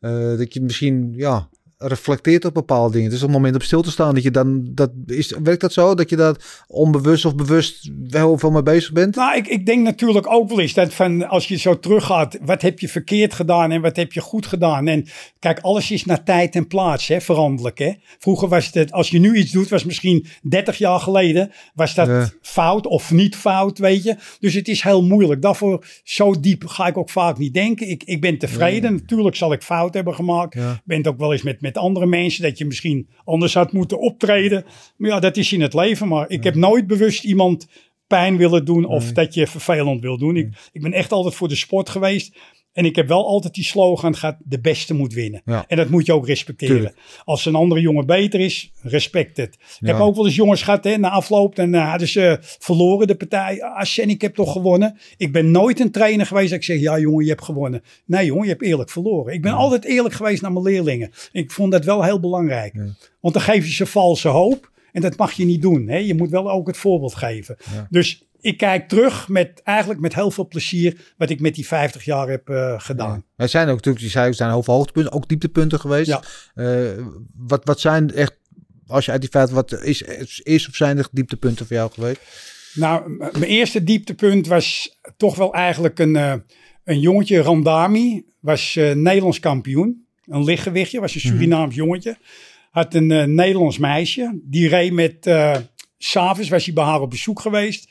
eh, 0.00 0.36
dat 0.36 0.54
je 0.54 0.60
misschien 0.60 1.12
ja, 1.16 1.48
reflecteert 1.78 2.44
op 2.44 2.54
bepaalde 2.54 2.92
dingen. 2.92 3.06
Het 3.06 3.16
is 3.16 3.22
ook 3.22 3.28
een 3.28 3.34
moment 3.34 3.54
om 3.54 3.60
stil 3.60 3.82
te 3.82 3.90
staan. 3.90 4.14
Dat 4.14 4.22
je 4.22 4.30
dan, 4.30 4.68
dat 4.74 4.90
is, 5.06 5.34
werkt 5.42 5.60
dat 5.60 5.72
zo? 5.72 5.94
Dat 5.94 6.10
je 6.10 6.16
daar 6.16 6.64
onbewust 6.66 7.24
of 7.24 7.34
bewust 7.34 7.90
wel 8.08 8.38
veel 8.38 8.50
mee 8.50 8.62
bezig 8.62 8.92
bent? 8.92 9.14
Nou, 9.16 9.36
ik, 9.36 9.46
ik 9.46 9.66
denk 9.66 9.84
natuurlijk 9.84 10.26
ook 10.32 10.48
wel 10.48 10.60
eens 10.60 10.74
dat 10.74 10.94
van 10.94 11.28
als 11.28 11.48
je 11.48 11.56
zo 11.56 11.78
teruggaat, 11.78 12.38
wat 12.42 12.62
heb 12.62 12.78
je 12.78 12.88
verkeerd 12.88 13.34
gedaan 13.34 13.70
en 13.70 13.80
wat 13.80 13.96
heb 13.96 14.12
je 14.12 14.20
goed 14.20 14.46
gedaan? 14.46 14.88
En 14.88 15.06
kijk, 15.38 15.58
alles 15.60 15.90
is 15.90 16.04
naar 16.04 16.24
tijd 16.24 16.54
en 16.54 16.66
plaats, 16.66 17.08
hè, 17.08 17.20
veranderlijk. 17.20 17.78
Hè? 17.78 17.92
Vroeger 18.18 18.48
was 18.48 18.70
het, 18.72 18.92
als 18.92 19.08
je 19.08 19.18
nu 19.18 19.36
iets 19.36 19.52
doet, 19.52 19.68
was 19.68 19.84
misschien 19.84 20.26
30 20.42 20.78
jaar 20.78 21.00
geleden, 21.00 21.52
was 21.74 21.94
dat 21.94 22.06
Ja. 22.06 22.30
fout 22.40 22.86
of 22.86 23.10
niet 23.10 23.36
fout, 23.36 23.78
weet 23.78 24.02
je. 24.02 24.16
Dus 24.40 24.54
het 24.54 24.68
is 24.68 24.82
heel 24.82 25.02
moeilijk. 25.02 25.42
Daarvoor 25.42 25.86
zo 26.04 26.40
diep 26.40 26.66
ga 26.66 26.86
ik 26.86 26.96
ook 26.96 27.10
vaak 27.10 27.38
niet 27.38 27.54
denken. 27.54 27.88
Ik, 27.88 28.02
ik 28.04 28.20
ben 28.20 28.38
tevreden. 28.38 28.92
Natuurlijk 28.92 29.36
zal 29.36 29.52
ik 29.52 29.62
fout 29.62 29.94
hebben 29.94 30.14
gemaakt. 30.14 30.54
Ja. 30.54 30.72
Ik 30.72 30.80
ben 30.84 30.96
het 30.98 31.06
ook 31.06 31.18
wel 31.18 31.32
eens 31.32 31.42
met, 31.42 31.60
met 31.68 31.76
andere 31.76 32.06
mensen 32.06 32.42
dat 32.42 32.58
je 32.58 32.64
misschien 32.64 33.08
anders 33.24 33.54
had 33.54 33.72
moeten 33.72 34.00
optreden. 34.00 34.64
Maar 34.96 35.10
ja, 35.10 35.20
dat 35.20 35.36
is 35.36 35.52
in 35.52 35.60
het 35.60 35.74
leven. 35.74 36.08
Maar 36.08 36.30
ik 36.30 36.44
heb 36.44 36.54
nooit 36.54 36.86
bewust 36.86 37.24
iemand 37.24 37.66
pijn 38.06 38.36
willen 38.36 38.64
doen 38.64 38.84
of 38.84 39.12
dat 39.12 39.34
je 39.34 39.46
vervelend 39.46 40.00
wil 40.00 40.18
doen. 40.18 40.36
Ik, 40.36 40.68
ik 40.72 40.82
ben 40.82 40.92
echt 40.92 41.12
altijd 41.12 41.34
voor 41.34 41.48
de 41.48 41.54
sport 41.54 41.88
geweest. 41.88 42.36
En 42.78 42.84
ik 42.84 42.96
heb 42.96 43.08
wel 43.08 43.26
altijd 43.26 43.54
die 43.54 43.64
slogan 43.64 44.16
gehad, 44.16 44.36
de 44.44 44.60
beste 44.60 44.94
moet 44.94 45.12
winnen. 45.12 45.42
Ja. 45.44 45.64
En 45.68 45.76
dat 45.76 45.88
moet 45.88 46.06
je 46.06 46.12
ook 46.12 46.26
respecteren. 46.26 46.76
Tuurlijk. 46.76 46.96
Als 47.24 47.46
een 47.46 47.54
andere 47.54 47.80
jongen 47.80 48.06
beter 48.06 48.40
is, 48.40 48.72
respect 48.82 49.36
het. 49.36 49.54
Ik 49.54 49.60
Ja. 49.80 49.92
heb 49.92 50.00
ook 50.02 50.14
wel 50.16 50.26
eens 50.26 50.34
jongens 50.34 50.62
gehad, 50.62 50.84
hè, 50.84 50.96
na 50.96 51.10
afloop, 51.10 51.58
en 51.58 51.72
uh, 51.74 51.90
hadden 51.90 52.08
ze 52.08 52.38
verloren 52.40 53.06
de 53.06 53.14
partij. 53.14 53.62
Ah, 53.62 53.84
Shen, 53.84 54.08
ik 54.10 54.20
heb 54.20 54.34
toch 54.34 54.52
gewonnen. 54.52 54.98
Ik 55.16 55.32
ben 55.32 55.50
nooit 55.50 55.80
een 55.80 55.90
trainer 55.90 56.26
geweest 56.26 56.50
dat 56.50 56.58
ik 56.58 56.64
zeg, 56.64 56.80
ja 56.80 56.98
jongen, 56.98 57.24
je 57.24 57.30
hebt 57.30 57.44
gewonnen. 57.44 57.82
Nee 58.06 58.26
jongen, 58.26 58.44
je 58.44 58.50
hebt 58.50 58.62
eerlijk 58.62 58.90
verloren. 58.90 59.34
Ik 59.34 59.42
ben 59.42 59.52
altijd 59.52 59.84
eerlijk 59.84 60.14
geweest 60.14 60.42
naar 60.42 60.52
mijn 60.52 60.64
leerlingen. 60.64 61.10
Ik 61.32 61.50
vond 61.50 61.72
dat 61.72 61.84
wel 61.84 62.02
heel 62.04 62.20
belangrijk. 62.20 62.74
Want 63.20 63.34
dan 63.34 63.42
geef 63.42 63.64
je 63.66 63.72
ze 63.72 63.86
valse 63.86 64.28
hoop. 64.28 64.70
En 64.92 65.00
dat 65.00 65.16
mag 65.16 65.32
je 65.32 65.44
niet 65.44 65.62
doen. 65.62 65.88
Hè? 65.88 65.96
Je 65.96 66.14
moet 66.14 66.30
wel 66.30 66.50
ook 66.50 66.66
het 66.66 66.76
voorbeeld 66.76 67.14
geven. 67.14 67.56
Dus 67.90 68.22
ik 68.40 68.56
kijk 68.56 68.88
terug 68.88 69.28
met 69.28 69.62
eigenlijk 69.64 70.00
met 70.00 70.14
heel 70.14 70.30
veel 70.30 70.48
plezier 70.48 71.14
wat 71.16 71.30
ik 71.30 71.40
met 71.40 71.54
die 71.54 71.66
50 71.66 72.04
jaar 72.04 72.28
heb 72.28 72.48
eh, 72.48 72.74
gedaan. 72.80 73.24
Er 73.36 73.48
zijn 73.48 73.68
ook 73.68 73.74
natuurlijk, 73.74 74.04
die 74.04 74.10
zei, 74.10 74.32
zijn 74.32 74.50
heel 74.50 74.62
veel 74.62 74.74
hoogtepunten, 74.74 75.12
ook 75.12 75.28
dieptepunten 75.28 75.80
geweest. 75.80 76.08
Ja. 76.08 76.22
Eh, 76.54 77.04
wat, 77.36 77.64
wat 77.64 77.80
zijn 77.80 78.14
echt, 78.14 78.36
als 78.86 79.04
je 79.04 79.10
uit 79.10 79.20
die 79.20 79.30
feiten, 79.30 79.54
wat 79.54 79.82
is, 79.82 80.02
is 80.42 80.68
of 80.68 80.74
zijn 80.74 80.98
er 80.98 81.08
dieptepunten 81.12 81.66
voor 81.66 81.76
jou 81.76 81.90
geweest? 81.92 82.20
Nou, 82.74 83.16
mijn 83.18 83.42
eerste 83.42 83.84
dieptepunt 83.84 84.46
was 84.46 84.98
toch 85.16 85.36
wel 85.36 85.54
eigenlijk 85.54 85.98
een, 85.98 86.16
eh, 86.16 86.34
een 86.84 87.00
jongetje, 87.00 87.40
Randami, 87.40 88.24
was 88.40 88.74
Nederlands 88.74 89.40
kampioen. 89.40 90.06
Een 90.26 90.44
lichtgewichtje, 90.44 91.00
was 91.00 91.14
een 91.14 91.20
Surinaams 91.20 91.74
jongetje. 91.74 92.16
Had 92.70 92.94
een 92.94 93.34
Nederlands 93.34 93.78
meisje. 93.78 94.40
Die 94.42 94.68
reed 94.68 94.92
met, 94.92 95.30
s'avonds 95.98 96.48
was 96.48 96.64
hij 96.64 96.74
bij 96.74 96.84
haar 96.84 97.00
op 97.00 97.10
bezoek 97.10 97.40
geweest. 97.40 97.88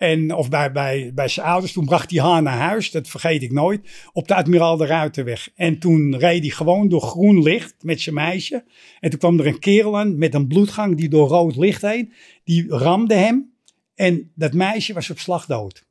En, 0.00 0.34
of 0.34 0.48
bij, 0.48 0.72
bij, 0.72 1.10
bij 1.14 1.28
zijn 1.28 1.46
ouders. 1.46 1.72
Toen 1.72 1.84
bracht 1.84 2.10
hij 2.10 2.20
haar 2.20 2.42
naar 2.42 2.58
huis, 2.58 2.90
dat 2.90 3.08
vergeet 3.08 3.42
ik 3.42 3.52
nooit. 3.52 3.88
Op 4.12 4.28
de 4.28 4.34
Admiraal 4.34 4.76
de 4.76 4.86
Ruitenweg. 4.86 5.48
En 5.54 5.78
toen 5.78 6.18
reed 6.18 6.40
hij 6.40 6.50
gewoon 6.50 6.88
door 6.88 7.00
groen 7.00 7.42
licht 7.42 7.74
met 7.80 8.00
zijn 8.00 8.14
meisje. 8.14 8.64
En 9.00 9.10
toen 9.10 9.18
kwam 9.18 9.38
er 9.38 9.46
een 9.46 9.58
kerel 9.58 9.98
aan 9.98 10.18
met 10.18 10.34
een 10.34 10.46
bloedgang 10.46 10.96
die 10.96 11.08
door 11.08 11.28
rood 11.28 11.56
licht 11.56 11.82
heen. 11.82 12.12
Die 12.44 12.64
ramde 12.68 13.14
hem. 13.14 13.52
En 13.94 14.32
dat 14.34 14.52
meisje 14.52 14.92
was 14.92 15.10
op 15.10 15.18
slag 15.18 15.46
dood. 15.46 15.86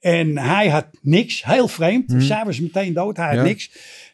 En 0.00 0.38
hij 0.38 0.68
had 0.68 0.86
niks, 1.02 1.44
heel 1.44 1.68
vreemd. 1.68 2.14
Zij 2.18 2.44
was 2.44 2.60
meteen 2.60 2.92
dood, 2.92 3.16
hij 3.16 3.26
had 3.26 3.36
Ja. 3.36 3.42
niks. 3.42 3.70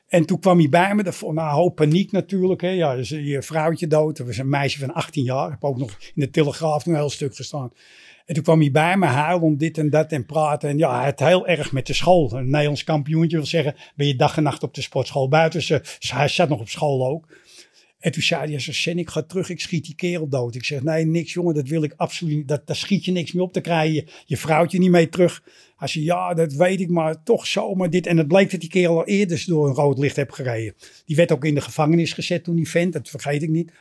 En 0.08 0.24
toen 0.26 0.40
kwam 0.40 0.58
hij 0.58 0.68
bij 0.68 0.94
me, 0.94 1.12
voor 1.12 1.34
nou, 1.34 1.48
een 1.48 1.54
hoop 1.54 1.74
paniek 1.74 2.12
natuurlijk. 2.12 2.60
Hè. 2.60 2.68
Ja, 2.68 2.96
dus 2.96 3.08
je 3.08 3.42
vrouwtje 3.42 3.86
dood, 3.86 4.16
dat 4.16 4.26
was 4.26 4.36
een 4.38 4.48
meisje 4.48 4.78
van 4.78 4.92
18 4.94 5.24
jaar. 5.24 5.44
Ik 5.46 5.52
heb 5.52 5.64
ook 5.64 5.78
nog 5.78 5.90
in 6.14 6.20
de 6.22 6.30
Telegraaf 6.30 6.86
een 6.86 6.94
heel 6.94 7.10
stuk 7.10 7.36
gestaan. 7.36 7.72
En 8.26 8.34
toen 8.34 8.42
kwam 8.42 8.60
hij 8.60 8.70
bij 8.70 8.96
me 8.96 9.06
huilen 9.06 9.42
om 9.42 9.56
dit 9.56 9.78
en 9.78 9.90
dat 9.90 10.12
en 10.12 10.26
praten. 10.26 10.68
En 10.68 10.78
ja, 10.78 11.04
had 11.04 11.18
heel 11.18 11.46
erg 11.46 11.72
met 11.72 11.86
de 11.86 11.92
school. 11.92 12.32
Een 12.32 12.50
Nederlands 12.50 12.84
kampioentje 12.84 13.36
wil 13.36 13.46
zeggen, 13.46 13.74
ben 13.96 14.06
je 14.06 14.16
dag 14.16 14.36
en 14.36 14.42
nacht 14.42 14.62
op 14.62 14.74
de 14.74 14.82
sportschool 14.82 15.28
buiten. 15.28 15.62
Ze, 15.62 15.82
hij 15.98 16.28
zat 16.28 16.48
nog 16.48 16.60
op 16.60 16.68
school 16.68 17.06
ook. 17.06 17.26
En 18.02 18.12
toen 18.12 18.22
zei 18.22 18.50
hij, 18.50 18.58
Sen, 18.58 18.98
ik 18.98 19.10
ga 19.10 19.22
terug, 19.22 19.48
ik 19.48 19.60
schiet 19.60 19.84
die 19.84 19.94
kerel 19.94 20.28
dood. 20.28 20.54
Ik 20.54 20.64
zeg, 20.64 20.82
nee, 20.82 21.04
niks 21.04 21.32
jongen, 21.32 21.54
dat 21.54 21.68
wil 21.68 21.82
ik 21.82 21.94
absoluut 21.96 22.36
niet. 22.36 22.48
Dat, 22.48 22.66
daar 22.66 22.76
schiet 22.76 23.04
je 23.04 23.12
niks 23.12 23.32
mee 23.32 23.42
op, 23.42 23.52
te 23.52 23.60
krijgen 23.60 23.94
je, 23.94 24.06
je 24.26 24.36
vrouwtje 24.36 24.78
niet 24.78 24.90
mee 24.90 25.08
terug. 25.08 25.42
Hij 25.76 25.88
zei, 25.88 26.04
ja, 26.04 26.34
dat 26.34 26.52
weet 26.52 26.80
ik, 26.80 26.88
maar 26.88 27.22
toch 27.22 27.46
zomaar 27.46 27.90
dit. 27.90 28.06
En 28.06 28.16
het 28.16 28.28
bleek 28.28 28.50
dat 28.50 28.60
die 28.60 28.68
kerel 28.68 28.98
al 28.98 29.06
eerder 29.06 29.44
door 29.46 29.68
een 29.68 29.74
rood 29.74 29.98
licht 29.98 30.16
heb 30.16 30.30
gereden. 30.30 30.74
Die 31.04 31.16
werd 31.16 31.32
ook 31.32 31.44
in 31.44 31.54
de 31.54 31.60
gevangenis 31.60 32.12
gezet 32.12 32.44
toen 32.44 32.56
die 32.56 32.68
vent, 32.68 32.92
dat 32.92 33.08
vergeet 33.08 33.42
ik 33.42 33.48
niet. 33.48 33.72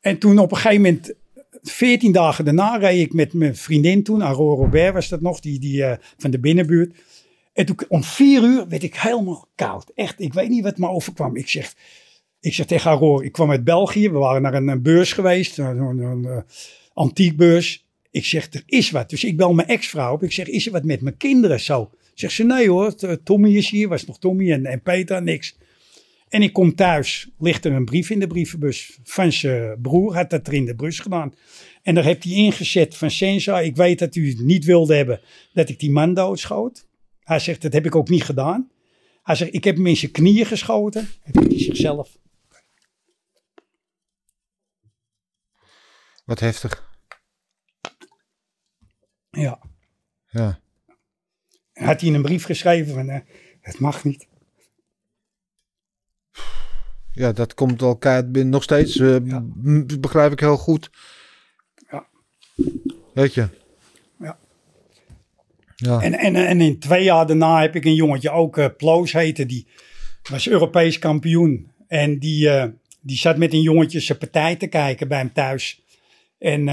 En 0.00 0.18
toen 0.18 0.38
op 0.38 0.50
een 0.50 0.56
gegeven 0.56 0.82
moment, 0.82 1.14
14 1.62 2.12
dagen 2.12 2.44
daarna, 2.44 2.76
reed 2.76 3.00
ik 3.00 3.12
met 3.12 3.32
mijn 3.32 3.56
vriendin 3.56 4.02
toen, 4.02 4.22
Aurora 4.22 4.62
Robert 4.62 4.94
was 4.94 5.08
dat 5.08 5.20
nog, 5.20 5.40
die, 5.40 5.58
die 5.58 5.84
eh, 5.84 5.96
van 6.16 6.30
de 6.30 6.38
binnenbuurt. 6.38 6.96
En 7.52 7.66
toen 7.66 7.76
om 7.88 8.02
vier 8.02 8.42
uur 8.42 8.68
werd 8.68 8.82
ik 8.82 8.96
helemaal 8.96 9.48
koud. 9.54 9.90
Echt, 9.94 10.20
ik 10.20 10.32
weet 10.32 10.48
niet 10.48 10.62
wat 10.62 10.78
me 10.78 10.88
overkwam. 10.88 11.36
Ik 11.36 11.48
zeg, 11.48 11.74
ik 12.40 12.54
zeg 12.54 12.66
tegen 12.66 12.90
Aurora, 12.90 13.24
ik 13.24 13.32
kwam 13.32 13.50
uit 13.50 13.64
België. 13.64 14.10
We 14.10 14.18
waren 14.18 14.42
naar 14.42 14.54
een, 14.54 14.68
een 14.68 14.82
beurs 14.82 15.12
geweest, 15.12 15.58
een, 15.58 15.78
een, 15.78 15.98
een, 15.98 16.24
eh, 16.24 16.38
antiekbeurs. 16.92 17.86
Ik 18.10 18.24
zeg, 18.24 18.52
er 18.52 18.62
is 18.66 18.90
wat. 18.90 19.10
Dus 19.10 19.24
ik 19.24 19.36
bel 19.36 19.54
mijn 19.54 19.68
ex-vrouw 19.68 20.12
op. 20.12 20.22
Ik 20.22 20.32
zeg, 20.32 20.46
is 20.46 20.66
er 20.66 20.72
wat 20.72 20.84
met 20.84 21.00
mijn 21.00 21.16
kinderen 21.16 21.60
zo? 21.60 21.90
Zegt 22.14 22.34
ze, 22.34 22.44
nee 22.44 22.70
hoor, 22.70 22.94
Tommy 23.22 23.56
is 23.56 23.70
hier. 23.70 23.88
Was 23.88 24.06
nog 24.06 24.18
Tommy 24.18 24.52
en, 24.52 24.66
en 24.66 24.82
Peter, 24.82 25.22
niks. 25.22 25.56
En 26.28 26.42
ik 26.42 26.52
kom 26.52 26.74
thuis, 26.74 27.28
ligt 27.38 27.64
er 27.64 27.72
een 27.72 27.84
brief 27.84 28.10
in 28.10 28.18
de 28.20 28.26
brievenbus 28.26 28.98
van 29.02 29.32
zijn 29.32 29.80
broer, 29.80 30.14
had 30.14 30.30
dat 30.30 30.46
er 30.46 30.52
in 30.52 30.64
de 30.64 30.74
bus 30.74 30.98
gedaan. 30.98 31.34
En 31.82 31.94
daar 31.94 32.04
heeft 32.04 32.24
hij 32.24 32.32
ingezet 32.32 32.96
van 32.96 33.10
Sensa, 33.10 33.60
ik 33.60 33.76
weet 33.76 33.98
dat 33.98 34.14
u 34.14 34.28
het 34.28 34.40
niet 34.40 34.64
wilde 34.64 34.94
hebben 34.94 35.20
dat 35.52 35.68
ik 35.68 35.78
die 35.78 35.90
man 35.90 36.14
doodschoot. 36.14 36.86
Hij 37.20 37.38
zegt, 37.38 37.62
dat 37.62 37.72
heb 37.72 37.86
ik 37.86 37.94
ook 37.94 38.08
niet 38.08 38.24
gedaan. 38.24 38.70
Hij 39.22 39.34
zegt, 39.34 39.54
ik 39.54 39.64
heb 39.64 39.76
hem 39.76 39.86
in 39.86 39.96
zijn 39.96 40.12
knieën 40.12 40.46
geschoten. 40.46 41.08
En 41.22 41.48
hij 41.48 41.58
zichzelf. 41.58 42.18
Wat 46.24 46.40
heftig. 46.40 46.90
Ja. 49.30 49.60
Ja. 50.26 50.60
Had 51.72 52.00
hij 52.00 52.08
in 52.08 52.14
een 52.14 52.22
brief 52.22 52.44
geschreven 52.44 52.94
van, 52.94 53.08
eh, 53.08 53.20
het 53.60 53.78
mag 53.78 54.04
niet. 54.04 54.28
Ja, 57.16 57.32
dat 57.32 57.54
komt 57.54 57.80
wel 57.80 57.96
keihard 57.96 58.32
binnen. 58.32 58.52
Nog 58.52 58.62
steeds, 58.62 58.98
m- 58.98 59.86
begrijp 60.00 60.32
ik 60.32 60.40
heel 60.40 60.56
goed. 60.56 60.90
Ja. 61.90 62.06
Weet 63.14 63.34
je. 63.34 63.48
Ja. 64.18 64.38
Ja. 65.76 66.00
En, 66.00 66.12
en, 66.14 66.34
en 66.36 66.60
in 66.60 66.78
twee 66.78 67.04
jaar 67.04 67.26
daarna 67.26 67.60
heb 67.60 67.74
ik 67.76 67.84
een 67.84 67.94
jongetje, 67.94 68.30
ook 68.30 68.58
eh 68.58 68.66
Ploos 68.76 69.12
heette, 69.12 69.46
die 69.46 69.66
was 70.30 70.48
Europees 70.48 70.98
kampioen. 70.98 71.70
En 71.88 72.18
die, 72.18 72.50
eh, 72.50 72.68
die 73.00 73.16
zat 73.16 73.36
met 73.38 73.52
een 73.52 73.62
jongetje 73.62 74.00
zijn 74.00 74.18
partij 74.18 74.56
te 74.56 74.66
kijken 74.66 75.08
bij 75.08 75.18
hem 75.18 75.32
thuis. 75.32 75.82
En 76.38 76.68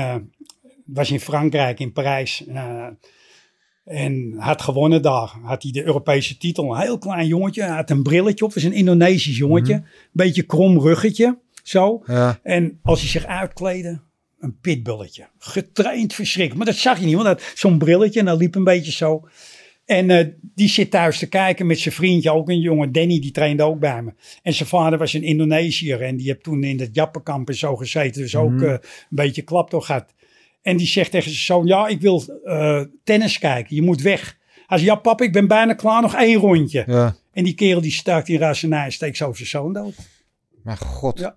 was 0.86 1.12
in 1.12 1.20
Frankrijk, 1.20 1.80
in 1.80 1.92
Parijs. 1.92 2.44
En 3.84 4.34
had 4.38 4.62
gewonnen 4.62 5.02
daar. 5.02 5.34
Had 5.44 5.64
hij 5.64 5.72
de 5.72 5.84
Europese 5.84 6.38
titel. 6.38 6.72
Een 6.72 6.82
heel 6.82 6.98
klein 6.98 7.28
jongetje. 7.28 7.64
Had 7.64 7.90
een 7.90 8.04
brilletje 8.04 8.46
op. 8.46 8.54
was 8.54 8.64
een 8.64 8.74
Indonesisch 8.74 9.38
jongetje. 9.38 9.84
Beetje 10.12 10.44
krom 10.44 10.80
ruggetje. 10.80 11.38
Zo. 11.64 12.04
Ja. 12.06 12.40
En 12.44 12.80
als 12.84 13.00
hij 13.00 13.10
zich 13.10 13.26
uitkleedde, 13.26 14.00
een 14.40 14.58
pitbulletje. 14.62 15.28
Getraind 15.38 16.14
verschrikkelijk. 16.14 16.66
Maar 16.66 16.74
dat 16.74 16.84
zag 16.84 17.00
je 17.00 17.06
niet, 17.06 17.16
want 17.16 17.28
dat 17.28 17.52
zo'n 17.56 17.78
brilletje 17.78 18.20
en 18.20 18.26
dat 18.26 18.40
liep 18.40 18.56
een 18.56 18.64
beetje 18.64 18.92
zo. 18.92 19.28
En 19.86 20.10
eh, 20.10 20.28
die 20.42 20.68
zit 20.70 20.92
thuis 20.92 21.18
te 21.18 21.28
kijken 21.28 21.66
met 21.68 21.80
zijn 21.80 21.94
vriendje, 21.94 22.32
ook 22.32 22.50
een 22.50 22.60
jongen, 22.60 22.92
Danny, 22.92 23.20
die 23.20 23.32
trainde 23.32 23.64
ook 23.64 23.80
bij 23.80 24.02
me. 24.02 24.14
En 24.42 24.54
zijn 24.54 24.70
vader 24.70 25.00
was 25.00 25.14
een 25.14 25.24
Indonesiër 25.24 26.02
en 26.02 26.18
die 26.18 26.28
heeft 26.28 26.44
toen 26.44 26.64
in 26.64 26.80
het 26.80 26.96
Jappenkamp 26.96 27.48
en 27.48 27.56
zo 27.56 27.76
gezeten. 27.76 28.22
Dus 28.22 28.36
ook 28.36 28.62
eh, 28.62 28.70
een 28.70 28.80
beetje 29.10 29.42
klap 29.42 29.72
door 29.72 29.82
gehad. 29.82 30.14
En 30.64 30.78
die 30.78 30.88
zegt 30.88 31.12
tegen 31.12 31.32
zijn 31.32 31.44
zoon, 31.44 31.66
ja, 31.66 31.88
ik 31.88 32.02
wil 32.02 32.24
eh, 32.44 32.82
tennis 33.04 33.40
kijken. 33.40 33.76
Je 33.76 33.82
moet 33.82 34.02
weg. 34.02 34.38
Hij 34.68 34.78
zegt, 34.78 34.90
ja 34.90 34.96
papa, 34.96 35.24
ik 35.24 35.32
ben 35.34 35.48
bijna 35.48 35.74
klaar. 35.74 36.02
Nog 36.02 36.16
één 36.16 36.40
rondje. 36.40 36.84
Ja. 36.88 37.16
En 37.32 37.44
die 37.44 37.54
kerel 37.54 37.82
die 37.82 37.92
stuikt 37.92 38.30
in 38.30 38.40
razernij 38.40 38.86
en 38.86 38.92
steekt 38.92 39.18
zo 39.18 39.34
zijn 39.34 39.48
zoon 39.48 39.74
dood. 39.74 39.94
Maar 40.64 40.78
god. 40.78 41.20
Ja. 41.20 41.36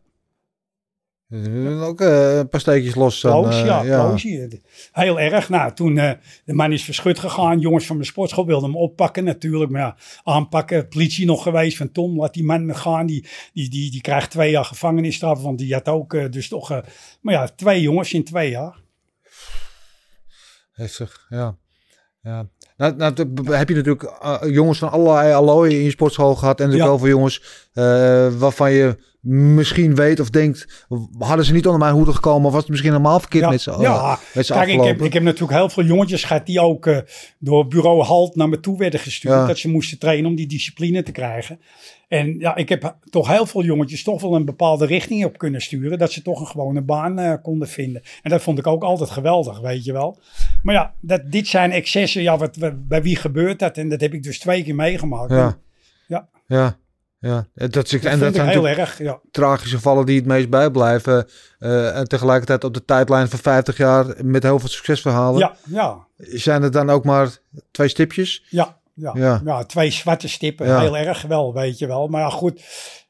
Eh, 1.29 1.83
Ook 1.83 2.01
eh, 2.01 2.37
een 2.37 2.49
paar 2.49 2.61
steekjes 2.61 2.95
los. 2.95 3.21
dan, 3.21 3.43
Kloos, 3.43 3.61
eh, 3.61 3.67
ja, 3.67 3.83
kloos 3.83 4.23
hier. 4.23 4.61
Heel 4.93 5.21
erg. 5.21 5.49
Nou, 5.49 5.73
toen 5.75 5.99
eh, 5.99 6.11
de 6.45 6.53
man 6.55 6.73
is 6.73 6.85
verschut 6.85 7.19
gegaan. 7.19 7.59
Jongens 7.61 7.87
van 7.87 7.97
mijn 7.97 8.09
sportschool 8.09 8.47
wilden 8.47 8.71
hem 8.71 8.79
oppakken 8.79 9.25
natuurlijk. 9.25 9.71
Maar 9.71 9.81
ja, 9.81 9.97
aanpakken. 10.25 10.89
Politie 10.89 11.27
nog 11.27 11.43
geweest 11.43 11.77
van 11.77 11.93
Tom, 11.93 12.19
laat 12.21 12.35
die 12.35 12.45
man 12.45 12.77
gaan. 12.77 13.07
Die, 13.07 13.27
die, 13.53 13.69
die, 13.71 13.91
die 13.91 14.01
krijgt 14.01 14.31
twee 14.31 14.51
jaar 14.51 14.65
gevangenisstraf. 14.65 15.43
Want 15.43 15.59
die 15.59 15.73
had 15.73 15.89
ook 15.89 16.15
eh, 16.15 16.31
dus 16.31 16.49
toch... 16.49 16.71
eh, 16.71 16.79
maar 17.21 17.35
ja, 17.35 17.49
twee 17.49 17.81
jongens 17.81 18.13
in 18.13 18.25
twee 18.25 18.51
jaar. 18.51 18.85
Heftig, 20.77 21.27
ja. 21.29 21.57
ja. 22.23 22.49
Nou, 22.77 22.97
nou, 22.97 23.15
heb 23.57 23.69
je 23.69 23.75
natuurlijk 23.75 24.03
eh, 24.03 24.37
jongens 24.45 24.79
van 24.79 24.91
allerlei 24.91 25.33
allooien 25.33 25.79
in 25.79 25.85
je 25.85 25.91
sportschool 25.91 26.35
gehad. 26.35 26.61
En 26.61 26.67
natuurlijk 26.67 26.95
Ja. 26.95 27.01
wel 27.01 27.11
jongens 27.11 27.69
eh, 27.73 28.29
waarvan 28.39 28.73
je 28.73 28.97
misschien 29.21 29.95
weet 29.95 30.21
of 30.21 30.31
denkt... 30.31 30.87
hadden 31.19 31.45
ze 31.45 31.53
niet 31.53 31.67
onder 31.67 31.81
mijn 31.81 31.95
hoede 31.95 32.13
gekomen... 32.13 32.47
of 32.47 32.53
was 32.53 32.61
het 32.61 32.71
misschien 32.71 32.91
helemaal 32.91 33.21
verkeerd 33.21 33.45
Ja, 33.45 33.51
met 33.51 33.61
ze, 33.61 33.77
ja. 33.81 34.19
met 34.35 34.47
ze 34.47 34.53
Kijk, 34.53 34.69
ik 34.69 34.83
heb, 34.83 35.03
ik 35.03 35.13
heb 35.13 35.23
natuurlijk 35.23 35.59
heel 35.59 35.69
veel 35.69 35.85
jongetjes 35.85 36.25
gehad 36.25 36.47
die 36.47 36.61
ook 36.61 36.87
eh, 36.87 36.99
door 37.39 37.69
bureau 37.69 38.03
Halt 38.03 38.37
naar 38.37 38.49
me 38.49 38.61
toe 38.61 38.79
werden 38.79 39.01
gestuurd. 39.01 39.47
Dat 39.47 39.59
ze 39.59 39.69
moesten 39.69 39.99
trainen 39.99 40.31
om 40.31 40.37
die 40.37 40.47
discipline 40.47 41.03
te 41.03 41.13
krijgen. 41.13 41.61
En 42.09 42.39
ja, 42.39 42.57
ik 42.57 42.69
heb 42.69 42.97
toch 43.11 43.29
heel 43.29 43.47
veel 43.47 43.63
jongetjes 43.63 44.03
toch 44.03 44.23
wel 44.23 44.35
een 44.35 44.45
bepaalde 44.45 44.87
richting 44.87 45.25
op 45.25 45.39
kunnen 45.39 45.61
sturen. 45.61 45.99
Dat 45.99 46.13
ze 46.13 46.23
toch 46.23 46.41
een 46.41 46.47
gewone 46.47 46.83
baan 46.83 47.19
eh, 47.19 47.35
konden 47.43 47.69
vinden. 47.69 48.03
En 48.23 48.31
dat 48.31 48.43
vond 48.43 48.59
ik 48.59 48.67
ook 48.67 48.83
altijd 48.83 49.11
geweldig, 49.11 49.61
weet 49.61 49.85
je 49.85 49.93
wel. 49.93 50.19
Maar 50.63 50.75
ja, 50.75 50.95
dat, 51.01 51.21
dit 51.31 51.47
zijn 51.47 51.71
excessen. 51.73 52.23
Ja, 52.23 52.37
wat, 52.39 52.57
wat- 52.57 52.89
bij 52.89 53.03
wie 53.03 53.17
gebeurt 53.17 53.59
dat? 53.59 53.77
En 53.77 53.89
dat 53.89 54.01
heb 54.01 54.15
ik 54.15 54.23
dus 54.23 54.39
twee 54.39 54.65
keer 54.65 54.75
meegemaakt. 54.75 55.31
Ja. 55.31 55.47
En 55.47 55.61
Ja, 56.49 56.77
ja. 57.19 57.47
Dat, 57.55 57.77
is, 57.85 57.91
Dat 57.91 58.13
en 58.13 58.19
dat 58.19 58.35
zijn 58.35 58.49
heel 58.49 58.69
erg, 58.69 58.99
ja. 58.99 59.21
tragische 59.31 59.81
vallen 59.81 60.07
die 60.07 60.17
het 60.17 60.27
meest 60.27 60.51
bijblijven. 60.51 61.27
eh, 61.59 61.97
en 61.99 62.09
tegelijkertijd 62.09 62.65
op 62.65 62.75
de 62.75 62.85
tijdlijn 62.85 63.29
van 63.29 63.39
50 63.39 63.77
jaar 63.77 64.07
met 64.25 64.43
heel 64.43 64.59
veel 64.59 64.69
succesverhalen. 64.69 65.39
Ja, 65.39 65.57
ja, 65.69 66.07
Zijn 66.17 66.63
het 66.63 66.73
dan 66.73 66.91
ook 66.91 67.05
maar 67.05 67.37
twee 67.71 67.89
stipjes? 67.89 68.45
Ja, 68.51 68.79
ja, 68.97 69.13
Ja. 69.15 69.41
ja. 69.45 69.65
twee 69.65 69.91
zwarte 69.91 70.29
stippen. 70.29 70.67
Ja. 70.67 70.81
Heel 70.81 70.97
erg 70.97 71.23
wel, 71.23 71.55
weet 71.55 71.79
je 71.79 71.87
wel. 71.87 72.07
Maar 72.09 72.21
ja, 72.21 72.29
goed. 72.31 72.63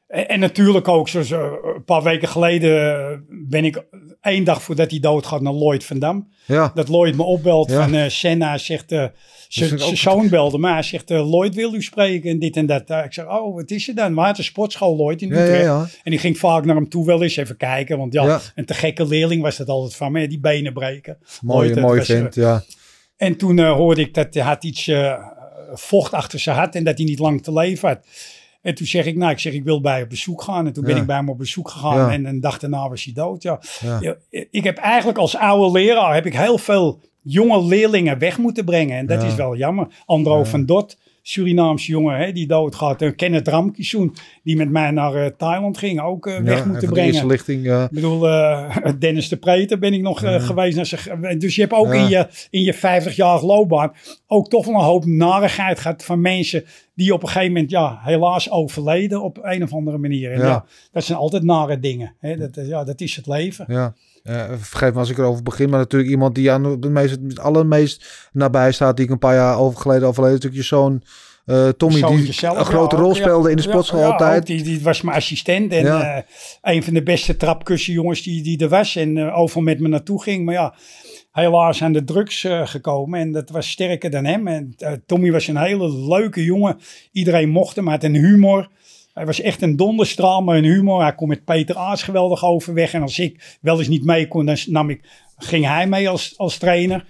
En, 0.07 0.27
en 0.27 0.39
natuurlijk 0.39 0.87
ook, 0.87 1.07
zoals 1.09 1.31
eh, 1.31 1.39
een 1.75 1.83
paar 1.83 2.03
weken 2.03 2.27
geleden 2.27 2.95
eh, 3.11 3.17
ben 3.49 3.65
ik 3.65 3.83
één 4.21 4.43
dag 4.43 4.61
voordat 4.61 4.91
hij 4.91 4.99
doodgaat 4.99 5.41
naar 5.41 5.53
Lloyd 5.53 5.83
van 5.85 5.99
Dam. 5.99 6.27
Ja, 6.45 6.71
Dat 6.73 6.87
Lloyd 6.87 7.15
me 7.15 7.23
opbelt 7.23 7.71
van 7.71 7.93
eh 7.93 8.09
Senna, 8.09 8.57
zegt, 8.57 8.91
ik 8.91 9.11
zijn 9.47 9.81
ook- 9.81 9.95
zoon 9.95 10.29
belde 10.29 10.57
me. 10.57 10.71
Hij 10.71 10.83
zegt, 10.83 11.09
Lloyd 11.09 11.55
wil 11.55 11.73
u 11.73 11.81
spreken 11.81 12.29
en 12.29 12.39
dit 12.39 12.55
en 12.57 12.65
dat. 12.65 12.89
Ik 12.89 13.13
zeg, 13.13 13.25
oh, 13.25 13.55
wat 13.55 13.71
is 13.71 13.87
er 13.87 13.95
dan? 13.95 14.13
Maar 14.13 14.27
het 14.27 14.37
is 14.37 14.45
sportschool 14.45 14.95
Lloyd 14.95 15.21
in. 15.21 15.31
Utrecht. 15.31 15.99
En 16.03 16.11
ik 16.13 16.19
ging 16.19 16.37
vaak 16.37 16.65
naar 16.65 16.75
hem 16.75 16.89
toe 16.89 17.05
wel 17.05 17.23
eens 17.23 17.35
even 17.37 17.57
kijken. 17.57 17.97
Want 17.97 18.13
ja, 18.13 18.39
een 18.55 18.65
te 18.65 18.73
gekke 18.73 19.05
leerling 19.07 19.41
was 19.41 19.57
dat 19.57 19.67
altijd 19.69 19.95
van 19.95 20.11
me. 20.11 20.27
Die 20.27 20.39
benen 20.39 20.73
breken. 20.73 21.17
Lloyd, 21.41 21.79
was, 21.79 21.97
eh, 22.09 22.15
vent, 22.17 22.35
ja. 22.35 22.63
en 23.17 23.37
toen 23.37 23.59
hoorde 23.65 24.01
ik 24.01 24.13
dat 24.13 24.33
hij 24.33 24.43
had 24.43 24.63
iets 24.63 24.91
vocht 25.73 26.13
achter 26.13 26.39
zijn 26.39 26.55
hart 26.55 26.75
en 26.75 26.83
dat 26.83 26.97
hij 26.97 27.05
niet 27.05 27.19
lang 27.19 27.43
te 27.43 27.53
leven 27.53 27.87
had. 27.87 27.99
En 28.61 28.75
toen 28.75 28.87
zeg 28.87 29.05
ik, 29.05 29.15
nou, 29.15 29.31
ik 29.31 29.39
zeg, 29.39 29.53
ik 29.53 29.63
wil 29.63 29.81
bij 29.81 29.93
hem 29.93 30.03
op 30.03 30.09
bezoek 30.09 30.41
gaan. 30.41 30.65
En 30.65 30.73
toen 30.73 30.83
ben 30.83 30.95
Ja. 30.95 31.01
ik 31.01 31.07
bij 31.07 31.15
hem 31.15 31.29
op 31.29 31.37
bezoek 31.37 31.69
gegaan 31.69 31.97
Ja. 31.97 32.11
en 32.11 32.25
een 32.25 32.39
dag 32.39 32.59
daarna 32.59 32.89
was 32.89 33.03
hij 33.03 33.13
dood. 33.13 33.43
Ja. 33.43 33.59
Ja. 33.99 34.15
Ik 34.51 34.63
heb 34.63 34.77
eigenlijk 34.77 35.17
als 35.17 35.35
oude 35.37 35.79
leraar 35.79 36.13
heb 36.13 36.25
ik 36.25 36.35
heel 36.35 36.57
veel 36.57 36.99
jonge 37.21 37.63
leerlingen 37.63 38.17
weg 38.19 38.37
moeten 38.37 38.65
brengen. 38.65 38.97
En 38.97 39.05
dat 39.05 39.23
is 39.23 39.35
wel 39.35 39.55
jammer. 39.55 39.87
Andro 40.05 40.43
van 40.43 40.65
Dot, 40.65 40.97
Surinaamse 41.27 41.91
jongen 41.91 42.17
hè, 42.17 42.31
die 42.31 42.47
doodgaat. 42.47 43.01
En 43.01 43.15
Kenneth 43.15 43.47
Ramkissoen, 43.47 44.15
die 44.43 44.55
met 44.55 44.69
mij 44.69 44.91
naar 44.91 45.15
eh, 45.15 45.31
Thailand 45.37 45.77
ging, 45.77 46.01
ook 46.01 46.27
eh, 46.27 46.37
weg 46.39 46.65
moeten 46.65 46.89
brengen. 46.89 47.11
eerste 47.11 47.27
lichting. 47.27 47.71
Ik 47.71 47.89
bedoel, 47.91 48.27
eh, 48.27 48.75
Dennis 48.99 49.29
de 49.29 49.37
Preter 49.37 49.79
ben 49.79 49.93
ik 49.93 50.01
nog 50.01 50.19
geweest. 50.45 50.75
Naar 50.75 50.85
zijn, 50.85 51.39
dus 51.39 51.55
je 51.55 51.61
hebt 51.61 51.73
ook 51.73 51.93
Ja. 51.93 51.93
in 51.93 52.09
je, 52.09 52.27
in 52.49 52.61
je 52.61 52.75
50-jarige 52.75 53.45
loopbaan 53.45 53.93
ook 54.27 54.49
toch 54.49 54.65
wel 54.65 54.75
een 54.75 54.81
hoop 54.81 55.05
narigheid 55.05 55.79
gehad 55.79 56.03
van 56.03 56.21
mensen 56.21 56.63
die 56.95 57.13
op 57.13 57.21
een 57.21 57.27
gegeven 57.27 57.53
moment 57.53 57.71
ja, 57.71 57.99
helaas 58.03 58.51
overleden 58.51 59.23
op 59.23 59.39
een 59.41 59.63
of 59.63 59.73
andere 59.73 59.97
manier. 59.97 60.31
En 60.31 60.39
ja. 60.39 60.65
dat 60.91 61.03
zijn 61.03 61.17
altijd 61.17 61.43
nare 61.43 61.79
dingen. 61.79 62.15
Hè? 62.19 62.37
Dat, 62.37 62.65
ja, 62.67 62.83
dat 62.83 63.01
is 63.01 63.15
het 63.15 63.27
leven. 63.27 63.65
Ja. 63.67 63.93
Eh, 64.27 64.43
vergeet 64.57 64.93
me 64.93 64.99
als 64.99 65.09
ik 65.09 65.17
erover 65.17 65.43
begin, 65.43 65.69
maar 65.69 65.79
natuurlijk 65.79 66.11
iemand 66.11 66.35
die 66.35 66.51
aan 66.51 66.79
de 66.79 66.89
meest, 66.89 67.11
het 67.11 67.39
allermeest 67.39 68.29
nabij 68.31 68.71
staat, 68.71 68.95
die 68.95 69.05
ik 69.05 69.11
een 69.11 69.19
paar 69.19 69.35
jaar 69.35 69.57
over 69.57 69.79
geleden 69.79 70.07
overleden, 70.07 70.35
natuurlijk 70.35 70.61
je 70.61 70.67
zoon 70.67 71.03
eh, 71.47 71.69
Tommy, 71.69 71.97
Zoontje 71.97 72.23
die 72.23 72.33
zelf, 72.33 72.57
een 72.57 72.65
grote 72.65 72.95
ja, 72.95 73.01
rol 73.01 73.15
ja. 73.15 73.21
speelde 73.21 73.49
in 73.49 73.55
de 73.55 73.61
sportschool 73.61 73.99
ja, 73.99 74.07
altijd. 74.07 74.45
die, 74.45 74.63
die 74.63 74.81
was 74.81 75.01
mijn 75.01 75.17
assistent 75.17 75.71
en 75.71 75.85
eh, 75.85 76.17
een 76.61 76.83
van 76.83 76.93
de 76.93 77.03
beste 77.03 77.37
trapkussenjongens 77.37 78.21
die, 78.21 78.43
die 78.43 78.59
er 78.59 78.69
was. 78.69 78.95
En 78.95 79.17
eh, 79.17 79.37
overal 79.37 79.63
met 79.63 79.79
me 79.79 79.87
naartoe 79.87 80.21
ging. 80.21 80.45
Maar 80.45 80.53
ja, 80.53 80.75
helaas 81.31 81.81
aan 81.81 81.93
de 81.93 82.03
drugs 82.03 82.45
gekomen. 82.63 83.19
En 83.19 83.31
dat 83.31 83.49
was 83.49 83.69
sterker 83.69 84.09
dan 84.09 84.25
hem. 84.25 84.47
En 84.47 84.75
Tommy 85.05 85.31
was 85.31 85.47
een 85.47 85.57
hele 85.57 85.89
leuke 86.07 86.43
jongen. 86.43 86.79
Iedereen 87.11 87.49
mocht 87.49 87.75
hem, 87.75 87.87
had 87.87 88.03
een 88.03 88.15
humor. 88.15 88.69
Hij 89.17 89.25
was 89.25 89.41
echt 89.41 89.61
een 89.61 89.75
donderstraal, 89.75 90.41
maar 90.41 90.57
een 90.57 90.63
humor. 90.63 91.01
Hij 91.01 91.15
kon 91.15 91.27
met 91.27 91.45
Peter 91.45 91.75
Aars 91.75 92.03
geweldig 92.03 92.43
overweg. 92.45 92.93
En 92.93 93.01
als 93.01 93.19
ik 93.19 93.57
wel 93.61 93.77
eens 93.79 93.87
niet 93.87 94.03
mee 94.05 94.27
kon, 94.27 94.45
dan 94.45 94.57
nam 94.65 94.89
ik, 94.89 95.01
ging 95.37 95.65
hij 95.65 95.87
mee 95.87 96.09
als, 96.09 96.33
als 96.37 96.57
trainer. 96.57 97.05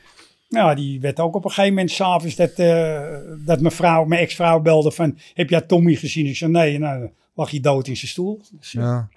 Nou, 0.49 0.76
die 0.76 0.99
werd 1.01 1.20
ook 1.20 1.36
op 1.36 1.43
een 1.43 1.49
gegeven 1.49 1.74
moment 1.74 1.91
s'avonds 1.91 2.36
dat, 2.36 2.51
eh 2.51 3.01
dat 3.45 3.60
mijn 3.62 3.74
vrouw, 3.74 4.05
mijn 4.05 4.22
ex-vrouw 4.22 4.60
belde 4.60 4.91
van, 4.91 5.18
heb 5.34 5.49
jij 5.49 5.62
Tommy 5.62 5.95
gezien? 5.95 6.26
Ik 6.26 6.36
zei, 6.38 6.51
nee, 6.51 6.80
nou, 6.80 7.10
lag 7.36 7.49
hij 7.51 7.60
dood 7.60 7.88
in 7.88 7.97
zijn 7.97 8.12
stoel. 8.12 8.41
Dus, 8.60 8.76
eh, 8.76 8.82
Ja. 8.84 9.10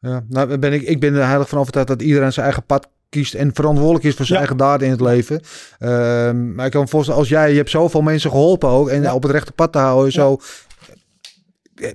Ja, 0.00 0.24
nou 0.28 0.58
ben 0.58 0.72
ik, 0.72 0.82
ik 0.82 1.00
ben 1.00 1.14
er 1.14 1.26
heilig 1.26 1.48
van 1.48 1.58
overtuigd 1.58 1.88
dat 1.88 2.02
iedereen 2.02 2.32
zijn 2.32 2.44
eigen 2.46 2.64
pad 2.64 2.88
kiest 3.08 3.34
en 3.34 3.50
verantwoordelijk 3.54 4.04
is 4.04 4.14
voor 4.14 4.24
zijn 4.26 4.40
Ja. 4.40 4.46
eigen 4.46 4.64
daden 4.66 4.86
in 4.86 4.92
het 4.92 5.00
leven. 5.00 5.40
Ehm, 5.78 6.54
maar 6.54 6.66
ik 6.66 6.72
kan 6.72 6.80
me 6.80 6.88
voorstellen, 6.88 7.20
als 7.20 7.28
jij, 7.28 7.50
je 7.50 7.56
hebt 7.56 7.70
zoveel 7.70 8.00
mensen 8.02 8.30
geholpen 8.30 8.68
ook 8.68 8.88
en 8.88 9.02
Ja. 9.02 9.14
op 9.14 9.22
het 9.22 9.32
rechte 9.32 9.52
pad 9.52 9.72
te 9.72 9.78
houden, 9.78 10.12
zo, 10.12 10.38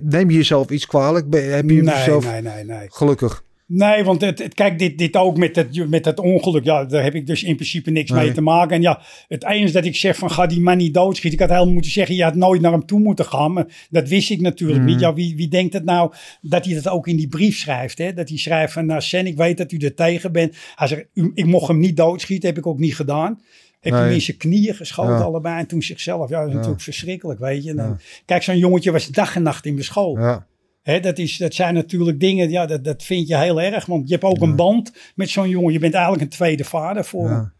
neem 0.02 0.30
je 0.30 0.36
jezelf 0.36 0.70
iets 0.70 0.86
kwalijk? 0.86 1.30
Ben, 1.30 1.54
heb 1.54 1.70
je 1.70 1.82
nee, 1.82 1.94
jezelf 1.94 2.30
nee, 2.30 2.42
nee, 2.42 2.64
nee. 2.64 2.86
gelukkig? 2.90 3.44
Nee, 3.66 4.04
want 4.04 4.20
het, 4.20 4.38
het- 4.38 4.54
kijk, 4.54 4.78
dit, 4.78 4.98
dit 4.98 5.16
ook 5.16 5.36
met 5.36 5.54
dat, 5.54 5.66
met 5.88 6.04
dat 6.04 6.18
ongeluk, 6.20 6.64
ja, 6.64 6.84
daar 6.84 7.02
heb 7.02 7.14
ik 7.14 7.26
dus 7.26 7.42
in 7.42 7.54
principe 7.54 7.90
niks 7.90 8.10
Nee. 8.10 8.24
mee 8.24 8.32
te 8.32 8.40
maken. 8.40 8.76
En 8.76 8.82
ja, 8.82 9.02
het 9.28 9.44
enige 9.44 9.72
dat 9.72 9.84
ik 9.84 9.96
zeg 9.96 10.16
van 10.16 10.30
ga 10.30 10.46
die 10.46 10.60
man 10.60 10.76
niet 10.76 10.94
doodschieten. 10.94 11.40
Ik 11.40 11.44
had 11.46 11.54
helemaal 11.54 11.72
moeten 11.72 11.90
zeggen, 11.90 12.14
je 12.14 12.22
had 12.22 12.34
nooit 12.34 12.60
naar 12.60 12.72
hem 12.72 12.86
toe 12.86 13.00
moeten 13.00 13.24
gaan. 13.24 13.52
Maar 13.52 13.86
dat 13.90 14.08
wist 14.08 14.30
ik 14.30 14.40
natuurlijk 14.40 14.82
niet. 14.82 15.00
Ja, 15.00 15.14
wie, 15.14 15.36
wie 15.36 15.48
denkt 15.48 15.72
het 15.72 15.84
nou 15.84 16.12
dat 16.40 16.64
hij 16.64 16.74
dat 16.74 16.88
ook 16.88 17.06
in 17.06 17.16
die 17.16 17.28
brief 17.28 17.56
schrijft? 17.58 17.98
Hè? 17.98 18.12
Dat 18.12 18.28
hij 18.28 18.38
schrijft 18.38 18.72
van, 18.72 18.86
nou 18.86 19.00
Sen, 19.00 19.26
ik 19.26 19.36
weet 19.36 19.56
dat 19.58 19.72
u 19.72 19.76
er 19.76 19.94
tegen 19.94 20.32
bent. 20.32 20.56
Hij 20.74 20.86
zegt, 20.86 21.04
ik 21.34 21.46
mocht 21.46 21.68
hem 21.68 21.78
niet 21.78 21.96
doodschieten, 21.96 22.48
heb 22.48 22.58
ik 22.58 22.66
ook 22.66 22.78
niet 22.78 22.96
gedaan. 22.96 23.40
Heb 23.82 23.92
Nee. 23.92 24.02
hem 24.02 24.12
in 24.12 24.20
zijn 24.20 24.36
knieën 24.36 24.74
geschoten 24.74 25.12
Ja. 25.14 25.20
allebei 25.20 25.58
en 25.58 25.66
toen 25.66 25.82
zichzelf. 25.82 26.28
Ja, 26.28 26.38
dat 26.38 26.48
is 26.48 26.54
natuurlijk 26.54 26.82
verschrikkelijk, 26.82 27.40
weet 27.40 27.64
je. 27.64 27.70
En 27.70 27.76
dan- 27.76 27.86
Ja. 27.88 27.96
Kijk, 28.24 28.42
zo'n 28.42 28.58
jongetje 28.58 28.92
was 28.92 29.08
dag 29.08 29.36
en 29.36 29.42
nacht 29.42 29.66
in 29.66 29.76
de 29.76 29.82
school. 29.82 30.18
Ja. 30.18 30.46
Hè, 30.82 31.00
dat, 31.00 31.18
is, 31.18 31.36
dat 31.36 31.54
zijn 31.54 31.74
natuurlijk 31.74 32.20
dingen, 32.20 32.50
ja, 32.50 32.66
dat, 32.66 32.84
dat 32.84 33.02
vind 33.02 33.28
je 33.28 33.36
heel 33.36 33.60
erg. 33.60 33.86
Want 33.86 34.08
je 34.08 34.12
hebt 34.12 34.24
ook 34.26 34.40
een 34.40 34.56
band 34.56 34.92
met 35.14 35.30
zo'n 35.30 35.48
jongen. 35.48 35.72
Je 35.72 35.78
bent 35.78 35.94
eigenlijk 35.94 36.22
een 36.24 36.28
tweede 36.28 36.64
vader 36.64 37.04
voor 37.04 37.28
hem. 37.28 37.52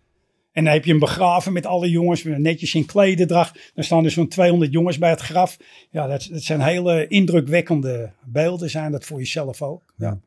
En 0.52 0.64
dan 0.64 0.72
heb 0.72 0.84
je 0.84 0.90
hem 0.90 1.00
begraven 1.00 1.52
met 1.52 1.66
alle 1.66 1.90
jongens, 1.90 2.24
netjes 2.24 2.74
in 2.74 2.86
klederdracht. 2.86 3.70
Dan 3.74 3.84
staan 3.84 4.04
er 4.04 4.10
zo'n 4.10 4.28
200 4.28 4.72
jongens 4.72 4.98
bij 4.98 5.10
het 5.10 5.20
graf. 5.20 5.56
Ja, 5.90 6.06
dat, 6.06 6.28
dat 6.32 6.42
zijn 6.42 6.60
hele 6.60 7.06
indrukwekkende 7.06 8.10
beelden, 8.24 8.70
zijn 8.70 8.92
dat 8.92 9.04
voor 9.04 9.18
jezelf 9.18 9.62
ook. 9.62 9.82
Ja. 9.96 10.18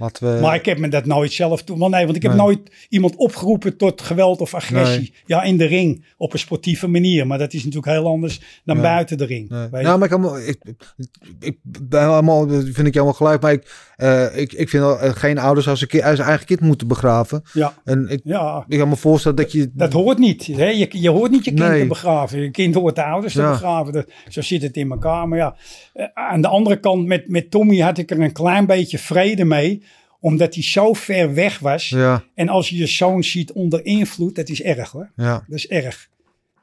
Laten 0.00 0.34
we, 0.34 0.40
Maar 0.40 0.54
ik 0.54 0.64
heb 0.64 0.78
me 0.78 0.88
dat 0.88 1.04
nooit 1.04 1.32
zelf 1.32 1.62
toe. 1.62 1.78
Want 1.78 1.92
nee, 1.92 2.04
want 2.04 2.16
ik 2.16 2.22
heb 2.22 2.32
Nee. 2.32 2.40
nooit 2.40 2.60
iemand 2.88 3.16
opgeroepen 3.16 3.76
tot 3.76 4.00
geweld 4.02 4.40
of 4.40 4.54
agressie. 4.54 5.12
Ja, 5.26 5.42
in 5.42 5.56
de 5.56 5.64
ring. 5.64 6.04
Op 6.16 6.32
een 6.32 6.38
sportieve 6.38 6.86
manier. 6.86 7.26
Maar 7.26 7.38
dat 7.38 7.52
is 7.52 7.64
natuurlijk 7.64 7.92
heel 7.92 8.06
anders 8.06 8.40
dan 8.64 8.80
buiten 8.80 9.18
de 9.18 9.24
ring. 9.24 9.48
Nou, 9.48 9.98
maar 9.98 10.46
ik, 10.46 10.58
ik, 10.64 10.94
ik 11.40 11.58
ben 11.62 12.08
helemaal, 12.08 12.46
dat 12.46 12.62
vind 12.62 12.86
ik 12.86 12.94
helemaal 12.94 13.14
gelijk. 13.14 13.42
Maar 13.42 13.52
ik, 13.52 13.89
eh, 14.00 14.40
ik, 14.40 14.52
ik 14.52 14.68
vind 14.68 14.82
wel, 14.82 15.00
eh, 15.00 15.10
geen 15.14 15.38
ouders 15.38 15.68
als 15.68 15.84
een 15.88 16.02
als 16.04 16.18
eigen 16.18 16.46
kind 16.46 16.60
moeten 16.60 16.88
begraven. 16.88 17.42
ja, 17.52 17.74
En 17.84 18.08
ik, 18.08 18.20
ja. 18.24 18.64
ik 18.68 18.78
kan 18.78 18.88
me 18.88 18.96
voorstellen 18.96 19.36
dat 19.36 19.52
je... 19.52 19.70
Dat 19.72 19.92
hoort 19.92 20.18
niet. 20.18 20.46
Hè? 20.46 20.68
Je, 20.68 20.88
je 20.90 21.10
hoort 21.10 21.30
niet 21.30 21.44
je 21.44 21.52
kind 21.54 21.68
Nee. 21.68 21.80
te 21.80 21.86
begraven. 21.86 22.40
Je 22.40 22.50
kind 22.50 22.74
hoort 22.74 22.94
de 22.96 23.04
ouders 23.04 23.32
te 23.34 23.42
begraven. 23.42 23.92
Dat, 23.92 24.10
zo 24.28 24.40
zit 24.40 24.62
het 24.62 24.76
in 24.76 24.90
elkaar. 24.90 25.28
Maar 25.28 25.38
ja, 25.38 25.56
eh, 25.92 26.06
aan 26.14 26.40
de 26.40 26.48
andere 26.48 26.80
kant, 26.80 27.06
met, 27.06 27.28
met 27.28 27.50
Tommy 27.50 27.78
had 27.78 27.98
ik 27.98 28.10
er 28.10 28.20
een 28.20 28.32
klein 28.32 28.66
beetje 28.66 28.98
vrede 28.98 29.44
mee. 29.44 29.82
Omdat 30.20 30.54
hij 30.54 30.62
zo 30.62 30.92
ver 30.92 31.34
weg 31.34 31.58
was. 31.58 31.88
Ja, 31.88 32.22
En 32.34 32.48
als 32.48 32.68
je 32.68 32.76
je 32.76 32.86
zoon 32.86 33.24
ziet 33.24 33.52
onder 33.52 33.84
invloed, 33.84 34.34
dat 34.36 34.48
is 34.48 34.62
erg 34.62 34.90
hoor. 34.90 35.10
ja, 35.16 35.44
Dat 35.48 35.58
is 35.58 35.68
erg. 35.68 36.08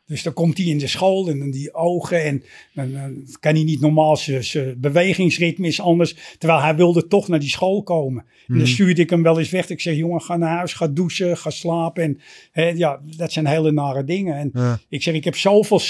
Dus 0.07 0.23
dan 0.23 0.33
komt 0.33 0.57
hij 0.57 0.67
in 0.67 0.77
de 0.77 0.87
school 0.87 1.29
en 1.29 1.39
dan 1.39 1.51
die 1.51 1.73
ogen 1.73 2.23
en 2.23 2.43
dan, 2.73 2.91
dan 2.93 3.25
kan 3.39 3.53
hij 3.53 3.63
niet 3.63 3.79
normaal, 3.81 4.17
zijn- 4.17 4.75
bewegingsritme 4.79 5.67
is 5.67 5.81
anders. 5.81 6.15
Terwijl 6.37 6.61
hij 6.61 6.75
wilde 6.75 7.07
toch 7.07 7.27
naar 7.27 7.39
die 7.39 7.49
school 7.49 7.83
komen. 7.83 8.23
En 8.23 8.33
Mhm. 8.47 8.57
dan 8.57 8.67
stuurde 8.67 9.01
ik 9.01 9.09
hem 9.09 9.23
wel 9.23 9.39
eens 9.39 9.49
weg. 9.49 9.69
Ik 9.69 9.81
zeg, 9.81 9.95
jongen, 9.95 10.21
ga 10.21 10.37
naar 10.37 10.55
huis, 10.57 10.73
ga 10.73 10.87
douchen, 10.87 11.37
ga 11.37 11.49
slapen. 11.49 12.03
En 12.03 12.19
hè, 12.51 12.67
ja, 12.67 12.99
dat 13.17 13.31
zijn 13.31 13.47
hele 13.47 13.71
nare 13.71 14.03
dingen. 14.03 14.35
En 14.35 14.49
Ja. 14.53 14.79
ik 14.89 15.03
zeg, 15.03 15.13
ik 15.13 15.23
heb 15.23 15.35
zoveel, 15.35 15.81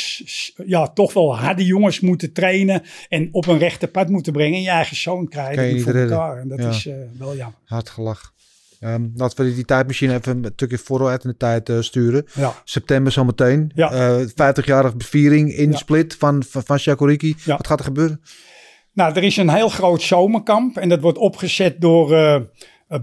ja, 0.66 0.88
toch 0.88 1.14
wel 1.14 1.38
harde 1.38 1.66
jongens 1.66 2.00
moeten 2.00 2.32
trainen 2.34 2.84
en 3.10 3.30
op 3.32 3.48
een 3.48 3.58
rechte 3.58 3.88
pad 3.88 4.10
moeten 4.10 4.34
brengen. 4.34 4.56
En 4.58 4.62
je 4.64 4.70
eigen 4.70 4.96
zoon 4.96 5.28
krijgen 5.28 5.82
voor 5.82 5.92
redden. 5.92 6.12
elkaar. 6.12 6.38
En 6.38 6.48
dat 6.48 6.60
Ja. 6.60 6.70
is 6.70 6.86
eh, 6.86 6.96
wel 7.18 7.36
jammer. 7.36 7.58
Hard 7.66 7.90
gelach. 7.90 8.34
Ehm, 8.80 9.08
laten 9.16 9.46
we 9.46 9.56
die 9.56 9.66
tijdmachine 9.66 10.14
even 10.14 10.44
een 10.44 10.52
stukje 10.54 10.78
vooruit 10.78 11.24
in 11.24 11.30
de 11.30 11.38
tijd 11.38 11.70
eh, 11.70 11.80
sturen. 11.80 12.26
Ja. 12.34 12.54
September 12.64 13.12
zometeen. 13.12 13.72
Ja. 13.76 13.92
Eh 13.92 14.28
50-jarige 14.28 14.96
viering 14.98 15.54
in 15.54 15.72
Ja. 15.72 15.78
Split 15.78 16.16
van, 16.20 16.44
van, 16.44 16.64
van 16.64 16.80
Shakuriki. 16.80 17.36
Ja. 17.44 17.58
Wat 17.58 17.68
gaat 17.68 17.80
er 17.80 17.86
gebeuren? 17.86 18.22
Nou, 18.94 19.16
er 19.16 19.24
is 19.24 19.38
een 19.38 19.50
heel 19.50 19.70
groot 19.70 20.02
zomerkamp 20.02 20.78
en 20.78 20.90
dat 20.90 21.02
wordt 21.02 21.18
opgezet 21.18 21.82
door 21.82 22.14
eh, 22.14 22.42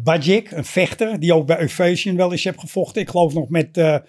Bajik, 0.02 0.50
een 0.50 0.64
vechter, 0.64 1.20
die 1.20 1.34
ook 1.34 1.46
bij 1.46 1.60
Euphasian 1.60 2.16
wel 2.16 2.32
eens 2.32 2.44
heeft 2.44 2.60
gevochten. 2.60 3.02
Ik 3.02 3.08
geloof 3.08 3.34
nog 3.34 3.48
met, 3.48 4.00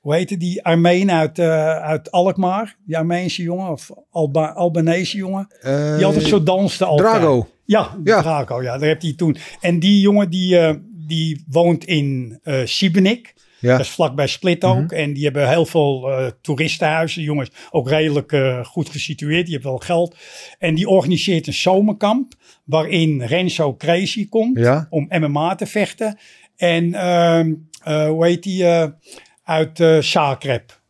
hoe 0.00 0.14
heette 0.14 0.36
die 0.36 0.64
Armeen 0.64 1.10
uit, 1.10 1.38
uit 1.80 2.10
Alkmaar, 2.10 2.76
die 2.86 2.98
Armeense 2.98 3.42
jongen 3.42 3.70
of 3.70 3.90
Alba 4.10 4.46
Albanese 4.46 5.16
jongen, 5.16 5.48
die 5.96 6.04
altijd 6.04 6.26
zo 6.26 6.42
danste 6.42 6.84
altijd. 6.84 7.08
Drago. 7.08 7.48
Ja. 7.64 7.96
Drago, 8.04 8.62
ja, 8.62 8.78
daar 8.78 8.88
heeft 8.88 9.02
hij 9.02 9.14
toen. 9.16 9.36
En 9.60 9.78
die 9.78 10.00
jongen 10.00 10.30
die, 10.30 10.58
die 11.10 11.44
woont 11.46 11.84
in 11.84 12.38
eh 12.42 12.60
Siebenik. 12.64 13.34
Ja. 13.60 13.76
Dat 13.76 13.86
is 13.86 13.92
vlakbij 13.92 14.26
Split 14.26 14.64
ook. 14.64 14.92
En 14.92 15.12
die 15.12 15.24
hebben 15.24 15.48
heel 15.48 15.66
veel 15.66 16.10
eh, 16.10 16.26
toeristenhuizen. 16.40 17.22
Jongens, 17.22 17.50
ook 17.70 17.88
redelijk 17.88 18.32
eh, 18.32 18.64
goed 18.64 18.88
gesitueerd. 18.88 19.44
Die 19.44 19.54
hebben 19.54 19.70
wel 19.70 19.80
geld. 19.80 20.16
En 20.58 20.74
die 20.74 20.88
organiseert 20.88 21.46
een 21.46 21.52
zomerkamp. 21.52 22.34
Waarin 22.64 23.22
Renzo 23.22 23.74
Crazy 23.76 24.28
komt. 24.28 24.58
Ja. 24.58 24.86
Om 24.90 25.06
MMA 25.08 25.54
te 25.54 25.66
vechten. 25.66 26.18
En 26.56 26.94
ehm, 26.94 27.54
eh, 27.82 28.08
hoe 28.08 28.26
heet 28.26 28.42
die? 28.42 28.64
uit 29.44 29.80
eh 29.80 29.98
Zagreb. 29.98 30.80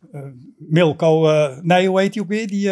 Milko. 0.57 1.27
nee, 1.61 1.87
hoe 1.87 1.99
heet 1.99 2.13
die 2.13 2.21
ook 2.21 2.27
weer? 2.27 2.47
Die... 2.47 2.69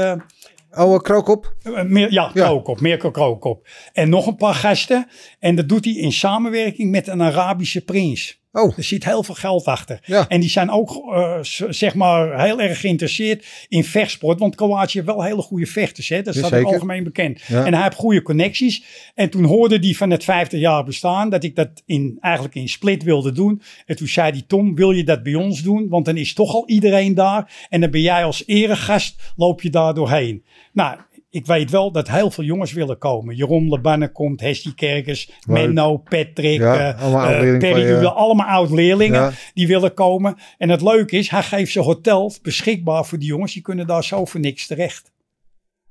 Oh, 0.78 1.00
Krookop. 1.00 1.56
eh, 1.64 1.84
meer, 1.84 2.12
ja, 2.12 2.32
Ja. 2.34 2.46
Krookop, 2.46 2.80
Mirko 2.82 3.12
Krookop. 3.12 3.68
En 3.94 4.10
nog 4.10 4.28
een 4.28 4.36
paar 4.36 4.54
gasten. 4.54 5.08
En 5.40 5.56
dat 5.56 5.70
doet 5.70 5.86
hij 5.86 5.94
in 5.94 6.12
samenwerking 6.12 6.92
met 6.92 7.08
een 7.08 7.22
Arabische 7.22 7.82
prins. 7.84 8.39
Oh, 8.52 8.78
Er 8.78 8.84
zit 8.84 9.06
heel 9.06 9.24
veel 9.24 9.36
geld 9.36 9.66
achter. 9.66 10.00
Ja. 10.06 10.28
En 10.28 10.40
die 10.40 10.50
zijn 10.50 10.70
ook 10.72 10.90
eh, 11.14 11.38
zeg 11.70 11.96
maar 11.96 12.44
heel 12.44 12.62
erg 12.62 12.80
geïnteresseerd 12.80 13.46
in 13.68 13.84
vechtsport. 13.84 14.40
Want 14.40 14.56
Kroatië 14.56 14.98
heeft 14.98 15.10
wel 15.12 15.24
hele 15.24 15.42
goede 15.42 15.66
vechters. 15.66 16.10
Hè? 16.10 16.22
Dat 16.22 16.34
staat 16.34 16.46
ook 16.46 16.52
Jazeker. 16.52 16.74
algemeen 16.74 17.04
bekend. 17.04 17.42
Ja. 17.48 17.66
En 17.66 17.74
hij 17.74 17.84
heeft 17.84 17.96
goede 17.96 18.22
connecties. 18.22 18.84
En 19.16 19.30
toen 19.30 19.44
hoorde 19.44 19.78
hij 19.78 19.94
van 19.94 20.10
het 20.10 20.24
50 20.24 20.60
jaar 20.60 20.84
bestaan 20.84 21.30
dat 21.30 21.44
ik 21.44 21.56
dat 21.56 21.70
in, 21.86 22.18
eigenlijk 22.22 22.56
in 22.56 22.70
Split 22.70 23.04
wilde 23.04 23.32
doen. 23.32 23.62
En 23.86 23.96
toen 23.96 24.08
zei 24.08 24.32
hij, 24.32 24.44
Tom, 24.48 24.76
wil 24.76 24.92
je 24.92 25.04
dat 25.04 25.24
bij 25.24 25.36
ons 25.36 25.62
doen? 25.62 25.90
Want 25.90 26.06
dan 26.06 26.18
is 26.18 26.34
toch 26.34 26.54
al 26.54 26.64
iedereen 26.68 27.14
daar. 27.14 27.68
En 27.70 27.82
dan 27.82 27.92
ben 27.92 28.02
jij 28.02 28.24
als 28.24 28.44
eregast, 28.46 29.22
loop 29.36 29.62
je 29.62 29.70
daar 29.70 29.94
doorheen. 29.94 30.44
Nou, 30.74 30.98
ik 31.30 31.46
weet 31.46 31.72
wel 31.72 31.92
dat 31.92 32.10
heel 32.10 32.32
veel 32.32 32.44
jongens 32.44 32.74
willen 32.74 32.98
komen. 32.98 33.36
Jeroen 33.36 33.70
Lebanne 33.70 34.12
komt, 34.12 34.42
Hestie 34.42 34.76
Kerkers. 34.76 35.32
Menno, 35.48 35.98
Patrick, 35.98 36.60
Ja, 36.60 36.94
eh, 36.94 37.02
allemaal 37.02 37.22
eh, 37.22 37.28
oud-leerlingen 37.28 37.60
Perry 37.60 37.88
van 37.88 37.98
Uwe, 37.98 38.12
allemaal 38.12 38.48
oud-leerlingen 38.48 39.22
Ja. 39.22 39.32
die 39.54 39.68
willen 39.68 39.94
komen. 39.94 40.38
En 40.58 40.70
het 40.70 40.82
leuke 40.82 41.18
is, 41.18 41.30
hij 41.30 41.44
geeft 41.44 41.72
zijn 41.72 41.86
hotel 41.86 42.34
beschikbaar 42.42 43.06
voor 43.06 43.20
die 43.20 43.28
jongens. 43.28 43.54
Die 43.54 43.62
kunnen 43.62 43.88
daar 43.88 44.04
zo 44.04 44.26
voor 44.26 44.40
niks 44.40 44.68
terecht. 44.68 45.12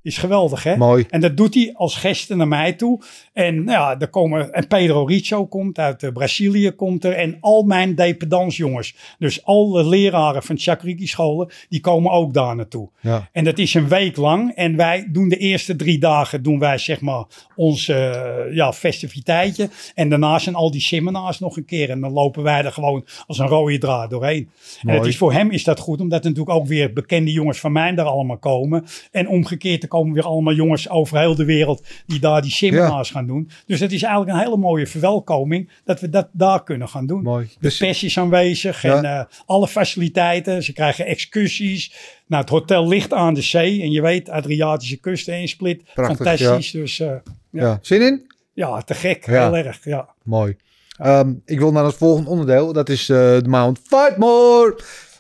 Is 0.03 0.19
geweldig, 0.19 0.63
hè? 0.63 0.77
Mooi. 0.77 1.07
En 1.11 1.21
dat 1.21 1.37
doet 1.37 1.55
hij 1.55 1.73
als 1.75 1.97
gesten 1.97 2.37
naar 2.37 2.49
mij 2.49 2.73
toe. 2.73 3.03
En 3.33 3.55
nou 3.55 3.79
ja, 3.79 4.01
er 4.01 4.09
komen, 4.09 4.53
en 4.53 4.67
Pedro 4.67 5.05
Richo 5.05 5.47
komt 5.47 5.79
uit 5.79 6.03
eh, 6.03 6.13
Brazilië, 6.13 6.71
komt 6.71 7.05
er. 7.05 7.13
En 7.13 7.37
al 7.41 7.63
mijn 7.63 7.95
dependansjongens. 7.95 8.95
Dus 9.19 9.45
alle 9.45 9.85
leraren 9.85 10.43
van 10.43 10.59
Chakriki 10.59 11.07
scholen, 11.07 11.51
die 11.69 11.81
komen 11.81 12.11
ook 12.11 12.35
daar 12.35 12.57
naartoe. 12.57 12.89
Ja. 13.01 13.29
En 13.33 13.45
dat 13.45 13.59
is 13.59 13.75
een 13.75 13.89
week 13.89 14.17
lang. 14.17 14.53
En 14.55 14.77
wij 14.77 15.09
doen 15.11 15.29
de 15.29 15.37
eerste 15.37 15.77
drie 15.77 15.99
dagen, 15.99 16.43
doen 16.43 16.59
wij 16.59 16.79
zeg 16.79 17.01
maar 17.01 17.25
ons 17.57 17.89
eh, 17.89 18.25
ja, 18.51 18.73
festiviteitje. 18.73 19.69
En 19.95 20.09
daarna 20.09 20.39
zijn 20.39 20.55
al 20.55 20.71
die 20.71 20.81
seminars 20.81 21.39
nog 21.39 21.57
een 21.57 21.65
keer. 21.65 21.91
En 21.91 22.01
dan 22.01 22.13
lopen 22.13 22.43
wij 22.43 22.65
er 22.65 22.73
gewoon 22.73 23.07
als 23.27 23.39
een 23.39 23.47
rode 23.47 23.79
draad 23.79 24.11
doorheen. 24.11 24.51
En 24.81 24.87
Mooi. 24.87 24.99
het 24.99 25.07
is 25.07 25.17
voor 25.17 25.33
hem 25.33 25.51
is 25.51 25.65
dat 25.65 25.79
goed, 25.79 26.01
omdat 26.01 26.25
er 26.25 26.31
natuurlijk 26.31 26.57
ook 26.57 26.67
weer 26.67 26.93
bekende 26.93 27.33
jongens 27.33 27.61
van 27.61 27.73
mij 27.73 27.95
daar 27.95 28.07
allemaal 28.07 28.39
komen. 28.39 28.85
En 29.11 29.29
omgekeerd, 29.29 29.87
er 29.89 29.95
komen 29.99 30.15
weer 30.15 30.23
allemaal 30.25 30.55
jongens 30.55 30.89
over 30.89 31.19
heel 31.19 31.35
de 31.35 31.45
wereld 31.45 31.87
die 32.07 32.21
daar 32.21 32.43
die 32.43 32.51
seminars 32.51 33.11
gaan 33.11 33.27
doen. 33.27 33.51
Dus 33.67 33.81
het 33.81 33.93
is 33.93 34.03
eigenlijk 34.03 34.33
een 34.37 34.45
hele 34.45 34.57
mooie 34.57 34.87
verwelkoming 34.87 35.71
dat 35.85 36.01
we 36.01 36.09
dat 36.11 36.29
daar 36.33 36.65
kunnen 36.65 36.89
gaan 36.89 37.07
doen. 37.07 37.23
Mooi. 37.23 37.45
De 37.47 37.57
Dus- 37.61 37.77
pers 37.77 38.03
is 38.03 38.19
aanwezig 38.19 38.83
Ja. 38.83 38.97
en 38.97 39.05
eh, 39.05 39.25
alle 39.47 39.69
faciliteiten. 39.69 40.63
Ze 40.63 40.73
krijgen 40.73 41.07
excursies. 41.07 41.93
Nou, 42.27 42.43
het 42.43 42.51
hotel 42.51 42.89
ligt 42.89 43.13
aan 43.13 43.35
de 43.35 43.43
zee. 43.43 43.83
En 43.83 43.91
je 43.91 44.03
weet, 44.03 44.29
Adriatische 44.29 44.97
kust 44.97 45.29
en 45.29 45.49
Split. 45.49 45.83
Prachtig, 45.95 46.17
Fantastisch. 46.27 46.71
Dus 46.71 47.01
eh, 47.01 47.13
ja. 47.51 47.79
Zin 47.83 48.03
in? 48.03 48.27
ja, 48.53 48.81
te 48.83 48.95
gek. 48.95 49.27
Heel 49.27 49.57
erg, 49.57 49.85
ja. 49.85 50.09
Mooi. 50.25 50.57
Ehm, 50.99 51.33
ik 51.45 51.59
wil 51.59 51.73
naar 51.73 51.85
het 51.85 51.95
volgende 51.95 52.31
onderdeel. 52.31 52.73
Dat 52.73 52.89
is 52.89 53.09
eh, 53.09 53.17
de 53.17 53.43
Mount 53.49 53.79
Fightmore. 53.87 54.79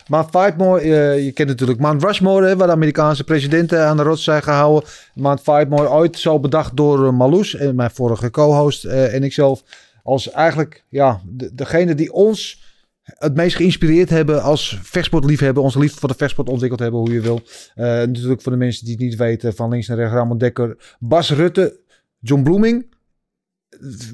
Mount 0.08 0.30
Fightmore, 0.30 0.80
eh, 0.80 1.24
je 1.24 1.32
kent 1.32 1.48
natuurlijk 1.48 1.80
Mount 1.80 2.02
Rushmore, 2.02 2.56
waar 2.56 2.66
de 2.66 2.72
Amerikaanse 2.72 3.24
presidenten 3.24 3.86
aan 3.86 3.96
de 3.96 4.02
rots 4.02 4.24
zijn 4.24 4.42
gehouden. 4.42 4.88
Mount 5.14 5.40
Fightmore, 5.40 5.90
ooit 5.90 6.18
zo 6.18 6.40
bedacht 6.40 6.76
door 6.76 7.04
uh, 7.04 7.10
Marloes, 7.10 7.54
en 7.54 7.74
mijn 7.74 7.90
vorige 7.90 8.30
co-host 8.30 8.84
eh, 8.84 9.14
en 9.14 9.22
ikzelf. 9.22 9.62
Als 10.02 10.30
eigenlijk 10.30 10.84
ja, 10.88 11.20
de, 11.26 11.54
degene 11.54 11.94
die 11.94 12.12
ons 12.12 12.66
het 13.02 13.34
meest 13.34 13.56
geïnspireerd 13.56 14.10
hebben 14.10 14.42
als 14.42 14.78
vechtsportliefhebber. 14.82 15.62
Onze 15.62 15.78
liefde 15.78 15.98
voor 16.00 16.08
de 16.08 16.14
vechtsport 16.14 16.48
ontwikkeld 16.48 16.80
hebben, 16.80 17.00
hoe 17.00 17.12
je 17.12 17.20
wil. 17.20 17.40
Eh, 17.74 17.84
natuurlijk 17.84 18.42
voor 18.42 18.52
de 18.52 18.58
mensen 18.58 18.84
die 18.84 18.94
het 18.94 19.02
niet 19.02 19.16
weten, 19.16 19.54
van 19.54 19.70
links 19.70 19.86
naar 19.86 19.96
rechts. 19.96 20.14
Ramon 20.14 20.38
Dekker, 20.38 20.96
Bas 20.98 21.30
Rutte, 21.30 21.80
John 22.20 22.42
Bloeming 22.42 22.96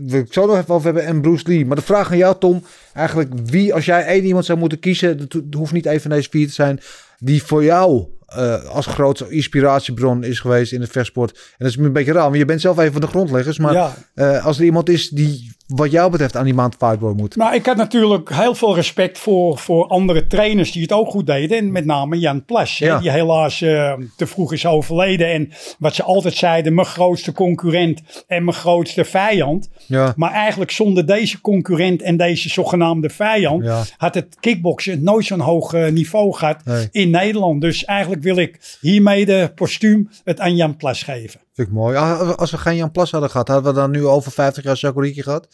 ik 0.06 0.32
zo 0.32 0.46
nog 0.46 0.56
even 0.56 0.74
over 0.74 0.84
hebben. 0.84 1.04
En 1.04 1.20
Bruce 1.20 1.44
Lee. 1.48 1.66
Maar 1.66 1.76
de 1.76 1.82
vraag 1.82 2.10
aan 2.10 2.16
jou, 2.16 2.36
Tom. 2.38 2.62
Eigenlijk 2.92 3.30
wie, 3.44 3.74
als 3.74 3.84
jij 3.84 4.04
één 4.04 4.24
iemand 4.24 4.44
zou 4.44 4.58
moeten 4.58 4.78
kiezen. 4.78 5.18
Dat 5.18 5.32
ho- 5.32 5.58
hoeft 5.58 5.72
niet 5.72 5.86
een 5.86 6.00
van 6.00 6.10
deze 6.10 6.28
vier 6.30 6.46
te 6.46 6.52
zijn. 6.52 6.80
Die 7.18 7.42
voor 7.42 7.64
jou 7.64 8.04
eh, 8.36 8.64
als 8.64 8.86
grootste 8.86 9.28
inspiratiebron 9.30 10.24
is 10.24 10.40
geweest 10.40 10.72
in 10.72 10.80
het 10.80 10.90
vechtsport. 10.90 11.30
En 11.32 11.38
dat 11.58 11.68
is 11.68 11.76
een 11.76 11.92
beetje 11.92 12.12
raar. 12.12 12.22
Want 12.24 12.36
je 12.36 12.44
bent 12.44 12.60
zelf 12.60 12.76
een 12.76 12.92
van 12.92 13.00
de 13.00 13.06
grondleggers. 13.06 13.58
Maar 13.58 13.72
ja. 13.72 13.94
eh, 14.14 14.44
als 14.46 14.58
er 14.58 14.64
iemand 14.64 14.88
is 14.88 15.08
die 15.08 15.52
wat 15.66 15.90
jou 15.90 16.10
betreft 16.10 16.36
aan 16.36 16.44
die 16.44 16.54
maand 16.54 16.74
Fightboy 16.78 17.12
moet. 17.16 17.36
Nou, 17.36 17.54
ik 17.54 17.66
had 17.66 17.76
natuurlijk 17.76 18.28
heel 18.34 18.54
veel 18.54 18.74
respect 18.74 19.18
voor, 19.18 19.58
voor 19.58 19.86
andere 19.86 20.26
trainers 20.26 20.72
die 20.72 20.82
het 20.82 20.92
ook 20.92 21.08
goed 21.10 21.26
deden. 21.26 21.58
En 21.58 21.72
met 21.72 21.84
name 21.84 22.18
Jan 22.18 22.44
Plas, 22.44 22.78
Ja. 22.78 22.98
die 22.98 23.10
helaas 23.10 23.60
eh, 23.62 23.92
te 24.16 24.26
vroeg 24.26 24.52
is 24.52 24.66
overleden. 24.66 25.30
En 25.32 25.50
wat 25.78 25.94
ze 25.94 26.02
altijd 26.02 26.34
zeiden, 26.34 26.74
mijn 26.74 26.86
grootste 26.86 27.32
concurrent 27.32 28.02
en 28.26 28.44
mijn 28.44 28.56
grootste 28.56 29.04
vijand. 29.04 29.68
Ja. 29.86 30.12
Maar 30.16 30.32
eigenlijk 30.32 30.70
zonder 30.70 31.06
deze 31.06 31.40
concurrent 31.40 32.02
en 32.02 32.16
deze 32.16 32.48
zogenaamde 32.48 33.10
vijand... 33.10 33.64
Ja. 33.64 33.82
had 33.96 34.14
het 34.14 34.36
kickboksen 34.40 35.02
nooit 35.02 35.24
zo'n 35.24 35.40
hoog 35.40 35.72
niveau 35.72 36.32
gehad 36.34 36.64
Nee. 36.64 36.88
in 36.90 37.10
Nederland. 37.10 37.60
Dus 37.60 37.84
eigenlijk 37.84 38.22
wil 38.24 38.36
ik 38.36 38.76
hiermee 38.80 39.26
de 39.26 39.52
postuum 39.54 40.08
het 40.24 40.40
aan 40.40 40.56
Jan 40.56 40.76
Plas 40.76 41.02
geven. 41.02 41.40
Vind 41.54 41.68
ik 41.68 41.74
mooi. 41.74 41.96
Ah, 41.96 42.30
Als 42.34 42.50
we 42.50 42.58
geen 42.58 42.76
Jan 42.76 42.90
Plas 42.90 43.10
hadden 43.10 43.30
gehad, 43.30 43.48
hadden 43.48 43.72
we 43.74 43.78
dan 43.80 43.90
nu 43.90 44.06
over 44.06 44.32
50 44.32 44.64
jaar 44.64 44.76
Shakuriki 44.76 45.22
gehad? 45.22 45.48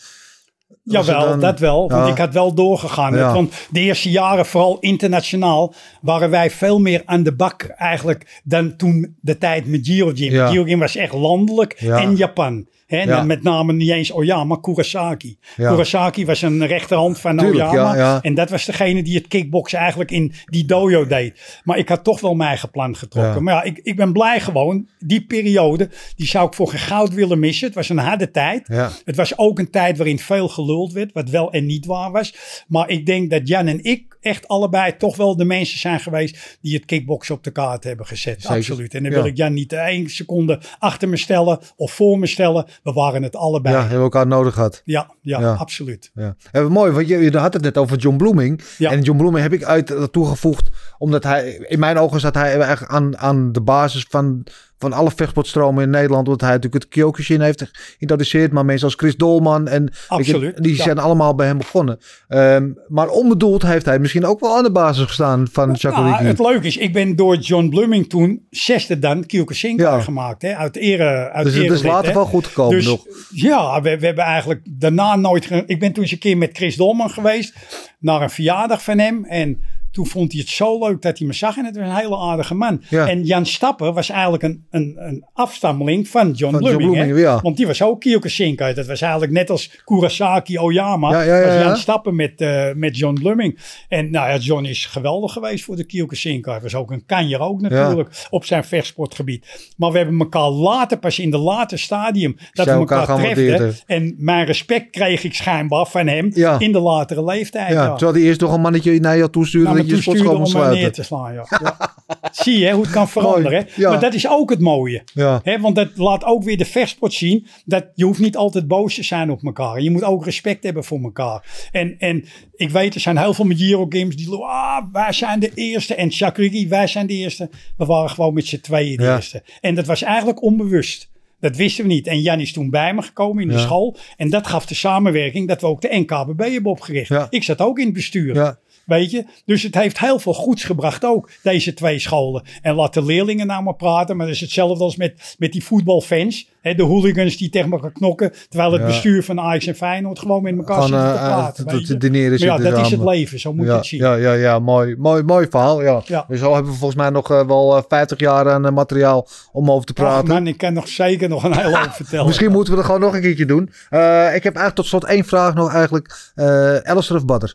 Jawel, 0.84 1.28
dan- 1.28 1.40
dat 1.40 1.58
wel. 1.58 1.88
Want 1.88 2.06
Ja. 2.06 2.12
ik 2.12 2.18
had 2.18 2.32
wel 2.34 2.54
doorgegaan. 2.54 3.14
Ja. 3.14 3.32
Want 3.34 3.52
de 3.70 3.80
eerste 3.80 4.10
jaren, 4.10 4.46
vooral 4.46 4.78
internationaal, 4.78 5.74
waren 6.00 6.30
wij 6.30 6.50
veel 6.50 6.78
meer 6.78 7.02
aan 7.04 7.22
de 7.22 7.32
bak 7.34 7.62
eigenlijk 7.62 8.40
dan 8.44 8.76
toen 8.76 9.16
de 9.20 9.38
tijd 9.38 9.66
met. 9.66 9.86
Ja. 9.86 10.10
Gyojin 10.48 10.78
was 10.78 10.96
echt 10.96 11.12
landelijk 11.12 11.72
en 11.72 12.16
Japan. 12.16 12.68
Hè, 12.90 12.98
Ja. 12.98 13.04
dan 13.06 13.26
met 13.26 13.42
name 13.42 13.72
niet 13.72 13.90
eens 13.90 14.10
Oyama, 14.12 14.56
Kurosaki. 14.60 15.38
Ja. 15.56 15.68
Kurosaki 15.68 16.24
was 16.24 16.42
een 16.42 16.66
rechterhand 16.66 17.18
van 17.20 17.36
Tuurlijk, 17.36 17.70
Oyama. 17.70 17.96
ja. 17.96 18.20
En 18.22 18.34
dat 18.34 18.50
was 18.50 18.64
degene 18.64 19.02
die 19.02 19.16
het 19.16 19.28
kickboksen 19.28 19.78
eigenlijk 19.78 20.10
in 20.10 20.32
die 20.44 20.64
dojo 20.64 21.06
deed. 21.06 21.60
Maar 21.64 21.78
ik 21.78 21.88
had 21.88 22.04
toch 22.04 22.20
wel 22.20 22.34
mijn 22.34 22.48
eigen 22.48 22.70
plan 22.70 22.96
getrokken. 22.96 23.42
Maar 23.42 23.54
ja, 23.54 23.62
ik, 23.62 23.80
ik 23.82 23.96
ben 23.96 24.12
blij 24.12 24.40
gewoon. 24.40 24.88
Die 24.98 25.24
periode, 25.26 25.90
die 26.16 26.26
zou 26.26 26.46
ik 26.46 26.54
voor 26.54 26.68
geen 26.68 26.78
goud 26.80 27.14
willen 27.14 27.38
missen. 27.38 27.66
Het 27.66 27.74
was 27.76 27.88
een 27.88 27.98
harde 27.98 28.30
tijd. 28.30 28.68
Het 29.04 29.16
was 29.16 29.38
ook 29.38 29.58
een 29.58 29.70
tijd 29.70 29.96
waarin 29.96 30.18
veel 30.18 30.48
geluld 30.48 30.92
werd, 30.92 31.12
wat 31.12 31.28
wel 31.30 31.52
en 31.52 31.66
niet 31.66 31.86
waar 31.86 32.10
was. 32.10 32.34
Maar 32.68 32.88
ik 32.88 33.06
denk 33.06 33.30
dat 33.30 33.48
Jan 33.48 33.66
en 33.66 33.84
ik 33.84 34.08
echt 34.20 34.48
allebei 34.48 34.96
toch 34.96 35.16
wel 35.16 35.36
de 35.36 35.44
mensen 35.44 35.78
zijn 35.78 36.00
geweest 36.00 36.58
die 36.60 36.74
het 36.74 36.84
kickboksen 36.84 37.34
op 37.34 37.44
de 37.44 37.50
kaart 37.50 37.84
hebben 37.84 38.06
gezet. 38.06 38.40
Zeker. 38.42 38.56
Absoluut. 38.56 38.94
En 38.94 39.02
dan 39.02 39.12
wil 39.12 39.24
ik 39.26 39.36
Jan 39.36 39.52
niet 39.52 39.72
één 39.72 40.08
seconde 40.10 40.60
achter 40.78 41.08
me 41.08 41.16
stellen 41.16 41.58
of 41.76 41.92
voor 41.92 42.18
me 42.18 42.26
stellen. 42.26 42.66
We 42.82 42.92
waren 42.92 43.22
het 43.22 43.36
allebei. 43.36 43.74
Ja, 43.74 43.80
hebben 43.80 43.98
we 43.98 44.04
elkaar 44.04 44.26
nodig 44.26 44.54
gehad. 44.54 44.82
ja, 44.84 45.10
Ja. 45.20 45.52
absoluut. 45.52 46.10
Ja. 46.14 46.36
En 46.52 46.66
mooi, 46.72 46.92
want 46.92 47.08
je, 47.08 47.18
je 47.18 47.38
had 47.38 47.52
het 47.52 47.62
net 47.62 47.78
over 47.78 47.96
John 47.96 48.16
Bloeming. 48.16 48.62
Ja. 48.78 48.90
En 48.90 49.02
John 49.02 49.18
Bloeming 49.18 49.42
heb 49.42 49.52
ik 49.52 49.64
uit 49.64 50.08
toegevoegd, 50.12 50.68
omdat 50.98 51.24
hij, 51.24 51.50
in 51.68 51.78
mijn 51.78 51.98
ogen 51.98 52.20
zat 52.20 52.34
hij 52.34 52.58
eigenlijk 52.60 52.92
aan, 52.92 53.18
aan 53.18 53.52
de 53.52 53.60
basis 53.60 54.06
van, 54.08 54.46
van 54.80 54.92
alle 54.92 55.10
vechtsportstromen 55.16 55.82
in 55.84 55.90
Nederland. 55.90 56.26
Omdat 56.26 56.40
hij 56.40 56.50
natuurlijk 56.54 56.82
het 56.82 56.92
Kyokushin 56.92 57.40
heeft 57.40 57.70
geïntroduceerd. 57.98 58.52
Maar 58.52 58.64
mensen 58.64 58.86
als 58.86 58.94
Chris 58.96 59.16
Dolman 59.16 59.68
en 59.68 59.82
je, 59.92 59.98
Absoluut, 60.08 60.62
die 60.62 60.76
ja. 60.76 60.82
zijn 60.82 60.98
allemaal 60.98 61.34
bij 61.34 61.46
hem 61.46 61.58
begonnen. 61.58 61.98
Ehm, 62.28 62.68
maar 62.88 63.08
onbedoeld 63.08 63.62
heeft 63.62 63.84
hij 63.86 63.98
misschien 63.98 64.24
ook 64.24 64.40
wel 64.40 64.56
aan 64.56 64.62
de 64.62 64.72
basis 64.72 65.04
gestaan 65.04 65.48
van 65.52 65.76
Shakuriki. 65.76 66.10
Nou, 66.10 66.24
het 66.24 66.38
leuke 66.38 66.66
is, 66.66 66.76
ik 66.76 66.92
ben 66.92 67.16
door 67.16 67.36
John 67.36 67.68
Blooming 67.68 68.08
toen 68.08 68.46
zesde 68.50 68.98
dan 68.98 69.26
Kyokushinkai 69.26 69.96
Ja. 69.96 70.02
gemaakt. 70.02 70.42
Hè, 70.42 70.54
uit 70.56 70.76
ere 70.76 71.30
uit 71.30 71.44
dus 71.44 71.54
het 71.54 71.70
is 71.70 71.82
later 71.82 72.08
hè. 72.08 72.14
wel 72.14 72.24
goed 72.26 72.46
gekomen 72.46 72.76
Dus 72.76 72.86
nog. 72.86 73.04
ja, 73.30 73.80
we, 73.82 73.98
we 73.98 74.06
hebben 74.06 74.24
eigenlijk 74.24 74.60
daarna 74.70 75.16
nooit... 75.16 75.46
ge- 75.46 75.62
Ik 75.66 75.80
ben 75.80 75.92
toen 75.92 76.02
eens 76.02 76.12
een 76.12 76.18
keer 76.18 76.36
met 76.38 76.50
Chris 76.56 76.76
Dolman 76.76 77.10
geweest 77.10 77.54
naar 77.98 78.22
een 78.22 78.30
verjaardag 78.30 78.82
van 78.82 78.98
hem. 78.98 79.24
En 79.24 79.60
toen 79.92 80.06
vond 80.06 80.32
hij 80.32 80.40
het 80.40 80.50
zo 80.50 80.78
leuk 80.78 81.02
dat 81.02 81.18
hij 81.18 81.26
me 81.26 81.32
zag. 81.32 81.56
En 81.56 81.64
het 81.64 81.76
was 81.76 81.88
een 81.88 81.94
hele 81.94 82.16
aardige 82.18 82.54
man. 82.54 82.82
Ja. 82.88 83.08
En 83.08 83.24
Jan 83.24 83.46
Stappen 83.46 83.94
was 83.94 84.08
eigenlijk 84.10 84.42
een, 84.42 84.64
een, 84.70 84.94
een 84.96 85.24
afstammeling 85.32 86.08
van 86.08 86.30
John 86.32 86.52
Van 86.52 86.62
John 86.62 86.76
Blooming. 86.76 86.96
hè. 86.96 87.04
Blooming, 87.04 87.26
ja. 87.26 87.40
Want 87.42 87.56
die 87.56 87.66
was 87.66 87.82
ook 87.82 88.00
Kyokushinkai. 88.00 88.74
Dat 88.74 88.86
was 88.86 89.00
eigenlijk 89.00 89.32
net 89.32 89.50
als 89.50 89.80
Kurosaki 89.84 90.58
Oyama. 90.58 91.10
Ja, 91.10 91.22
ja, 91.22 91.44
was 91.46 91.54
Jan 91.54 91.62
ja. 91.62 91.74
Stappen 91.74 92.14
met, 92.16 92.40
eh, 92.40 92.72
met 92.74 92.96
John 92.98 93.14
Blooming. 93.14 93.58
En 93.88 94.10
nou 94.10 94.28
ja, 94.30 94.36
John 94.36 94.64
is 94.64 94.86
geweldig 94.86 95.32
geweest 95.32 95.64
voor 95.64 95.76
de 95.76 95.84
Kyokushinkai. 95.84 96.54
Hij 96.54 96.62
was 96.62 96.74
ook 96.74 96.90
een 96.90 97.06
kanjer 97.06 97.40
ook 97.40 97.60
natuurlijk 97.60 98.26
op 98.30 98.44
zijn 98.44 98.64
vechtsportgebied. 98.64 99.72
Maar 99.76 99.90
we 99.92 99.96
hebben 99.98 100.18
elkaar 100.18 100.48
later, 100.50 100.98
pas 100.98 101.18
in 101.18 101.30
de 101.30 101.38
late 101.38 101.76
stadium, 101.76 102.36
dat 102.52 102.66
we 102.66 102.72
elkaar 102.72 103.08
elkaar 103.08 103.34
treften. 103.34 103.74
En 103.86 104.14
mijn 104.18 104.46
respect 104.46 104.90
kreeg 104.90 105.24
ik 105.24 105.34
schijnbaar 105.34 105.86
van 105.86 106.06
hem 106.06 106.32
in 106.58 106.72
de 106.72 106.80
latere 106.80 107.24
leeftijd. 107.24 107.72
Ja, 107.72 107.82
Ja. 107.84 107.94
terwijl 107.94 108.18
hij 108.18 108.22
eerst 108.28 108.40
nog 108.40 108.52
een 108.54 108.60
mannetje 108.60 109.00
naar 109.00 109.16
jou 109.16 109.30
toestuurde 109.30 109.68
Naar 109.68 109.79
je 109.86 109.88
de 109.88 110.02
toestuurde 110.02 110.18
sportschool 110.18 110.44
om 110.46 110.52
mij 110.52 110.60
neer 110.62 110.92
sluiten. 110.92 110.92
te 110.92 111.02
slaan. 111.02 111.32
Ja. 111.34 111.46
Ja. 111.62 111.94
Zie 112.42 112.58
je 112.58 112.70
hoe 112.72 112.82
het 112.82 112.92
kan 112.92 113.08
veranderen. 113.08 113.66
ja. 113.76 113.90
Maar 113.90 114.00
dat 114.00 114.14
is 114.14 114.28
ook 114.28 114.50
het 114.50 114.60
mooie. 114.60 115.02
Ja. 115.14 115.40
Hè, 115.42 115.60
want 115.60 115.76
dat 115.76 115.88
laat 115.94 116.24
ook 116.24 116.42
weer 116.44 116.56
de 116.56 116.64
vechtsport 116.64 117.12
zien. 117.12 117.46
Dat 117.64 117.86
je 117.94 118.04
hoeft 118.04 118.20
niet 118.20 118.36
altijd 118.36 118.68
boos 118.68 118.94
te 118.94 119.02
zijn 119.02 119.30
op 119.30 119.44
elkaar. 119.44 119.80
Je 119.80 119.90
moet 119.90 120.04
ook 120.04 120.24
respect 120.24 120.64
hebben 120.64 120.84
voor 120.84 121.00
elkaar. 121.02 121.68
En, 121.72 121.94
en 121.98 122.24
ik 122.56 122.70
weet, 122.70 122.94
er 122.94 123.00
zijn 123.00 123.18
heel 123.18 123.34
veel 123.34 123.44
Majiro 123.44 123.86
games 123.88 124.16
die. 124.16 124.28
Ah, 124.34 124.84
wij 124.92 125.12
zijn 125.12 125.40
de 125.40 125.50
eerste. 125.54 125.94
En 125.94 126.12
Shakurigi, 126.12 126.68
wij 126.68 126.86
zijn 126.86 127.06
de 127.06 127.14
eerste. 127.14 127.50
We 127.76 127.84
waren 127.84 128.10
gewoon 128.10 128.34
met 128.34 128.46
z'n 128.46 128.60
tweeën 128.60 128.96
de 128.96 129.06
eerste. 129.14 129.42
En 129.60 129.74
dat 129.74 129.86
was 129.86 130.02
eigenlijk 130.02 130.42
onbewust. 130.42 131.08
Dat 131.40 131.56
wisten 131.56 131.84
we 131.86 131.90
niet. 131.92 132.06
En 132.06 132.20
Jan 132.20 132.40
is 132.40 132.52
toen 132.52 132.70
bij 132.70 132.94
me 132.94 133.02
gekomen 133.02 133.42
in 133.42 133.48
de 133.48 133.54
Ja. 133.54 133.60
school. 133.60 133.96
En 134.16 134.30
dat 134.30 134.46
gaf 134.46 134.66
de 134.66 134.74
samenwerking 134.74 135.48
dat 135.48 135.60
we 135.60 135.66
ook 135.66 135.80
de 135.80 135.88
NKBB 136.06 136.40
hebben 136.52 136.70
opgericht. 136.70 137.08
Ja. 137.08 137.26
Ik 137.30 137.42
zat 137.42 137.60
ook 137.60 137.78
in 137.78 137.84
het 137.84 137.94
bestuur. 137.94 138.34
Ja. 138.34 138.58
Weet 138.98 139.10
je? 139.10 139.24
Dus 139.44 139.62
het 139.62 139.74
heeft 139.74 139.98
heel 139.98 140.18
veel 140.18 140.34
goeds 140.34 140.64
gebracht 140.64 141.04
ook, 141.04 141.30
deze 141.42 141.74
twee 141.74 141.98
scholen. 141.98 142.42
En 142.62 142.74
laat 142.74 142.94
de 142.94 143.04
leerlingen 143.04 143.46
nou 143.46 143.62
maar 143.62 143.74
praten. 143.74 144.16
Maar 144.16 144.26
dat 144.26 144.34
is 144.34 144.40
hetzelfde 144.40 144.84
als 144.84 144.96
met, 144.96 145.34
met 145.38 145.52
die 145.52 145.64
voetbalfans. 145.64 146.48
Hè, 146.60 146.74
de 146.74 146.82
hooligans 146.82 147.36
die 147.36 147.48
tegen 147.50 147.72
elkaar 147.72 147.92
knokken. 147.92 148.32
Terwijl 148.48 148.72
het 148.72 148.80
Ja. 148.80 148.86
bestuur 148.86 149.24
van 149.24 149.40
Ajax 149.40 149.66
en 149.66 149.74
Feyenoord 149.74 150.18
gewoon 150.18 150.42
met 150.42 150.56
elkaar 150.56 150.82
zitten 150.82 151.00
te 151.00 151.06
eh, 151.18 151.24
praten. 151.26 151.66
eh, 151.66 151.72
weet 151.72 151.86
te 151.86 151.92
je. 151.92 151.98
dineren 151.98 152.30
Maar 152.30 152.38
ja, 152.38 152.54
zitten 152.54 152.70
dat 152.72 152.80
is 152.84 152.90
het 152.90 152.98
samen. 153.00 153.14
leven. 153.14 153.40
Zo 153.40 153.52
moet 153.52 153.66
je 153.66 153.72
het 153.72 153.86
zien. 153.86 154.00
ja, 154.00 154.14
ja, 154.14 154.32
ja, 154.32 154.58
mooi, 154.58 154.96
mooi, 154.98 155.22
mooi 155.22 155.46
verhaal. 155.50 155.82
Ja. 155.82 156.02
Ja. 156.06 156.24
Dus 156.28 156.38
zo 156.40 156.54
hebben 156.54 156.72
we 156.72 156.78
volgens 156.78 157.00
mij 157.00 157.10
nog 157.10 157.30
eh, 157.30 157.46
wel 157.46 157.76
eh, 157.76 157.82
50 157.88 158.18
jaar 158.20 158.50
aan 158.50 158.66
eh, 158.66 158.72
materiaal 158.72 159.28
om 159.52 159.70
over 159.70 159.86
te 159.86 159.92
praten. 159.92 160.28
man, 160.28 160.46
ik 160.46 160.58
kan 160.58 160.72
nog 160.72 160.88
zeker 160.88 161.28
nog 161.28 161.44
een 161.44 161.56
hele 161.56 161.78
hoop 161.78 161.92
vertellen. 162.02 162.26
Misschien 162.26 162.52
moeten 162.52 162.72
we 162.72 162.78
er 162.78 162.84
gewoon 162.84 163.00
nog 163.00 163.14
een 163.14 163.20
keertje 163.20 163.46
doen. 163.46 163.70
Eh, 163.90 164.34
ik 164.34 164.42
heb 164.42 164.54
eigenlijk 164.54 164.74
tot 164.74 164.86
slot 164.86 165.04
één 165.04 165.24
vraag 165.24 165.54
nog 165.54 165.72
eigenlijk. 165.72 166.30
Eh 166.34 166.76
Alistair 166.76 167.18
of 167.20 167.24
Butter? 167.26 167.54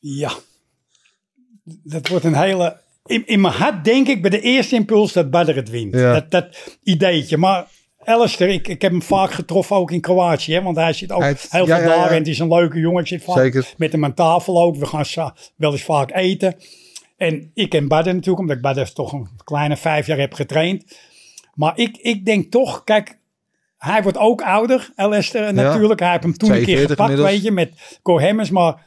Ja. 0.00 0.32
Dat 1.64 2.08
wordt 2.08 2.24
een 2.24 2.34
hele... 2.34 2.80
In, 3.06 3.26
in 3.26 3.40
mijn 3.40 3.54
hart 3.54 3.84
denk 3.84 4.08
ik 4.08 4.20
bij 4.20 4.30
de 4.30 4.40
eerste 4.40 4.74
impuls 4.74 5.12
dat 5.12 5.30
Badr 5.30 5.54
het 5.54 5.70
wint. 5.70 5.94
Ja. 5.94 6.12
Dat, 6.12 6.30
dat 6.30 6.76
ideetje. 6.82 7.36
Maar 7.36 7.66
Alistair, 8.04 8.50
ik, 8.50 8.68
ik 8.68 8.82
heb 8.82 8.90
hem 8.90 9.02
vaak 9.02 9.30
getroffen 9.32 9.76
ook 9.76 9.90
in 9.90 10.00
Kroatië. 10.00 10.54
Hè, 10.54 10.62
want 10.62 10.76
hij 10.76 10.92
zit 10.92 11.12
ook 11.12 11.20
Hij- 11.20 11.36
heel 11.48 11.66
ja, 11.66 11.78
veel 11.78 11.88
daar. 11.88 12.10
En 12.10 12.18
het 12.18 12.28
is 12.28 12.38
een 12.38 12.48
leuke 12.48 12.78
jongen. 12.78 13.00
Ik 13.00 13.08
zit 13.08 13.24
vaak 13.24 13.36
Zeker. 13.36 13.74
met 13.76 13.92
hem 13.92 14.04
aan 14.04 14.14
tafel 14.14 14.62
ook. 14.62 14.76
We 14.76 14.86
gaan 14.86 15.32
wel 15.56 15.72
eens 15.72 15.82
vaak 15.82 16.10
eten. 16.14 16.56
En 17.16 17.50
ik 17.54 17.68
ken 17.68 17.88
Badr 17.88 18.08
natuurlijk. 18.08 18.38
Omdat 18.38 18.56
ik 18.56 18.62
Badr 18.62 18.92
toch 18.92 19.12
een 19.12 19.28
kleine 19.44 19.76
vijf 19.76 20.06
jaar 20.06 20.18
heb 20.18 20.32
getraind. 20.34 20.98
Maar 21.54 21.78
ik, 21.78 21.96
ik 21.96 22.24
denk 22.24 22.50
toch... 22.50 22.84
Kijk, 22.84 23.18
hij 23.78 24.02
wordt 24.02 24.18
ook 24.18 24.42
ouder, 24.42 24.90
Alistair 24.94 25.54
natuurlijk. 25.54 26.00
Hij 26.00 26.10
heeft 26.10 26.22
hem 26.22 26.36
toen 26.36 26.50
een 26.50 26.64
keer 26.64 26.64
42 26.64 26.88
gepakt, 26.96 27.10
inmiddels. 27.10 27.30
weet 27.30 27.42
je, 27.42 27.50
met 27.50 27.98
Cor 28.02 28.20
Hemmers. 28.20 28.50
Maar 28.50 28.86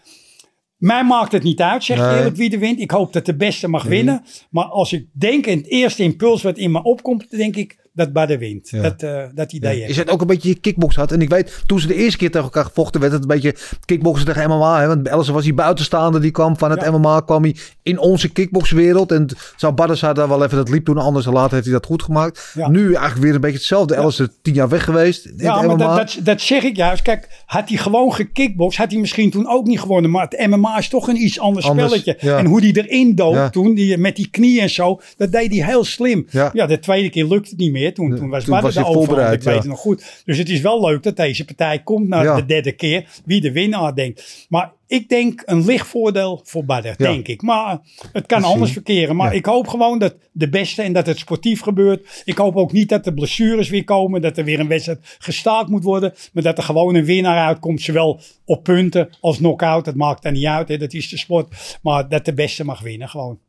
mij 0.83 1.03
maakt 1.03 1.31
het 1.31 1.43
niet 1.43 1.61
uit, 1.61 1.83
zeg 1.83 1.97
ik 1.97 2.03
Nee. 2.03 2.17
eerlijk, 2.17 2.35
wie 2.35 2.51
er 2.51 2.59
wint. 2.59 2.79
Ik 2.79 2.91
hoop 2.91 3.13
dat 3.13 3.25
de 3.25 3.35
beste 3.35 3.67
mag 3.67 3.83
winnen. 3.83 4.23
Maar 4.49 4.65
als 4.65 4.93
ik 4.93 5.07
denk, 5.11 5.45
en 5.45 5.57
het 5.57 5.67
eerste 5.67 6.03
impuls 6.03 6.43
wat 6.43 6.57
in 6.57 6.71
me 6.71 6.83
opkomt, 6.83 7.29
dan 7.29 7.39
denk 7.39 7.55
ik 7.55 7.77
dat 7.93 8.13
Badder 8.13 8.39
wint. 8.39 8.69
Ja. 8.69 8.81
Dat, 8.81 9.03
eh, 9.03 9.23
dat 9.33 9.53
idee 9.53 9.79
heb 9.81 9.89
Is 9.89 9.97
het 9.97 10.09
ook 10.09 10.21
een 10.21 10.27
beetje 10.27 10.49
je 10.49 10.55
kickbox 10.59 10.95
had? 10.95 11.11
En 11.11 11.21
ik 11.21 11.29
weet, 11.29 11.63
toen 11.65 11.79
ze 11.79 11.87
de 11.87 11.95
eerste 11.95 12.17
keer 12.17 12.31
tegen 12.31 12.43
elkaar 12.45 12.65
gevochten, 12.65 13.01
werd 13.01 13.13
het 13.13 13.21
een 13.21 13.27
beetje 13.27 13.55
kickboksen 13.85 14.25
tegen 14.25 14.49
MMA. 14.49 14.79
Hè? 14.81 14.87
Want 14.87 15.09
Alistair 15.09 15.33
was 15.35 15.43
die 15.43 15.53
buitenstaande, 15.53 16.19
die 16.19 16.31
kwam 16.31 16.57
van 16.57 16.71
het 16.71 16.81
Ja. 16.81 16.91
MMA, 16.91 17.19
kwam 17.19 17.43
hij 17.43 17.55
in 17.83 17.99
onze 17.99 18.29
kickboxwereld. 18.31 19.11
En 19.11 19.27
zou 19.55 19.73
Badr 19.73 20.13
daar 20.13 20.27
wel 20.27 20.43
even, 20.43 20.57
dat 20.57 20.69
liep 20.69 20.85
toen 20.85 20.97
anders, 20.97 21.25
en 21.25 21.33
later 21.33 21.51
heeft 21.51 21.63
hij 21.65 21.73
dat 21.73 21.85
goed 21.85 22.03
gemaakt. 22.03 22.51
Ja. 22.55 22.69
Nu 22.69 22.85
eigenlijk 22.93 23.21
weer 23.25 23.33
een 23.35 23.41
beetje 23.41 23.57
hetzelfde. 23.57 23.97
Alistair 23.97 24.29
tien 24.41 24.53
jaar 24.53 24.69
weg 24.69 24.83
geweest 24.83 25.23
Ja, 25.23 25.31
het 25.57 25.65
maar 25.67 25.75
MMA. 25.75 25.95
dat, 25.95 25.97
dat, 25.97 26.25
dat 26.25 26.41
zeg 26.41 26.63
ik 26.63 26.75
juist. 26.75 27.01
Kijk, 27.01 27.43
had 27.45 27.69
hij 27.69 27.77
gewoon 27.77 28.13
gekickboxd, 28.13 28.77
had 28.77 28.91
hij 28.91 28.99
misschien 28.99 29.29
toen 29.31 29.47
ook 29.47 29.65
niet 29.65 29.79
gewonnen. 29.79 30.11
Maar 30.11 30.27
het 30.29 30.47
MMA 30.49 30.77
is 30.77 30.87
toch 30.89 31.07
een 31.07 31.21
iets 31.23 31.39
ander 31.39 31.63
Anders, 31.63 31.91
spelletje. 31.91 32.17
ja. 32.27 32.37
En 32.37 32.45
hoe 32.45 32.61
die 32.61 32.83
erin 32.87 33.15
dook 33.15 33.33
Ja. 33.33 33.49
toen, 33.49 33.73
die, 33.73 33.97
met 33.97 34.15
die 34.15 34.29
knie 34.29 34.61
en 34.61 34.69
zo, 34.69 35.01
dat 35.17 35.31
deed 35.31 35.53
hij 35.55 35.65
heel 35.65 35.83
slim. 35.83 36.25
Ja. 36.29 36.49
Ja, 36.53 36.65
de 36.65 36.79
tweede 36.79 37.09
keer 37.09 37.25
lukte 37.25 37.49
het 37.49 37.59
niet 37.59 37.71
meer. 37.71 37.81
Toen, 37.91 38.15
toen 38.15 38.29
was 38.29 38.43
Toen 38.43 38.53
Badder 38.53 38.73
was 38.73 38.83
hij 38.85 38.93
de 38.93 38.99
overhand. 38.99 39.33
Ik 39.33 39.41
weet 39.43 39.55
het 39.57 39.65
nog 39.65 39.79
goed. 39.79 40.21
Dus 40.25 40.37
het 40.37 40.49
is 40.49 40.61
wel 40.61 40.85
leuk 40.85 41.03
dat 41.03 41.15
deze 41.15 41.45
partij 41.45 41.79
komt 41.83 42.07
naar 42.07 42.23
Ja. 42.23 42.35
de 42.35 42.45
derde 42.45 42.71
keer. 42.71 43.07
Wie 43.25 43.41
de 43.41 43.51
winnaar 43.51 43.95
denkt. 43.95 44.45
Maar 44.49 44.71
ik 44.87 45.09
denk 45.09 45.41
een 45.45 45.65
licht 45.65 45.87
voordeel 45.87 46.41
voor 46.43 46.65
Badder, 46.65 46.95
Ja. 46.97 47.05
denk 47.11 47.27
ik. 47.27 47.41
Maar 47.41 47.79
het 48.13 48.25
kan 48.25 48.43
anders 48.43 48.71
verkeren. 48.71 49.15
Maar 49.15 49.31
Ja. 49.31 49.37
ik 49.37 49.45
hoop 49.45 49.67
gewoon 49.67 49.99
dat 49.99 50.15
de 50.31 50.49
beste 50.49 50.81
en 50.81 50.93
dat 50.93 51.05
het 51.05 51.17
sportief 51.19 51.61
gebeurt. 51.61 52.21
Ik 52.25 52.37
hoop 52.37 52.55
ook 52.55 52.71
niet 52.71 52.89
dat 52.89 53.03
de 53.03 53.13
blessures 53.13 53.69
weer 53.69 53.83
komen. 53.83 54.21
Dat 54.21 54.37
er 54.37 54.43
weer 54.43 54.59
een 54.59 54.67
wedstrijd 54.67 54.99
gestaakt 55.19 55.69
moet 55.69 55.83
worden. 55.83 56.13
Maar 56.33 56.43
dat 56.43 56.57
er 56.57 56.63
gewoon 56.63 56.95
een 56.95 57.05
winnaar 57.05 57.45
uitkomt. 57.47 57.81
Zowel 57.81 58.19
op 58.45 58.63
punten 58.63 59.09
als 59.21 59.37
knock-out. 59.37 59.85
Dat 59.85 59.95
maakt 59.95 60.23
dan 60.23 60.33
niet 60.33 60.45
uit. 60.45 60.67
Hè. 60.67 60.77
Dat 60.77 60.93
is 60.93 61.09
de 61.09 61.17
sport. 61.17 61.77
Maar 61.81 62.09
dat 62.09 62.25
de 62.25 62.33
beste 62.33 62.65
mag 62.65 62.81
winnen 62.81 63.09
gewoon. 63.09 63.39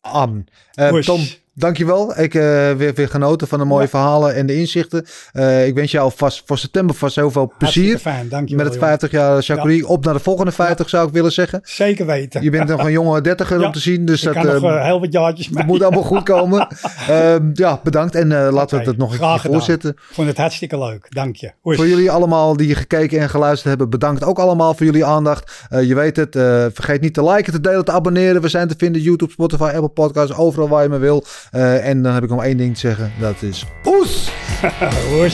Amen. 0.00 0.46
Eh. 0.72 0.94
Tom, 0.98 1.20
dankjewel. 1.58 2.20
Ik 2.20 2.32
heb 2.32 2.78
weer, 2.78 2.94
weer 2.94 3.08
genoten 3.08 3.48
van 3.48 3.58
de 3.58 3.64
mooie 3.64 3.82
Ja. 3.82 3.88
verhalen 3.88 4.34
en 4.34 4.46
de 4.46 4.56
inzichten. 4.56 5.06
Eh, 5.32 5.66
ik 5.66 5.74
wens 5.74 5.90
jou 5.90 6.12
vast 6.16 6.42
voor 6.46 6.58
september 6.58 6.94
vast 6.96 7.16
heel 7.16 7.30
veel 7.30 7.52
plezier. 7.58 7.98
Fijn. 7.98 8.28
Dankjewel. 8.28 8.64
Met 8.64 8.74
het 8.74 8.82
jongen. 8.82 8.98
50 8.98 9.10
jaar 9.10 9.40
Jacqueline. 9.40 9.86
Op 9.86 10.04
naar 10.04 10.14
de 10.14 10.20
volgende 10.20 10.52
50 10.52 10.88
zou 10.88 11.06
ik 11.06 11.12
willen 11.12 11.32
zeggen. 11.32 11.60
Zeker 11.62 12.06
weten. 12.06 12.42
Je 12.42 12.50
bent 12.50 12.68
nog 12.68 12.84
een 12.84 12.92
jonge 12.92 13.20
dertiger 13.20 13.64
om 13.64 13.72
te 13.72 13.78
zien. 13.78 14.04
Dus 14.04 14.22
ik 14.24 14.34
dat, 14.34 14.44
kan 14.44 14.54
nog 14.54 14.62
eh, 14.62 14.76
eh, 14.76 14.84
heel 14.84 15.00
wat 15.00 15.12
jaartjes 15.12 15.48
mee. 15.48 15.56
dat 15.56 15.66
moet 15.66 15.82
allemaal 15.82 16.02
goed 16.02 16.22
komen. 16.22 16.66
Ehm, 17.08 17.50
ja, 17.54 17.80
bedankt. 17.82 18.14
En 18.14 18.32
eh, 18.32 18.52
laten 18.52 18.78
we 18.78 18.84
het 18.84 18.96
nog 18.96 19.10
een 19.10 19.16
graag 19.18 19.42
keer 19.42 19.50
voorzetten. 19.50 19.90
Ik 19.90 20.14
vond 20.14 20.28
het 20.28 20.36
hartstikke 20.36 20.78
leuk. 20.78 21.06
Dank 21.08 21.36
je. 21.36 21.52
Voor 21.62 21.88
jullie 21.88 22.10
allemaal 22.10 22.56
die 22.56 22.74
gekeken 22.74 23.20
en 23.20 23.30
geluisterd 23.30 23.68
hebben, 23.68 23.90
bedankt 23.90 24.24
ook 24.24 24.38
allemaal 24.38 24.74
voor 24.74 24.86
jullie 24.86 25.04
aandacht. 25.04 25.66
Eh, 25.68 25.82
je 25.82 25.94
weet 25.94 26.16
het, 26.16 26.36
eh, 26.36 26.42
vergeet 26.72 27.00
niet 27.00 27.14
te 27.14 27.24
liken, 27.24 27.52
te 27.52 27.60
delen, 27.60 27.84
te 27.84 27.92
abonneren. 27.92 28.42
We 28.42 28.48
zijn 28.48 28.68
te 28.68 28.74
vinden 28.78 29.02
YouTube, 29.02 29.32
Spotify, 29.32 29.62
Apple 29.62 29.88
Podcasts, 29.88 30.36
overal 30.36 30.68
waar 30.68 30.82
je 30.82 30.88
maar 30.88 31.00
wil. 31.00 31.24
Eh, 31.50 31.88
en 31.88 32.02
dan 32.02 32.14
heb 32.14 32.22
ik 32.22 32.30
nog 32.30 32.44
één 32.44 32.56
ding 32.56 32.74
te 32.74 32.80
zeggen, 32.80 33.12
dat 33.18 33.42
is 33.42 33.66
oes! 33.84 34.30
Hoi. 35.10 35.32